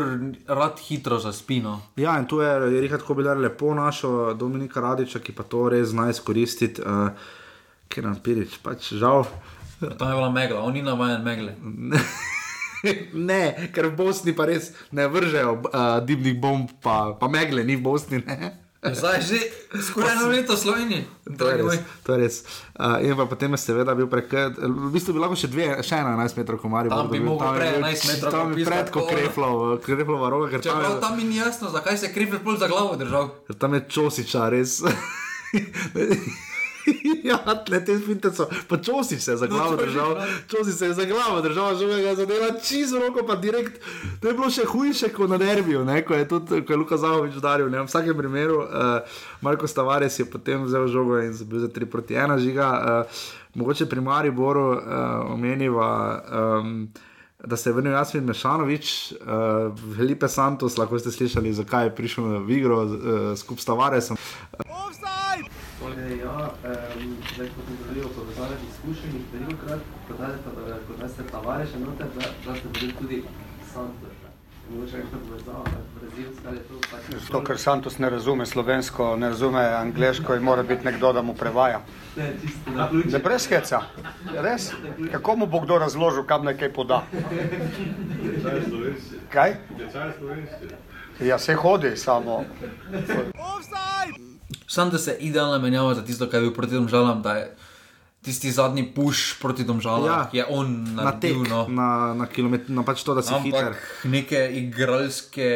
rad 0.47 0.79
hitro 0.79 1.17
za 1.17 1.33
spino. 1.33 1.81
Ja, 1.95 2.19
in 2.19 2.25
tu 2.25 2.39
je 2.39 2.53
Richard 2.79 3.01
Kobilar 3.01 3.37
lepo 3.37 3.73
našel 3.73 4.33
Dominika 4.35 4.79
Radiča, 4.79 5.19
ki 5.19 5.31
pa 5.31 5.43
to 5.43 5.69
res 5.69 5.87
zna 5.87 6.09
izkoristiti, 6.09 6.81
uh, 6.81 7.09
ker 7.87 8.03
nam 8.03 8.15
pirič, 8.17 8.59
pač 8.59 8.93
žal. 8.93 9.25
Tam 9.79 10.07
je 10.07 10.15
bila 10.15 10.29
megla, 10.31 10.59
on 10.59 10.73
ni 10.73 10.81
navaden 10.83 11.23
megle. 11.23 11.55
ne, 13.29 13.69
ker 13.75 13.91
v 13.91 13.95
Bosni 13.95 14.33
pa 14.35 14.47
res 14.49 14.71
ne 14.91 15.07
vržejo 15.07 15.59
uh, 15.59 15.99
dimnih 16.05 16.35
bomb, 16.39 16.71
pa, 16.83 17.13
pa 17.19 17.27
megle 17.27 17.63
ni 17.63 17.75
v 17.75 17.83
Bosni. 17.83 18.23
Ne? 18.23 18.55
Zdaj 18.79 19.15
je 19.19 19.21
že 19.27 19.39
skoraj 19.83 20.15
eno 20.15 20.31
leto 20.31 20.55
Sloveniji. 20.55 21.03
To 21.35 21.51
je 21.51 21.55
res. 21.59 21.83
To 22.07 22.15
je 22.15 22.17
res. 22.23 22.35
Uh, 22.79 23.03
in 23.03 23.11
pa 23.11 23.27
potem 23.27 23.51
je 23.51 23.59
seveda 23.59 23.91
bil 23.91 24.07
prek, 24.07 24.31
v 24.55 24.87
bistvu 24.95 25.11
bi 25.11 25.19
lahko 25.19 25.35
še 25.35 25.51
dve, 25.51 25.83
še 25.83 25.99
ena 25.99 26.15
11 26.15 26.39
metrov, 26.39 26.63
ko 26.63 26.71
Marijo 26.71 26.95
Tam 26.95 27.11
bi 27.11 27.19
mogel 27.19 27.59
prej 27.59 27.75
11 27.75 28.07
metrov 28.07 28.31
Tam 28.31 28.55
bi 28.55 28.63
popisati, 28.63 28.71
pred, 28.71 28.87
ko 28.87 28.99
ko- 29.03 29.11
kreflov, 29.11 29.55
kreflova 29.83 30.31
roga, 30.31 30.47
ker 30.55 30.63
tam 30.63 30.79
Čeprav 30.79 30.95
je, 30.95 31.01
tam 31.03 31.13
mi 31.19 31.27
ni 31.27 31.43
jasno, 31.43 31.67
zakaj 31.75 31.99
se 31.99 32.07
je 32.07 32.15
krivel 32.15 32.39
pol 32.39 32.55
za 32.55 32.71
glavo 32.71 32.95
držal. 32.95 33.35
tam 33.59 33.75
je 33.75 33.83
čosiča, 33.91 34.47
res. 34.47 34.79
ja, 37.29 37.37
tle 37.65 37.81
te 37.85 37.97
finte 37.99 38.31
so, 38.35 38.47
pa 38.67 38.77
čosi 38.77 39.19
se 39.19 39.31
je 39.31 39.37
za 39.37 39.47
glavo 39.47 39.75
to 39.75 39.83
je 39.83 39.89
že 39.89 39.93
držal, 39.93 40.15
čosi 40.47 40.71
se 40.71 40.85
je 40.85 40.93
za 40.93 41.05
glavo 41.05 41.41
držal, 41.41 41.75
že 41.77 41.87
ga 41.87 41.95
je 41.95 42.15
zadela 42.15 42.51
čisto 42.59 42.99
roko, 42.99 43.25
pa 43.27 43.35
direkt, 43.35 43.81
to 44.21 44.27
je 44.27 44.33
bilo 44.33 44.49
še 44.49 44.65
hujše 44.65 45.11
kot 45.13 45.29
na 45.29 45.37
derbiju, 45.37 45.83
ne, 45.85 46.01
ko 46.05 46.13
je 46.13 46.27
tudi, 46.27 46.61
ko 46.65 46.73
je 46.73 46.77
Luka 46.77 46.97
Zahovič 46.97 47.35
udaril, 47.35 47.69
ne, 47.69 47.81
v 47.83 47.89
vsakem 47.89 48.17
primeru, 48.17 48.63
uh, 48.63 49.19
Marko 49.41 49.67
Stavares 49.67 50.19
je 50.19 50.25
potem 50.25 50.63
vzel 50.65 50.87
žogo 50.87 51.19
in 51.21 51.35
bil 51.45 51.65
za 51.65 51.69
3 51.69 51.85
proti 51.85 52.17
1 52.17 52.39
žiga, 52.43 52.71
uh, 53.05 53.21
mogoče 53.55 53.89
pri 53.89 54.01
Mariboru 54.01 54.71
uh, 54.71 54.81
omeniva, 55.33 56.23
um, 56.61 56.89
da 57.45 57.55
se 57.55 57.69
je 57.69 57.73
vrnil 57.73 57.93
Jasmin 57.93 58.23
Mešanovič, 58.23 59.11
uh, 59.11 59.71
Felipe 59.95 60.27
Santos, 60.27 60.77
lahko 60.77 60.99
ste 60.99 61.11
slišali, 61.11 61.53
zakaj 61.53 61.87
je 61.87 61.95
prišel 61.95 62.43
v 62.43 62.51
igro 62.51 62.83
uh, 62.83 62.91
skupaj 63.35 63.63
s 63.63 63.65
Tavaresom. 63.65 64.17
Torej, 65.89 66.19
ja, 66.19 66.51
um, 66.95 67.17
zdaj, 67.33 67.47
ko 67.47 67.61
sem 67.67 67.77
želel 67.87 68.09
povezati 68.15 68.65
izkušenj, 68.71 69.21
veliko 69.33 69.65
krat 69.65 69.79
podaljate, 70.07 70.49
da 70.67 70.75
ko 70.87 70.93
da 71.01 71.09
ste 71.09 71.23
tavareše 71.31 71.79
noter, 71.79 72.07
da, 72.15 72.25
da 72.45 72.59
ste 72.59 72.67
bili 72.73 72.93
tudi 72.99 73.23
Santos. 73.73 74.13
Mogoče 74.71 74.91
kakšna 74.91 75.17
povezava, 75.29 75.63
brazilska 76.01 76.49
ali 76.49 76.59
to 76.59 76.79
pač. 76.91 77.21
Zato, 77.25 77.43
ker 77.43 77.57
Santos 77.57 77.97
ne 77.97 78.09
razume 78.09 78.45
slovensko, 78.45 79.15
ne 79.15 79.29
razume 79.29 79.63
angliško 79.65 80.35
in 80.35 80.43
mora 80.43 80.63
biti 80.63 80.85
nekdo, 80.85 81.13
da 81.13 81.21
mu 81.21 81.33
prevaja. 81.33 81.81
Ne, 82.17 82.33
čisto 82.41 82.71
da. 82.75 82.89
Ne 83.05 83.19
brez 83.19 83.47
heca, 83.49 83.81
res. 84.35 84.71
Kako 85.11 85.35
mu 85.35 85.45
bo 85.45 85.59
kdo 85.65 85.77
razložil, 85.77 86.23
kam 86.23 86.45
naj 86.45 86.57
kaj 86.57 86.73
poda? 86.73 87.01
Kaj? 89.33 89.55
Ja, 91.19 91.39
se 91.39 91.55
hodi 91.55 91.97
samo. 91.97 92.43
Sam 93.07 93.39
da 94.91 94.97
se 94.97 95.17
idealna 95.19 95.57
menjava 95.57 95.95
za 95.95 96.01
tisto, 96.05 96.29
kar 96.29 96.41
je 96.41 96.49
bil 96.49 96.53
proti 96.53 96.73
domžalam, 96.73 97.21
da 97.21 97.33
je 97.33 97.55
tisti 98.21 98.51
zadnji 98.51 98.91
puš 98.95 99.39
proti 99.41 99.63
domžalam, 99.63 100.05
Ja, 100.05 100.29
je 100.33 100.45
on 100.49 100.83
Na 100.95 101.11
tek, 101.11 101.35
naredil. 101.35 101.43
No. 101.49 101.67
na, 101.67 102.13
na 102.13 102.25
kilometr, 102.25 102.71
na 102.71 102.83
pač 102.83 103.03
to, 103.03 103.15
da 103.15 103.21
si 103.21 103.33
hiter. 103.43 103.65
Ampak 103.65 104.03
neke 104.03 104.49
igralske 104.53 105.49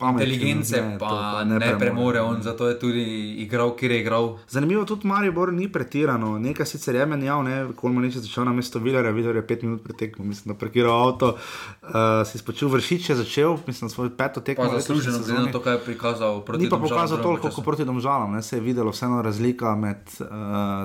Pameti, 0.00 0.24
inteligence 0.24 0.80
ne, 0.80 0.98
pa 0.98 1.08
pa 1.08 1.44
ne, 1.44 1.54
ne 1.54 1.58
premore. 1.60 1.78
premore, 1.78 2.20
on 2.20 2.42
zato 2.42 2.68
je 2.68 2.78
tudi 2.78 3.04
igral, 3.44 3.76
kjer 3.76 3.90
je 3.90 4.00
igral. 4.00 4.38
Zanimivo, 4.48 4.84
tudi 4.84 5.06
Maribor 5.06 5.52
ni 5.52 5.68
pretirano, 5.72 6.38
nekaj 6.38 6.66
sicer 6.66 6.94
je 6.94 7.06
menjal, 7.06 7.42
ne, 7.44 7.56
Kolmanič 7.76 8.16
je 8.16 8.22
začel 8.24 8.44
na 8.44 8.52
mesto 8.52 8.78
Vilerja, 8.78 9.12
Viler 9.12 9.36
je 9.36 9.46
pet 9.46 9.62
minut 9.62 9.84
pretekel, 9.84 10.24
mislim, 10.24 10.54
da 10.54 10.58
prekiral 10.58 11.08
avto, 11.08 11.34
uh, 11.36 11.90
si 12.24 12.38
spočil 12.38 12.68
vršič 12.72 13.10
je 13.10 13.16
začel, 13.16 13.58
mislim, 13.66 13.90
svojo 13.90 14.10
peto 14.16 14.40
tekmo. 14.40 14.64
Pa 14.64 14.80
zasluženo, 14.80 15.18
glede 15.18 15.42
na 15.42 15.52
to, 15.52 15.60
kaj 15.60 15.74
je 15.74 15.82
prikazal 15.84 16.40
proti 16.44 16.64
Ni 16.64 16.70
pa 16.70 16.76
Domžalam 16.76 16.96
pokazal 16.96 17.22
toliko 17.22 17.50
kot 17.50 17.64
proti 17.64 17.84
domžalam, 17.84 18.32
ne, 18.32 18.42
se 18.42 18.56
je 18.56 18.60
videlo 18.60 18.90
vseeno 18.90 19.22
razlika 19.22 19.74
med 19.76 20.00
uh, 20.20 20.28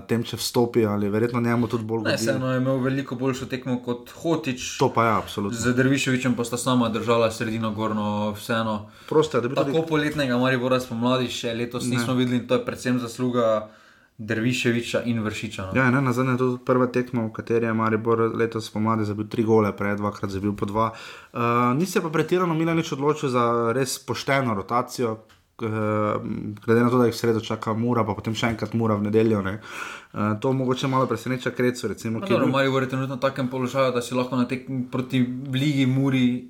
tem, 0.08 0.24
če 0.24 0.38
vstopi 0.38 0.86
ali 0.86 1.10
verjetno 1.10 1.42
njemu 1.42 1.68
tudi 1.72 1.88
bolj 1.88 2.04
Ne, 2.06 2.18
vseeno 2.20 2.52
je 2.52 2.60
imel 2.60 2.84
veliko 2.84 3.16
boljšo 3.16 3.48
tekmo 3.48 3.80
kot 3.86 4.12
Hotič. 4.12 4.78
To 4.78 4.90
pa 4.94 5.06
je, 5.06 5.16
absolutno. 5.16 5.60
Z 5.60 5.74
Derviševičem 5.78 6.36
pa 6.36 6.44
sta 6.44 6.58
sama 6.58 6.90
držala 6.90 7.32
sredino 7.32 7.72
gorno, 7.72 8.34
vseeno. 8.36 8.90
Prosto 9.06 9.38
je, 9.38 9.42
da 9.42 9.48
bi 9.48 9.56
tudi- 9.56 9.72
Tako 9.72 9.86
poletnega 9.86 10.38
Maribora 10.38 10.80
spomladi 10.80 11.28
še 11.30 11.54
letos 11.54 11.84
Ne. 11.84 11.90
nismo 11.92 12.14
videli 12.14 12.38
in 12.38 12.48
to 12.48 12.56
je 12.56 12.64
predvsem 12.64 13.00
zasluga 13.00 13.70
Derviševiča 14.20 15.02
in 15.04 15.20
Vršiča. 15.20 15.62
No. 15.66 15.72
Ja, 15.76 15.90
ne, 15.90 16.00
na 16.00 16.12
zadnje 16.12 16.32
je 16.32 16.38
tudi 16.40 16.58
prva 16.62 16.88
tekma, 16.88 17.22
v 17.22 17.32
kateri 17.32 17.66
je 17.66 17.74
Maribor 17.74 18.32
letos 18.34 18.70
pomladi 18.70 19.04
zabil 19.04 19.28
tri 19.28 19.44
gole, 19.44 19.72
prej 19.74 19.96
dvakrat 19.96 20.32
zabil 20.32 20.54
po 20.54 20.66
dva. 20.66 20.92
Uh, 21.30 21.40
ni 21.74 21.86
se 21.86 22.00
pa 22.00 22.10
pretirano 22.10 22.54
Milanič 22.54 22.92
odločil 22.92 23.30
za 23.30 23.44
res 23.72 24.00
pošteno 24.00 24.54
rotacijo. 24.54 25.18
Uh, 25.58 25.68
glede 26.58 26.82
na 26.82 26.90
to, 26.90 26.98
da 26.98 27.06
jih 27.06 27.16
sredo 27.16 27.40
čaka 27.42 27.74
Mura, 27.74 28.04
pa 28.04 28.12
potem 28.14 28.34
še 28.34 28.48
enkrat 28.50 28.74
Mura 28.74 28.96
v 28.96 29.04
nedeljo. 29.04 29.42
Ne. 29.42 29.60
Uh, 30.10 30.36
to 30.38 30.52
mogoče 30.54 30.88
malo 30.88 31.06
preseneča 31.06 31.52
Krecu. 31.52 31.88
Recimo, 31.90 32.20
No, 32.20 32.26
dobro, 32.26 32.46
bil- 32.46 32.52
Maribor 32.54 32.84
je 32.84 32.90
trenutno 32.90 33.16
v 33.16 33.20
takem 33.22 33.48
položaju, 33.48 33.92
da 33.92 34.02
si 34.02 34.14
lahko 34.14 34.36
na 34.36 34.46
tekmi 34.46 34.84
proti 34.86 35.20
Ligi 35.50 35.86
Muri 35.86 36.48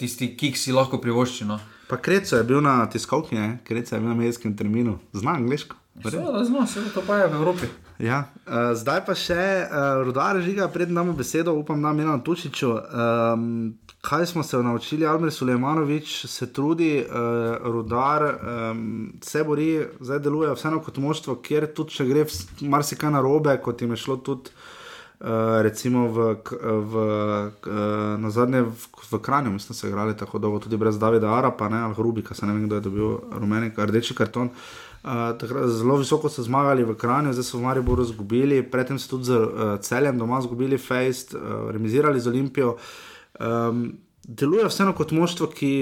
tisti 0.00 0.32
kik 0.36 0.56
si 0.56 0.72
lahko 0.72 1.00
privošči. 1.02 1.44
No. 1.48 1.60
Pa 1.90 1.98
Krecu 2.00 2.36
je 2.36 2.46
bil 2.46 2.62
na 2.64 2.80
tiskovki, 2.90 3.36
ne? 3.36 3.58
Krecu 3.64 3.94
je 3.94 4.00
bil 4.00 4.08
na 4.08 4.16
medijskem 4.16 4.56
terminu, 4.56 4.98
zna 5.12 5.36
angliško. 5.40 5.76
Seveda, 6.00 6.44
zna, 6.44 6.66
seveda 6.66 6.92
to 6.94 7.02
pa 7.06 7.16
je 7.20 7.28
v 7.28 7.34
Evropi. 7.34 7.66
Ja, 8.00 8.22
uh, 8.46 8.70
zdaj 8.78 9.02
pa 9.04 9.14
še 9.18 9.36
uh, 9.66 10.00
rudar 10.06 10.38
žiga, 10.40 10.70
predtem 10.72 10.96
damo 10.96 11.12
besedo, 11.12 11.52
upam, 11.58 11.82
da 11.84 11.92
Milan 11.92 12.22
Tučiču. 12.24 12.70
Um, 12.72 13.50
kaj 14.00 14.30
smo 14.30 14.42
se 14.46 14.56
naučili, 14.62 15.04
Almer 15.06 15.32
Sulejmanovič 15.34 16.14
se 16.30 16.48
trudi, 16.52 17.02
uh, 17.04 17.58
rudar 17.74 18.24
um, 18.24 19.12
se 19.20 19.44
bori, 19.44 19.68
zdaj 20.00 20.22
deluje 20.24 20.54
vseeno 20.56 20.80
kot 20.80 21.02
moštvo, 21.02 21.36
kjer 21.44 21.68
tudi 21.76 21.98
če 21.98 22.08
gre 22.08 22.24
marsikaj 22.62 23.12
na 23.12 23.20
robe, 23.20 23.58
kot 23.60 23.82
jim 23.82 23.92
je 23.92 24.00
šlo 24.06 24.16
tudi. 24.24 24.56
Uh, 25.20 25.60
recimo 25.60 26.08
v, 26.08 26.40
v, 26.40 26.94
uh, 26.96 28.16
na 28.16 28.30
zadnje 28.32 28.62
v, 28.62 28.72
v 29.12 29.18
Kranju, 29.20 29.50
mislim, 29.52 29.76
so 29.76 29.88
igrali 29.88 30.16
tako 30.16 30.38
dolgo, 30.40 30.58
tudi 30.64 30.80
brez 30.80 30.96
Davida 30.98 31.28
Arapa, 31.28 31.68
ne, 31.68 31.76
ali 31.76 31.94
Rubika, 31.98 32.34
se 32.34 32.46
ne 32.46 32.54
vem, 32.56 32.64
kdo 32.64 32.74
je 32.74 32.80
dobil 32.80 33.18
rumeni, 33.36 33.68
rdeči 33.76 34.16
karton. 34.16 34.48
Uh, 35.04 35.36
takrat, 35.36 35.68
zelo 35.68 35.98
visoko 36.00 36.32
so 36.32 36.40
zmagali 36.40 36.88
v 36.88 36.96
Kranju, 36.96 37.36
zdaj 37.36 37.44
so 37.44 37.60
v 37.60 37.68
Mariboru 37.68 38.08
izgubili, 38.08 38.62
predtem 38.64 38.96
so 38.96 39.12
tudi 39.12 39.28
z 39.28 39.36
uh, 39.36 39.76
celjem 39.84 40.16
doma 40.16 40.40
izgubili 40.40 40.80
Fejst, 40.80 41.36
uh, 41.36 41.68
remizirali 41.68 42.20
z 42.20 42.32
Olimpijo. 42.32 42.76
Um, 43.36 44.00
deluje 44.24 44.72
vseeno 44.72 44.96
kot 44.96 45.12
moštvo, 45.12 45.52
ki 45.52 45.72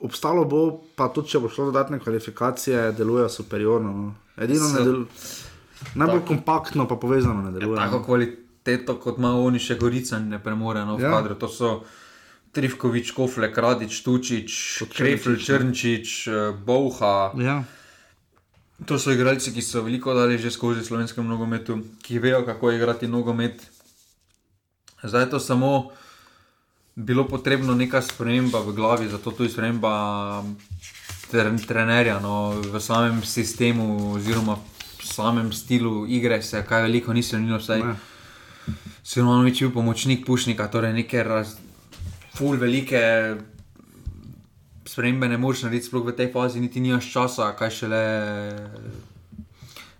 obstalo 0.00 0.44
bo, 0.44 0.80
pa 0.96 1.08
tudi 1.08 1.32
če 1.32 1.40
bo 1.40 1.48
šlo 1.48 1.70
dodatne 1.72 2.00
kvalifikacije, 2.04 2.92
deluje 2.92 3.28
superiorno. 3.32 3.92
No. 3.92 4.14
Edino 4.36 4.68
Se- 4.68 4.76
ne 4.78 4.84
deluje. 4.84 5.06
Najbolj 5.94 6.22
kompaktno, 6.28 6.88
pa 6.88 6.96
povezano 6.96 7.42
ne 7.42 7.50
deluje. 7.52 7.76
Tako 7.76 7.98
no. 7.98 8.04
kvali 8.04 8.28
kvaliteto, 8.60 9.00
kot 9.00 9.18
ima 9.18 9.34
oni 9.34 9.58
še 9.58 9.76
Gorica, 9.78 10.18
ne 10.18 10.38
premore 10.38 10.84
no, 10.84 10.96
v 10.96 11.02
Ja. 11.02 11.10
kadru. 11.10 11.34
To 11.34 11.48
so 11.48 11.84
Trifkovič, 12.52 13.12
Kofle, 13.12 13.52
Kradič, 13.52 14.02
Tučič, 14.02 14.82
Krefl, 14.92 15.36
Črnčič, 15.36 16.26
eh, 16.28 16.52
Bouha. 16.52 17.32
Ja. 17.38 17.64
To 18.86 18.98
so 18.98 19.12
igralci, 19.12 19.52
ki 19.52 19.62
so 19.62 19.82
veliko 19.82 20.14
dali 20.14 20.38
že 20.38 20.50
skozi 20.50 20.84
slovenskem 20.84 21.26
nogometu, 21.28 21.84
ki 22.02 22.18
vejo, 22.18 22.44
kako 22.44 22.72
igrati 22.72 23.08
nogomet. 23.08 23.60
Zdaj 25.02 25.22
je 25.22 25.30
to 25.30 25.40
samo 25.40 25.90
bilo 26.96 27.24
potrebno 27.24 27.74
neka 27.74 28.02
sprememba 28.02 28.60
v 28.60 28.72
glavi, 28.72 29.08
zato 29.08 29.30
tudi 29.30 29.48
sprememba 29.48 30.44
tre, 31.30 31.56
trenerja 31.66 32.20
no, 32.20 32.50
v 32.56 32.80
samem 32.80 33.22
sistemu, 33.22 34.16
oziroma 34.16 34.56
samem 35.12 35.52
stilu 35.52 36.06
igre, 36.08 36.42
se 36.42 36.62
kaj 36.66 36.82
veliko 36.86 37.12
ni 37.12 37.22
spremenilo. 37.22 37.58
Vsaj 37.58 37.84
Ne. 37.84 37.94
Silonovič 39.02 39.62
je 39.62 39.68
bil 39.68 39.74
pomočnik 39.74 40.26
Pušnika, 40.26 40.68
torej 40.70 40.92
neke 40.92 41.22
raz, 41.24 41.56
ful 42.36 42.58
velike 42.60 43.00
spremembe 44.86 45.28
ne 45.28 45.38
moreš 45.38 45.64
narediti, 45.64 45.86
sploh 45.86 46.04
v 46.06 46.16
tej 46.16 46.28
fazi, 46.32 46.60
niti 46.60 46.80
nimaš 46.80 47.10
časa, 47.12 47.52
kaj 47.58 47.70
šele. 47.70 48.02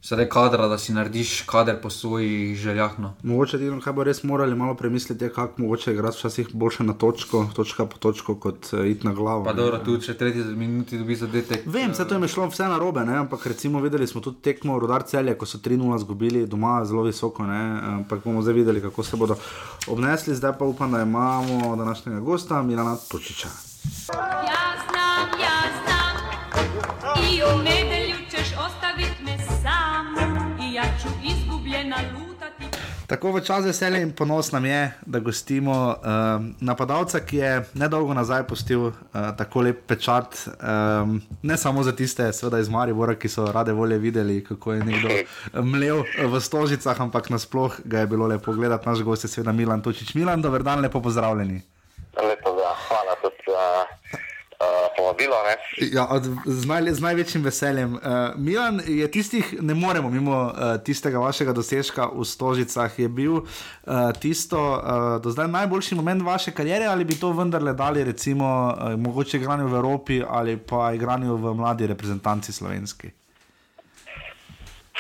Sedaj 0.03 0.29
kadra, 0.29 0.69
da 0.69 0.79
si 0.79 0.93
narediš 0.93 1.43
kader 1.47 1.77
po 1.83 1.91
svojih 1.91 2.57
željah. 2.57 2.99
No. 2.99 3.13
Mogoče 3.23 3.59
ti, 3.59 3.71
kaj 3.85 3.93
bo 3.93 4.05
res 4.05 4.23
morali 4.23 4.57
malo 4.57 4.75
premisliti, 4.75 5.25
je, 5.25 5.33
kako 5.33 5.63
mogoče 5.63 5.93
igrati 5.93 6.17
včasih 6.17 6.49
boljše 6.53 6.85
na 6.85 6.93
točko, 6.93 7.47
točka 7.55 7.87
po 7.87 7.99
točko, 7.99 8.35
kot 8.35 8.73
uh, 8.73 8.87
iti 8.87 9.07
na 9.07 9.13
glavo. 9.13 9.45
Pa 9.45 9.53
ne. 9.53 9.57
dobro, 9.57 9.79
tu 9.85 9.99
če 10.01 10.15
tretji 10.17 10.45
minuti 10.45 10.99
dobi 10.99 11.17
zadetek. 11.17 11.67
Vem, 11.67 11.93
vse 11.93 12.09
to 12.09 12.17
je 12.17 12.21
mi 12.21 12.29
šlo 12.29 12.49
vse 12.49 12.69
na 12.69 12.79
robe, 12.79 13.05
ne? 13.05 13.19
ampak 13.19 13.47
recimo 13.47 13.81
videli 13.81 14.07
smo 14.07 14.21
tudi 14.21 14.41
tekmo 14.41 14.79
Rudar 14.79 15.03
celje, 15.03 15.35
ko 15.39 15.47
so 15.47 15.59
3-0 15.59 15.99
zgubili 15.99 16.47
doma 16.47 16.81
zelo 16.85 17.03
visoko, 17.03 17.47
ne? 17.47 17.61
ampak 18.01 18.25
bomo 18.25 18.43
zdaj 18.43 18.55
videli, 18.55 18.81
kako 18.81 19.03
se 19.03 19.17
bodo 19.17 19.37
obnesli. 19.87 20.35
Zdaj 20.35 20.57
pa 20.59 20.65
upam, 20.65 20.93
da 20.93 21.03
imamo 21.03 21.77
današnjega 21.77 22.21
gosta, 22.21 22.63
Milana 22.63 22.97
Točiča. 22.97 23.49
Ja 24.49 24.65
znam, 24.89 25.41
ja 25.41 25.61
znam 25.85 26.17
I 27.31 27.43
u 27.43 27.80
Tako 33.11 33.33
v 33.35 33.41
čas 33.43 33.65
veselja 33.67 33.99
in 33.99 34.13
ponos 34.15 34.53
nam 34.55 34.65
je, 34.65 34.93
da 35.03 35.19
gostimo 35.19 35.75
um, 35.75 36.45
napadalca, 36.61 37.19
ki 37.27 37.37
je 37.37 37.65
nedolgo 37.75 38.15
nazaj 38.15 38.45
postil 38.47 38.85
uh, 38.87 38.93
tako 39.39 39.65
lep 39.67 39.81
pečat, 39.91 40.37
um, 40.47 41.17
ne 41.43 41.57
samo 41.59 41.83
za 41.83 41.91
tiste, 41.91 42.29
seveda 42.33 42.61
iz 42.63 42.71
Maribora, 42.71 43.17
ki 43.19 43.29
so 43.29 43.49
rade 43.51 43.75
volje 43.75 43.99
videli, 43.99 44.39
kako 44.47 44.79
je 44.79 44.85
nekdo 44.87 45.09
mlev 45.75 46.05
v 46.23 46.41
stožicah, 46.41 47.01
ampak 47.03 47.33
nasploh 47.35 47.81
ga 47.85 48.05
je 48.05 48.07
bilo 48.07 48.31
lepo 48.31 48.55
gledati. 48.55 48.89
Naš 48.89 49.03
gost 49.03 49.27
je 49.27 49.35
seveda 49.35 49.53
Milan 49.53 49.83
Točič. 49.83 50.15
Milan, 50.15 50.43
dober 50.43 50.63
dan, 50.63 50.79
lepo 50.79 51.03
pozdravljeni. 51.03 51.59
Lepo, 52.15 52.55
da. 52.63 52.77
Hvala 52.87 53.19
tudi 53.23 53.43
za 53.51 53.67
uh, 53.83 54.00
povabilo. 54.97 55.37
Ne? 55.45 55.55
Ja, 55.93 56.07
od, 56.11 56.25
z, 56.47 56.67
naj, 56.67 56.93
z 56.93 57.01
največjim 57.01 57.45
veseljem. 57.45 57.95
Uh, 57.95 58.01
Milan 58.37 58.81
je 58.87 59.11
tistih, 59.11 59.55
ne 59.61 59.75
moremo 59.75 60.11
mimo 60.11 60.37
uh, 60.37 60.77
tistega 60.85 61.19
vašega 61.19 61.53
dosežka 61.53 62.11
v 62.13 62.25
Stožicah, 62.25 62.99
je 62.99 63.09
bil 63.09 63.41
uh, 63.41 63.47
tisto 64.21 64.59
uh, 64.59 65.17
do 65.23 65.31
zdaj 65.31 65.49
najboljši 65.49 65.95
moment 65.95 66.23
vaše 66.23 66.53
kariere, 66.53 66.87
ali 66.87 67.05
bi 67.05 67.17
to 67.21 67.33
vendarle 67.33 67.73
dali, 67.73 68.05
recimo, 68.05 68.75
uh, 68.77 68.99
mogoče 69.01 69.41
igranju 69.41 69.69
v 69.69 69.75
Evropi 69.75 70.23
ali 70.29 70.57
pa 70.57 70.93
igranju 70.93 71.37
v 71.37 71.55
mladi 71.55 71.87
reprezentanci 71.87 72.53
slovenski? 72.53 73.11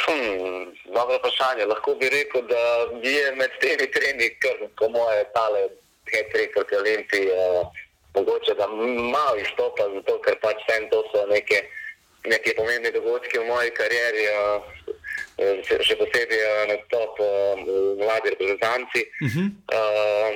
Hmm, 0.01 0.73
dobro 0.95 1.21
vprašanje. 1.21 1.69
Lahko 1.69 1.95
bi 2.01 2.09
rekel, 2.09 2.43
da 2.49 2.65
je 3.05 3.37
med 3.37 3.53
temi 3.61 3.87
tremi, 3.93 4.33
kar 4.41 4.57
po 4.79 4.89
moje 4.89 5.25
tale 5.37 5.69
Hetrik 6.11 6.57
proti 6.57 6.75
Olimpiji, 6.77 7.29
uh, 7.29 7.69
mogoče 8.15 8.55
da 8.55 8.67
malo 8.67 9.37
izstopa, 9.37 9.89
zato 9.95 10.19
ker 10.25 10.37
pač 10.43 10.57
vsem 10.67 10.89
to 10.91 11.03
so 11.13 11.27
neke, 11.27 11.63
neke 12.27 12.55
pomembne 12.57 12.91
dogodke 12.91 13.39
v 13.39 13.47
moji 13.47 13.71
karieri. 13.71 14.29
Uh, 14.35 14.63
Še 15.41 15.79
še 15.81 15.95
posebej 15.97 16.41
uh, 16.45 16.65
nastop 16.69 17.17
uh, 17.25 17.57
v 17.65 17.97
mladi 17.97 18.33
reprezentanci. 18.35 19.07
Uh 19.25 19.29
-huh. 19.33 19.47
uh, 19.73 20.33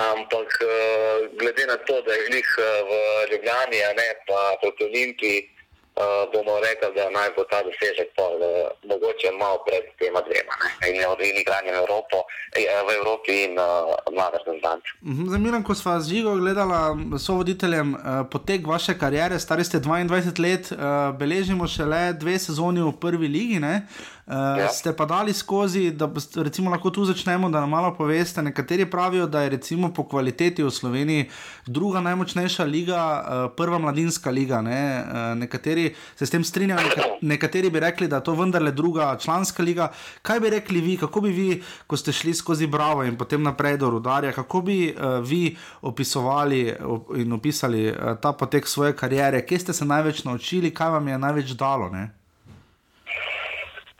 ampak 0.00 0.50
uh, 0.64 1.28
glede 1.36 1.66
na 1.66 1.76
to, 1.76 2.00
da 2.02 2.12
je 2.12 2.30
njih 2.32 2.48
uh, 2.58 2.64
v 2.88 2.92
Ljubljani, 3.32 3.82
a 3.84 3.92
ne 3.92 4.08
pa 4.26 4.56
proti 4.60 4.84
Olimpiji, 4.84 5.51
uh, 5.96 6.32
bomo 6.32 6.54
rekli, 6.66 6.88
da 6.96 7.10
naj 7.10 7.30
bo 7.36 7.44
ta 7.50 7.62
dosežek 7.66 8.08
pol, 8.16 8.34
uh, 8.40 8.72
mogoče 8.90 9.30
malo 9.40 9.58
pred 9.66 9.84
tema 10.00 10.20
dvema. 10.26 10.54
Ne? 10.62 10.70
In, 10.90 10.96
in 11.28 11.36
igranje 11.42 11.72
v, 11.72 11.78
Evropo, 11.84 12.16
eh, 12.56 12.66
v 12.88 12.90
Evropi 12.98 13.32
in 13.46 13.58
uh, 13.58 13.92
mlada 14.14 14.38
reprezentanca. 14.38 14.88
Mhm, 15.02 15.28
Zdaj, 15.28 15.40
Milan, 15.40 15.62
ko 15.62 15.74
smo 15.74 16.00
z 16.00 16.08
Žigo 16.08 16.36
gledali, 16.36 16.72
so 17.18 17.34
voditeljem 17.40 17.94
uh, 17.94 18.00
potek 18.30 18.66
vaše 18.66 18.98
kariere, 18.98 19.38
stari 19.38 19.64
ste 19.64 19.80
22 19.80 20.38
let, 20.38 20.72
uh, 20.72 20.78
beležimo 21.18 21.68
šele 21.68 22.12
dve 22.12 22.38
sezoni 22.38 22.80
v 22.80 22.92
prvi 22.92 23.28
ligi. 23.28 23.58
Ne? 23.60 23.86
Uh, 24.26 24.34
ja. 24.58 24.68
Ste 24.68 24.92
pa 24.94 25.02
dali 25.04 25.32
skozi, 25.34 25.90
da 25.90 26.06
recimo 26.36 26.70
lahko 26.70 26.90
tu 26.90 27.04
začnemo, 27.04 27.50
da 27.50 27.60
nam 27.60 27.70
malo 27.70 27.94
poveste. 27.94 28.42
Nekateri 28.42 28.86
pravijo, 28.90 29.26
da 29.26 29.40
je 29.42 29.48
recimo 29.48 29.90
po 29.92 30.04
kvaliteti 30.08 30.62
v 30.62 30.70
Sloveniji 30.70 31.26
druga 31.66 32.00
najmočnejša 32.00 32.64
liga, 32.64 33.00
uh, 33.02 33.50
prva 33.56 33.78
mladinska 33.78 34.30
liga. 34.30 34.60
Ne? 34.62 35.02
Uh, 35.02 35.38
nekateri 35.38 35.94
se 36.14 36.26
s 36.26 36.30
tem 36.30 36.44
strinjajo, 36.44 36.86
neka, 36.86 37.08
nekateri 37.22 37.70
bi 37.70 37.80
rekli, 37.80 38.08
da 38.08 38.22
je 38.22 38.24
to 38.24 38.34
vendarle 38.38 38.70
druga 38.72 39.16
članska 39.18 39.62
liga. 39.62 39.90
Kaj 40.22 40.40
bi 40.40 40.50
rekli 40.50 40.80
vi, 40.80 40.96
kako 40.96 41.20
bi 41.20 41.30
vi, 41.30 41.62
ko 41.86 41.96
ste 41.96 42.12
šli 42.12 42.34
skozi 42.34 42.66
Bravo 42.66 43.02
in 43.04 43.18
potem 43.18 43.42
naprej 43.42 43.76
do 43.76 43.90
Rudarja, 43.90 44.32
kako 44.32 44.62
bi 44.62 44.94
uh, 44.94 45.18
vi 45.18 45.56
opisovali 45.82 46.74
op- 46.80 47.16
in 47.18 47.32
opisali 47.32 47.90
uh, 47.90 48.14
ta 48.22 48.32
potek 48.32 48.68
svoje 48.68 48.94
kariere, 48.96 49.42
kje 49.46 49.58
ste 49.58 49.72
se 49.72 49.84
največ 49.84 50.24
naučili, 50.24 50.70
kaj 50.70 50.90
vam 50.90 51.08
je 51.08 51.18
največ 51.18 51.58
dalo? 51.58 51.90
Ne? 51.90 52.21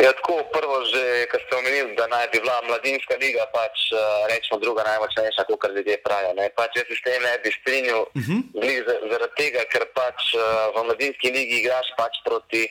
Ja, 0.02 0.10
tako 0.18 0.42
prvo, 0.50 0.82
že 0.90 1.02
kar 1.30 1.38
ste 1.46 1.54
omenili, 1.56 1.94
da 1.94 2.06
naj 2.10 2.26
bi 2.32 2.40
bila 2.42 2.58
mladinska 2.66 3.14
liga, 3.22 3.46
pač 3.54 3.76
uh, 3.94 3.98
rečemo 4.26 4.58
druga 4.58 4.82
najmočnejša, 4.82 5.44
kot 5.46 5.70
ljudje 5.76 5.96
pravijo. 6.02 6.34
ne. 6.34 6.50
Pač 6.58 6.70
jaz 6.76 6.86
se 6.90 6.96
s 6.98 7.02
tem 7.06 7.22
ne 7.22 7.38
bi 7.44 7.50
strinjal, 7.60 8.02
uh 8.02 8.16
Mhm. 8.18 8.38
-huh. 8.54 9.10
zaradi 9.10 9.34
tega, 9.36 9.62
ker 9.72 9.84
pač 9.94 10.34
uh, 10.34 10.42
v 10.74 10.84
mladinski 10.86 11.30
ligi 11.30 11.54
igraš 11.62 11.86
pač 11.96 12.14
proti 12.26 12.66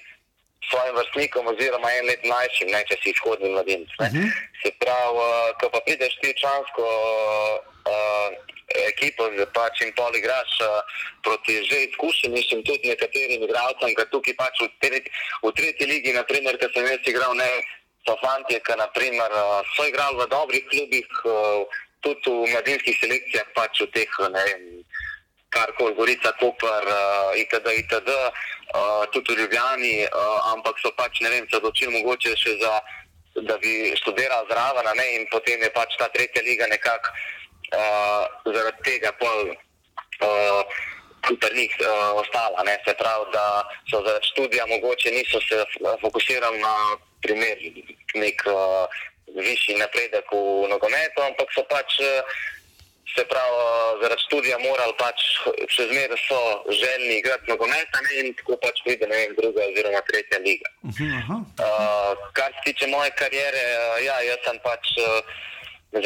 svojim 0.69 0.95
vrstnikom 0.95 1.47
oziroma 1.47 1.89
en 1.97 2.05
let 2.05 2.23
mlajšim, 2.25 2.69
ne 2.71 2.81
če 2.89 2.97
si 3.01 3.13
izhodni 3.13 3.49
mladinec. 3.49 3.91
Uh 3.99 4.05
-huh. 4.05 4.27
Se 4.61 4.69
pravi, 4.79 5.17
uh, 5.17 5.57
ko 5.59 5.69
pa 5.73 5.79
prideš 5.85 6.15
ti 6.21 6.33
člansko 6.41 6.85
uh, 7.93 8.27
ekipo, 8.91 9.27
pač 9.53 9.81
in 9.81 9.91
pol 9.97 10.15
igraš 10.15 10.51
uh, 10.61 10.67
proti 11.25 11.63
že 11.69 11.83
izkušenim 11.83 12.43
in 12.51 12.63
tudi 12.63 12.89
nekaterim 12.89 13.43
igralcem, 13.43 13.95
ker 13.95 14.07
tukaj 14.11 14.35
pač 14.37 14.55
v, 14.61 14.69
tretji, 14.81 15.11
v 15.43 15.51
tretji 15.57 15.85
ligi, 15.85 16.13
naprimer, 16.13 16.57
ker 16.57 16.71
sem 16.73 16.85
jaz 16.85 17.07
igral, 17.07 17.35
ne, 17.35 17.49
so 18.07 18.15
fantje, 18.23 18.59
ki 18.59 18.77
naprimer, 18.77 19.31
uh, 19.31 19.61
so 19.75 19.87
igrali 19.87 20.17
v 20.17 20.27
dobrih 20.29 20.65
klubih, 20.71 21.07
uh, 21.25 21.65
tudi 22.01 22.29
v 22.29 22.49
mladinskih 22.53 22.97
selekcijah, 23.01 23.47
pač 23.55 23.81
v 23.81 23.87
teh, 23.93 24.11
ne 24.29 24.43
vem, 24.49 24.80
karkoli, 25.51 25.95
Gorica, 25.95 26.31
Koper, 26.39 26.87
uh, 26.87 27.31
itd., 27.35 27.67
itd., 27.83 28.09
uh, 28.09 29.03
tudi 29.11 29.35
v 29.35 29.43
Ljubljani, 29.43 29.95
uh, 30.07 30.39
ampak 30.55 30.79
so 30.79 30.91
pač, 30.97 31.19
ne 31.21 31.29
vem, 31.29 31.47
se 31.49 31.59
odločili 31.59 31.93
mogoče 31.99 32.35
še 32.39 32.55
za, 32.63 32.73
da 33.47 33.57
bi 33.63 33.91
študiral 33.99 34.47
zraven, 34.51 34.87
ne, 34.97 35.07
in 35.19 35.27
potem 35.31 35.61
je 35.61 35.71
pač 35.75 35.95
ta 35.99 36.07
tretja 36.15 36.43
liga 36.47 36.67
nekako 36.71 37.11
uh, 37.11 38.23
zaradi 38.47 38.87
tega 38.87 39.13
pol. 39.19 39.53
Uh, 40.21 40.63
Pri 41.21 41.53
njih 41.53 41.73
uh, 41.85 42.17
ostala, 42.17 42.63
ne? 42.65 42.79
se 42.81 42.95
pravi, 42.97 43.27
da 43.29 43.61
so 43.91 43.99
zaradi 44.01 44.25
študija 44.31 44.65
mogoče 44.65 45.11
niso 45.13 45.37
se 45.45 45.59
fokusirali 46.01 46.57
na 46.57 46.97
primer, 47.21 47.61
nek 48.17 48.41
uh, 48.49 48.89
višji 49.37 49.77
napredek 49.77 50.33
v 50.33 50.65
nogometu, 50.73 51.21
ampak 51.21 51.53
so 51.53 51.61
pač 51.69 51.99
uh, 52.01 52.41
se 53.15 53.23
pravi, 53.31 53.55
uh, 53.57 54.01
zaradi 54.01 54.23
študija 54.25 54.57
morali 54.63 54.93
pač 54.99 55.23
še 55.75 55.87
zmeraj 55.91 56.19
so 56.27 56.39
željni 56.81 57.17
igrati 57.19 57.51
nogomet, 57.51 57.99
in 58.19 58.33
tako 58.39 58.57
pač 58.63 58.81
pride 58.85 59.07
ne 59.11 59.15
vem, 59.21 59.35
druga 59.39 59.67
oziroma 59.69 60.01
tretja 60.09 60.39
liga. 60.45 60.71
Uh, 60.87 62.11
kar 62.37 62.51
se 62.55 62.65
tiče 62.65 62.87
moje 62.87 63.11
kariere, 63.21 63.63
uh, 63.77 63.97
ja, 64.05 64.19
jaz 64.27 64.43
sem 64.47 64.59
pač 64.65 64.93
uh, 65.03 65.39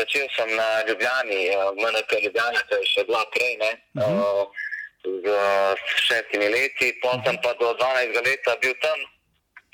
začel 0.01 0.29
sem 0.35 0.55
na 0.55 0.69
Ljubljani, 0.89 1.41
uh, 1.55 1.73
MNK 1.77 2.21
Ljubljana, 2.23 2.63
to 2.69 2.81
je 2.81 2.93
še 2.93 3.07
bila 3.09 3.25
prej, 3.35 3.57
ne, 3.61 3.71
uh, 4.01 4.63
z 5.05 5.25
uh, 5.29 5.89
šestimi 6.07 6.49
leti, 6.49 6.95
potem 7.03 7.35
sem 7.35 7.43
pa 7.43 7.53
do 7.61 7.75
12 7.77 8.25
leta 8.25 8.57
bil 8.61 8.73
tam. 8.81 9.05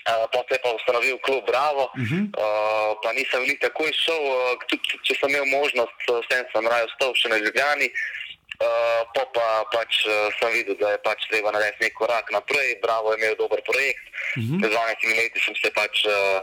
Uh, 0.02 0.26
potem 0.34 0.58
pa 0.64 0.74
ustanovil 0.74 1.18
klub 1.22 1.46
Bravo, 1.46 1.84
uh 1.94 2.02
-huh. 2.02 2.24
uh, 2.34 2.92
pa 3.04 3.14
nisem 3.14 3.40
veliko 3.46 3.68
takoj 3.68 3.92
šel, 3.94 4.18
uh, 4.18 4.58
tudi 4.70 4.98
če 5.06 5.14
sem 5.20 5.30
imel 5.30 5.46
možnost, 5.46 6.00
uh, 6.10 6.18
vsem 6.26 6.46
sem 6.54 6.68
raje 6.68 6.88
ostal 6.90 7.12
še 7.14 7.30
na 7.30 7.38
Ljubljani. 7.38 7.90
Uh, 8.62 9.02
po 9.14 9.24
pa 9.34 9.66
pač 9.74 10.06
uh, 10.06 10.14
sem 10.38 10.52
videl, 10.54 10.76
da 10.82 10.92
je 10.92 11.00
pač 11.06 11.20
treba 11.30 11.50
narediti 11.52 11.84
nek 11.86 11.94
korak 11.94 12.32
naprej. 12.32 12.78
Bravo 12.82 13.14
je 13.14 13.18
imel 13.18 13.36
dober 13.36 13.62
projekt. 13.70 14.06
Mhm. 14.38 14.58
Z 14.62 14.66
12 14.70 15.18
leti 15.18 15.40
sem 15.46 15.56
se 15.62 15.70
pač 15.74 16.06
uh, 16.06 16.40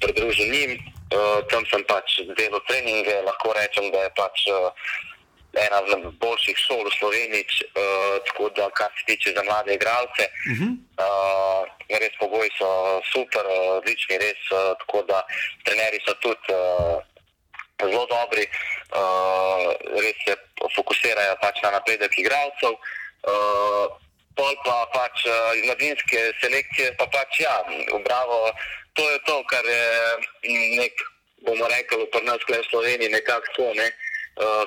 pridružil 0.00 0.48
njim. 0.52 0.72
Uh, 1.12 1.44
tam 1.52 1.64
sem 1.68 1.84
pač 1.84 2.20
delal 2.36 2.60
treninge, 2.68 3.16
lahko 3.28 3.52
rečem, 3.52 3.92
da 3.92 4.08
je 4.08 4.10
pač 4.16 4.36
uh, 4.48 4.72
ena 5.52 5.80
boljših 6.20 6.56
šol 6.56 6.84
v 6.86 6.94
Sloveniji, 6.96 7.44
uh, 7.44 8.16
tako 8.26 8.48
da 8.56 8.70
kar 8.70 8.90
se 8.96 9.04
tiče 9.06 9.32
za 9.36 9.42
mlade 9.44 9.74
igralce. 9.74 10.24
Uh 10.48 10.56
-huh. 10.58 10.70
Uh, 11.04 11.62
res 12.00 12.14
pogoji 12.18 12.50
so 12.58 13.00
super, 13.12 13.44
odlični, 13.78 14.18
res, 14.18 14.40
uh, 14.50 14.72
tako 14.80 15.02
da 15.02 15.22
trenerji 15.64 16.00
so 16.06 16.14
tudi 16.14 16.46
uh, 16.52 16.96
zelo 17.82 18.06
dobri, 18.06 18.46
uh, 18.96 19.68
res 20.04 20.16
se 20.24 20.36
fokusirajo 20.76 21.36
pač 21.40 21.62
na 21.62 21.70
napredek 21.70 22.18
igralcev. 22.18 22.72
Uh, 23.32 23.84
pol 24.36 24.54
pa 24.64 24.86
pač 24.94 25.26
uh, 25.26 25.56
iz 25.58 25.64
mladinske 25.66 26.20
selekcije, 26.40 26.96
pa 26.98 27.06
pač 27.06 27.40
ja, 27.40 27.56
bravo, 28.04 28.52
to 28.92 29.10
je 29.10 29.18
to, 29.26 29.44
kar 29.44 29.64
je 29.64 29.84
nek, 30.80 30.94
bomo 31.44 31.68
rekli, 31.68 31.96
v 32.02 32.10
Prnavsku 32.10 32.54
in 32.54 32.64
Sloveniji 32.70 33.08
nekako 33.08 33.46
to, 33.56 33.74
ne. 33.74 33.86
Uh, 33.86 34.11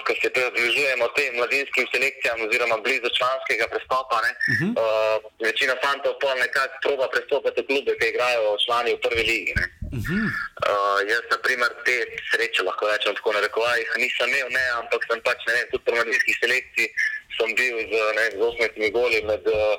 ko 0.05 0.11
se 0.21 0.29
približujemo 0.29 1.07
tem 1.17 1.35
mladinskim 1.35 1.85
selekcijam, 1.93 2.41
oziroma 2.45 2.77
blizu 2.85 3.09
članskega 3.17 3.65
prestopa, 3.73 4.17
ne, 4.25 4.31
uh 4.33 4.57
-huh. 4.57 4.71
uh, 4.81 5.15
večina 5.47 5.75
fantov 5.83 6.13
pa 6.21 6.35
nekako 6.35 6.75
proba 6.85 7.05
prestopiti 7.13 7.61
v 7.61 7.67
klube, 7.67 7.91
ki 7.99 8.05
igrajo 8.09 8.57
člani 8.65 8.93
v 8.93 9.01
prvi 9.05 9.23
ligi. 9.31 9.53
Ne. 9.59 9.65
Uh 9.97 10.05
-huh. 10.05 10.25
uh, 10.69 10.99
jaz, 11.11 11.23
na 11.33 11.37
primer, 11.45 11.71
te 11.85 11.95
sreče 12.29 12.61
lahko 12.63 12.83
rečem 12.91 13.15
tako 13.15 13.33
na 13.33 13.39
rekovajih, 13.45 13.89
nisem 13.97 14.29
imel, 14.29 14.49
ne, 14.57 14.65
ampak 14.79 15.01
sem 15.07 15.19
pač 15.27 15.39
ne 15.47 15.53
vem, 15.55 15.67
tudi 15.71 15.83
pri 15.85 15.93
mladinskih 15.95 16.37
selekcij 16.41 16.87
sem 17.37 17.49
bil 17.59 17.75
z, 17.91 17.93
ne, 18.17 18.25
z 18.37 18.39
8 18.39 18.91
goli 18.95 19.19
med 19.29 19.43
uh, 19.47 19.75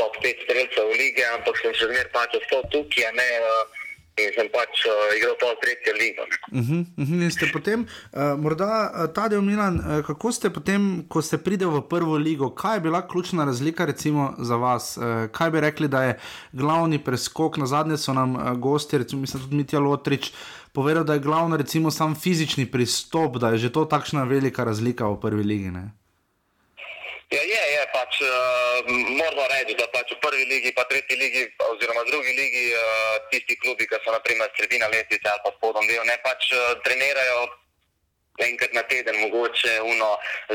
top 0.00 0.12
5 0.22 0.44
streljcev 0.44 0.86
lige, 1.02 1.24
ampak 1.36 1.54
sem 1.60 1.72
še 1.74 1.86
zmer 1.92 2.08
pač 2.16 2.30
ostal 2.40 2.62
tukaj, 2.72 3.12
ne. 3.20 3.30
Uh, 3.50 3.85
In 4.16 4.30
sem 4.32 4.46
pač 4.48 4.80
uh, 4.88 5.12
igral 5.12 5.34
pa 5.36 5.50
v 5.52 5.58
tretjo 5.60 5.92
ligo. 5.92 6.24
Uh 6.48 6.64
-huh, 6.64 6.84
uh 6.96 7.04
-huh. 7.04 7.30
Ste 7.30 7.46
potem, 7.52 7.84
uh, 7.84 8.32
morda 8.40 8.88
uh, 8.88 9.12
ta 9.12 9.28
del 9.28 9.42
Milan, 9.42 9.76
uh, 9.76 10.00
kako 10.06 10.32
ste 10.32 10.50
potem, 10.50 11.04
ko 11.08 11.22
ste 11.22 11.36
prideli 11.38 11.70
v 11.70 11.82
prvo 11.82 12.16
ligo, 12.16 12.50
kaj 12.50 12.76
je 12.76 12.80
bila 12.80 13.08
ključna 13.08 13.44
razlika 13.44 13.84
recimo, 13.84 14.34
za 14.38 14.56
vas? 14.56 14.96
Uh, 14.96 15.28
kaj 15.32 15.50
bi 15.50 15.60
rekli, 15.60 15.88
da 15.88 16.02
je 16.02 16.18
glavni 16.52 16.98
preskok? 16.98 17.56
Na 17.56 17.66
zadnje 17.66 17.96
so 17.96 18.12
nam 18.12 18.36
uh, 18.36 18.56
gosti, 18.58 18.98
recimo 18.98 19.20
mislim, 19.20 19.42
tudi 19.42 19.56
Mitja 19.56 19.78
Lotrič, 19.78 20.32
povedal, 20.72 21.04
da 21.04 21.12
je 21.12 21.20
glavno 21.20 21.56
recimo 21.56 21.90
sam 21.90 22.14
fizični 22.14 22.66
pristop, 22.66 23.36
da 23.36 23.50
je 23.50 23.58
že 23.58 23.72
to 23.72 23.84
takšna 23.84 24.24
velika 24.24 24.64
razlika 24.64 25.08
v 25.08 25.20
prvi 25.20 25.42
ligi. 25.42 25.70
Ne? 25.70 25.92
Ja, 27.34 27.42
je, 27.42 27.62
je 27.74 27.82
pač, 27.90 28.20
uh, 28.22 28.86
moramo 29.18 29.44
reči, 29.50 29.74
da 29.74 29.90
pač 29.90 30.14
v 30.14 30.18
prvi 30.22 30.44
ligi, 30.46 30.70
pa 30.70 30.86
tretji 30.86 31.18
ligi, 31.18 31.42
oziroma 31.74 32.06
drugi 32.06 32.32
ligi, 32.38 32.70
uh, 32.70 33.18
tisti 33.34 33.58
klubi, 33.58 33.82
ki 33.90 33.98
so 34.04 34.14
naprimer 34.14 34.46
sredina 34.54 34.86
lestvice 34.86 35.26
ali 35.26 35.42
pa 35.42 35.50
spodom 35.58 35.90
del, 35.90 36.06
ne 36.06 36.14
pač 36.22 36.54
uh, 36.54 36.78
trenirajo 36.86 37.66
enkrat 38.38 38.72
na 38.72 38.82
teden, 38.82 39.16
mogoče 39.20 39.80
uno, 39.80 40.08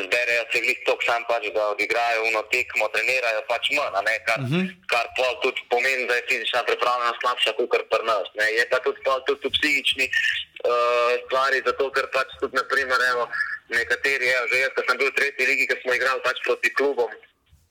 zberejo 0.06 0.44
se 0.54 0.60
glih 0.62 0.80
tok 0.86 1.04
sam 1.04 1.24
pač, 1.30 1.50
da 1.56 1.68
odigrajo 1.74 2.24
uno 2.30 2.42
tekmo, 2.54 2.88
trenirajo 2.96 3.42
pač 3.50 3.72
manj, 3.76 3.98
ne, 4.06 4.16
kar, 4.28 4.40
uh 4.40 4.50
-huh. 4.50 4.66
kar 4.88 5.06
pa 5.18 5.28
tudi 5.44 5.62
pomeni, 5.70 6.08
da 6.08 6.16
je 6.16 6.28
fizična 6.30 6.64
pripravljenost 6.64 7.22
slabša 7.22 7.52
kot 7.58 7.84
pri 7.92 8.04
nas. 8.06 8.28
Ne. 8.40 8.46
Je 8.54 8.70
pa 8.70 8.80
tudi, 8.86 9.00
pa 9.06 9.20
tudi 9.28 9.50
psihični 9.56 10.06
uh, 10.08 11.12
stvari, 11.26 11.64
zato 11.66 11.92
ker 11.92 12.08
pač 12.16 12.28
tudi, 12.40 12.56
naprimer, 12.56 13.00
evo, 13.12 13.24
nekateri, 13.72 14.30
evo, 14.30 14.46
že 14.52 14.64
jaz, 14.64 14.72
ko 14.76 14.82
sem 14.88 14.98
bil 15.00 15.12
v 15.12 15.18
tretji 15.18 15.46
ligi, 15.48 15.68
ko 15.68 15.76
smo 15.82 15.94
igrali 15.96 16.22
pač 16.26 16.38
proti 16.46 16.70
klubom, 16.76 17.12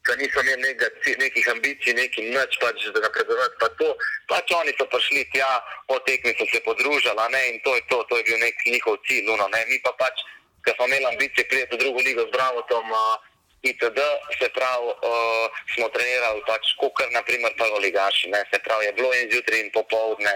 da 0.09 0.17
nisem 0.17 0.49
imel 0.49 0.61
nekega, 0.65 0.89
nekih 1.21 1.47
ambicij, 1.53 1.95
nekih 1.95 2.27
noč, 2.33 2.57
pač, 2.63 2.89
da 2.95 3.05
napredovati. 3.05 3.57
Pa 3.61 3.69
to, 3.77 3.89
pač 4.33 4.47
oni 4.57 4.73
so 4.77 4.89
prišli 4.89 5.25
tja, 5.33 5.49
po 5.87 6.01
tekmi 6.09 6.33
so 6.39 6.49
se 6.49 6.61
podružili, 6.65 7.27
ne, 7.31 7.43
in 7.53 7.57
to 7.65 7.77
je 7.77 7.83
to, 7.93 8.01
to 8.09 8.17
je 8.17 8.25
bil 8.29 8.39
nek 8.41 8.57
njihov 8.67 8.97
cilj. 9.07 9.29
No, 9.29 9.37
ne. 9.53 9.61
Mi 9.69 9.77
pa 9.85 9.93
pač, 10.01 10.25
ker 10.65 10.75
smo 10.77 10.89
imeli 10.89 11.11
ambicije, 11.13 11.49
prijeti 11.53 11.77
v 11.77 11.83
drugo 11.85 12.01
ligo 12.01 12.25
z 12.29 12.33
Bravotom. 12.33 12.89
Uh, 12.91 13.29
ITD, 13.63 14.01
se 14.41 14.49
pravi, 14.57 14.89
uh, 14.89 15.47
smo 15.75 15.89
trenirali 15.93 16.41
pač 16.49 16.73
kot 16.81 16.95
kar 16.97 17.11
naprimer 17.13 17.53
prvoligaši, 17.61 18.33
ne, 18.33 18.41
se 18.49 18.59
pravi, 18.65 18.89
je 18.89 18.93
bilo 18.97 19.13
in 19.13 19.29
zjutraj 19.29 19.61
in 19.61 19.69
popovdne, 19.75 20.33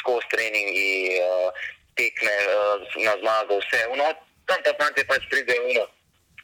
skozi 0.00 0.26
treningi, 0.32 1.22
uh, 1.22 1.66
tekme 1.94 2.34
uh, 2.50 2.82
na 3.06 3.14
zmago, 3.22 3.60
vse. 3.62 3.84
No, 3.94 4.10
tam 4.46 4.60
pa 4.64 4.72
fante 4.80 5.04
pač 5.08 5.22
pridejo, 5.30 5.68
no, 5.78 5.84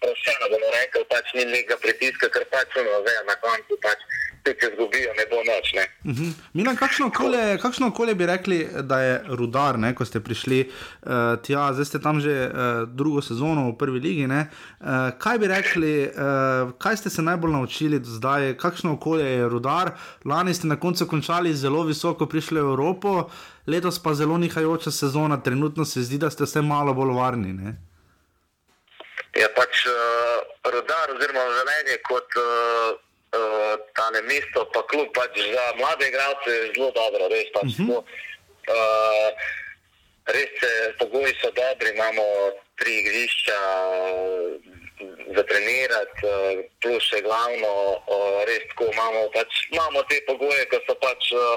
vseeno 0.09 0.49
bomo 0.53 0.69
rekli, 0.79 1.05
pač 1.13 1.33
ni 1.37 1.45
nekega 1.45 1.77
pritiska, 1.83 2.33
ker 2.33 2.47
pač 2.53 2.77
ono, 2.81 3.01
ve, 3.05 3.15
na 3.29 3.37
koncu 3.45 3.77
pač 3.85 4.05
te, 4.45 4.55
ki 4.57 4.71
zgubijo, 4.75 5.13
ne 5.19 5.27
bo 5.29 5.43
noč, 5.45 5.73
ne. 5.77 5.85
Uh 6.05 6.17
-huh. 6.17 6.33
Milan, 6.53 6.77
kakšno 6.77 7.07
okolje, 7.07 7.59
kakšno 7.63 7.89
okolje 7.89 8.15
bi 8.15 8.27
rekli, 8.27 8.69
da 8.83 9.01
je 9.01 9.21
rudar, 9.29 9.79
ne, 9.79 9.95
ko 9.95 10.05
ste 10.05 10.21
prišli 10.21 10.61
uh, 10.71 11.11
tja, 11.45 11.73
zdaj 11.73 11.85
ste 11.85 11.99
tam 11.99 12.21
že 12.21 12.49
uh, 12.49 12.89
drugo 12.89 13.23
sezono 13.23 13.69
v 13.71 13.77
prvi 13.77 14.01
ligi. 14.01 14.27
Uh, 14.27 14.33
kaj 15.19 15.39
bi 15.39 15.47
rekli, 15.47 16.09
uh, 16.09 16.73
kaj 16.79 16.97
ste 16.97 17.11
se 17.11 17.23
najbolj 17.23 17.53
naučili 17.53 17.99
do 17.99 18.09
zdaj, 18.09 18.57
kakšno 18.57 18.93
okolje 18.93 19.27
je 19.27 19.49
rudar? 19.49 19.93
Lani 20.25 20.55
ste 20.55 20.67
na 20.67 20.77
koncu 20.77 21.07
končali 21.07 21.55
zelo 21.55 21.85
visoko, 21.85 22.27
prišli 22.27 22.61
v 22.61 22.65
Evropo, 22.65 23.31
letos 23.67 24.03
pa 24.03 24.15
zelo 24.15 24.39
nihajoča 24.39 24.91
sezona, 24.91 25.43
trenutno 25.43 25.85
se 25.85 26.03
zdi, 26.03 26.19
da 26.19 26.31
ste 26.31 26.45
vse 26.45 26.63
malo 26.63 26.95
bolj 26.95 27.13
varni. 27.13 27.53
Ne? 27.53 27.90
Je 29.35 29.47
pač 29.55 29.87
uh, 29.87 30.43
rodar 30.75 31.11
oziroma 31.15 31.45
velenje 31.55 31.97
kot 32.09 32.27
uh, 32.35 32.99
uh, 33.39 33.75
tale 33.95 34.23
mesto, 34.27 34.65
pa 34.75 34.83
klub 34.91 35.13
pač 35.15 35.39
za 35.39 35.67
mlade 35.79 36.09
igralce 36.09 36.51
je 36.51 36.73
zelo 36.75 36.91
dobro, 36.91 37.29
res 37.31 37.47
pač 37.55 37.79
uh 37.79 37.87
-huh. 37.87 37.99
uh, 37.99 39.29
res 40.27 40.51
se 40.61 40.73
pogoji 40.99 41.35
so 41.41 41.51
dobri, 41.51 41.91
imamo 41.95 42.25
tri 42.79 42.99
igrišča 42.99 43.61
za 45.35 45.43
trenirati, 45.43 46.21
uh, 46.27 46.65
plus 46.83 47.03
še 47.03 47.23
glavno, 47.23 47.73
uh, 48.07 48.45
res 48.51 48.67
tako 48.73 48.91
imamo, 48.93 49.31
pač, 49.35 49.51
imamo 49.71 50.03
te 50.11 50.21
pogoje, 50.27 50.67
ki 50.71 50.79
so 50.87 50.95
pač, 50.95 51.33
uh, 51.33 51.57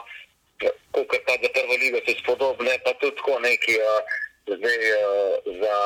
kot 0.93 1.21
pač 1.25 1.41
za 1.41 1.49
prvo 1.57 1.75
ligo 1.81 1.99
se 2.05 2.15
spodobne, 2.21 2.77
pa 2.85 2.93
tudi 3.01 3.17
tako 3.17 3.39
neki 3.39 3.79
uh, 3.81 4.01
zdaj 4.47 4.81
uh, 4.93 5.57
za 5.61 5.77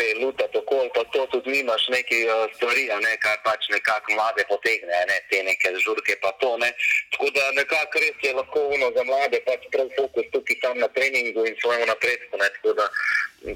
ki 0.00 0.06
je 0.08 0.24
luta 0.24 0.46
tako, 0.52 0.88
pa 0.94 1.04
to 1.12 1.26
tudi 1.26 1.50
nimaš 1.50 1.88
neki 1.88 2.18
uh, 2.24 2.48
stvari, 2.56 2.84
ne, 3.04 3.12
kar 3.24 3.36
pač 3.44 3.68
nekako 3.68 4.12
mlade 4.16 4.44
potegne, 4.48 4.96
ne, 5.10 5.16
te 5.30 5.42
neke 5.42 5.74
žurke 5.84 6.16
pa 6.22 6.32
to, 6.40 6.56
ne. 6.56 6.72
Tako 7.12 7.30
da 7.36 7.50
nekako 7.60 8.00
res 8.00 8.16
je 8.24 8.32
lahko 8.32 8.60
uno 8.76 8.90
za 8.96 9.04
mlade, 9.04 9.40
pač 9.44 9.68
prav 9.72 9.88
fokus 9.98 10.26
tukaj 10.32 10.60
tam 10.62 10.78
na 10.78 10.88
treningu 10.96 11.44
in 11.46 11.56
svojemu 11.60 11.86
napredku, 11.92 12.40
ne, 12.40 12.48
tako 12.56 12.72
da 12.80 12.88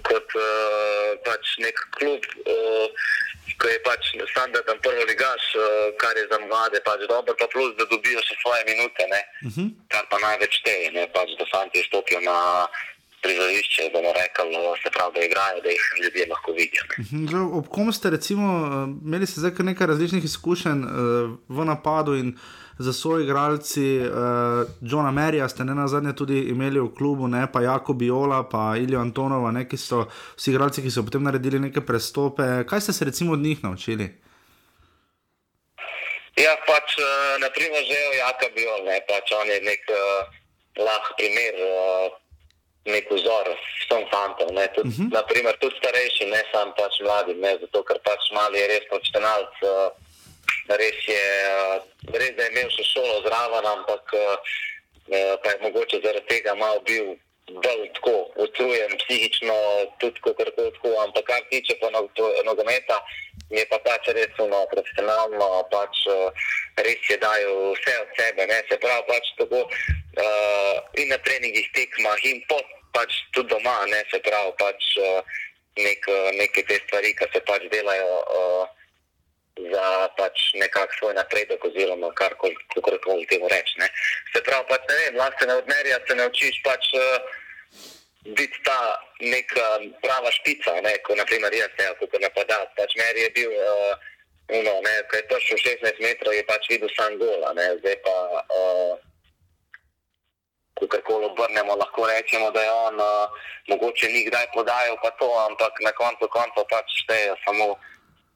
kot 0.09 0.36
uh, 0.36 1.11
pač 1.24 1.57
nek 1.64 1.80
klub, 1.97 2.28
uh, 2.45 2.86
ko 3.61 3.68
je 3.70 3.80
pač 3.86 4.12
standarden 4.32 4.80
prvo 4.84 5.05
ligaš, 5.09 5.45
uh, 5.57 5.92
kar 6.03 6.16
je 6.16 6.28
za 6.28 6.38
mlade 6.45 6.80
pač 6.84 7.07
dobro, 7.09 7.36
pa 7.40 7.49
plus, 7.49 7.72
da 7.80 7.88
dobijo 7.88 8.20
še 8.20 8.36
svoje 8.42 8.64
minute, 8.68 9.07
ne, 9.09 9.22
uh 9.49 9.53
-huh. 9.53 9.68
kar 9.88 10.05
pa 10.12 10.20
največ 10.28 10.61
teje, 10.64 10.92
ne, 10.92 11.09
pač 11.16 11.38
da 11.38 11.49
fanti 11.53 11.88
stopijo 11.88 12.20
na 12.20 12.68
prizorišče, 13.25 13.83
bomo 13.93 14.11
rekli, 14.20 14.59
se 14.83 14.91
pravi, 14.97 15.12
da 15.14 15.25
igrajo, 15.25 15.61
da 15.64 15.68
jih 15.68 15.85
ljudje 16.03 16.27
lahko 16.33 16.53
vidijo. 16.59 16.85
Zdaj, 17.29 17.41
ob 17.59 17.68
kom 17.68 17.93
ste 17.93 18.11
recimo, 18.11 18.49
imeli 19.05 19.27
ste 19.27 19.41
zdaj 19.41 19.53
nekaj 19.70 19.87
različnih 19.87 20.25
izkušenj 20.25 20.81
uh, 20.85 20.91
v 21.49 21.64
napadu 21.64 22.14
in 22.14 22.37
za 22.79 22.93
svoje 22.93 23.25
igralci, 23.25 24.01
uh, 24.01 24.11
Johna 24.81 25.11
Merija 25.11 25.49
ste 25.49 25.64
ne 25.64 25.75
na 25.75 25.87
zadnje 25.89 26.12
tudi 26.16 26.41
imeli 26.41 26.81
v 26.81 26.91
klubu, 26.99 27.29
ne 27.29 27.47
pa 27.53 27.62
Jako 27.62 27.93
Biola, 27.93 28.49
pa 28.49 28.75
Ilijo 28.77 29.01
Antonova, 29.01 29.51
ne, 29.51 29.68
ki 29.68 29.77
so 29.77 30.05
vsi 30.37 30.51
igralci, 30.51 30.83
ki 30.83 30.91
so 30.91 31.05
potem 31.07 31.22
naredili 31.22 31.61
neke 31.61 31.81
prestope. 31.81 32.43
Kaj 32.68 32.81
ste 32.81 32.93
se 32.93 33.05
recimo 33.05 33.33
od 33.33 33.39
njih 33.39 33.64
naučili? 33.64 34.11
Ja, 36.37 36.57
pač 36.66 36.99
na 37.39 37.49
primer, 37.55 37.87
že 37.87 37.95
je 37.95 38.18
Jaka 38.18 38.49
Biol, 38.57 38.83
ne 38.91 38.99
pač 39.07 39.33
on 39.39 39.47
je 39.47 39.61
nek 39.62 39.83
uh, 39.95 40.27
lahk 40.83 41.14
primer. 41.16 41.55
Uh, 41.62 42.24
nek 42.85 43.11
vzor 43.11 43.47
vsem 43.80 44.05
fantom. 44.12 44.49
Tud, 44.74 44.87
uh 44.87 44.93
-huh. 44.93 45.12
Naprimer, 45.12 45.57
tudi 45.59 45.76
starejši, 45.76 46.24
ne 46.26 46.43
samo 46.53 46.72
pač 46.76 47.01
mladi, 47.01 47.35
ne, 47.35 47.53
zato 47.61 47.82
ker 47.82 47.99
pač 48.05 48.22
mali 48.32 48.59
je 48.59 48.66
res 48.66 48.85
počtenalc. 48.91 49.55
Uh, 49.62 49.89
res 50.68 50.99
je, 51.09 51.26
uh, 51.57 51.76
res 52.20 52.32
da 52.37 52.43
je 52.43 52.51
imel 52.51 52.68
še 52.76 52.85
šolo 52.93 53.16
zraven, 53.26 53.66
ampak 53.66 54.05
uh, 54.12 54.37
pa 55.43 55.49
je 55.51 55.59
mogoče 55.62 56.01
zaradi 56.05 56.26
tega 56.28 56.55
malo 56.55 56.80
bil 56.80 57.16
bolj 57.64 57.89
tako 57.97 58.16
utrujen, 58.45 58.93
psihično, 59.03 59.55
tudi 60.01 60.20
kot 60.20 60.37
tako. 60.37 60.91
Ampak 61.05 61.24
kar 61.24 61.43
tiče 61.51 61.74
pa 61.80 61.91
nogometa, 62.45 62.97
je 63.51 63.64
pa 63.70 63.78
pač 63.84 64.09
res 64.16 64.38
uno, 64.40 64.64
profesionalno, 64.72 65.49
pač 65.72 66.05
uh, 66.09 66.47
res 66.80 67.11
je 67.11 67.18
dajo 67.20 67.74
vse 67.74 67.95
od 68.01 68.14
sebe, 68.18 68.47
ne, 68.47 68.61
se 68.68 68.78
pravi 68.80 69.05
pač 69.09 69.32
tako. 69.40 69.64
Uh, 70.14 70.76
in 71.01 71.11
na 71.12 71.18
treningih 71.26 71.68
tekmah, 71.76 72.18
in 72.24 72.40
pot, 72.49 72.64
pač 72.97 73.11
tudi 73.36 73.53
doma, 73.53 73.76
ne 73.90 74.01
se 74.11 74.20
pravi, 74.24 74.55
pač 74.61 74.88
uh, 75.03 75.20
nek, 75.76 76.09
neke 76.40 76.64
te 76.64 76.80
stvari, 76.86 77.12
ki 77.18 77.28
se 77.34 77.45
pač 77.45 77.68
delajo 77.74 78.11
uh, 78.22 78.64
za 79.70 79.86
pač 80.18 80.51
nekakšen 80.59 80.99
svoj 80.99 81.14
napredek, 81.14 81.62
oziroma 81.62 82.11
kar 82.18 82.34
koli 82.40 83.26
temu 83.30 83.49
reči. 83.53 83.88
Se 84.32 84.42
pravi, 84.42 84.66
pač 84.72 84.82
ne 84.88 85.01
vem, 85.03 85.20
lahko 85.20 85.40
se 85.40 85.51
ne 85.51 85.59
odmerja, 85.62 86.03
se 86.09 86.20
naučiš 86.20 86.62
pač. 86.66 86.92
Uh, 86.97 87.42
biti 88.25 88.59
ta 88.64 88.97
neka 89.20 89.68
prava 90.01 90.31
špica, 90.33 90.81
ne, 90.81 90.97
ko 91.05 91.14
naprimer 91.14 91.53
jaz, 91.53 91.72
ne, 91.79 91.93
kot 92.01 92.12
napadalec. 92.20 92.72
Pač 92.77 92.97
meni 92.97 93.20
je 93.20 93.31
bil, 93.37 93.53
uh, 93.53 93.93
uno, 94.59 94.75
ne, 94.81 94.95
ko 95.11 95.16
je 95.16 95.29
prišel 95.29 95.59
16 95.85 96.01
metrov, 96.01 96.33
je 96.33 96.45
pač 96.49 96.68
videl 96.72 96.89
sam 96.97 97.18
gola, 97.20 97.53
ne, 97.53 97.66
zdaj 97.83 97.97
pa, 98.05 98.16
uh, 98.49 98.95
ko 100.81 100.89
karkoli 100.89 101.29
obrnemo, 101.29 101.77
lahko 101.77 102.09
rečemo, 102.09 102.51
da 102.51 102.62
je 102.64 102.72
on 102.72 102.97
uh, 103.01 103.29
mogoče 103.68 104.09
ni 104.09 104.25
kdaj 104.27 104.47
podajal 104.55 104.97
pa 105.03 105.11
to, 105.20 105.29
ampak 105.47 105.72
na 105.85 105.93
koncu 105.93 106.29
konca 106.29 106.64
pač 106.72 106.89
šteje 107.05 107.37
samo 107.45 107.77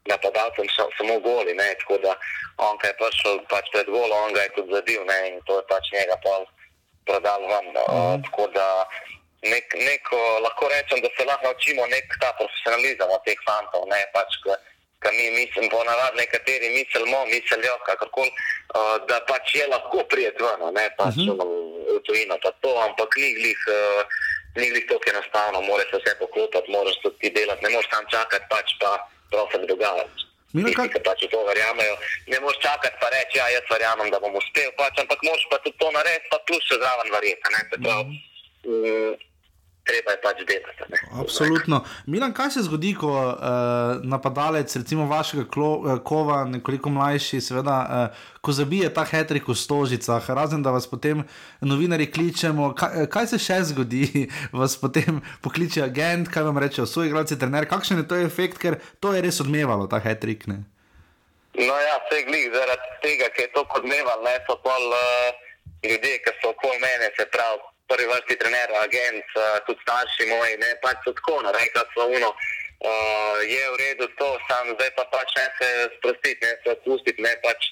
napadalcem 0.07 0.69
samo 0.73 1.19
goli, 1.19 1.53
ne, 1.53 1.73
tako 1.81 1.97
da 2.05 2.13
on, 2.57 2.77
ki 2.77 2.87
je 2.87 2.97
prišel 3.01 3.41
pač 3.49 3.67
pred 3.73 3.89
golo, 3.89 4.13
on 4.15 4.33
ga 4.33 4.45
je 4.45 4.53
tudi 4.55 4.73
zadil, 4.73 5.03
ne, 5.05 5.19
in 5.29 5.41
to 5.49 5.59
je 5.59 5.65
pač 5.69 5.91
njega 5.93 6.17
pol 6.23 6.45
prodal 7.05 7.41
ven. 7.41 7.73
Uh, 7.75 8.15
tako 8.29 8.47
da 8.53 8.85
nek, 9.43 9.73
neko, 9.75 10.19
lahko 10.43 10.67
rečem, 10.67 11.01
da 11.01 11.09
se 11.17 11.25
lahko 11.25 11.47
naučimo 11.47 11.87
nek 11.87 12.17
ta 12.21 12.33
profesionalizem 12.39 13.09
od 13.09 13.23
teh 13.25 13.39
fantov, 13.47 13.87
ne 13.87 14.01
pač, 14.13 14.39
ker 14.99 15.13
mi 15.15 15.29
mislim, 15.31 15.69
ponavadi 15.71 16.19
nekateri 16.19 16.69
mislimo, 16.75 17.25
mislijo, 17.25 17.75
kakorkoli, 17.87 18.31
uh, 18.31 18.97
da 19.07 19.21
pač 19.29 19.55
je 19.55 19.67
lahko 19.67 20.03
prijet 20.11 20.41
ven, 20.43 20.65
ne 20.75 20.87
pač 20.97 21.15
uh 21.23 21.35
-huh. 21.35 21.95
v 21.95 22.01
tujino, 22.07 22.35
pa 22.43 22.51
to, 22.61 22.71
ampak 22.87 23.15
ni 23.17 23.33
glih. 23.39 23.61
Uh, 23.67 24.03
Ni 24.55 24.65
jih 24.65 24.85
tako 24.89 25.09
enostavno, 25.09 25.61
moraš 25.61 25.89
se 25.91 25.97
vse 25.97 26.13
poklopiti, 26.19 26.71
moraš 26.71 26.95
tudi 27.03 27.29
delati, 27.29 27.63
ne 27.63 27.69
moreš 27.69 27.89
tam 27.89 28.05
čakati, 28.09 28.45
pač 28.49 28.67
pa 28.81 28.91
prav 29.31 29.45
se 29.51 29.57
dogaja. 29.71 30.05
Tisti, 30.51 30.89
ki 30.93 30.99
pač 31.05 31.19
v 31.25 31.29
to 31.29 31.43
verjamejo, 31.45 31.95
ne 32.33 32.39
moreš 32.39 32.57
čakati 32.65 32.97
pa 33.01 33.09
reči, 33.13 33.37
ja, 33.37 33.45
jaz 33.53 33.65
verjamem, 33.69 34.09
da 34.09 34.19
bom 34.19 34.35
uspel, 34.41 34.71
pač, 34.81 34.97
ampak 34.97 35.21
moraš 35.21 35.45
pa 35.51 35.57
tudi 35.63 35.77
to 35.77 35.91
narediti, 35.91 36.29
pa 36.33 36.37
plus 36.47 36.63
še 36.65 36.75
zraven 36.81 37.13
verjeti. 37.13 37.47
Mm. 38.65 39.28
Treba 39.89 40.13
je 40.13 40.19
pač 40.21 40.41
delati. 40.45 40.85
Ne? 40.91 40.97
Absolutno. 41.21 41.81
Milan, 42.05 42.33
kaj 42.37 42.51
se 42.55 42.63
zgodi, 42.67 42.91
ko 42.97 43.09
uh, 43.09 44.03
napadalec, 44.05 44.75
recimo 44.75 45.07
vašega 45.09 45.47
klo, 45.49 45.69
uh, 45.77 45.95
kova, 46.05 46.43
nekoliko 46.45 46.91
mlajši, 46.93 47.41
seveda, 47.41 47.77
uh, 47.81 48.27
ko 48.45 48.53
zabije 48.53 48.91
ta 48.93 49.05
hetrik 49.09 49.49
v 49.49 49.55
stožicah, 49.57 50.29
razen 50.37 50.61
da 50.63 50.73
vas 50.75 50.85
potem 50.89 51.23
novinari 51.61 52.05
kličemo, 52.11 52.73
kaj, 52.77 53.07
kaj 53.09 53.31
se 53.33 53.41
še 53.41 53.61
zgodi, 53.71 54.27
vas 54.61 54.77
potem 54.77 55.23
pokliče 55.45 55.81
agent, 55.87 56.29
kaj 56.29 56.45
vam 56.51 56.61
reče, 56.61 56.85
svoj 56.85 57.09
igralci, 57.09 57.39
trener, 57.39 57.65
kakšen 57.69 58.03
je 58.03 58.09
to 58.11 58.21
efekt, 58.21 58.61
ker 58.61 58.77
to 59.01 59.15
je 59.15 59.25
res 59.25 59.41
odmevalo, 59.41 59.89
ta 59.89 59.97
hetrik. 60.03 60.45
Ne? 60.51 60.61
No, 61.57 61.73
ja, 61.73 61.97
vse 62.05 62.23
glih 62.29 62.53
zaradi 62.53 62.95
tega, 63.01 63.33
ker 63.33 63.49
je 63.49 63.53
to 63.57 63.65
odmevalo, 63.81 64.21
ne 64.27 64.37
so 64.45 64.59
pol 64.61 64.93
uh, 64.93 65.33
ljudje, 65.81 66.21
ki 66.21 66.37
so 66.43 66.53
okoli 66.53 66.77
mene, 66.77 67.09
se 67.17 67.25
pravi 67.33 67.68
prvi 67.89 68.07
vrsti 68.11 68.35
trener, 68.41 68.69
agent, 68.85 69.27
uh, 69.35 69.59
tudi 69.67 69.81
starši 69.83 70.29
moji, 70.31 70.57
ne 70.63 70.71
pač 70.83 71.03
so 71.03 71.13
tako, 71.17 71.41
ne 71.45 71.51
reka 71.57 71.83
so 71.93 72.07
uno. 72.07 72.31
Uh, 72.79 73.37
je 73.43 73.63
v 73.71 73.75
redu 73.81 74.07
to, 74.19 74.29
sam 74.47 74.71
zdaj 74.75 74.91
pa 74.95 75.03
pač 75.11 75.33
ne 75.35 75.47
se 75.57 75.69
sprostiti, 75.97 76.39
ne 76.45 76.53
se 76.63 76.75
odpustiti, 76.77 77.25
ne 77.25 77.33
pač, 77.43 77.67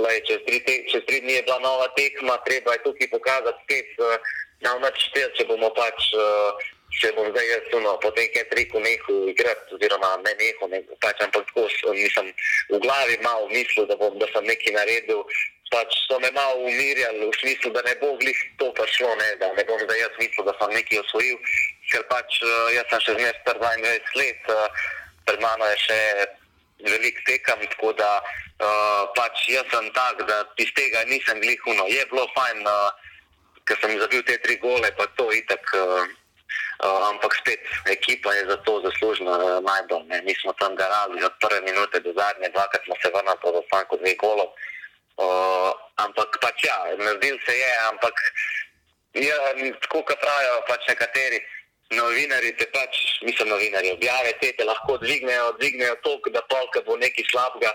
lej, 0.00 0.22
čez, 0.28 0.40
tri 0.48 0.62
te, 0.64 0.76
čez 0.92 1.04
tri 1.08 1.20
dni 1.20 1.36
je 1.36 1.42
bila 1.48 1.58
nova 1.60 1.88
tekma, 1.98 2.38
treba 2.48 2.72
je 2.72 2.84
tukaj 2.86 3.12
pokazati 3.12 3.60
spet, 3.66 3.90
uh, 4.00 4.16
na 4.64 4.72
noč 4.80 4.96
štel, 5.10 5.28
če 5.36 5.44
bomo 5.50 5.68
pač, 5.76 6.08
uh, 6.16 6.72
če 6.96 7.12
bom 7.18 7.28
zdaj 7.34 7.50
jaz, 7.50 7.68
no, 7.84 7.98
potem 8.00 8.30
kaj 8.32 8.48
triku 8.54 8.80
nehu 8.80 9.18
igrati, 9.28 9.76
oziroma 9.76 10.14
ne 10.24 10.32
nehu, 10.40 10.70
ne, 10.72 10.80
pač, 11.04 11.20
ampak 11.26 11.44
tako, 11.50 11.68
nisem 11.92 12.32
v 12.72 12.80
glavi 12.80 13.20
malo 13.26 13.50
mislil, 13.52 13.84
da 13.90 13.98
bom, 14.00 14.16
da 14.22 14.30
sem 14.32 14.48
nekaj 14.48 14.72
naredil, 14.78 15.20
pač 15.70 15.90
so 16.06 16.18
me 16.20 16.30
malo 16.30 16.62
umirjali, 16.62 17.26
v 17.26 17.34
smislu, 17.40 17.70
da 17.74 17.82
ne 17.82 17.94
bo 18.00 18.14
glih 18.20 18.38
to 18.58 18.70
prišlo, 18.72 19.10
ne, 19.18 19.28
da 19.40 19.50
ne 19.52 19.64
bom 19.66 19.80
zdaj 19.82 19.98
jaz 19.98 20.14
mislil, 20.20 20.46
da 20.46 20.54
sem 20.58 20.74
nekaj 20.78 21.02
osvojil, 21.02 21.38
ker 21.90 22.02
pač 22.10 22.40
uh, 22.42 22.68
jaz 22.74 22.86
sem 22.90 23.02
še 23.06 23.16
zmeraj 23.18 23.38
star 23.42 23.58
22 23.62 24.20
let, 24.20 24.50
uh, 24.54 24.84
pred 25.26 25.40
mano 25.42 25.66
je 25.72 25.78
še 25.86 26.00
velik 26.86 27.18
tekam, 27.26 27.58
tako 27.74 27.90
da 27.98 28.10
uh, 28.22 29.02
pač 29.18 29.48
jaz 29.50 29.66
sem 29.72 29.90
tak, 29.96 30.22
da 30.30 30.44
iz 30.62 30.70
tega 30.78 31.02
nisem 31.10 31.42
glihuno. 31.42 31.88
Je 31.90 32.04
bilo 32.12 32.28
fajn, 32.36 32.62
uh, 32.62 33.18
ker 33.66 33.80
sem 33.82 33.98
zabil 33.98 34.22
te 34.22 34.38
tri 34.46 34.60
gole, 34.62 34.92
pa 34.94 35.10
to 35.18 35.30
itak. 35.34 35.74
Uh, 35.74 36.06
Uh, 36.76 37.08
ampak 37.08 37.32
spet, 37.40 37.56
ekipa 37.88 38.28
je 38.36 38.52
za 38.52 38.56
to 38.68 38.76
zaslužna 38.84 39.32
uh, 39.32 39.64
najbolj. 39.64 40.04
Ne. 40.12 40.20
Mi 40.28 40.34
smo 40.36 40.52
tam 40.60 40.76
garali 40.76 41.24
od 41.24 41.32
prve 41.40 41.64
minute 41.64 42.00
do 42.04 42.12
zadnje, 42.12 42.52
dvakrat 42.52 42.84
smo 42.84 42.94
se 43.00 43.08
vrnili 43.08 43.40
po 43.40 43.48
zastanku 43.56 43.96
dveh 43.96 44.12
golov. 44.20 44.52
Uh, 44.52 44.75
Uh, 45.16 45.72
ampak 46.04 46.36
pač 46.44 46.64
ja, 46.66 46.76
naredil 47.00 47.38
se 47.46 47.54
je, 47.56 47.72
ampak 47.88 48.20
ja, 49.16 49.36
tako 49.86 50.02
kot 50.04 50.20
pravijo 50.20 50.58
pač 50.68 50.84
nekateri 50.90 51.40
novinari, 51.96 52.52
te 52.60 52.66
pač, 52.74 52.98
mislim, 53.24 53.48
novinari 53.48 53.94
objave, 53.94 54.34
te 54.42 54.52
te 54.58 54.66
lahko 54.68 54.98
dvignejo, 55.00 55.54
dvignejo 55.56 55.96
toliko, 56.04 56.32
da 56.36 56.44
polka 56.52 56.82
bo 56.84 56.98
nekaj 57.00 57.24
slabega, 57.30 57.72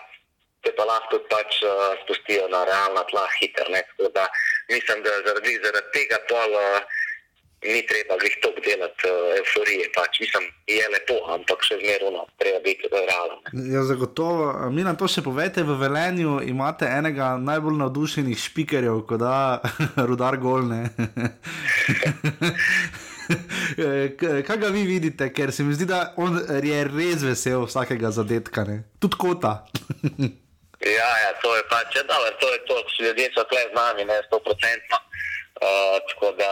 te 0.61 0.73
pa 0.77 0.85
lahko 0.85 1.17
pač 1.33 1.63
uh, 1.65 1.97
spustijo 2.03 2.45
na 2.53 2.61
realna 2.69 3.03
tla 3.09 3.25
hiter. 3.39 3.73
Tako 3.73 4.11
da 4.13 4.27
mislim, 4.69 5.01
da 5.01 5.17
zaradi, 5.25 5.57
zaradi 5.65 5.95
tega 5.97 6.21
pol. 6.29 6.59
Uh, 6.61 6.99
ni 7.63 7.81
treba 7.87 8.17
jih 8.23 8.35
to 8.41 8.49
delati, 8.65 9.07
uh, 9.07 9.37
euforije. 9.37 9.89
Pač. 9.95 10.19
Mislim, 10.23 10.43
je 10.67 10.85
lepo, 10.93 11.17
ampak 11.33 11.63
še 11.65 11.77
zmerno 11.81 12.25
treba 12.41 12.59
biti 12.65 12.89
realen. 12.91 13.39
Ja, 13.73 13.83
zagotovo. 13.85 14.69
Mi 14.73 14.85
nam 14.87 14.97
to 14.97 15.09
še 15.11 15.21
povete, 15.25 15.63
v 15.67 15.77
Velenju 15.81 16.39
imate 16.47 16.89
enega 16.89 17.35
najbolj 17.41 17.77
navdušenih 17.83 18.39
špikerjev, 18.39 19.03
kot 19.09 19.21
da 19.21 19.61
rudar 20.09 20.37
golne. 20.41 20.89
Kaj 24.47 24.57
ga 24.59 24.69
vi 24.73 24.83
vidite, 24.83 25.29
ker 25.33 25.53
se 25.55 25.63
mi 25.63 25.73
zdi, 25.73 25.85
da 25.87 26.13
on 26.19 26.39
je 26.63 26.79
res 26.89 27.23
vesel 27.23 27.65
vsakega 27.67 28.11
zadetka, 28.11 28.65
tudi 28.99 29.19
kota. 29.21 29.53
ja, 30.99 31.11
ja, 31.23 31.31
to 31.43 31.53
je 31.55 31.63
pač, 31.71 31.95
ja, 31.95 32.03
dobro, 32.09 32.33
to 32.41 32.49
je 32.51 32.59
to, 32.67 32.81
ljudje 33.05 33.29
so 33.35 33.45
tle 33.47 33.63
z 33.69 33.77
nami, 33.77 34.05
ne, 34.09 34.19
sto 34.27 34.41
procentno. 34.43 34.99
Uh, 35.61 35.99
tako 36.09 36.33
da 36.39 36.49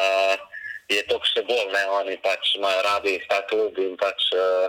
je 0.89 1.01
to 1.09 1.19
še 1.31 1.43
bolj, 1.45 1.69
ne, 1.73 1.83
oni 2.01 2.17
pač 2.25 2.55
imajo 2.57 2.81
radi 2.85 3.19
ta 3.29 3.41
klub 3.51 3.77
in 3.77 3.95
pač 4.01 4.29
uh, 4.33 4.67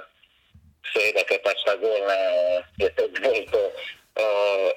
seveda, 0.93 1.25
ker 1.29 1.41
pač 1.47 1.65
ta 1.65 1.77
gol 1.81 2.07
ne, 2.07 2.21
je 2.83 2.91
to 2.99 3.09
bolj 3.17 3.43
to. 3.55 3.65
Uh, 4.21 4.69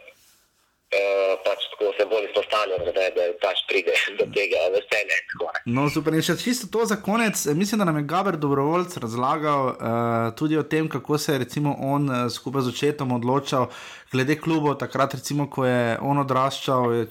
Uh, 0.93 1.39
pač 1.41 1.63
tako 1.71 1.89
se 1.97 2.05
bolj 2.05 2.25
izpostavljam, 2.27 2.83
da, 2.85 3.05
da 3.15 3.23
pač 3.41 3.63
pride 3.69 3.95
do 4.19 4.27
tega 4.35 4.59
veselja. 4.75 5.17
No, 5.65 5.87
super. 5.89 6.13
In 6.13 6.21
še 6.25 6.35
čisto 6.37 6.69
to 6.69 6.85
za 6.85 6.99
konec. 7.01 7.39
Mislim, 7.57 7.81
da 7.81 7.87
nam 7.89 7.97
je 7.97 8.05
Gaber 8.11 8.37
Dobrovoljc 8.37 8.93
razlagal 9.01 9.71
uh, 9.71 9.75
tudi 10.37 10.59
o 10.59 10.63
tem, 10.63 10.89
kako 10.89 11.17
se 11.17 11.33
je 11.33 11.63
on 11.79 12.09
uh, 12.09 12.29
skupaj 12.29 12.67
z 12.67 12.75
očetom 12.75 13.11
odločal 13.17 13.69
glede 14.13 14.37
klubov, 14.37 14.77
takrat, 14.77 15.17
recimo, 15.17 15.49
ko 15.49 15.65
je 15.65 15.97
on 16.01 16.21
odraščal, 16.21 16.93
je 16.93 17.05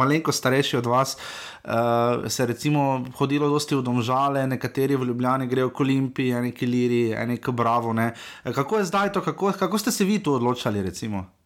malenko 0.00 0.32
starejši 0.32 0.78
od 0.80 0.86
vas. 0.88 1.16
Uh, 1.64 2.24
se 2.32 2.42
je 2.42 2.46
recimo 2.54 3.04
hodilo 3.20 3.50
dosti 3.52 3.76
v 3.76 3.84
domžale, 3.84 4.46
nekateri 4.48 4.96
v 4.96 5.12
Ljubljani 5.12 5.46
grejo 5.46 5.68
k 5.68 5.84
Olimpiji, 5.84 6.40
neki 6.48 6.66
liri, 6.66 7.02
neki 7.28 7.52
bravo. 7.52 7.92
Ne. 7.92 8.14
Kako 8.44 8.80
je 8.80 8.88
zdaj 8.88 9.12
to, 9.12 9.20
kako, 9.20 9.52
kako 9.58 9.78
ste 9.78 9.92
se 9.92 10.08
vi 10.08 10.22
tu 10.22 10.32
odločali? 10.40 10.82
Recimo? 10.82 11.37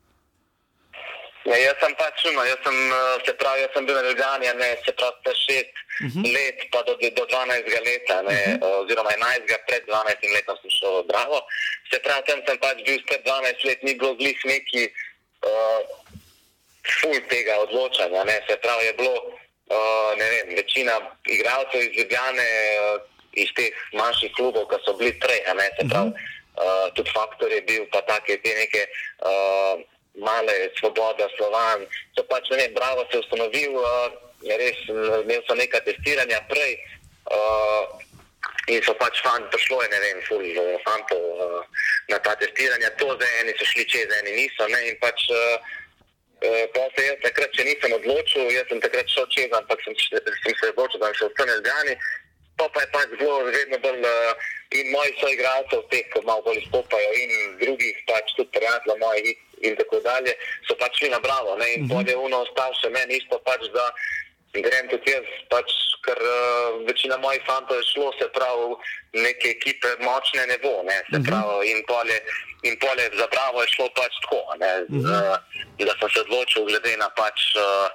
Ja, 1.43 1.57
jaz 1.59 1.79
sem 1.83 1.95
pač 1.99 2.21
čuno, 2.23 2.43
jaz 2.47 2.61
sem, 2.63 2.77
eh, 2.95 3.23
se 3.27 3.33
pravi, 3.35 3.65
jaz 3.65 3.73
sem 3.75 3.87
bil 3.87 3.97
na 3.99 4.03
Ljubljani, 4.07 4.51
ne, 4.59 4.69
se 4.85 4.93
pravi, 4.95 5.17
te 5.25 5.33
šest 5.35 5.75
uh 5.75 6.07
mhm. 6.07 6.21
-huh. 6.23 6.35
let, 6.35 6.59
pa 6.73 6.83
do, 6.87 6.95
do 7.19 7.25
12 7.27 7.87
leta, 7.87 8.23
ne, 8.23 8.39
uh 8.39 8.47
mhm. 8.47 8.63
-huh. 8.63 8.83
oziroma 8.83 9.11
11, 9.11 9.59
pred 9.67 9.83
12 9.87 10.35
letom 10.35 10.57
sem 10.63 10.71
šel 10.71 11.03
v 11.03 11.07
Bravo. 11.11 11.39
Se 11.91 11.99
pravi, 11.99 12.23
tam 12.27 12.41
sem 12.47 12.59
pač 12.59 12.77
bil 12.87 12.99
spet 13.03 13.23
12 13.27 13.65
let, 13.65 13.83
ni 13.83 13.95
bilo 13.95 14.15
glih 14.15 14.39
neki 14.45 14.83
uh, 15.51 15.81
ful 17.01 17.19
tega 17.29 17.55
odločanja, 17.67 18.25
ne, 18.25 18.37
se 18.49 18.57
pravi, 18.57 18.87
je 18.87 18.93
bilo, 18.93 19.15
uh, 19.75 20.11
ne 20.19 20.27
vem, 20.31 20.57
večina 20.57 20.95
igralcev 21.27 21.81
iz 21.83 21.93
Ljubljane, 21.99 22.49
uh, 22.83 23.01
iz 23.33 23.51
teh 23.57 23.71
manjših 23.93 24.33
klubov, 24.37 24.69
ki 24.71 24.77
so 24.85 24.95
bili 24.95 25.13
prej, 25.19 25.43
ne, 25.59 25.67
se 25.79 25.83
pravi, 25.91 26.11
uh 26.11 26.15
-huh. 26.15 26.87
uh, 26.87 26.95
tudi 26.95 27.11
faktor 27.11 27.53
je 27.53 27.61
bil, 27.63 27.83
pa 27.93 28.01
take 28.01 28.39
te 28.43 28.51
neke. 28.63 28.87
Uh, 29.27 29.83
male 30.21 30.55
svobode, 30.79 31.27
slovan. 31.37 31.87
So 32.17 32.25
pač, 32.29 32.51
ne 32.51 32.61
vem, 32.63 32.75
bravo 32.75 33.07
se 33.09 33.17
je 33.17 33.25
ustanovil, 33.25 33.77
uh, 33.81 34.13
res 34.61 34.79
imel 34.89 35.43
so 35.47 35.57
nekaj 35.57 35.85
testiranja 35.89 36.43
prej. 36.51 36.77
Uh, 37.33 38.03
In 38.71 38.79
so 38.87 38.95
pač 38.95 39.19
fanti 39.27 39.49
prišli, 39.51 39.91
ne 39.91 39.99
vem, 39.99 40.19
ful, 40.23 40.43
fantov 40.87 41.19
uh, 41.19 41.63
na 42.11 42.19
ta 42.23 42.35
testiranja. 42.39 42.95
To 42.99 43.11
zdaj 43.17 43.41
eni 43.43 43.55
so 43.59 43.67
šli 43.67 43.87
čez, 43.91 44.07
eni 44.21 44.37
niso. 44.39 44.67
Ne? 44.71 44.81
In 44.87 44.99
pač, 45.03 45.27
uh, 45.35 45.59
uh, 46.47 46.91
se 46.95 47.07
jaz 47.09 47.19
takrat, 47.27 47.51
če 47.59 47.67
nisem 47.67 47.95
odločil, 47.99 48.51
jaz 48.55 48.71
sem 48.71 48.83
takrat 48.85 49.11
šel 49.11 49.27
čez, 49.35 49.51
ampak 49.59 49.83
sem, 49.83 49.99
sem 49.99 50.55
se 50.55 50.71
odločil, 50.71 51.03
da 51.03 51.11
sem 51.11 51.19
šel 51.23 51.33
v 51.33 51.37
stane 51.39 51.59
zgani. 51.59 51.97
Pa 52.61 52.69
pa 52.71 52.85
je 52.85 52.93
pač 52.95 53.15
zelo, 53.19 53.41
vedno 53.51 53.79
bolj 53.83 54.07
uh, 54.07 54.47
in 54.79 54.95
moji 54.95 55.15
so 55.19 55.31
igralci, 55.35 55.83
teh, 55.91 56.07
ki 56.15 56.23
malo 56.23 56.47
bolj 56.47 56.63
izstopajo, 56.63 57.11
in 57.19 57.59
drugih, 57.65 57.99
pač 58.07 58.31
tudi 58.39 58.55
prijatelji 58.55 58.99
moji 59.03 59.35
in 59.63 59.77
tako 59.79 60.01
dalje, 60.05 60.35
so 60.69 60.77
pač 60.81 60.99
šli 60.99 61.11
na 61.11 61.21
bravo. 61.23 61.57
Ne? 61.57 61.75
In 61.75 61.89
bolje 61.89 62.17
mhm. 62.17 62.25
uno 62.27 62.43
ostalo 62.47 62.75
še 62.83 62.91
meni 62.91 63.19
isto 63.23 63.39
pač, 63.47 63.67
da 63.75 63.89
grem 64.61 64.89
tudi 64.93 65.15
jaz, 65.15 65.29
pač, 65.49 65.73
ker 66.05 66.19
uh, 66.19 66.83
večina 66.85 67.17
mojih 67.23 67.41
fantov 67.47 67.79
je 67.79 67.87
šlo, 67.95 68.11
se 68.19 68.27
pravi, 68.35 68.75
neke 69.23 69.55
ekipe 69.55 69.89
močne 70.03 70.45
ne 70.51 70.59
bo, 70.61 70.83
ne, 70.85 70.99
se 71.09 71.19
Mhm. 71.19 71.29
pravi, 71.31 71.71
in 71.73 71.81
polje, 71.89 72.19
in 72.69 72.77
polje 72.83 73.07
za 73.17 73.27
bravo 73.33 73.63
je 73.63 73.69
šlo 73.75 73.89
pač 73.97 74.13
tako, 74.27 74.43
ne, 74.61 74.73
uh, 75.01 75.37
da 75.87 75.95
sem 76.01 76.11
se 76.11 76.21
odločil 76.27 76.67
glede 76.69 76.97
na 76.97 77.09
pač 77.17 77.55
uh, 77.57 77.89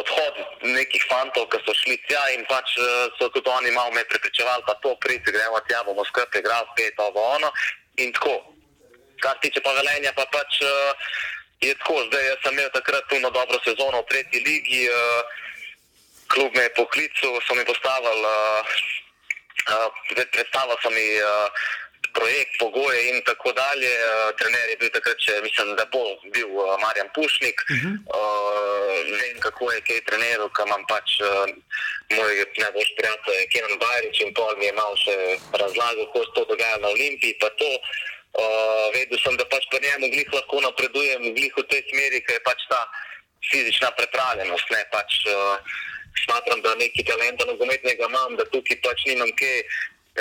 odhod 0.00 0.34
nekih 0.62 1.04
fantov, 1.10 1.50
ki 1.50 1.58
so 1.66 1.74
šli 1.74 1.98
tja 2.06 2.22
in 2.38 2.46
pač 2.46 2.78
uh, 2.78 3.10
so 3.18 3.28
tudi 3.34 3.50
oni 3.50 3.70
malo 3.74 3.90
me 3.90 4.04
prepričevali, 4.06 4.62
pa 4.66 4.74
to 4.80 4.94
priti, 5.04 5.34
gremo 5.34 5.60
tja, 5.68 5.82
bomo 5.84 6.06
skupaj 6.06 6.40
igrali, 6.40 6.70
spet 6.72 6.94
ovo 6.96 7.20
ono 7.36 7.52
in 7.98 8.12
tako. 8.12 8.38
Kar 9.20 9.36
tiče 9.42 9.60
pa 9.64 9.72
velenja, 9.76 10.12
pa 10.16 10.24
pač 10.32 10.60
uh, 10.64 10.70
je 11.60 11.74
tako, 11.74 12.04
zdaj 12.08 12.26
jaz 12.26 12.38
sem 12.44 12.56
imel 12.56 12.70
takrat 12.72 13.04
tuno 13.08 13.30
dobro 13.30 13.58
sezono 13.64 14.00
v 14.02 14.08
tretji 14.12 14.40
ligi, 14.46 14.82
uh, 14.88 15.20
klub 16.32 16.56
me 16.56 16.62
je 16.62 16.74
poklical, 16.78 17.40
so 17.44 17.54
mi 17.54 17.64
postavili, 17.64 18.24
uh, 18.24 18.60
uh, 19.74 19.88
predstavili 20.32 20.76
so 20.82 20.90
mi 20.90 21.06
uh, 21.20 21.48
projekt, 22.12 22.52
pogoje 22.58 23.00
in 23.10 23.22
tako 23.24 23.52
dalje. 23.52 23.92
Uh, 23.98 24.36
trener 24.38 24.66
je 24.70 24.76
bil 24.80 24.90
takrat, 24.94 25.18
če, 25.24 25.40
mislim, 25.46 25.74
da 25.76 25.84
bo 25.92 26.02
bil 26.34 26.50
uh, 26.54 26.74
Marjan 26.82 27.10
Pušnik. 27.14 27.58
Uh 27.60 27.76
-huh. 27.76 27.94
uh, 28.18 28.96
vem, 29.20 29.36
kako 29.40 29.72
je 29.72 29.80
kaj 29.80 30.00
treniral, 30.08 30.48
kam 30.48 30.68
imam 30.68 30.84
pač 30.92 31.08
uh, 31.20 31.28
moj 32.16 32.32
najboljši 32.62 32.94
prijatelj 32.98 33.48
Kenan 33.52 33.76
Bajrič 33.82 34.20
in 34.20 34.34
pol 34.34 34.56
mi 34.58 34.66
je 34.66 34.72
malo 34.72 34.96
še 35.04 35.16
razlagal, 35.62 36.06
kako 36.06 36.24
se 36.24 36.32
to 36.34 36.44
dogaja 36.44 36.76
na 36.76 36.88
Olimpiji. 36.88 37.38
to. 37.38 37.70
Uh, 38.30 38.86
vedel 38.94 39.18
sem, 39.18 39.34
da 39.36 39.44
pač 39.50 39.64
pri 39.70 39.82
njemu 39.82 40.06
glih 40.14 40.28
lahko 40.32 40.60
napredujem, 40.62 41.34
glih 41.34 41.50
v 41.56 41.64
tej 41.66 41.82
smeri, 41.90 42.22
ker 42.22 42.38
je 42.38 42.42
pač 42.46 42.62
ta 42.70 42.78
fizična 43.50 43.90
pripravljenost. 43.98 44.70
Ne, 44.70 44.84
pač, 44.94 45.10
uh, 45.26 45.58
smatram, 46.24 46.62
da 46.62 46.74
nekaj 46.78 47.04
talenta 47.10 47.44
nogometnega 47.50 48.06
imam, 48.06 48.36
da 48.38 48.46
tukaj 48.54 48.78
pač 48.86 49.02
nimam 49.10 49.30
kaj 49.34 49.56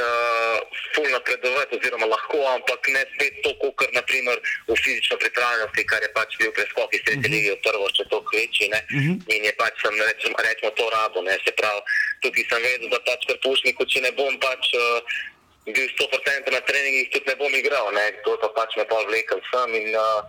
uh, 0.01 0.57
ful 0.95 1.05
napredovati, 1.13 1.77
oziroma 1.77 2.09
lahko, 2.09 2.41
ampak 2.55 2.89
ne 2.93 3.05
spet 3.13 3.39
to, 3.45 3.53
kot 3.61 3.93
naprimer 3.93 4.41
v 4.67 4.73
fizično 4.81 5.17
pripravljenosti, 5.21 5.85
kar 5.85 6.01
je 6.01 6.11
pač 6.17 6.33
bil 6.41 6.51
preskok 6.57 6.93
iz 6.97 7.05
tretje 7.05 7.29
lige 7.29 7.53
v 7.55 7.61
prvo, 7.65 7.93
če 7.93 8.09
to 8.09 8.21
kveči. 8.25 8.69
Ne, 8.73 8.81
Mhm. 8.89 9.13
in 9.29 9.41
je 9.45 9.53
pač 9.53 9.73
sem, 9.85 9.93
rečemo, 9.93 10.35
rečemo 10.41 10.71
to 10.73 10.89
rabo, 10.89 11.21
ne, 11.21 11.37
se 11.45 11.53
pravi, 11.53 11.81
tukaj 12.25 12.45
sem 12.49 12.61
vedel, 12.65 12.89
da 12.89 12.99
pač 13.05 13.21
pri 13.29 13.37
Pušniku, 13.45 13.85
če 13.85 14.01
ne 14.01 14.11
bom 14.17 14.33
pač. 14.41 14.73
Uh, 14.73 15.01
bil 15.73 15.87
100% 15.95 16.53
na 16.53 16.61
treningih, 16.67 17.09
tudi 17.13 17.29
ne 17.29 17.35
bom 17.39 17.53
igral, 17.55 17.91
ne? 17.95 18.05
to 18.25 18.37
pa 18.41 18.49
pač 18.57 18.77
me 18.77 18.85
pol 18.91 19.03
vlekel 19.09 19.41
sem 19.49 19.75
in 19.79 19.89
uh, 19.95 20.21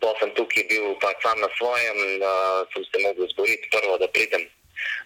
to 0.00 0.14
sem 0.20 0.32
tukaj 0.38 0.64
bil 0.70 0.94
pač 1.02 1.20
sam 1.24 1.38
na 1.40 1.50
svojem, 1.58 1.98
uh, 2.20 2.64
sem 2.72 2.86
se 2.88 3.04
mogel 3.04 3.28
zboriti 3.34 3.70
prvo, 3.74 3.98
da 4.00 4.08
pridem 4.08 4.48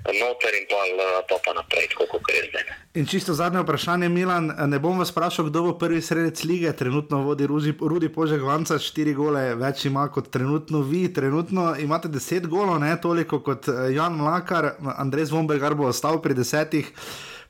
noter 0.05 0.55
in 0.55 0.67
pol 0.71 0.91
uh, 1.01 1.21
to 1.29 1.39
pa 1.45 1.55
naprej, 1.57 1.89
tako 1.93 2.07
kot 2.13 2.31
je 2.31 2.45
zdaj. 2.51 2.65
In 2.95 3.07
čisto 3.11 3.35
zadnje 3.35 3.65
vprašanje, 3.65 4.09
Milan. 4.09 4.53
Ne 4.71 4.79
bom 4.79 4.99
vas 4.99 5.11
vprašal, 5.11 5.49
kdo 5.49 5.63
bo 5.67 5.73
prvi 5.79 6.03
sredec 6.03 6.45
lige. 6.45 6.71
Trenutno 6.77 7.25
vodi 7.27 7.47
Ruzi, 7.51 7.75
Rudi 7.81 8.09
Požek 8.13 8.45
Vanca, 8.47 8.79
štiri 8.79 9.15
gole 9.19 9.43
več 9.59 9.85
ima 9.91 10.07
kot 10.15 10.31
trenutno 10.31 10.85
vi. 10.87 11.09
Trenutno 11.13 11.73
imate 11.83 12.09
deset 12.09 12.47
golov, 12.47 12.79
ne 12.85 12.95
toliko 13.03 13.41
kot 13.43 13.67
Jan 13.91 14.15
Mlakar, 14.21 14.77
Andrej 14.95 15.33
Zvombergar 15.33 15.75
bo 15.75 15.91
ostal 15.91 16.23
pri 16.23 16.39
desetih. 16.39 16.93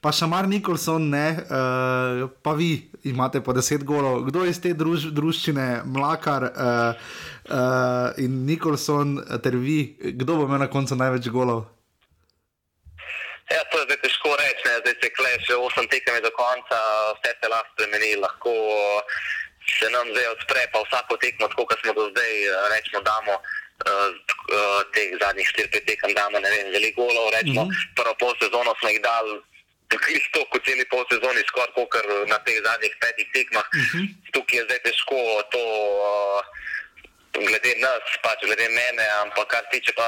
Pa 0.04 0.12
Šamar 0.12 0.44
Nikolson, 0.44 1.08
ne, 1.08 1.32
uh, 1.32 2.28
pa 2.44 2.52
vi 2.52 2.90
imate 3.08 3.40
po 3.40 3.56
deset 3.56 3.80
golov. 3.88 4.26
Kdo 4.28 4.42
iz 4.44 4.58
te 4.60 4.74
druž, 4.76 5.06
družščine, 5.16 5.80
Mlakar 5.88 6.44
uh, 6.44 6.50
uh, 7.48 8.20
in 8.20 8.42
Nikolson, 8.44 9.16
ter 9.40 9.56
vi, 9.56 9.96
kdo 10.20 10.36
bo 10.36 10.44
imel 10.44 10.60
na 10.60 10.68
koncu 10.68 10.98
največ 11.00 11.30
golov? 11.32 11.64
Ja, 13.48 13.64
to 13.72 13.80
je 13.80 13.86
zdaj 13.88 14.00
težko 14.04 14.34
reči, 14.42 14.66
ne? 14.68 14.74
zdaj 14.82 14.96
se 15.00 15.10
kleš, 15.16 15.40
že 15.48 15.56
8 15.56 15.88
tekem 15.88 16.20
je 16.20 16.26
do 16.28 16.32
konca, 16.36 16.82
vse 17.16 17.32
se 17.40 17.52
lahko 17.54 17.72
spremeni, 17.72 18.12
lahko 18.20 18.52
se 19.64 19.88
nam 19.88 20.12
zdaj 20.12 20.28
odpre, 20.36 20.66
pa 20.68 20.84
vsako 20.84 21.16
tekmo, 21.24 21.48
tako 21.48 21.64
kot 21.72 21.80
smo 21.80 21.96
do 21.96 22.10
zdaj, 22.12 22.32
rečemo, 22.76 23.00
damo. 23.08 23.40
Uh, 23.88 24.12
teh 24.92 25.16
zadnjih 25.16 25.48
4-5 25.48 25.88
tekem 25.88 26.12
damo, 26.12 26.44
ne 26.44 26.52
vem, 26.52 26.70
veliko 26.76 27.08
golov. 27.08 27.32
Rečemo, 27.32 27.64
mm 27.64 27.72
-hmm. 27.72 27.96
prvo 27.96 28.14
pol 28.20 28.32
sezono 28.36 28.76
smo 28.76 28.92
jih 28.92 29.00
dali, 29.00 29.40
isto 30.08 30.44
kot 30.50 30.64
celi 30.66 30.84
pol 30.90 31.04
sezoni, 31.10 31.42
skoraj 31.48 31.72
kot 31.76 31.94
na 32.30 32.38
teh 32.46 32.58
zadnjih 32.64 32.94
petih 33.00 33.28
tekmah. 33.34 33.66
Mm 33.74 33.86
-hmm. 33.90 34.06
Tukaj 34.32 34.58
je 34.58 34.64
zdaj 34.64 34.80
težko 34.86 35.18
to. 35.52 35.64
Uh, 36.04 36.42
glede 37.34 37.74
nas, 37.82 38.04
pač 38.22 38.38
glede 38.46 38.68
mene, 38.70 39.06
ampak 39.26 39.48
kar 39.50 39.64
tiče 39.72 39.92
pa 39.98 40.06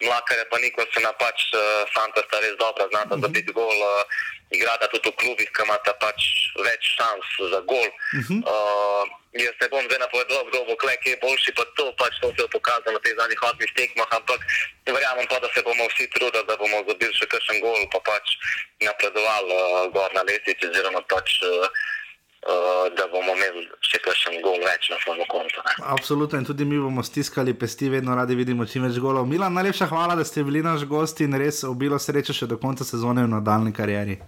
mlakarja, 0.00 0.44
pa 0.50 0.58
Nikolsona, 0.58 1.12
pač 1.20 1.52
uh, 1.52 1.84
Santa 1.92 2.24
sta 2.24 2.40
res 2.40 2.56
dobra, 2.56 2.88
znata 2.88 3.20
za 3.20 3.28
biti 3.28 3.52
gol, 3.52 3.68
uh, 3.68 4.04
igrata 4.56 4.88
tudi 4.92 5.10
v 5.10 5.18
klubih, 5.20 5.48
ki 5.54 5.62
imata 5.66 5.92
pač 6.02 6.20
več 6.66 6.82
šans 6.96 7.28
za 7.52 7.60
gol. 7.70 7.88
Uh 8.18 8.24
-huh. 8.26 8.40
uh, 8.54 9.04
jaz 9.42 9.56
ne 9.60 9.68
bom 9.72 9.84
zdaj 9.86 10.00
napovedal, 10.04 10.42
kdo 10.48 10.58
bo 10.68 10.74
klek 10.82 11.00
je 11.06 11.16
boljši, 11.22 11.50
pa 11.58 11.64
to 11.76 11.86
pač 12.00 12.14
to 12.20 12.28
se 12.34 12.42
je 12.42 12.54
pokazalo 12.56 12.94
na 12.96 13.00
teh 13.04 13.14
zadnjih 13.18 13.42
osmih 13.48 13.72
tekmah, 13.78 14.10
ampak 14.18 14.40
verjamem 14.86 15.26
pa, 15.30 15.38
da 15.44 15.48
se 15.54 15.62
bomo 15.68 15.84
vsi 15.90 16.06
trudili, 16.14 16.46
da 16.48 16.56
bomo 16.62 16.84
zabili 16.88 17.14
še 17.18 17.26
kakšen 17.34 17.58
gol, 17.64 17.80
pa 17.94 18.00
pač 18.10 18.26
napredovali 18.86 19.50
uh, 19.58 19.92
gor 19.94 20.10
na 20.14 20.22
lestvici, 20.28 20.70
oziroma 20.70 21.02
pač 21.14 21.28
uh, 21.42 21.68
Uh, 22.44 22.92
da 22.96 23.06
bomo 23.08 23.32
imeli 23.32 23.62
še 23.88 24.02
kakšen 24.04 24.34
gol 24.44 24.58
več 24.60 24.90
na 24.92 24.98
svojem 25.00 25.24
koncu. 25.32 25.62
Absolutno, 25.94 26.36
in 26.36 26.44
tudi 26.44 26.66
mi 26.68 26.76
bomo 26.76 27.00
stiskali 27.00 27.54
pesti, 27.56 27.88
vedno 27.88 28.12
radi 28.12 28.36
vidimo 28.36 28.66
čim 28.68 28.84
več 28.84 28.98
golov. 29.00 29.24
Milan, 29.24 29.56
najlepša 29.56 29.88
hvala, 29.88 30.12
da 30.12 30.26
ste 30.28 30.44
bili 30.44 30.60
naš 30.60 30.84
gost 30.84 31.24
in 31.24 31.32
res 31.40 31.62
obilo 31.64 31.96
sreče 31.96 32.36
še 32.36 32.50
do 32.50 32.60
konca 32.60 32.84
sezone 32.84 33.24
v 33.24 33.32
nadaljni 33.32 33.72
karieri. 33.72 34.18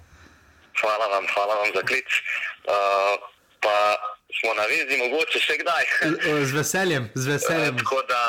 Hvala 0.80 1.06
vam, 1.14 1.24
hvala 1.34 1.54
vam 1.54 1.70
za 1.74 1.82
klic. 1.88 2.08
Uh, 2.66 3.16
pa 3.60 3.76
smo 4.40 4.54
na 4.54 4.64
vezi, 4.70 4.96
mogoče 5.00 5.38
še 5.40 5.56
kdaj. 5.62 5.84
Z 6.44 6.52
veseljem, 6.52 7.10
z 7.14 7.24
veseljem. 7.32 7.74
Uh, 7.74 7.80
tako 7.82 8.00
da 8.10 8.22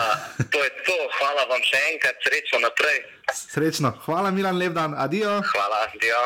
to 0.51 0.63
je 0.63 0.71
to, 0.87 0.97
hvala 1.19 1.43
vam 1.51 1.61
še 1.67 1.79
enkrat, 1.93 2.15
srečno 2.23 2.63
naprej. 2.63 2.99
Srečno, 3.35 3.93
hvala 4.07 4.31
Milan, 4.31 4.57
lep 4.57 4.73
dan, 4.77 4.95
adijo. 4.97 5.41
Hvala, 5.53 5.87
adijo. 5.91 6.21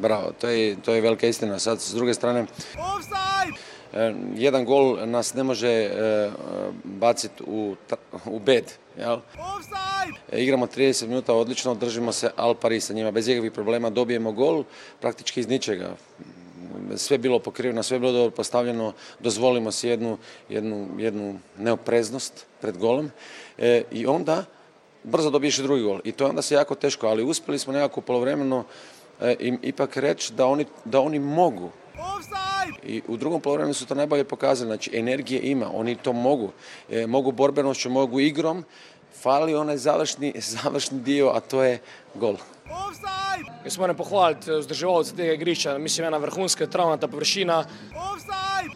Bravo, 0.00 0.32
to 0.40 0.48
je, 0.48 0.76
to 0.84 0.94
je 0.94 1.00
velika 1.00 1.26
istina. 1.26 1.58
Sad, 1.58 1.80
s 1.80 1.94
druge 1.94 2.14
strane, 2.14 2.46
e, 3.92 4.14
jedan 4.34 4.64
gol 4.64 4.98
nas 5.04 5.34
ne 5.34 5.42
može 5.42 5.68
e, 5.68 6.30
baciti 6.84 7.42
u, 7.46 7.76
u 8.24 8.38
bed. 8.38 8.72
Jel? 8.98 9.18
E, 10.32 10.42
igramo 10.42 10.66
30 10.66 11.06
minuta 11.06 11.34
odlično, 11.34 11.74
držimo 11.74 12.12
se 12.12 12.30
al 12.36 12.54
pari 12.54 12.80
sa 12.80 12.92
njima, 12.92 13.10
bez 13.10 13.28
ikakvih 13.28 13.52
problema 13.52 13.90
dobijemo 13.90 14.32
gol 14.32 14.64
praktički 15.00 15.40
iz 15.40 15.48
ničega. 15.48 15.96
Sve 16.96 17.14
je 17.14 17.18
bilo 17.18 17.38
pokriveno, 17.38 17.82
sve 17.82 17.94
je 17.94 18.00
bilo 18.00 18.12
dobro 18.12 18.30
postavljeno, 18.30 18.92
dozvolimo 19.20 19.72
si 19.72 19.88
jednu, 19.88 20.18
jednu, 20.48 20.88
jednu 20.98 21.38
neopreznost 21.58 22.46
pred 22.60 22.78
golom 22.78 23.10
e, 23.58 23.82
i 23.92 24.06
onda 24.06 24.44
brzo 25.02 25.30
dobiješ 25.30 25.58
drugi 25.58 25.82
gol. 25.82 26.00
I 26.04 26.12
to 26.12 26.24
je 26.24 26.30
onda 26.30 26.42
se 26.42 26.54
jako 26.54 26.74
teško, 26.74 27.06
ali 27.06 27.24
uspjeli 27.24 27.58
smo 27.58 27.72
nekako 27.72 28.00
polovremeno 28.00 28.64
im 29.38 29.58
ipak 29.62 29.96
reći 29.96 30.32
da 30.32 30.46
oni, 30.46 30.64
da 30.84 31.00
oni 31.00 31.18
mogu. 31.18 31.70
I 32.82 33.02
u 33.08 33.16
drugom 33.16 33.40
polovremenu 33.40 33.74
su 33.74 33.86
to 33.86 33.94
najbolje 33.94 34.24
pokazali, 34.24 34.68
znači 34.68 34.90
energije 34.94 35.40
ima, 35.40 35.70
oni 35.74 35.96
to 35.96 36.12
mogu. 36.12 36.52
E, 36.90 37.06
mogu 37.06 37.32
borbenošću, 37.32 37.90
mogu 37.90 38.20
igrom, 38.20 38.64
fali 39.22 39.54
onaj 39.54 39.76
završni, 39.76 40.32
završni 40.56 41.00
dio, 41.00 41.30
a 41.34 41.40
to 41.40 41.62
je 41.62 41.78
gol. 42.14 42.36
Jaz 43.64 43.78
moram 43.78 43.96
pohvaliti 43.96 44.50
vzdrževalce 44.50 45.16
tega 45.16 45.32
igrišča, 45.32 45.78
mislim, 45.78 46.06
ena 46.06 46.16
vrhunska 46.16 46.66
travnata 46.66 47.08
površina. 47.08 47.64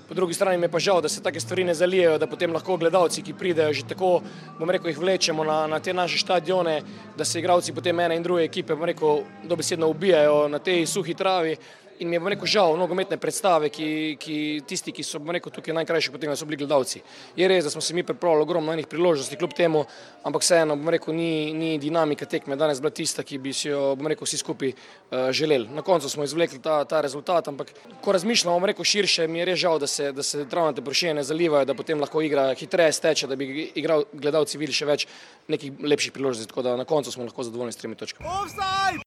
Po 0.08 0.14
drugi 0.14 0.34
strani 0.34 0.58
mi 0.58 0.64
je 0.64 0.70
pa 0.70 0.78
žal, 0.78 1.00
da 1.00 1.08
se 1.08 1.22
take 1.22 1.40
stvari 1.40 1.64
ne 1.64 1.74
zalijejo, 1.74 2.18
da 2.18 2.26
potem 2.26 2.52
lahko 2.52 2.76
gledalci, 2.76 3.22
ki 3.22 3.34
pridejo 3.34 3.72
že 3.72 3.86
tako, 3.88 4.20
bom 4.58 4.70
rekel, 4.70 4.90
jih 4.90 4.98
vlečemo 4.98 5.44
na, 5.44 5.66
na 5.66 5.80
te 5.80 5.94
naše 5.94 6.18
stadione, 6.18 6.82
da 7.16 7.24
se 7.24 7.38
igralci 7.38 7.72
potem 7.72 8.00
ene 8.00 8.16
in 8.16 8.22
druge 8.22 8.44
ekipe, 8.44 8.74
bom 8.74 8.84
rekel, 8.84 9.24
dobesedno 9.44 9.88
ubijajo 9.88 10.48
na 10.48 10.58
tej 10.58 10.86
suhi 10.86 11.14
travi. 11.14 11.56
In 11.98 12.08
mi 12.08 12.16
je 12.16 12.20
rekel 12.28 12.46
žal 12.50 12.76
nogometne 12.78 13.16
predstave, 13.22 13.68
ki, 13.70 14.16
ki 14.18 14.36
tisti, 14.66 14.92
ki 14.92 15.04
so 15.06 15.20
rekel 15.22 15.52
tukaj 15.54 15.74
najkrajši 15.76 16.10
potem, 16.10 16.32
so 16.34 16.46
bili 16.46 16.58
gledalci. 16.58 17.02
Je 17.36 17.46
res, 17.48 17.64
da 17.64 17.70
smo 17.70 17.80
se 17.80 17.94
mi 17.94 18.02
pripravili 18.02 18.42
ogromno 18.42 18.72
enih 18.72 18.88
priložnosti 18.90 19.36
kljub 19.38 19.54
temu, 19.54 19.84
ampak 20.26 20.42
vseeno 20.42 20.76
bom 20.76 20.90
rekel, 20.90 21.14
ni, 21.14 21.52
ni 21.54 21.78
dinamika 21.78 22.26
tekme 22.26 22.58
danes 22.58 22.80
bila 22.82 22.90
tista, 22.90 23.22
ki 23.22 23.38
bi 23.38 23.52
si 23.54 23.68
jo 23.68 23.94
bom 23.94 24.10
rekel 24.10 24.26
vsi 24.26 24.40
skupaj 24.42 24.74
uh, 24.74 25.30
želeli. 25.30 25.68
Na 25.70 25.86
koncu 25.86 26.10
smo 26.10 26.26
izvlekli 26.26 26.58
ta, 26.62 26.82
ta 26.84 27.00
rezultat, 27.00 27.48
ampak 27.48 27.70
ko 28.02 28.12
razmišljamo 28.12 28.58
bom 28.58 28.68
rekel 28.72 28.84
širše, 28.84 29.28
mi 29.28 29.38
je 29.38 29.48
res 29.52 29.62
žal, 29.62 29.78
da 29.78 29.86
se, 29.86 30.10
da 30.12 30.22
se 30.22 30.48
travnate 30.50 30.82
površine 30.82 31.14
ne 31.20 31.24
zalivajo, 31.24 31.64
da 31.64 31.78
potem 31.78 32.02
lahko 32.02 32.22
igra 32.26 32.50
hitreje 32.58 32.98
steče, 32.98 33.30
da 33.30 33.38
bi 33.38 33.70
igral, 33.74 34.08
gledalci 34.12 34.58
videli 34.58 34.74
še 34.74 34.90
več 34.90 35.08
nekih 35.48 35.78
lepših 35.94 36.12
priložnosti, 36.12 36.50
tako 36.50 36.66
da 36.66 36.76
na 36.76 36.84
koncu 36.88 37.14
smo 37.14 37.30
lahko 37.30 37.46
zadovoljni 37.46 37.72
s 37.72 37.82
tremi 37.84 37.96
točkami. 37.96 39.04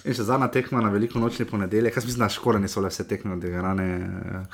In 0.00 0.14
še 0.16 0.24
zadnja 0.24 0.46
tekma 0.48 0.80
na 0.80 0.88
veliko 0.88 1.20
nočni 1.20 1.44
ponedeljek, 1.44 1.96
jaz 1.98 2.06
mislim, 2.08 2.22
da 2.24 2.28
škoda 2.32 2.60
niso 2.62 2.80
le 2.80 2.88
vse 2.88 3.04
tekme 3.08 3.34
odigrane, 3.34 3.86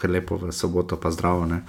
ker 0.00 0.10
lepo 0.10 0.38
v 0.40 0.50
soboto, 0.50 0.98
pa 0.98 1.12
zdravo. 1.14 1.44
Ne. 1.46 1.60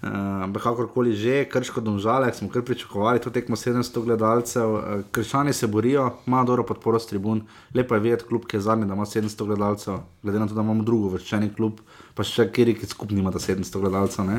Uh, 0.00 0.46
ampak 0.46 0.64
kakorkoli 0.64 1.12
že, 1.12 1.42
krško 1.52 1.84
domžale, 1.84 2.32
smo 2.32 2.48
kar 2.48 2.64
pričakovali, 2.64 3.20
to 3.20 3.32
tekmo 3.34 3.60
700 3.60 4.04
gledalcev, 4.08 4.72
uh, 4.72 5.04
krščani 5.12 5.52
se 5.52 5.68
borijo, 5.68 6.08
ima 6.26 6.44
dobro 6.48 6.64
podporo 6.64 7.00
s 7.02 7.12
tribun, 7.12 7.44
lepo 7.76 7.98
je 7.98 8.06
videti 8.08 8.28
klub, 8.30 8.48
ki 8.48 8.56
je 8.56 8.64
zadnji, 8.70 8.88
da 8.88 8.96
ima 8.96 9.04
700 9.04 9.52
gledalcev, 9.52 10.00
glede 10.24 10.40
na 10.40 10.48
to, 10.48 10.56
da 10.56 10.64
imamo 10.64 10.88
drugo 10.88 11.12
vrščeni 11.18 11.52
klub, 11.56 11.84
pa 12.16 12.24
še 12.24 12.48
kjer 12.48 12.72
je 12.72 12.88
skupni 12.88 13.20
ima 13.20 13.36
700 13.36 13.84
gledalcev. 13.84 14.32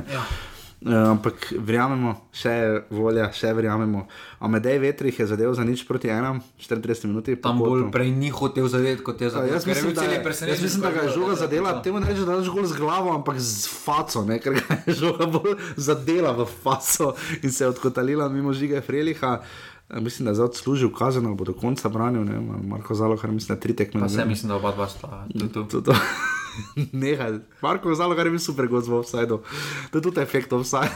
Uh, 0.77 0.93
ampak 1.09 1.57
verjamemo, 1.57 2.11
še 2.29 2.51
je 2.53 2.73
volja, 2.93 3.31
še 3.33 3.49
verjamemo. 3.57 4.03
Amedej 4.45 4.77
Vetrih 4.83 5.15
je 5.23 5.25
zadev 5.25 5.55
za 5.57 5.65
nič 5.65 5.81
proti 5.89 6.11
enam, 6.13 6.37
34 6.61 7.09
minut. 7.09 7.25
Tam 7.41 7.57
bolj 7.57 7.87
prej 7.89 8.11
ni 8.13 8.29
hotel 8.29 8.69
zadeti, 8.69 9.01
kot 9.01 9.17
je 9.17 9.31
zadel. 9.33 9.57
Jaz 9.57 9.65
mislim, 9.65 9.97
da, 9.97 10.05
jaz 10.05 10.61
mislim, 10.61 10.85
da 10.85 10.91
ga 10.93 11.07
je 11.07 11.15
žoga 11.17 11.39
zadela, 11.41 11.73
temu 11.81 11.97
ne 11.97 12.11
reče, 12.11 12.27
da 12.29 12.37
je 12.37 12.45
žoga 12.45 12.67
z 12.69 12.77
glavo, 12.77 13.09
ampak 13.09 13.41
z 13.41 13.65
faco, 13.73 14.21
ne? 14.29 14.37
ker 14.43 14.53
ga 14.53 14.77
je 14.85 14.99
žoga 15.01 15.25
bolj 15.25 15.57
zadela 15.81 16.37
v 16.37 16.45
faco 16.45 17.15
in 17.41 17.49
se 17.49 17.65
je 17.65 17.73
odkotalila 17.73 18.29
mimo 18.29 18.53
žiga 18.53 18.77
Freliha. 18.85 19.41
Mislim, 19.97 20.29
da 20.29 20.35
je 20.35 20.43
zdaj 20.43 20.51
odslužil 20.51 20.93
kazen, 20.93 21.25
bo 21.33 21.47
do 21.47 21.57
konca 21.57 21.89
branil, 21.89 22.21
ne, 22.21 22.37
Marko 22.69 22.93
Zalo, 22.93 23.17
kar 23.17 23.33
mislim, 23.33 23.55
da 23.55 23.61
tri 23.65 23.73
tekme. 23.73 24.05
Pa 24.05 24.13
se 24.13 24.25
mislim, 24.29 24.53
da 24.53 24.61
oba 24.61 24.77
dva 24.77 24.85
sta. 24.85 25.25
Nehaj, 27.01 27.39
Marko 27.61 27.95
Zalo, 27.95 28.15
kar 28.15 28.25
je 28.27 28.35
bil 28.35 28.43
super 28.43 28.67
god 28.67 28.87
v 28.87 28.99
offsajdu. 28.99 29.41
To 29.91 29.97
je 29.97 30.01
tudi 30.01 30.21
efekt 30.21 30.53
offside. 30.53 30.91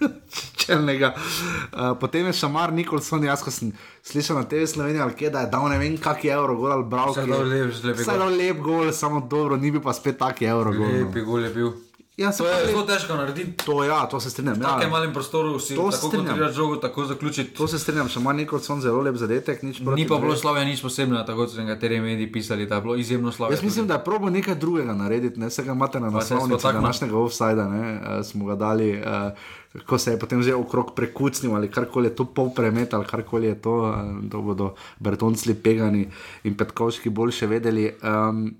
Čelnega. 0.64 1.14
Uh, 1.14 1.92
potem 2.00 2.26
je 2.26 2.32
šamar 2.32 2.72
Nikolson, 2.72 3.24
jaz 3.24 3.44
ko 3.44 3.52
sem 3.52 3.72
slišal 4.02 4.40
na 4.40 4.44
TV 4.48 4.66
Sloveniji, 4.66 5.02
ali 5.02 5.14
kje 5.14 5.30
da 5.30 5.44
je 5.44 5.50
dal 5.52 5.68
ne 5.68 5.78
vem, 5.78 5.96
kak 6.00 6.24
je 6.24 6.32
evro 6.32 6.56
gol 6.56 6.72
ali 6.72 6.86
bral. 6.88 7.12
Vse 7.12 7.26
dal 7.28 7.44
lep, 7.44 7.72
lep, 7.84 7.96
Vse 8.00 8.16
dal 8.18 8.32
lep 8.32 8.62
gol, 8.64 8.92
samo 8.92 9.20
dobro, 9.30 9.56
ni 9.60 9.70
bil 9.74 9.84
pa 9.84 9.92
spet 9.92 10.18
tak 10.18 10.42
evro 10.42 10.72
gol. 10.72 10.88
Lepi 11.04 11.24
gol 11.24 11.44
je 11.44 11.52
bil. 11.54 11.74
Ja, 12.16 12.30
to 12.30 12.46
je 12.46 12.66
zelo 12.66 12.82
težko 12.82 13.16
narediti. 13.16 13.64
To, 13.64 13.84
ja, 13.84 14.06
to 14.06 14.20
se 14.20 14.30
strinjam. 14.30 14.54
V 14.54 14.62
Ja. 14.62 14.68
takem 14.68 14.90
malem 14.90 15.12
prostoru 15.12 15.58
si 15.58 15.74
To 15.74 15.90
se 15.90 15.96
tako 15.96 16.06
strinjam. 16.06 16.26
kontroliraš 16.26 16.56
žogo, 16.56 16.76
tako 16.76 17.04
zaključiti. 17.04 17.50
To 17.50 17.66
se 17.68 17.78
strinjam, 17.78 18.08
še 18.08 18.20
manj 18.20 18.36
Nikolson 18.36 18.80
zelo 18.80 19.00
lep 19.00 19.16
zadetek. 19.16 19.62
Ni 19.62 19.72
pa 19.74 20.14
bilo 20.14 20.30
dve. 20.30 20.36
slave 20.36 20.64
nič 20.64 20.78
posebnega, 20.78 21.26
tako 21.26 21.48
so 21.48 21.58
nekateri 21.58 22.00
mediji 22.00 22.32
pisali, 22.32 22.66
da 22.66 22.74
je 22.74 22.80
bilo 22.80 22.94
izjemno 22.96 23.32
slave. 23.32 23.54
Jaz 23.54 23.62
mislim, 23.62 23.86
da 23.86 23.94
je 23.94 24.04
probo 24.04 24.30
nekaj 24.30 24.54
drugega 24.54 24.94
narediti, 24.94 25.40
ne 25.40 25.46
vsega 25.48 25.72
imate 25.72 26.00
na 26.00 26.10
naslovnici 26.10 26.62
tako, 26.62 26.72
no. 26.72 26.80
današnjega 26.80 27.16
offsajda, 27.16 27.68
ne, 27.68 27.82
uh, 27.94 28.24
smo 28.24 28.46
ga 28.46 28.54
dali, 28.56 28.94
uh, 28.94 29.82
ko 29.82 29.98
se 29.98 30.10
je 30.10 30.18
potem 30.18 30.42
že 30.42 30.54
okrog 30.54 30.94
prekucnil 30.94 31.50
ali 31.50 31.66
karkoli 31.68 32.06
je 32.06 32.14
to 32.14 32.24
pol 32.24 32.50
premet 32.50 32.94
ali 32.94 33.04
karkoli 33.04 33.46
je 33.46 33.58
to, 33.60 33.74
uh, 33.74 33.94
to 34.30 34.38
bodo 34.40 34.74
Bertoncli 34.98 35.54
pegani 35.54 36.06
in 36.44 36.54
Petkovški 36.54 37.10
boljše 37.10 37.46
vedeli. 37.48 37.90
Um, 37.98 38.54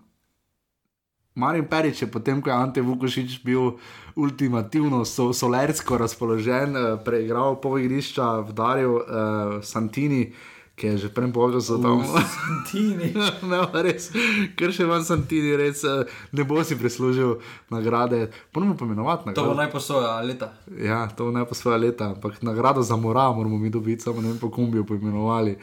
Marin 1.35 1.67
Perič 1.67 2.03
je 2.03 2.07
potem, 2.07 2.39
ko 2.39 2.47
je 2.51 2.55
Ante 2.55 2.81
Vukošič 2.81 3.43
bil 3.43 3.75
ultimativno 4.15 5.03
so, 5.03 5.33
solersko 5.35 5.99
razpoložen, 5.99 6.77
eh, 6.77 6.83
preigral 7.05 7.59
pol 7.59 7.83
igrišča, 7.83 8.47
vdaril 8.51 8.95
uh, 8.95 9.05
Santini, 9.59 10.31
ki 10.75 10.87
je 10.87 11.07
že 11.07 11.09
prej 11.15 11.31
povedal 11.31 11.63
za 11.63 11.79
to. 11.79 12.03
Santini. 12.03 13.15
ne, 13.51 13.59
res, 13.83 14.11
ker 14.59 14.75
še 14.75 14.87
manj 14.91 15.07
Santini, 15.07 15.55
res 15.55 15.85
eh, 15.87 16.03
ne 16.35 16.43
bo 16.43 16.59
si 16.67 16.75
prislužil 16.75 17.39
nagrade. 17.71 18.31
Moramo 18.51 18.75
pomenovati 18.75 19.31
To 19.31 19.31
bo 19.31 19.55
nagrado. 19.55 19.55
najposoja 19.63 20.19
leta. 20.27 20.51
Ja, 20.75 21.07
to 21.07 21.31
ne 21.31 21.47
pa 21.47 21.55
svoje 21.55 21.79
leta, 21.79 22.11
ampak 22.19 22.43
nagrado 22.43 22.83
za 22.83 22.97
mora 22.97 23.31
moramo 23.31 23.59
mi 23.59 23.71
dobiti, 23.71 24.03
samo 24.03 24.21
ne 24.21 24.35
vem, 24.35 24.39
po 24.39 24.51
kom 24.51 24.71
bi 24.71 24.83
jo 24.83 24.85
poimenovali. 24.85 25.55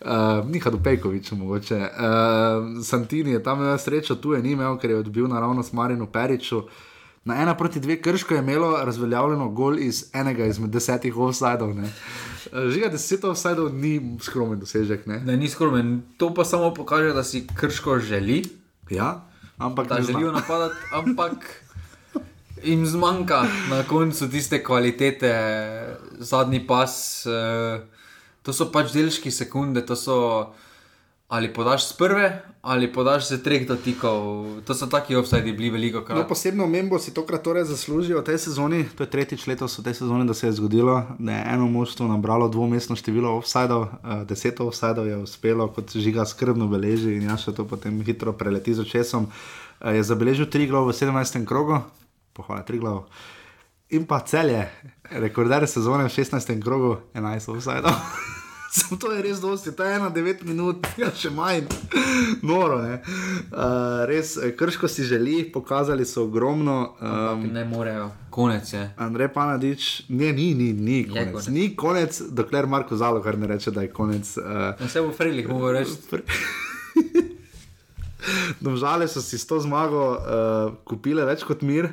Uh, 0.00 0.46
Niha 0.46 0.70
Dopejkovič, 0.70 1.32
mogoče. 1.32 1.78
Uh, 1.78 2.82
Santini 2.82 3.34
je 3.34 3.42
tam 3.42 3.58
imel 3.58 3.78
srečo, 3.78 4.14
tu 4.22 4.32
je 4.32 4.42
ni 4.42 4.54
imel, 4.54 4.78
ker 4.78 4.90
je 4.90 5.02
odbil 5.02 5.26
naravno 5.26 5.62
s 5.62 5.72
Marino 5.72 6.06
Periču. 6.06 6.62
Na 7.24 7.42
ena 7.42 7.54
proti 7.54 7.80
dve 7.80 8.02
krško 8.02 8.34
je 8.34 8.40
imelo 8.40 8.84
razveljavljeno 8.84 9.48
gol 9.48 9.78
iz 9.78 10.04
enega 10.14 10.44
izmed 10.46 10.70
desetih 10.70 11.16
offsajdov. 11.16 11.70
Eh, 11.70 12.70
Žiga, 12.70 12.88
deset 12.88 13.24
offsajdov 13.24 13.74
ni 13.74 14.16
skromen 14.20 14.60
dosežek. 14.60 15.06
Ne? 15.06 15.20
Ne, 15.24 15.36
ni 15.36 15.48
skromen. 15.48 16.02
To 16.16 16.32
pa 16.34 16.44
samo 16.44 16.74
pokaže, 16.74 17.12
da 17.12 17.24
si 17.24 17.46
krško 17.46 17.98
želi. 17.98 18.42
Ja, 18.90 19.20
ampak 19.58 19.88
da 19.88 20.02
želijo 20.02 20.32
napadati, 20.32 20.74
ampak 20.92 21.64
jim 22.64 22.86
zmanjka 22.86 23.44
na 23.70 23.82
koncu 23.82 24.30
tiste 24.30 24.64
kvalitete, 24.64 25.32
zadnji 26.18 26.66
pas. 26.66 27.26
Eh, 27.26 27.80
to 28.42 28.52
so 28.52 28.72
pač 28.72 28.92
delški 28.92 29.30
sekunde, 29.30 29.84
to 29.86 29.96
so 29.96 30.16
ali 31.30 31.52
podaš 31.52 31.88
z 31.88 31.92
prve, 31.92 32.42
ali 32.62 32.92
podaš 32.92 33.28
z 33.28 33.42
treh 33.42 33.62
dotikov. 33.66 34.46
To 34.66 34.74
so 34.74 34.86
taki 34.90 35.14
offsajdi 35.16 35.52
bili 35.52 35.70
veliko 35.70 36.02
krat. 36.02 36.18
No, 36.18 36.26
posebno 36.26 36.66
membo 36.66 36.98
si 36.98 37.14
tokrat 37.14 37.42
torej 37.42 37.70
zaslužijo 37.70 38.18
v 38.18 38.26
tej 38.26 38.38
sezoni. 38.38 38.82
To 38.98 39.06
je 39.06 39.10
tretjič 39.10 39.46
letos 39.46 39.78
v 39.78 39.86
tej 39.86 39.94
sezoni, 39.94 40.26
da 40.26 40.34
se 40.34 40.50
je 40.50 40.58
zgodilo, 40.58 41.06
da 41.18 41.32
je 41.32 41.44
eno 41.54 41.70
moštvo 41.70 42.10
nabralo 42.10 42.48
dvomestno 42.50 42.98
število 42.98 43.36
offsajdov, 43.38 43.82
uh, 43.82 44.26
deset 44.26 44.58
offsajdov 44.60 45.06
je 45.06 45.22
uspelo, 45.22 45.68
kot 45.70 45.94
žiga 45.94 46.26
skrbno 46.26 46.66
beleži 46.66 47.14
in 47.14 47.30
jaz 47.30 47.46
še 47.46 47.54
to 47.54 47.62
potem 47.62 48.02
hitro 48.02 48.34
preleti 48.34 48.74
z 48.74 48.82
očesom. 48.82 49.30
Uh, 49.30 49.94
je 49.94 50.02
zabeležil 50.02 50.50
tri 50.50 50.66
glav 50.66 50.90
v 50.90 50.98
17. 50.98 51.46
krogu, 51.46 51.78
pohvala 52.34 52.66
tri 52.66 52.82
glav. 52.82 53.06
In 53.94 54.02
pa 54.02 54.18
celje, 54.26 54.66
rekorder 55.14 55.62
sezone 55.70 56.10
v 56.10 56.10
16. 56.10 56.58
krogu, 56.58 56.98
11 57.14 57.54
offsajdov. 57.54 57.94
Sam 58.74 58.98
to 58.98 59.12
je 59.12 59.22
res 59.22 59.40
dosti, 59.40 59.70
je 59.78 59.94
ena 59.94 60.10
9 60.10 60.44
minut, 60.46 60.86
ja, 61.00 61.10
še 61.10 61.30
manj, 61.34 61.64
noro. 62.42 62.78
ne. 62.82 63.00
Uh, 63.50 64.04
res, 64.06 64.36
eh, 64.36 64.52
krško 64.56 64.88
si 64.88 65.02
želi, 65.04 65.42
pokazali 65.52 66.06
so 66.06 66.22
ogromno. 66.24 66.94
Um, 67.00 67.48
Ne 67.52 67.64
morejo, 67.64 68.10
konec 68.30 68.72
je. 68.72 68.84
Andrej 68.96 69.32
Panadič, 69.34 70.02
ne, 70.08 70.32
ni, 70.32 70.54
ni, 70.54 70.72
ni 70.72 71.08
konec. 71.08 71.32
konec. 71.32 71.48
Ni 71.48 71.76
konec, 71.76 72.20
dokler 72.30 72.66
Marko 72.66 72.96
Zalokar 72.96 73.38
ne 73.38 73.46
reče, 73.50 73.70
da 73.74 73.82
je 73.82 73.90
konec. 73.90 74.36
Uh, 74.38 74.86
vse 74.86 75.02
bo 75.02 75.10
Frilih, 75.12 75.48
mogo 75.48 75.72
reči. 75.72 75.98
Domžale 78.60 79.08
so 79.08 79.22
si 79.22 79.38
s 79.38 79.46
to 79.46 79.58
zmago 79.58 80.14
uh, 80.14 80.78
kupile 80.86 81.24
več 81.26 81.42
kot 81.48 81.66
mir. 81.66 81.90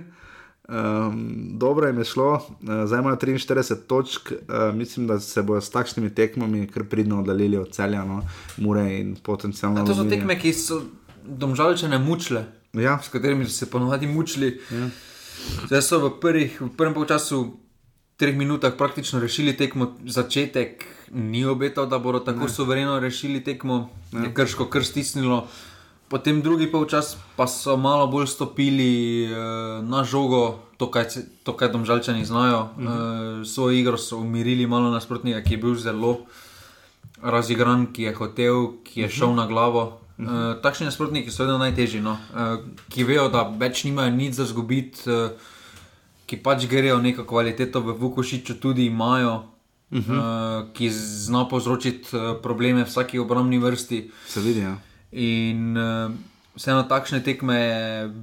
Um, 0.69 1.27
dobro 1.52 1.88
jim 1.88 1.98
je 1.98 2.06
šlo, 2.06 2.34
uh, 2.34 2.41
zdaj 2.85 2.99
imajo 2.99 3.15
43 3.15 3.76
točk, 3.88 4.31
uh, 4.31 4.38
mislim, 4.76 5.07
da 5.07 5.19
se 5.19 5.41
bodo 5.41 5.61
s 5.61 5.69
takšnimi 5.69 6.10
tekmami 6.10 6.68
kar 6.68 6.84
pridno 6.84 7.19
oddaljili 7.19 7.57
od 7.57 7.69
celja, 7.72 8.06
no, 8.06 8.22
Mure 8.57 8.99
in 8.99 9.15
potencialno. 9.15 9.81
A 9.81 9.85
to 9.85 9.94
so 9.94 9.99
Aluminija. 9.99 10.19
tekme, 10.19 10.39
ki 10.39 10.53
so 10.53 10.81
domžalčane 11.26 11.99
mučile, 11.99 12.45
ja. 12.73 12.99
s 12.99 13.07
katerimi 13.07 13.45
so 13.45 13.52
se 13.52 13.65
ponovadi 13.65 14.07
mučili. 14.07 14.60
Ja. 14.72 14.89
Zdaj 15.68 15.81
so 15.81 15.99
v, 15.99 16.19
prvih, 16.19 16.61
v 16.61 16.69
prvem 16.69 16.94
polčasu, 16.94 17.57
treh 18.18 18.35
minutah 18.35 18.73
praktično 18.77 19.19
rešili 19.19 19.53
tekmo, 19.53 19.95
začetek 20.06 20.84
ni 21.11 21.45
obetal, 21.45 21.85
da 21.85 21.99
bodo 21.99 22.19
tako 22.19 22.39
Ne. 22.39 22.49
suvereno 22.49 22.99
rešili 22.99 23.44
tekmo, 23.44 23.89
Ne. 24.11 24.23
je 24.23 24.34
krško 24.34 24.65
kar 24.65 24.84
stisnilo. 24.84 25.48
Potem 26.07 26.41
drugi 26.41 26.71
polčas 26.71 27.17
pa 27.35 27.47
so 27.47 27.75
malo 27.77 28.07
bolj 28.07 28.27
stopili 28.27 29.27
uh, 29.27 29.84
na 29.84 30.03
žogo, 30.07 30.59
to 30.77 30.88
kaj, 30.91 31.05
to, 31.43 31.51
kaj 31.53 31.69
domžalčani 31.69 32.25
znajo. 32.25 32.69
Mhm. 32.77 32.88
Uh, 32.88 33.47
svojo 33.47 33.71
igro 33.75 33.97
so 33.97 34.17
umirili 34.17 34.67
malo 34.67 34.91
nasprotnika, 34.91 35.43
ki 35.43 35.53
je 35.53 35.57
bil 35.57 35.75
zelo 35.75 36.17
razigran, 37.21 37.88
ki 37.93 38.03
je 38.03 38.13
hotel, 38.15 38.67
ki 38.84 39.01
je 39.01 39.09
šel 39.09 39.27
Mhm. 39.27 39.35
na 39.35 39.45
glavo. 39.47 39.99
Mhm. 40.19 40.27
Uh, 40.27 40.61
takšni 40.61 40.85
nasprotniki 40.85 41.31
so 41.31 41.43
vedno 41.43 41.57
najtežji, 41.57 42.01
no? 42.01 42.11
uh, 42.34 42.63
ki 42.89 43.03
vejo, 43.03 43.27
da 43.29 43.43
več 43.43 43.84
nimajo 43.84 44.09
nič 44.15 44.34
za 44.34 44.45
zgubiti, 44.45 45.03
uh, 45.09 45.29
ki 46.25 46.38
pač 46.38 46.65
grejo 46.67 46.97
neko 46.97 47.23
kvaliteto 47.23 47.79
v 47.79 47.93
Vukošiču, 47.99 48.57
tudi 48.59 48.85
imajo, 48.85 49.43
uh. 49.91 49.97
-huh. 49.99 50.17
uh, 50.17 50.73
ki 50.73 50.89
zna 50.89 51.45
povzročiti 51.49 52.15
uh, 52.15 52.41
probleme 52.41 52.84
vsaki 52.84 53.19
obrambni 53.19 53.59
vrsti. 53.59 54.11
Se 54.27 54.41
vidi. 54.41 54.59
Ja. 54.59 54.77
In 55.18 55.73
uh, 55.73 56.11
vseeno 56.53 56.84
takšne 56.84 57.19
tekme 57.22 57.56
je 57.56 58.14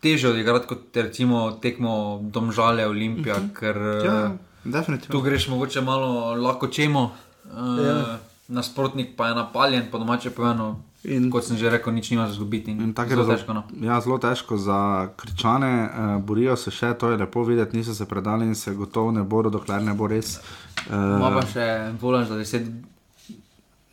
teže 0.00 0.28
odigrati 0.28 0.66
kot 0.66 0.80
recimo 0.94 1.50
tekmo 1.52 1.94
Domžale 2.24 2.86
Olimpija, 2.86 3.34
uh 3.34 3.40
Mhm. 3.40 3.46
-huh. 3.46 3.54
ker 3.54 3.76
uh, 3.76 4.04
Ja, 4.04 4.32
definitivno. 4.64 5.12
tu 5.12 5.20
greš 5.20 5.48
mogoče 5.48 5.80
malo 5.80 6.08
lahko 6.36 6.66
čemo. 6.68 7.10
Uh, 7.46 7.50
Ja. 7.78 7.84
ja. 7.88 8.18
nasprotnik 8.48 9.16
pa 9.16 9.28
je 9.28 9.34
napaljen, 9.34 9.82
po 9.90 9.98
domače 9.98 10.30
povedano. 10.30 10.80
In 11.04 11.30
kot 11.30 11.44
sem 11.44 11.56
že 11.56 11.70
rekel, 11.70 11.92
nič 11.92 12.10
nima 12.10 12.26
za 12.26 12.34
zgubiti. 12.34 12.72
zelo 13.08 13.22
je 13.22 13.36
težko. 13.36 13.52
No. 13.52 13.62
Ja, 13.80 14.00
zelo 14.00 14.18
težko 14.18 14.56
za 14.56 14.78
kričane, 15.16 15.90
uh, 16.16 16.22
borijo 16.22 16.56
se 16.56 16.70
še, 16.70 16.94
to 16.94 17.10
je 17.10 17.16
lepo 17.16 17.42
videti, 17.42 17.76
niso 17.76 17.94
se 17.94 18.06
predali 18.06 18.46
in 18.46 18.54
se 18.54 18.72
gotovo 18.72 19.10
ne 19.10 19.22
bodo, 19.22 19.50
dokler 19.50 19.82
ne 19.82 19.94
bo 19.94 20.06
res. 20.06 20.40
Ima 20.88 21.28
Uh, 21.28 21.34
pa 21.34 21.46
še 21.46 21.66
volaš 22.00 22.28
za 22.28 22.34
10. 22.36 22.93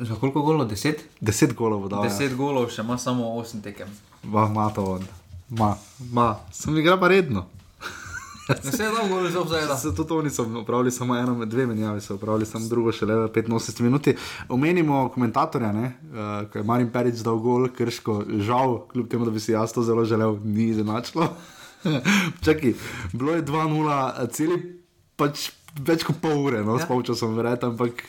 Za 0.02 0.16
koliko 0.16 0.42
golov? 0.42 0.68
10? 0.68 0.94
10 1.22 1.54
golov 1.54 1.86
bo 1.86 1.88
dal. 1.88 2.06
10 2.10 2.36
golov, 2.36 2.72
še 2.74 2.82
ima 2.82 2.98
samo 2.98 3.36
8 3.38 3.62
tekem. 3.62 3.90
Ma, 4.24 4.48
ma 4.50 4.70
to 4.74 4.86
on. 4.98 5.04
Ma, 5.50 5.76
ma. 6.10 6.36
Sem 6.50 6.78
igra 6.82 6.98
pa 6.98 7.12
redno. 7.12 7.46
Vse 8.50 8.84
je 8.84 8.90
dal 8.90 9.06
gol 9.10 9.28
iz 9.28 9.36
obzajda. 9.36 9.78
Se 9.78 9.94
tudi 9.98 10.14
oni 10.14 10.30
so 10.34 10.48
opravili 10.60 10.92
samo 10.92 11.16
eno, 11.16 11.36
med 11.38 11.50
dve 11.50 11.68
menjavi 11.70 12.02
so 12.02 12.16
opravili, 12.16 12.46
samo 12.50 12.66
drugo 12.68 12.92
še 12.92 13.06
le 13.06 13.20
v 13.22 13.30
85 13.30 13.82
minuti. 13.86 14.16
Omenimo 14.50 15.04
komentatorja, 15.14 15.72
ne, 15.76 15.94
uh, 16.10 16.50
ko 16.50 16.60
je 16.60 16.66
Marin 16.66 16.90
Perič 16.92 17.22
dal 17.22 17.38
gol, 17.44 17.70
krško, 17.70 18.24
žal, 18.42 18.80
kljub 18.92 19.10
temu, 19.12 19.30
da 19.30 19.36
bi 19.36 19.44
si 19.44 19.54
jaz 19.54 19.74
to 19.76 19.86
zelo 19.86 20.06
želel, 20.06 20.40
ni 20.44 20.72
izenačilo. 20.74 21.30
Čakaj, 22.46 22.74
bilo 23.14 23.38
je 23.38 23.46
2-0, 23.46 24.30
celi 24.34 24.58
pač 25.16 25.52
več 25.78 26.04
kot 26.08 26.18
pol 26.22 26.42
ure, 26.48 26.66
no, 26.66 26.76
ja. 26.76 26.82
Ja. 26.82 26.86
s 26.86 26.90
polčasom 26.90 27.38
verjetno, 27.38 27.72
ampak 27.74 28.02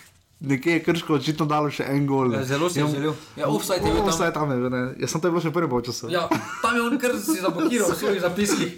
nekje 0.43 0.73
je 0.73 0.83
krško 0.83 1.15
očitno 1.15 1.47
dalo 1.47 1.71
še 1.71 1.87
en 1.89 2.07
gol. 2.07 2.35
Ja, 2.35 2.45
zelo 2.45 2.71
si 2.71 2.81
je 2.81 2.87
želel. 2.91 3.15
Ja, 3.37 3.49
offside 3.49 3.87
je 3.87 3.93
bil 3.93 4.01
tam. 4.03 4.09
Offside 4.09 4.33
tam 4.35 4.51
je, 4.51 4.71
ne. 4.71 4.83
Jaz 5.01 5.15
sem 5.15 5.23
to 5.23 5.31
bilo 5.31 5.43
še 5.45 5.55
prvi 5.55 5.71
polčas. 5.71 6.03
Ja, 6.11 6.27
tam 6.63 6.77
je 6.77 6.83
on 6.83 6.99
kar 6.99 7.17
si 7.19 7.39
zablokiral 7.41 7.95
v 7.95 7.99
svojih 8.01 8.21
zapiskih. 8.25 8.77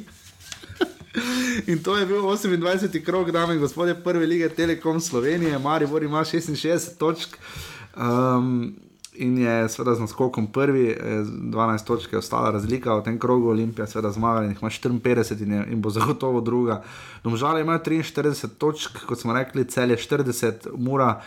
In 1.71 1.83
to 1.83 1.97
je 1.97 2.07
bil 2.11 2.25
28. 2.27 2.91
krok, 3.07 3.31
dame 3.31 3.55
in 3.55 3.61
gospodje, 3.63 3.95
prve 3.95 4.27
lige 4.27 4.49
Telekom 4.51 4.99
Slovenije, 5.01 5.59
Maribor 5.63 6.03
ima 6.03 6.25
66 6.27 6.99
točk. 6.99 7.39
Um, 7.95 8.75
In 9.15 9.39
je 9.39 9.69
seveda 9.71 9.95
z 9.95 10.01
naskokom 10.01 10.47
prvi, 10.51 10.89
eh, 10.91 11.23
12 11.23 11.87
točk 11.87 12.13
je 12.13 12.19
ostala 12.19 12.51
razlika 12.51 12.97
v 12.99 13.05
tem 13.07 13.19
krogu, 13.19 13.51
Olimpija 13.51 13.87
seveda 13.87 14.11
zmagala 14.11 14.45
in 14.45 14.51
jih 14.51 14.63
ima 14.63 14.71
54 14.71 15.43
in, 15.43 15.53
je, 15.53 15.67
in 15.71 15.83
bo 15.83 15.91
zagotovo 15.91 16.41
druga. 16.41 16.83
Domžale 17.23 17.61
imajo 17.61 17.79
43 17.79 18.49
točk, 18.59 19.05
kot 19.07 19.21
smo 19.21 19.33
rekli, 19.33 19.65
cel 19.71 19.91
je 19.91 19.97
40, 19.97 20.67
mura 20.75 21.21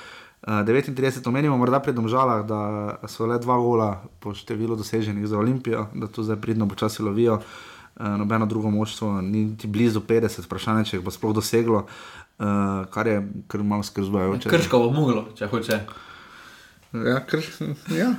eh, 0.47 0.63
39, 0.63 1.27
omenimo 1.27 1.57
morda 1.57 1.79
pri 1.79 1.93
domžalah, 1.93 2.45
da 2.47 3.07
so 3.07 3.25
le 3.27 3.39
dva 3.39 3.57
gola 3.59 3.89
po 4.23 4.33
številu 4.33 4.77
doseženih 4.79 5.27
za 5.27 5.37
Olimpijo, 5.37 5.87
da 5.93 6.07
tu 6.07 6.23
zdaj 6.23 6.39
pridno 6.41 6.67
počasi 6.67 7.03
lovijo. 7.03 7.41
Uh, 7.97 8.13
nobeno 8.13 8.45
drugo 8.45 8.69
moštvo 8.69 9.21
ni 9.21 9.45
niti 9.45 9.67
blizu 9.67 10.03
50, 10.05 10.45
vprašanje, 10.45 10.83
če 10.85 10.97
jih 10.97 11.03
bo 11.03 11.09
sploh 11.09 11.33
doseglo, 11.33 11.79
uh, 12.37 12.45
kar 12.93 13.07
je 13.09 13.23
kar 13.49 13.63
malo 13.65 13.81
skrzujoče. 13.83 14.51
Krško 14.53 14.79
bo 14.83 14.91
moglo, 14.93 15.23
če 15.33 15.49
hoče. 15.49 15.79
Ja, 16.93 17.17
krš, 17.25 17.49
ja, 17.89 18.11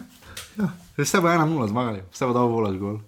ja. 0.59 0.73
Vse 0.99 1.23
bo 1.23 1.31
1-0 1.31 1.71
zmagali, 1.71 2.03
vse 2.11 2.27
bo 2.27 2.35
dal 2.35 2.51
volaš 2.51 2.75
gol. 2.83 2.99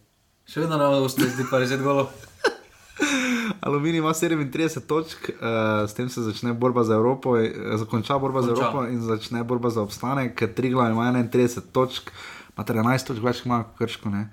Še 0.47 0.63
vedno 0.63 1.09
zdi 1.11 1.51
pa 1.51 1.59
10 1.59 1.83
golov. 1.83 2.15
Aluminij 3.61 3.99
ima 3.99 4.15
37 4.15 4.81
točk, 4.87 5.29
uh, 5.29 5.91
s 5.91 5.95
tem 5.95 6.09
se 6.09 6.23
začne 6.23 6.53
borba 6.53 6.85
za 6.85 6.95
Evropo, 6.95 7.37
eh, 7.37 7.53
zakonča 7.77 8.19
borba 8.19 8.43
za 8.43 8.49
Konča. 8.49 8.63
Evropo 8.63 8.87
in 8.87 9.01
začne 9.01 9.45
borba 9.45 9.71
za 9.71 9.83
obstanek, 9.83 10.35
ker 10.35 10.55
Trigla 10.55 10.91
ima 10.91 11.13
31 11.13 11.61
točk, 11.73 12.11
ima 12.57 12.65
13 12.65 13.07
točk 13.07 13.23
več, 13.23 13.45
ima 13.45 13.65
Krško. 13.79 14.11
Ne? 14.11 14.31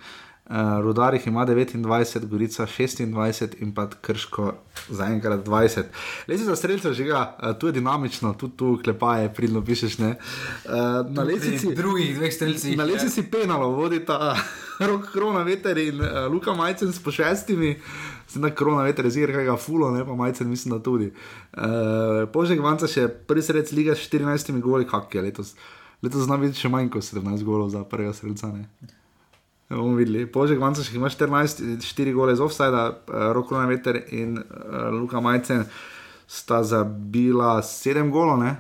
Uh, 0.48 0.56
Rudarih 0.82 1.28
ima 1.28 1.46
29, 1.46 2.26
Gorica 2.26 2.66
26 2.66 3.56
in 3.60 3.74
pa 3.76 3.90
Krško 4.02 4.54
zaenkrat 4.90 5.44
20. 5.46 5.84
Lezi 6.28 6.44
za 6.44 6.56
streljce 6.56 6.94
žiga, 6.94 7.36
uh, 7.44 7.60
tu 7.60 7.68
je 7.68 7.74
dinamično, 7.74 8.34
tudi 8.34 8.58
tu 8.58 8.80
klepaje, 8.84 9.34
pridno 9.34 9.62
pišeš. 9.66 9.98
Ne? 9.98 10.16
Uh, 10.66 10.72
na 11.12 11.26
Pri 11.26 11.34
lesici, 11.34 11.76
drugih 11.76 12.16
dveh 12.16 12.34
streljcih. 12.34 12.78
na 12.78 12.84
lesici 12.84 13.24
penalo 13.32 13.70
vodita 13.70 14.38
rok 14.88 15.12
krona 15.12 15.44
veter 15.44 15.78
in 15.78 16.02
uh, 16.02 16.32
Luka 16.32 16.54
Majcen 16.54 16.94
s 16.94 17.04
po 17.04 17.12
šestimi. 17.12 17.80
Zdaj 18.38 18.50
na 18.50 18.56
korona 18.56 18.84
veter 18.84 19.06
je 19.06 19.12
ziger, 19.12 19.34
kaj 19.34 19.46
ga 19.46 19.56
fulo, 19.58 19.90
ne 19.92 20.06
pa 20.06 20.16
majcen, 20.16 20.50
mislim, 20.50 20.78
da 20.78 20.84
tudi. 20.84 21.10
Uh, 21.58 22.30
Požek 22.34 22.62
Vanca 22.62 22.88
še 22.88 23.08
prvi 23.10 23.42
sredc 23.42 23.72
liga 23.74 23.96
s 23.98 24.06
14 24.06 24.54
goli, 24.62 24.86
kak 24.88 25.16
je 25.16 25.24
letos. 25.26 25.56
Letos 26.06 26.28
zna 26.28 26.38
biti 26.38 26.60
še 26.62 26.70
manj 26.70 26.92
kot 26.94 27.06
17 27.06 27.42
golov 27.48 27.72
za 27.74 27.82
prvega 27.90 28.14
sredca. 28.14 28.52
Ne? 28.54 28.68
Bomo 29.74 29.98
videli. 29.98 30.28
Požek 30.30 30.62
Vanca 30.62 30.86
še 30.86 30.94
ima 31.00 31.10
14, 31.10 31.82
4 31.82 32.14
gole 32.14 32.38
iz 32.38 32.44
offsajda, 32.46 32.86
uh, 32.94 33.28
rok 33.34 33.50
krona 33.50 33.66
veter 33.70 34.04
in 34.14 34.38
uh, 34.38 34.88
Luka 34.94 35.22
Majcen 35.24 35.66
sta 36.30 36.62
zabila 36.62 37.58
7 37.66 38.14
golov, 38.14 38.38
ne? 38.44 38.54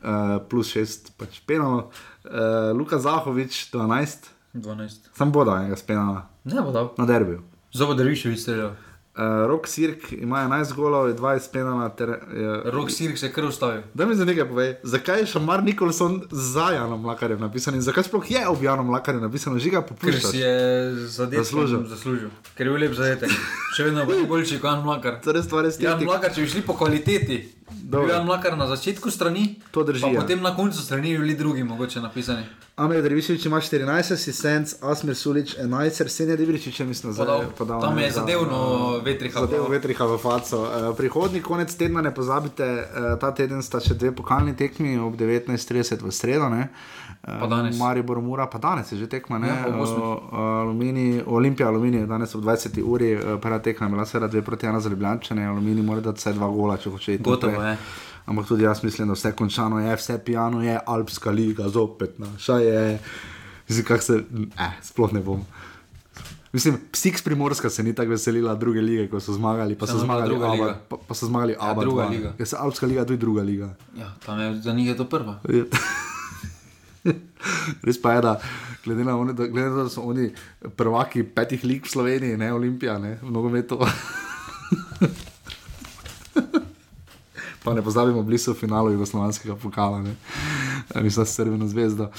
Uh, 0.00 0.38
plus 0.48 0.72
6 0.72 1.12
pač 1.20 1.42
penalo. 1.44 1.90
Uh, 2.24 2.72
Luka 2.72 2.96
Zahovič 2.96 3.66
12, 3.74 4.32
12. 4.56 5.12
sam 5.12 5.28
bodo 5.30 5.52
enega 5.60 5.76
spenala. 5.76 6.30
Ne 6.48 6.64
bo 6.64 6.72
dal. 6.72 6.94
Na 6.96 7.04
derbiju. 7.04 7.44
Zobo 7.76 7.94
Derviševič 7.94 8.40
streljal. 8.40 8.72
Uh, 9.10 9.22
Rok 9.46 9.66
Sirk 9.66 10.12
ima 10.12 10.38
11 10.38 10.72
golov, 10.72 11.08
je 11.08 11.14
20 11.14 11.52
penala. 11.52 11.88
Ter, 11.90 12.08
je, 12.08 12.62
Rok 12.66 12.90
Sirk 12.90 13.18
se 13.18 13.26
je 13.26 13.32
kar 13.32 13.44
ustavil. 13.44 13.82
Da 13.94 14.06
mi 14.06 14.14
za 14.14 14.24
nekaj 14.24 14.48
pove, 14.48 14.80
zakaj 14.82 15.20
je 15.20 15.26
Šamar 15.26 15.64
Nikolson 15.64 16.22
za 16.30 16.70
Janom 16.70 17.06
Lakarjem 17.06 17.40
napisan 17.40 17.74
in 17.74 17.80
zakaj 17.80 18.04
sploh 18.04 18.30
je 18.30 18.48
ob 18.48 18.62
Janom 18.62 18.90
Lakarjem 18.90 19.22
napisan, 19.22 19.58
žiga 19.58 19.80
Ker 19.80 19.88
popušča. 19.88 20.28
si 20.28 20.38
je 20.38 20.54
zadetek 21.06 21.44
Zaslužil. 21.44 21.86
zaslužil. 21.86 22.30
Ker 22.54 22.66
je 22.66 22.72
bil 22.72 22.80
lep 22.80 22.94
zadetek. 22.94 23.30
Še 23.76 23.84
vedno 23.84 24.06
bo 24.06 24.12
boljši 24.28 24.58
kot 24.58 24.70
Jan 24.70 24.84
Mlakar. 24.84 25.20
Torej 25.20 25.42
stvar 25.42 25.64
je 25.64 25.72
Jan. 25.80 26.04
Mlakar, 26.04 26.34
če 26.34 26.40
bi 26.40 26.48
šli 26.48 26.62
po 26.62 26.74
kvaliteti. 26.74 27.59
Bil 27.72 28.08
Jan 28.08 28.26
Mlakar 28.26 28.56
na 28.56 28.66
začetku 28.66 29.10
strani, 29.10 29.60
To 29.70 29.82
drži, 29.82 30.00
pa 30.00 30.08
ja. 30.08 30.20
potem 30.20 30.40
na 30.40 30.52
koncu 30.52 30.78
strani 30.78 31.10
bi 31.10 31.18
bili 31.18 31.34
drugi 31.34 31.64
mogoče 31.64 32.00
napisani. 32.00 32.42
Amir 32.76 33.02
Derviševič 33.02 33.46
ima 33.46 33.58
14 33.58 34.12
asistenc, 34.12 34.74
Asmir 34.82 35.14
Sulič 35.14 35.56
11, 35.56 36.08
Senja 36.08 36.36
Dibričič 36.36 36.80
je 36.80 36.86
mislim, 36.86 37.12
da 37.12 37.18
Podal. 37.18 37.42
podal. 37.52 37.80
Tam 37.80 37.96
ne, 37.96 38.02
je 38.02 38.10
za- 38.10 38.20
zadevno 38.20 38.60
Vetriha 38.98 39.40
Zadev. 39.40 39.68
Vetriha 39.68 40.04
v 40.06 40.16
Faco. 40.16 40.58
Uh, 40.58 40.68
prihodnji 40.96 41.42
konec 41.42 41.74
tedna 41.74 42.00
ne 42.00 42.08
pozabite, 42.10 42.64
uh, 42.64 43.18
ta 43.18 43.30
teden 43.32 43.62
sta 43.62 43.80
še 43.80 43.94
dve 43.94 44.12
pokalni 44.12 44.56
tekmi 44.56 44.98
ob 44.98 45.12
19.30 45.14 45.98
v 45.98 46.10
sredo. 46.10 46.48
Ne? 46.48 46.68
Pa 47.22 47.46
danes. 47.46 47.78
Maribor 47.78 48.20
Mura, 48.20 48.46
pa 48.46 48.58
danes 48.58 48.92
je 48.92 48.98
že 48.98 49.06
tekma, 49.06 49.38
ne? 49.38 49.48
Ja, 49.48 49.66
ob 49.68 49.80
osmih. 49.80 49.98
Uh, 49.98 50.38
Aluminij, 50.60 51.22
Olimpija, 51.26 51.68
Aluminij, 51.68 52.06
danes 52.06 52.34
ob 52.34 52.42
20. 52.42 52.82
uri, 52.82 53.14
uh, 53.14 53.40
prva 53.40 53.58
tekma 53.58 53.86
je 53.86 53.90
bila 53.90 54.06
seveda 54.06 54.28
2 54.30 54.40
proti 54.40 54.66
1 54.66 54.80
za 54.80 54.88
Ljubljane, 54.88 55.46
Aluminij 55.46 55.82
mora 55.82 56.00
dati 56.00 56.18
vsaj 56.18 56.32
dva 56.32 56.48
gola, 56.48 56.76
če 56.76 56.90
hoče 56.90 57.14
iti. 57.14 57.22
Gotovo 57.22 57.62
je. 57.62 57.76
Ampak 58.26 58.46
tudi 58.46 58.64
jaz 58.64 58.82
mislim, 58.84 59.08
da 59.08 59.14
vse 59.14 59.32
končano 59.32 59.80
je, 59.80 59.96
vse 59.96 60.18
pijano 60.18 60.62
je, 60.62 60.78
Alpska 60.86 61.30
liga, 61.30 61.68
zopet 61.68 62.18
naša 62.18 62.56
je. 62.56 62.98
Mislim, 63.68 63.86
kak 63.86 64.02
se, 64.02 64.22
eh, 64.58 64.70
sploh 64.82 65.12
ne 65.12 65.20
bom. 65.20 65.40
Mislim, 66.52 66.78
Psix 66.92 67.24
Primorska 67.24 67.70
se 67.70 67.82
ni 67.82 67.94
tako 67.94 68.10
veselila 68.10 68.54
druge 68.54 68.80
lige, 68.80 69.08
ko 69.08 69.20
so 69.20 69.32
zmagali, 69.32 69.74
pa 69.74 69.86
so 69.86 69.92
Samo 69.92 70.04
zmagali 70.04 70.28
druga 70.28 70.46
Aba, 70.46 70.52
liga. 70.54 70.78
pa, 70.88 70.96
pa 71.08 71.14
so 71.14 71.26
zmagali 71.26 71.52
Ja, 71.52 71.58
Aba. 71.60 71.82
druga 71.82 72.02
dva. 72.02 72.10
liga. 72.10 72.32
Ja, 72.38 72.46
se 72.46 72.56
Alpska 72.58 72.86
liga, 72.86 73.04
tudi 73.04 73.16
druga 73.18 73.42
liga. 73.42 73.74
Ja, 73.96 74.12
tam 74.26 74.40
je 74.40 74.54
za 74.54 74.72
njih 74.72 74.88
je 74.88 74.96
to 74.96 75.04
prva. 75.04 75.38
Res 77.86 77.98
pa 78.02 78.12
je, 78.16 78.20
da 78.24 78.40
glede 78.84 79.04
na, 79.04 79.16
one, 79.16 79.32
da, 79.32 79.46
glede 79.46 79.68
na 79.68 79.76
to, 79.76 79.82
da 79.82 79.92
so 79.92 80.02
oni 80.08 80.30
prvaki 80.76 81.22
petih 81.24 81.64
lig 81.64 81.84
v 81.86 81.90
Sloveniji, 81.90 82.36
ne 82.36 82.52
Olimpija, 82.52 82.98
ne 82.98 83.18
v 83.22 83.30
nogometu. 83.32 83.78
Pa 87.60 87.74
ne 87.76 87.82
pozabimo, 87.84 88.22
bili 88.24 88.38
so 88.40 88.54
v 88.54 88.56
finalu 88.56 88.94
jugoslovanskega 88.94 89.52
pokala, 89.60 90.00
ne. 90.00 90.14
Eh, 90.94 91.02
mislim, 91.04 91.26
so 91.26 91.32
Srbino 91.32 91.66
zvezdo, 91.66 92.10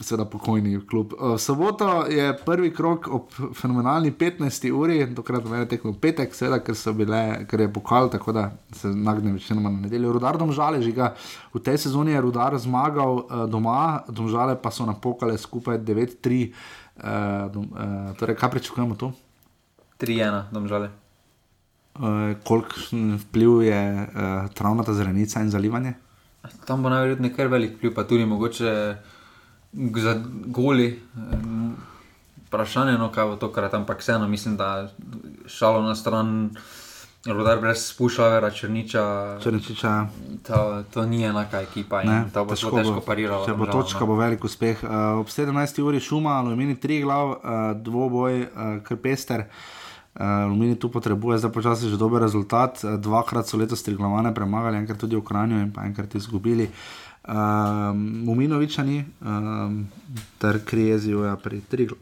seveda 0.00 0.24
pokojni 0.24 0.80
klub. 0.86 1.12
Eh, 1.12 1.34
V 1.34 1.38
soboto 1.38 2.06
je 2.06 2.36
prvi 2.46 2.74
krok 2.74 3.08
ob 3.08 3.32
fenomenalni 3.54 4.12
15. 4.12 4.70
uri, 4.72 5.14
tokrat 5.14 5.44
meni 5.44 5.68
tekmo 5.68 5.92
petek, 5.92 6.34
seveda, 6.34 6.60
ker, 6.64 6.76
so 6.76 6.92
bile, 6.92 7.46
ker 7.50 7.60
je 7.60 7.72
pokal, 7.72 8.10
tako 8.10 8.32
da 8.32 8.50
se 8.72 8.88
nagne 8.88 9.32
večinoma 9.32 9.70
na 9.70 9.80
nedeljo. 9.80 10.12
Rudar 10.12 10.38
domžale 10.38 10.82
žiga, 10.82 11.14
v 11.54 11.62
tej 11.62 11.78
sezoni 11.78 12.12
je 12.12 12.20
Rudar 12.20 12.58
zmagal 12.58 13.16
uh, 13.16 13.46
doma, 13.50 14.02
domžale 14.08 14.56
pa 14.62 14.70
so 14.70 14.86
napokale 14.86 15.38
skupaj 15.38 15.78
9-3. 15.78 16.52
Uh, 17.00 17.52
dom, 17.52 17.68
uh, 17.72 18.12
torej, 18.18 18.36
kaj 18.36 18.50
pričakujemo 18.50 18.94
tu? 18.94 19.12
3-1, 20.00 20.52
domžale. 20.52 20.90
Uh, 22.00 22.36
Kolikšen 22.44 23.18
vpliv 23.26 23.62
je 23.62 23.80
uh, 24.04 24.48
travnata 24.54 24.94
zrenica 24.94 25.42
in 25.42 25.50
zalivanje? 25.50 25.94
Tam 26.64 26.82
bo 26.82 26.88
najverjetneje 26.88 27.34
kar 27.36 27.48
velik 27.52 27.76
vpliv, 27.76 27.94
pa 27.94 28.04
tudi 28.04 28.26
mogoče 28.26 28.96
za 29.72 30.14
goli. 30.46 31.00
Vprašanje 32.46 32.92
je, 32.92 32.98
no, 32.98 33.10
kaj 33.12 33.24
bo 33.24 33.36
tokrat, 33.36 33.74
ampak 33.74 34.00
vseeno 34.00 34.28
mislim, 34.28 34.56
da 34.56 34.88
šalo 35.46 35.82
na 35.82 35.94
stran, 35.94 36.50
rodar 37.26 37.60
brez 37.60 37.84
spušavera, 37.86 38.50
črniča. 38.50 39.04
Črničiča. 39.42 40.06
To, 40.46 40.82
to 40.94 41.06
ni 41.06 41.24
enaka 41.24 41.60
ekipa 41.60 42.02
in 42.02 42.10
Ne, 42.10 42.24
to 42.34 42.44
bo 42.44 42.56
zelo 42.56 42.78
težko 42.78 43.02
pariralo. 43.06 43.46
Če 43.46 43.54
bo 43.54 43.66
Domžalam, 43.66 43.82
točka, 43.82 44.00
no. 44.00 44.06
bo 44.06 44.16
velik 44.18 44.44
uspeh. 44.44 44.82
Uh, 44.82 45.20
ob 45.20 45.28
17. 45.28 45.82
uri 45.82 46.00
šuma, 46.00 46.40
aluminij, 46.40 46.80
tri 46.80 47.02
glav, 47.04 47.36
uh, 47.36 47.60
dvoboj, 47.76 48.42
uh, 48.42 48.72
krpester. 48.86 49.46
Uh, 49.46 49.79
aluminij 50.14 50.78
tu 50.78 50.88
potrebuje 50.88 51.38
zdaj 51.38 51.52
počasi 51.52 51.90
že 51.90 51.96
dober 51.96 52.22
rezultat. 52.22 52.84
Uh, 52.84 52.98
dvakrat 52.98 53.48
so 53.48 53.56
letos 53.56 53.82
triglavane 53.82 54.34
premagali, 54.34 54.76
enkrat 54.76 54.98
tudi 54.98 55.16
v 55.16 55.22
Kranju 55.22 55.60
in 55.60 55.70
pa 55.72 55.86
enkrat 55.86 56.14
izgubili. 56.14 56.70
Um, 57.20 58.24
Muminoviča 58.24 58.82
ni, 58.82 59.04
um, 59.20 59.88
ter 60.38 60.64
Krijezijo 60.64 61.24
je 61.24 61.36
pri 61.36 61.60
Triglu. 61.60 61.96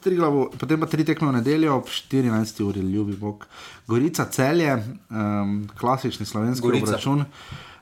Triglavu, 0.00 0.50
potem 0.58 0.80
pa 0.80 0.86
tri 0.86 1.04
tekme 1.04 1.28
v 1.28 1.40
nedeljo 1.40 1.76
ob 1.76 1.88
14. 1.88 2.60
uri, 2.64 2.80
ljubi 2.80 3.16
Bog. 3.16 3.46
Gorica 3.86 4.24
celje, 4.24 4.74
um, 5.10 5.68
klasični 5.78 6.26
slovenski 6.26 6.66
Gorica. 6.66 6.92
račun. 6.92 7.24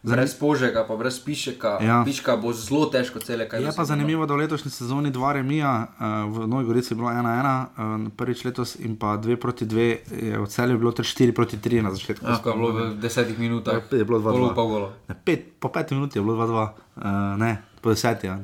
Brez 0.07 0.35
požega, 0.39 0.85
pa 0.87 0.97
brez 0.97 1.19
pišeka. 1.19 1.79
Ja. 1.83 1.99
Piška 2.07 2.37
bo 2.39 2.53
zelo 2.55 2.87
težko 2.87 3.19
cele 3.19 3.49
kaj 3.51 3.65
Je 3.65 3.73
pa 3.77 3.85
zanimivo, 3.85 4.27
da 4.27 4.39
v 4.39 4.47
letošnji 4.47 4.71
sezoni 4.71 5.11
dva 5.11 5.33
remija, 5.35 5.73
uh, 5.99 6.31
v 6.31 6.47
Novi 6.47 6.65
Gorici 6.65 6.95
je 6.95 6.99
bilo 6.99 7.11
1-1, 7.11 7.27
uh, 7.27 8.07
prvič 8.17 8.45
letos 8.47 8.77
in 8.79 8.95
pa 8.97 9.17
2 9.19 9.37
proti 9.37 9.67
2, 9.67 9.89
je 10.31 10.39
v 10.39 10.47
celju 10.47 10.79
bilo 10.79 10.95
ter 10.95 11.03
4 11.03 11.35
proti 11.35 11.59
3 11.59 11.83
na 11.83 11.91
začetku. 11.91 12.23
Ja, 12.23 12.39
ko 12.39 12.55
je 12.55 12.57
bilo 12.57 12.71
v 12.73 12.81
desetih 13.03 13.39
minutah. 13.39 13.83
Je 13.91 14.07
bilo 14.07 14.23
2-2. 14.23 14.39
Golo 14.39 14.55
pa 14.55 14.63
golo. 14.63 14.87
Ne, 15.11 15.19
pet, 15.19 15.59
po 15.59 15.75
petih 15.75 15.99
minutah 15.99 16.17
je 16.17 16.23
bilo 16.23 16.39
2-2, 16.39 16.55
uh, 16.55 17.35
ne, 17.43 17.53
po 17.83 17.91
desetih, 17.91 18.31
ja, 18.31 18.39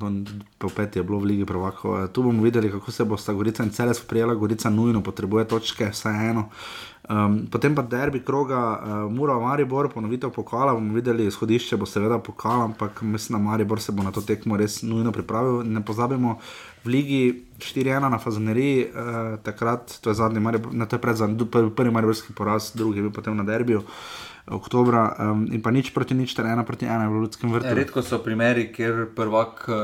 po 0.59 0.69
petih 0.69 0.99
je 0.99 1.07
bilo 1.07 1.23
v 1.23 1.31
Ligi 1.31 1.47
Prvakov. 1.47 1.91
Uh, 1.95 2.11
tu 2.11 2.27
bomo 2.27 2.43
videli, 2.43 2.75
kako 2.75 2.91
se 2.91 3.07
bo 3.07 3.15
sta 3.15 3.31
Gorica 3.33 3.63
in 3.63 3.71
Celje 3.71 3.95
sprijela. 3.95 4.35
Gorica 4.35 4.67
nujno 4.67 4.99
potrebuje 4.99 5.47
točke, 5.47 5.95
vsaj 5.95 6.31
eno. 6.35 6.51
Um, 7.11 7.49
potem 7.51 7.75
pa 7.75 7.83
derbi 7.83 8.21
kroga, 8.23 8.79
uh, 8.79 9.11
Mura, 9.11 9.35
Maribor, 9.39 9.89
ponovitev 9.91 10.31
pokala. 10.31 10.75
bomo 10.75 10.95
videli, 10.95 11.27
izhodišče 11.27 11.77
bo 11.77 11.87
seveda 11.87 12.19
pokal, 12.19 12.63
ampak 12.63 13.03
mislim, 13.03 13.39
da 13.39 13.45
Maribor 13.45 13.81
se 13.81 13.93
bo 13.93 14.03
na 14.03 14.13
to 14.13 14.23
tekmo 14.23 14.57
res 14.57 14.83
nujno 14.83 15.13
pripravil. 15.13 15.65
Ne 15.67 15.83
pozabimo, 15.85 16.39
v 16.85 16.89
Ligi 16.89 17.45
4-1 17.59 18.09
na 18.11 18.19
Fazaneriji, 18.19 18.87
uh, 18.87 19.39
takrat, 19.43 19.99
to 20.01 20.11
je 20.11 20.15
zadnji, 20.15 20.41
Maribor, 20.41 20.75
ne, 20.75 20.87
to 20.87 20.97
je 20.97 21.01
predzadnji, 21.01 21.47
prvi, 21.51 21.71
prvi 21.75 21.91
Mariborski 21.91 22.33
poraz, 22.39 22.71
drugi 22.75 22.99
je 22.99 23.03
bil 23.03 23.11
potem 23.11 23.37
na 23.37 23.43
derbiju. 23.43 23.83
Oktobra 24.47 25.17
um, 25.19 25.47
in 25.55 25.63
pa 25.63 25.71
nič 25.71 25.91
proti 25.95 26.15
nič, 26.15 26.35
ter 26.35 26.47
ena 26.47 26.63
proti 26.67 26.87
ena 26.87 27.11
v 27.11 27.27
Ljudskem 27.27 27.51
vrtu. 27.51 27.67
Ja, 27.67 27.75
redko 27.79 28.03
so 28.03 28.19
primeri, 28.23 28.71
kjer 28.75 29.09
prvak 29.15 29.67
uh, 29.67 29.77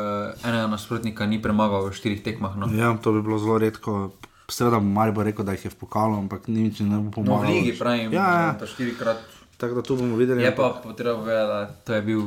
enega 0.46 0.70
nasprotnika 0.70 1.26
ni 1.26 1.42
premagal 1.42 1.90
v 1.90 1.94
štirih 1.94 2.22
tekmah. 2.22 2.58
No. 2.58 2.70
Ja, 2.74 2.94
to 2.98 3.14
bi 3.14 3.22
bilo 3.22 3.38
zelo 3.38 3.58
redko. 3.58 4.10
Seveda 4.48 4.78
bi 4.78 4.86
Maribor 4.86 5.24
rekel, 5.24 5.44
da 5.44 5.52
jih 5.52 5.64
je 5.64 5.70
v 5.70 5.76
pokalu, 5.76 6.16
ampak 6.18 6.48
nič 6.48 6.80
ne 6.80 6.96
bo 6.98 7.04
No, 7.04 7.10
pomagalo. 7.12 7.42
v 7.42 7.48
ligi 7.50 7.78
pravim, 7.78 8.12
Ja, 8.12 8.28
ja. 8.42 8.52
to 8.54 8.66
štirikrat. 8.66 9.20
Tako 9.56 9.74
da 9.74 9.82
tu 9.82 9.96
bomo 9.96 10.16
videli. 10.16 10.42
Je 10.42 10.54
pa 10.56 10.70
potrebno 10.74 11.18
povedati, 11.18 11.48
da 11.48 11.74
to 11.84 11.94
je 11.94 12.02
bil 12.02 12.22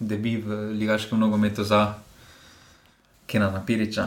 debi 0.00 0.36
v 0.38 0.48
ligaškem 0.72 1.18
nogometu 1.18 1.64
za. 1.64 1.94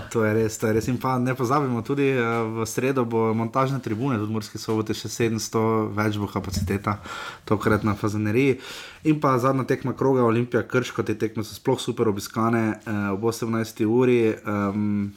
To 0.09 0.25
je 0.25 0.33
res, 0.33 0.57
to 0.57 0.65
je 0.65 0.73
res. 0.73 0.87
In 0.87 0.97
pa 0.97 1.19
ne 1.19 1.35
pozabimo, 1.35 1.83
tudi 1.83 2.09
eh, 2.09 2.17
v 2.41 2.65
sredo 2.65 3.05
bo 3.05 3.29
montažne 3.31 3.77
tribune, 3.77 4.17
tudi 4.17 4.33
Murski 4.33 4.57
sobote, 4.57 4.93
še 4.93 5.05
700, 5.29 5.61
več 5.93 6.17
bo 6.17 6.25
kapaciteta, 6.25 6.97
tokrat 7.45 7.85
na 7.85 7.93
Fazaneriji. 7.93 8.57
In 9.03 9.21
pa 9.21 9.37
zadnja 9.37 9.61
tekma 9.63 9.93
kroga 9.93 10.25
Olimpija 10.25 10.63
Krško, 10.63 11.03
te 11.03 11.13
tekme 11.13 11.45
so 11.45 11.53
sploh 11.53 11.77
super 11.77 12.09
obiskane 12.09 12.81
eh, 12.81 13.13
ob 13.13 13.21
18. 13.21 13.85
uri. 13.85 14.33
Um, 14.41 15.13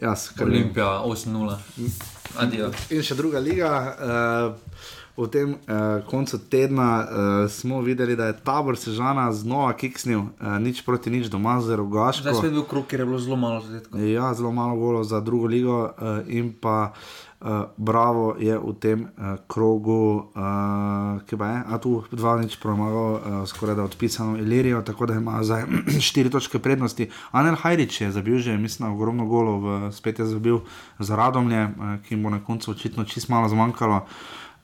vem. 0.00 0.48
Olimpija 0.48 1.02
8-0. 1.04 1.58
Adijo. 2.38 2.70
In 2.90 3.02
še 3.02 3.14
druga 3.18 3.38
liga. 3.42 3.70
Uh, 4.00 4.70
v 5.20 5.28
tem 5.28 5.48
uh, 5.52 6.00
koncu 6.08 6.38
tedna 6.48 6.88
uh, 7.04 7.50
smo 7.50 7.80
videli, 7.84 8.16
da 8.16 8.30
je 8.30 8.38
tabor 8.44 8.78
Sežana 8.78 9.32
znova 9.32 9.72
kiksnil, 9.76 10.20
uh, 10.20 10.56
nič 10.62 10.80
proti 10.86 11.10
nič 11.10 11.28
doma 11.28 11.58
z 11.60 11.76
Rogaško. 11.76 12.24
Zdaj 12.24 12.38
spet 12.40 12.54
bil 12.56 12.64
krug, 12.64 12.86
ker 12.88 13.04
je 13.04 13.06
bilo 13.06 13.20
zelo 13.20 13.36
malo 13.36 13.60
zadetkov. 13.60 14.00
Ja, 14.00 14.32
zelo 14.34 14.52
malo 14.52 14.78
golo 14.80 15.04
za 15.04 15.20
drugo 15.20 15.50
ligo 15.50 15.90
uh, 15.90 16.24
in 16.28 16.54
pa. 16.56 16.92
Uh, 17.40 17.48
Bravo 17.74 18.36
je 18.36 18.52
v 18.52 18.72
tem 18.74 19.08
uh, 19.08 19.40
krogu, 19.46 20.28
uh, 20.28 20.44
ki 21.24 21.32
je, 21.32 21.56
a 21.64 21.78
tu 21.78 22.04
dva 22.12 22.36
nič 22.36 22.60
premagal, 22.60 23.08
uh, 23.10 23.20
skoraj 23.44 23.74
da 23.74 23.82
odpisano 23.82 24.36
Ilirijo, 24.36 24.82
tako 24.82 25.06
da 25.06 25.14
ima 25.14 25.40
zdaj 25.40 25.64
štiri 26.00 26.28
točke 26.28 26.58
prednosti. 26.58 27.08
Anel 27.32 27.56
Hajrič 27.56 28.00
je 28.00 28.12
zabil 28.12 28.38
že, 28.38 28.52
mislim, 28.54 28.92
ogromno 28.92 29.24
golov, 29.24 29.58
uh, 29.58 29.88
spet 29.88 30.18
je 30.18 30.26
zabil 30.26 30.60
za 30.98 31.16
Radomlje, 31.16 31.64
uh, 31.64 31.72
ki 32.04 32.16
bo 32.16 32.28
na 32.28 32.44
koncu 32.44 32.70
očitno 32.70 33.04
čist 33.04 33.28
malo 33.28 33.48
zmanjkalo. 33.48 34.04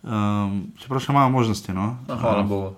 Um, 0.03 0.69
čeprav 0.77 1.01
še 1.01 1.13
imajo 1.13 1.33
možnosti. 1.33 1.73
No? 1.73 1.97
Hvala 2.07 2.43
Bogu. 2.43 2.77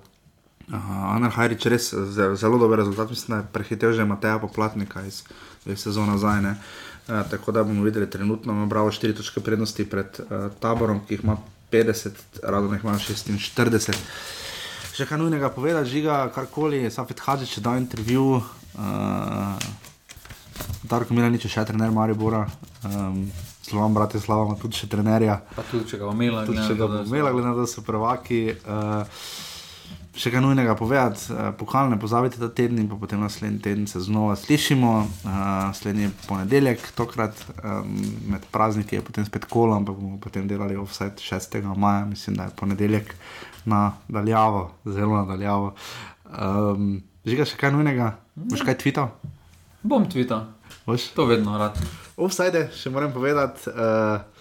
Uh, 0.68 0.78
Aner 1.10 1.30
Hajrič 1.30 1.66
res 1.66 1.90
ze- 1.90 2.36
zelo 2.36 2.54
dober 2.56 2.78
rezultat, 2.78 3.10
mislim, 3.10 3.28
da 3.28 3.36
je 3.36 3.50
prehitev 3.50 3.92
že 3.92 4.04
Mateja 4.04 4.38
Poplatnika 4.38 5.02
iz, 5.02 5.24
iz 5.66 5.80
sezone 5.80 6.12
nazaj. 6.12 6.40
ne. 6.40 6.54
Uh, 7.08 7.30
tako 7.30 7.52
da 7.52 7.64
bomo 7.64 7.84
videli, 7.84 8.10
trenutno 8.10 8.52
ima 8.52 8.66
Bravo 8.66 8.90
4 8.90 9.16
točke 9.16 9.40
prednosti 9.40 9.84
pred 9.90 10.20
uh, 10.20 10.52
taborom, 10.60 11.00
ki 11.08 11.14
jih 11.14 11.24
ima 11.24 11.36
50, 11.72 12.10
radom 12.42 12.74
jih 12.74 12.84
ima 12.84 12.98
46. 12.98 13.96
Še 14.92 15.06
kaj 15.06 15.18
nujnega 15.18 15.48
povedati, 15.54 15.88
žiga, 15.88 16.26
karkoli, 16.34 16.82
Safet 16.90 17.20
Hadžič 17.24 17.56
je 17.56 17.64
dal 17.64 17.78
intervju, 17.80 18.42
uh, 18.42 19.68
Darko 20.84 21.14
Milanič 21.14 21.46
je 21.48 21.52
še 21.54 21.64
trener 21.64 21.92
Maribora, 21.94 22.44
um, 22.84 23.24
Slovan 23.64 23.96
Bratislava 23.96 24.44
ima 24.44 24.56
tudi 24.60 24.76
še 24.76 24.88
trenerja. 24.92 25.40
Pa 25.56 25.64
tudi, 25.70 25.88
če 25.88 26.00
ga 26.00 26.08
bo 26.08 26.16
imela, 26.16 26.44
Tudi, 26.48 26.60
če 26.60 26.76
ga 26.76 26.88
imela, 27.04 27.32
glede 27.32 27.48
na 27.48 27.56
to, 27.56 27.68
so 27.68 27.84
prvaki. 27.86 28.42
Uh, 28.64 29.47
še 30.18 30.32
kaj 30.34 30.42
nujnega 30.42 30.74
povedati, 30.78 31.28
uh, 31.30 31.50
pokal 31.58 31.90
ne 31.92 31.98
pozabite 32.00 32.40
ta 32.40 32.48
teden 32.50 32.80
in 32.82 32.88
pa 32.90 32.98
potem 32.98 33.20
naslednji 33.22 33.62
teden 33.62 33.86
se 33.86 34.00
znova 34.02 34.36
slišimo, 34.36 34.92
uh, 34.98 35.30
naslednji 35.70 36.10
ponedeljek, 36.26 36.82
tokrat 36.98 37.38
um, 37.62 37.94
med 38.32 38.46
prazniki 38.52 38.98
je 38.98 39.04
potem 39.06 39.26
spet 39.28 39.46
kolo, 39.50 39.76
ampak 39.76 39.96
bomo 39.96 40.18
potem 40.22 40.48
delali 40.50 40.76
offset 40.76 41.22
6. 41.22 41.60
maja, 41.76 42.04
mislim, 42.06 42.36
da 42.36 42.48
je 42.48 42.56
ponedeljek 42.58 43.14
na 43.64 43.92
daljavo, 44.08 44.70
zelo 44.84 45.16
na 45.16 45.24
daljavo. 45.28 45.74
Um, 46.28 46.98
Žiga 47.28 47.44
še 47.44 47.58
kaj 47.60 47.74
nujnega, 47.74 48.12
boš 48.34 48.62
kaj 48.64 48.78
tvital? 48.80 49.10
Bom 49.82 50.06
tvital. 50.08 50.46
Boš? 50.86 51.10
To 51.16 51.26
vedno 51.28 51.58
rad. 51.60 51.76
Offside, 52.16 52.68
še 52.74 52.90
moram 52.90 53.12
povedati. 53.12 53.70
Uh, 53.70 54.38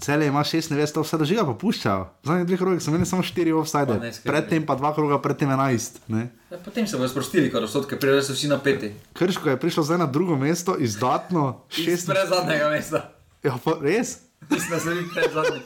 Celje 0.00 0.26
ima 0.26 0.40
96 0.44 0.98
offside, 1.00 1.24
žiga 1.28 1.44
pa 1.44 1.54
puščajo. 1.60 2.06
Zadnjih 2.24 2.46
dveh 2.48 2.60
krogih 2.60 2.82
so 2.82 2.92
imeli 2.92 3.06
samo 3.06 3.22
4 3.22 3.52
offside, 3.60 4.12
predtem 4.24 4.64
pa 4.66 4.76
dva 4.80 4.94
kroga, 4.96 5.18
predtem 5.20 5.52
11. 5.52 6.00
Ne? 6.08 6.30
Ja, 6.50 6.58
potem 6.64 6.86
se 6.86 6.96
bodo 6.96 7.08
sprostili, 7.12 7.52
prej 8.00 8.22
so 8.24 8.32
vsi 8.32 8.48
napeti. 8.48 8.94
Krško 9.14 9.52
je 9.52 9.60
prišlo 9.60 9.84
zdaj 9.84 9.98
na 9.98 10.06
drugo 10.06 10.36
mesto, 10.40 10.76
izdatno 10.78 11.66
Šest 11.68 12.08
6. 12.08 12.12
pred 12.14 12.32
zadnjega 12.32 12.72
mesta. 12.72 13.04
Ja, 13.44 13.58
pa, 13.64 13.76
res? 13.80 14.18
Mislim, 14.50 14.70
da 14.70 14.80
so 14.80 14.88
bili 14.88 15.06
pred 15.14 15.32
zadnji. 15.32 15.60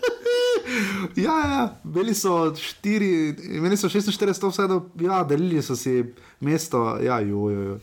Ja, 1.17 1.39
ja, 1.39 1.63
bili 1.85 2.15
so 2.15 2.55
štiri, 2.57 3.37
imeli 3.57 3.77
so 3.77 3.89
46 3.89 4.47
offside, 4.47 4.81
ja, 5.01 5.23
delili 5.29 5.63
so 5.63 5.77
si 5.77 6.15
mesto, 6.41 6.99
ja, 7.03 7.21
jo, 7.21 7.51
jo, 7.51 7.61
jo. 7.61 7.79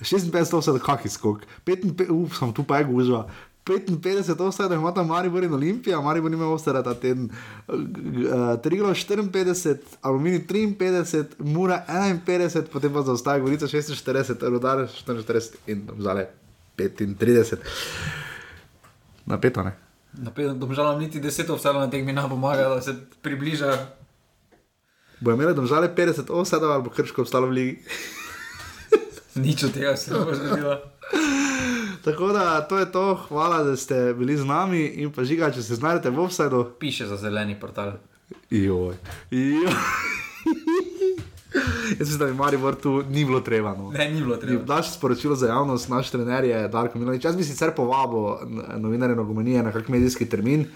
56 0.00 0.56
offside, 0.56 0.80
kaki 0.82 1.08
skok, 1.08 1.46
55, 1.64 2.10
uf, 2.10 2.38
sem 2.38 2.52
tu 2.52 2.64
pa 2.66 2.82
je 2.82 2.88
gužva. 2.90 3.26
55 3.66 4.40
offside 4.40 4.74
ima 4.74 4.94
tam 4.94 5.06
Maribor 5.06 5.44
in 5.44 5.54
Olimpija, 5.54 6.00
Maribor 6.00 6.30
nima 6.30 6.46
offside 6.46 6.82
ta 6.82 6.94
teden. 6.94 7.30
Uh, 7.68 7.76
Triglo 8.62 8.94
54, 8.94 9.76
Aluminij 10.02 10.46
53, 10.46 11.24
Mura 11.38 11.84
51, 11.88 12.62
potem 12.72 12.92
pa 12.92 13.02
zaostaja 13.02 13.38
Gorica 13.38 13.66
46, 13.66 14.42
Rudar 14.42 14.86
44 14.86 15.56
in 15.66 15.86
Domžale 15.86 16.28
35. 16.76 17.56
Napeto, 19.26 19.62
ne? 19.62 19.86
Napet, 20.16 20.56
domžalam 20.56 21.00
niti 21.00 21.20
deset 21.20 21.50
obstalov 21.50 21.82
na 21.84 21.90
tekmi 21.92 22.12
nam 22.12 22.30
pomaga, 22.30 22.68
da 22.68 22.82
se 22.82 22.94
približa. 23.22 23.86
Bo 25.20 25.32
imela 25.32 25.52
domžale 25.52 25.92
50 25.96 26.30
offside 26.30 26.64
ali 26.64 26.82
bo 26.82 26.90
krško 26.90 27.22
ostalo 27.22 27.46
v 27.46 27.50
ligi? 27.50 27.74
Nič 29.34 29.64
od 29.64 29.72
tega 29.72 29.96
se 29.96 30.14
ne 30.14 30.24
bo 30.24 30.34
zgodilo. 30.34 30.80
Tako 32.06 32.32
da 32.32 32.60
to 32.60 32.78
je 32.78 32.92
to, 32.92 33.14
hvala, 33.28 33.62
da 33.62 33.76
ste 33.76 34.14
bili 34.14 34.36
z 34.36 34.44
nami 34.44 34.86
in 34.86 35.12
pa 35.12 35.24
žiga, 35.24 35.50
če 35.50 35.62
se 35.62 35.74
znajdete 35.74 36.10
v 36.14 36.20
offsajdu. 36.22 36.60
Piše 36.78 37.06
za 37.06 37.16
zeleni 37.18 37.56
portal. 37.60 37.96
Joj. 38.50 38.94
Joj. 39.30 39.66
Jaz 41.98 41.98
mislim, 41.98 42.18
da 42.18 42.26
bi 42.26 42.34
Maribor 42.34 42.74
tu 42.74 43.02
ni 43.10 43.24
bilo 43.24 43.40
treba. 43.40 43.74
No. 43.74 43.90
Ne, 43.90 44.10
ni 44.10 44.22
bilo 44.22 44.36
treba. 44.36 44.62
Daš 44.64 44.92
sporočilo 44.94 45.34
za 45.34 45.46
javnost, 45.46 45.88
naš 45.88 46.10
trener 46.10 46.44
je 46.44 46.68
Darko 46.68 46.98
Milanič. 46.98 47.24
Jaz 47.24 47.36
bi 47.36 47.44
sicer 47.44 47.74
povabil 47.74 48.36
novinarje 48.78 49.16
nogomenije 49.16 49.62
na 49.62 49.72
kak 49.72 49.88
medijski 49.88 50.28
termin. 50.28 50.66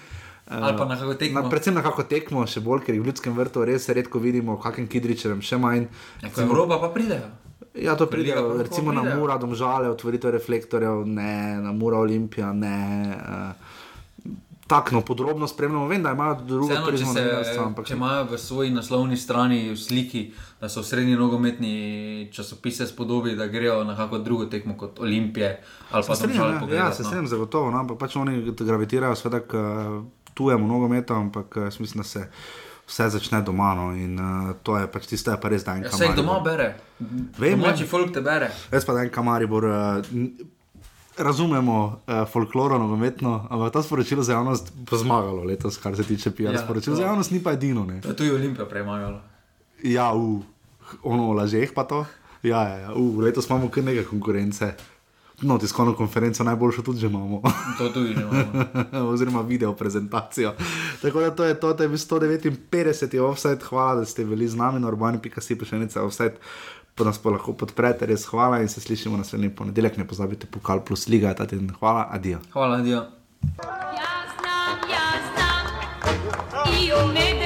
Ali 0.48 0.78
pa 0.78 0.84
na 0.84 0.98
kako 0.98 1.14
tekmo. 1.14 1.40
Na, 1.40 1.50
predvsem 1.50 1.74
na 1.74 1.82
kako 1.82 2.02
tekmo, 2.02 2.46
še 2.46 2.60
bolj, 2.60 2.82
ker 2.88 2.94
jih 2.94 3.04
v 3.04 3.12
ljudskem 3.12 3.38
vrtu 3.38 3.62
res 3.70 3.86
redko 3.88 4.18
vidimo, 4.18 4.58
kakem 4.58 4.90
kidričerem, 4.90 5.46
še 5.46 5.62
manj. 5.62 5.86
Neko 6.26 6.42
Evropa 6.42 6.80
pa 6.82 6.90
pridejo. 6.90 7.30
Ja, 7.74 7.96
to 7.96 8.06
pride, 8.06 8.34
Liga 8.34 8.62
recimo 8.62 8.92
na. 8.92 9.04
Mura, 9.14 9.38
domžale, 9.38 9.90
otvoritev 9.90 10.30
reflektorjev, 10.30 11.06
ne, 11.06 11.60
na 11.62 11.72
Mura 11.72 11.98
Olimpija, 11.98 12.52
ne. 12.52 12.76
Uh, 13.14 13.70
Tako 14.70 14.94
no, 14.94 15.00
podrobno 15.02 15.48
spremljamo, 15.48 15.88
vem, 15.88 16.02
da 16.02 16.10
imajo 16.10 16.34
drugo 16.46 16.66
Vseeno, 16.66 16.84
če, 16.84 16.90
prizmo 16.90 17.14
se, 17.14 17.56
ampak 17.58 17.88
če 17.88 17.96
imajo 17.96 18.26
v 18.30 18.36
svoji 18.38 18.70
naslovni 18.70 19.16
strani 19.18 19.58
sliki, 19.76 20.28
da 20.60 20.68
so 20.70 20.84
srednji 20.86 21.16
nogometni 21.18 22.28
časopise 22.30 22.86
spodobi, 22.86 23.34
da 23.34 23.48
grejo 23.50 23.80
na 23.84 23.96
kakšno 23.98 24.20
drugo 24.22 24.46
tekmo 24.46 24.76
kot 24.78 25.00
Olimpije 25.02 25.48
ali 25.90 26.06
pa 26.06 26.14
Domžale 26.22 26.54
ja, 26.70 26.84
ja, 26.84 26.92
se 26.94 27.02
no. 27.02 27.08
strinjam 27.08 27.26
zagotovo, 27.26 27.70
no, 27.74 27.82
ampak 27.82 27.98
pač 27.98 28.14
oni 28.16 28.54
gravitirajo 28.60 29.18
sveda 29.18 29.40
k 29.42 29.58
eh, 29.58 30.00
tujemu 30.38 30.70
nogometu, 30.70 31.18
ampak 31.18 31.56
eh, 31.56 31.74
mislim, 31.82 32.04
da 32.04 32.06
se 32.06 32.28
vse 32.90 33.06
začne 33.10 33.40
doma. 33.42 33.70
No, 33.72 33.90
in 33.94 34.14
uh, 34.14 34.52
to 34.60 34.74
je 34.76 34.86
pač 34.86 35.06
tisto, 35.06 35.30
kar 35.30 35.38
je 35.38 35.38
pa 35.38 35.48
res 35.48 35.62
dan. 35.62 35.82
Ja, 35.82 35.90
se 35.90 36.04
jih 36.04 36.16
doma 36.16 36.40
bere. 36.40 36.74
Vem, 37.38 37.54
Domači 37.54 37.84
vem. 37.84 37.88
folk 37.88 38.10
te 38.10 38.20
bere. 38.20 38.50
Jaz 38.68 38.84
pa 38.84 38.92
dan 38.92 39.08
kamaribor. 39.10 39.64
Uh, 39.64 40.48
Razumemo 41.12 41.76
uh, 42.00 42.24
folkloro, 42.24 42.78
nogometno, 42.78 43.46
ampak 43.46 43.72
to 43.72 43.82
sporočilo 43.82 44.22
za 44.22 44.32
javnost 44.32 44.70
bo 44.74 44.96
zmagalo 44.96 45.44
letos, 45.44 45.76
kar 45.76 45.92
se 45.92 46.02
tiče 46.02 46.30
PR. 46.30 46.42
Ja, 46.42 46.52
Ja, 46.52 46.58
sporočilo 46.58 46.96
to- 46.96 47.02
za 47.02 47.06
javnost 47.06 47.30
ni 47.30 47.40
pa 47.40 47.52
edino. 47.52 47.84
Ne. 47.84 48.00
To 48.00 48.08
je 48.08 48.16
tudi 48.16 48.30
Olimpija 48.32 48.64
premagala. 48.64 49.20
Ja, 49.82 50.12
v 50.12 50.40
ono 51.02 51.32
lažeh 51.32 51.72
pa 51.74 51.84
to. 51.84 52.06
Ja, 52.42 52.62
ja, 52.62 52.76
ja. 52.78 52.90
Uh, 52.92 53.18
letos 53.18 53.44
imamo 53.46 53.68
kar 53.68 53.84
nekaj 53.84 54.04
konkurence 54.06 54.72
no, 55.42 55.58
tiskovno 55.58 55.94
konferenco 55.94 56.44
najboljšo 56.44 56.82
tudi 56.82 57.00
že 57.00 57.06
imamo. 57.06 57.42
to 57.78 57.88
tudi 57.88 58.14
že 58.14 58.22
imamo. 58.22 58.64
Oziroma 59.12 59.40
video 59.40 59.72
prezentacijo. 59.72 60.54
Tako 61.02 61.20
da 61.20 61.30
to 61.30 61.44
je 61.44 61.60
to, 61.60 61.72
da 61.72 61.84
je 61.84 61.88
bil 61.88 61.98
159. 61.98 63.20
offset, 63.20 63.62
hvala, 63.62 63.94
da 63.94 64.04
ste 64.04 64.24
bili 64.24 64.48
z 64.48 64.56
nami 64.56 64.80
na 64.80 64.88
urbani.si 64.88 65.58
prišeljica 65.58 66.02
offset. 66.02 66.40
Pa 66.94 67.04
nas 67.04 67.18
pa 67.18 67.30
lahko 67.30 67.52
podprete, 67.52 68.06
res 68.06 68.26
hvala 68.26 68.60
in 68.60 68.68
se 68.68 68.80
slišimo 68.80 69.16
naslednji 69.16 69.50
ponedeljek. 69.56 69.96
Ne 69.96 70.08
pozabite, 70.08 70.46
pokal 70.46 70.84
plus 70.84 71.08
liga 71.08 71.34
ta 71.34 71.46
teden. 71.46 71.70
Hvala, 71.78 72.08
adijo. 72.10 72.38
Hvala, 72.52 72.76
adijo. 72.76 72.96
Ja 72.96 74.12
znam, 74.36 74.90
ja 74.90 75.06
znam. 75.32 76.74
I 76.82 76.92
umem. 76.92 77.39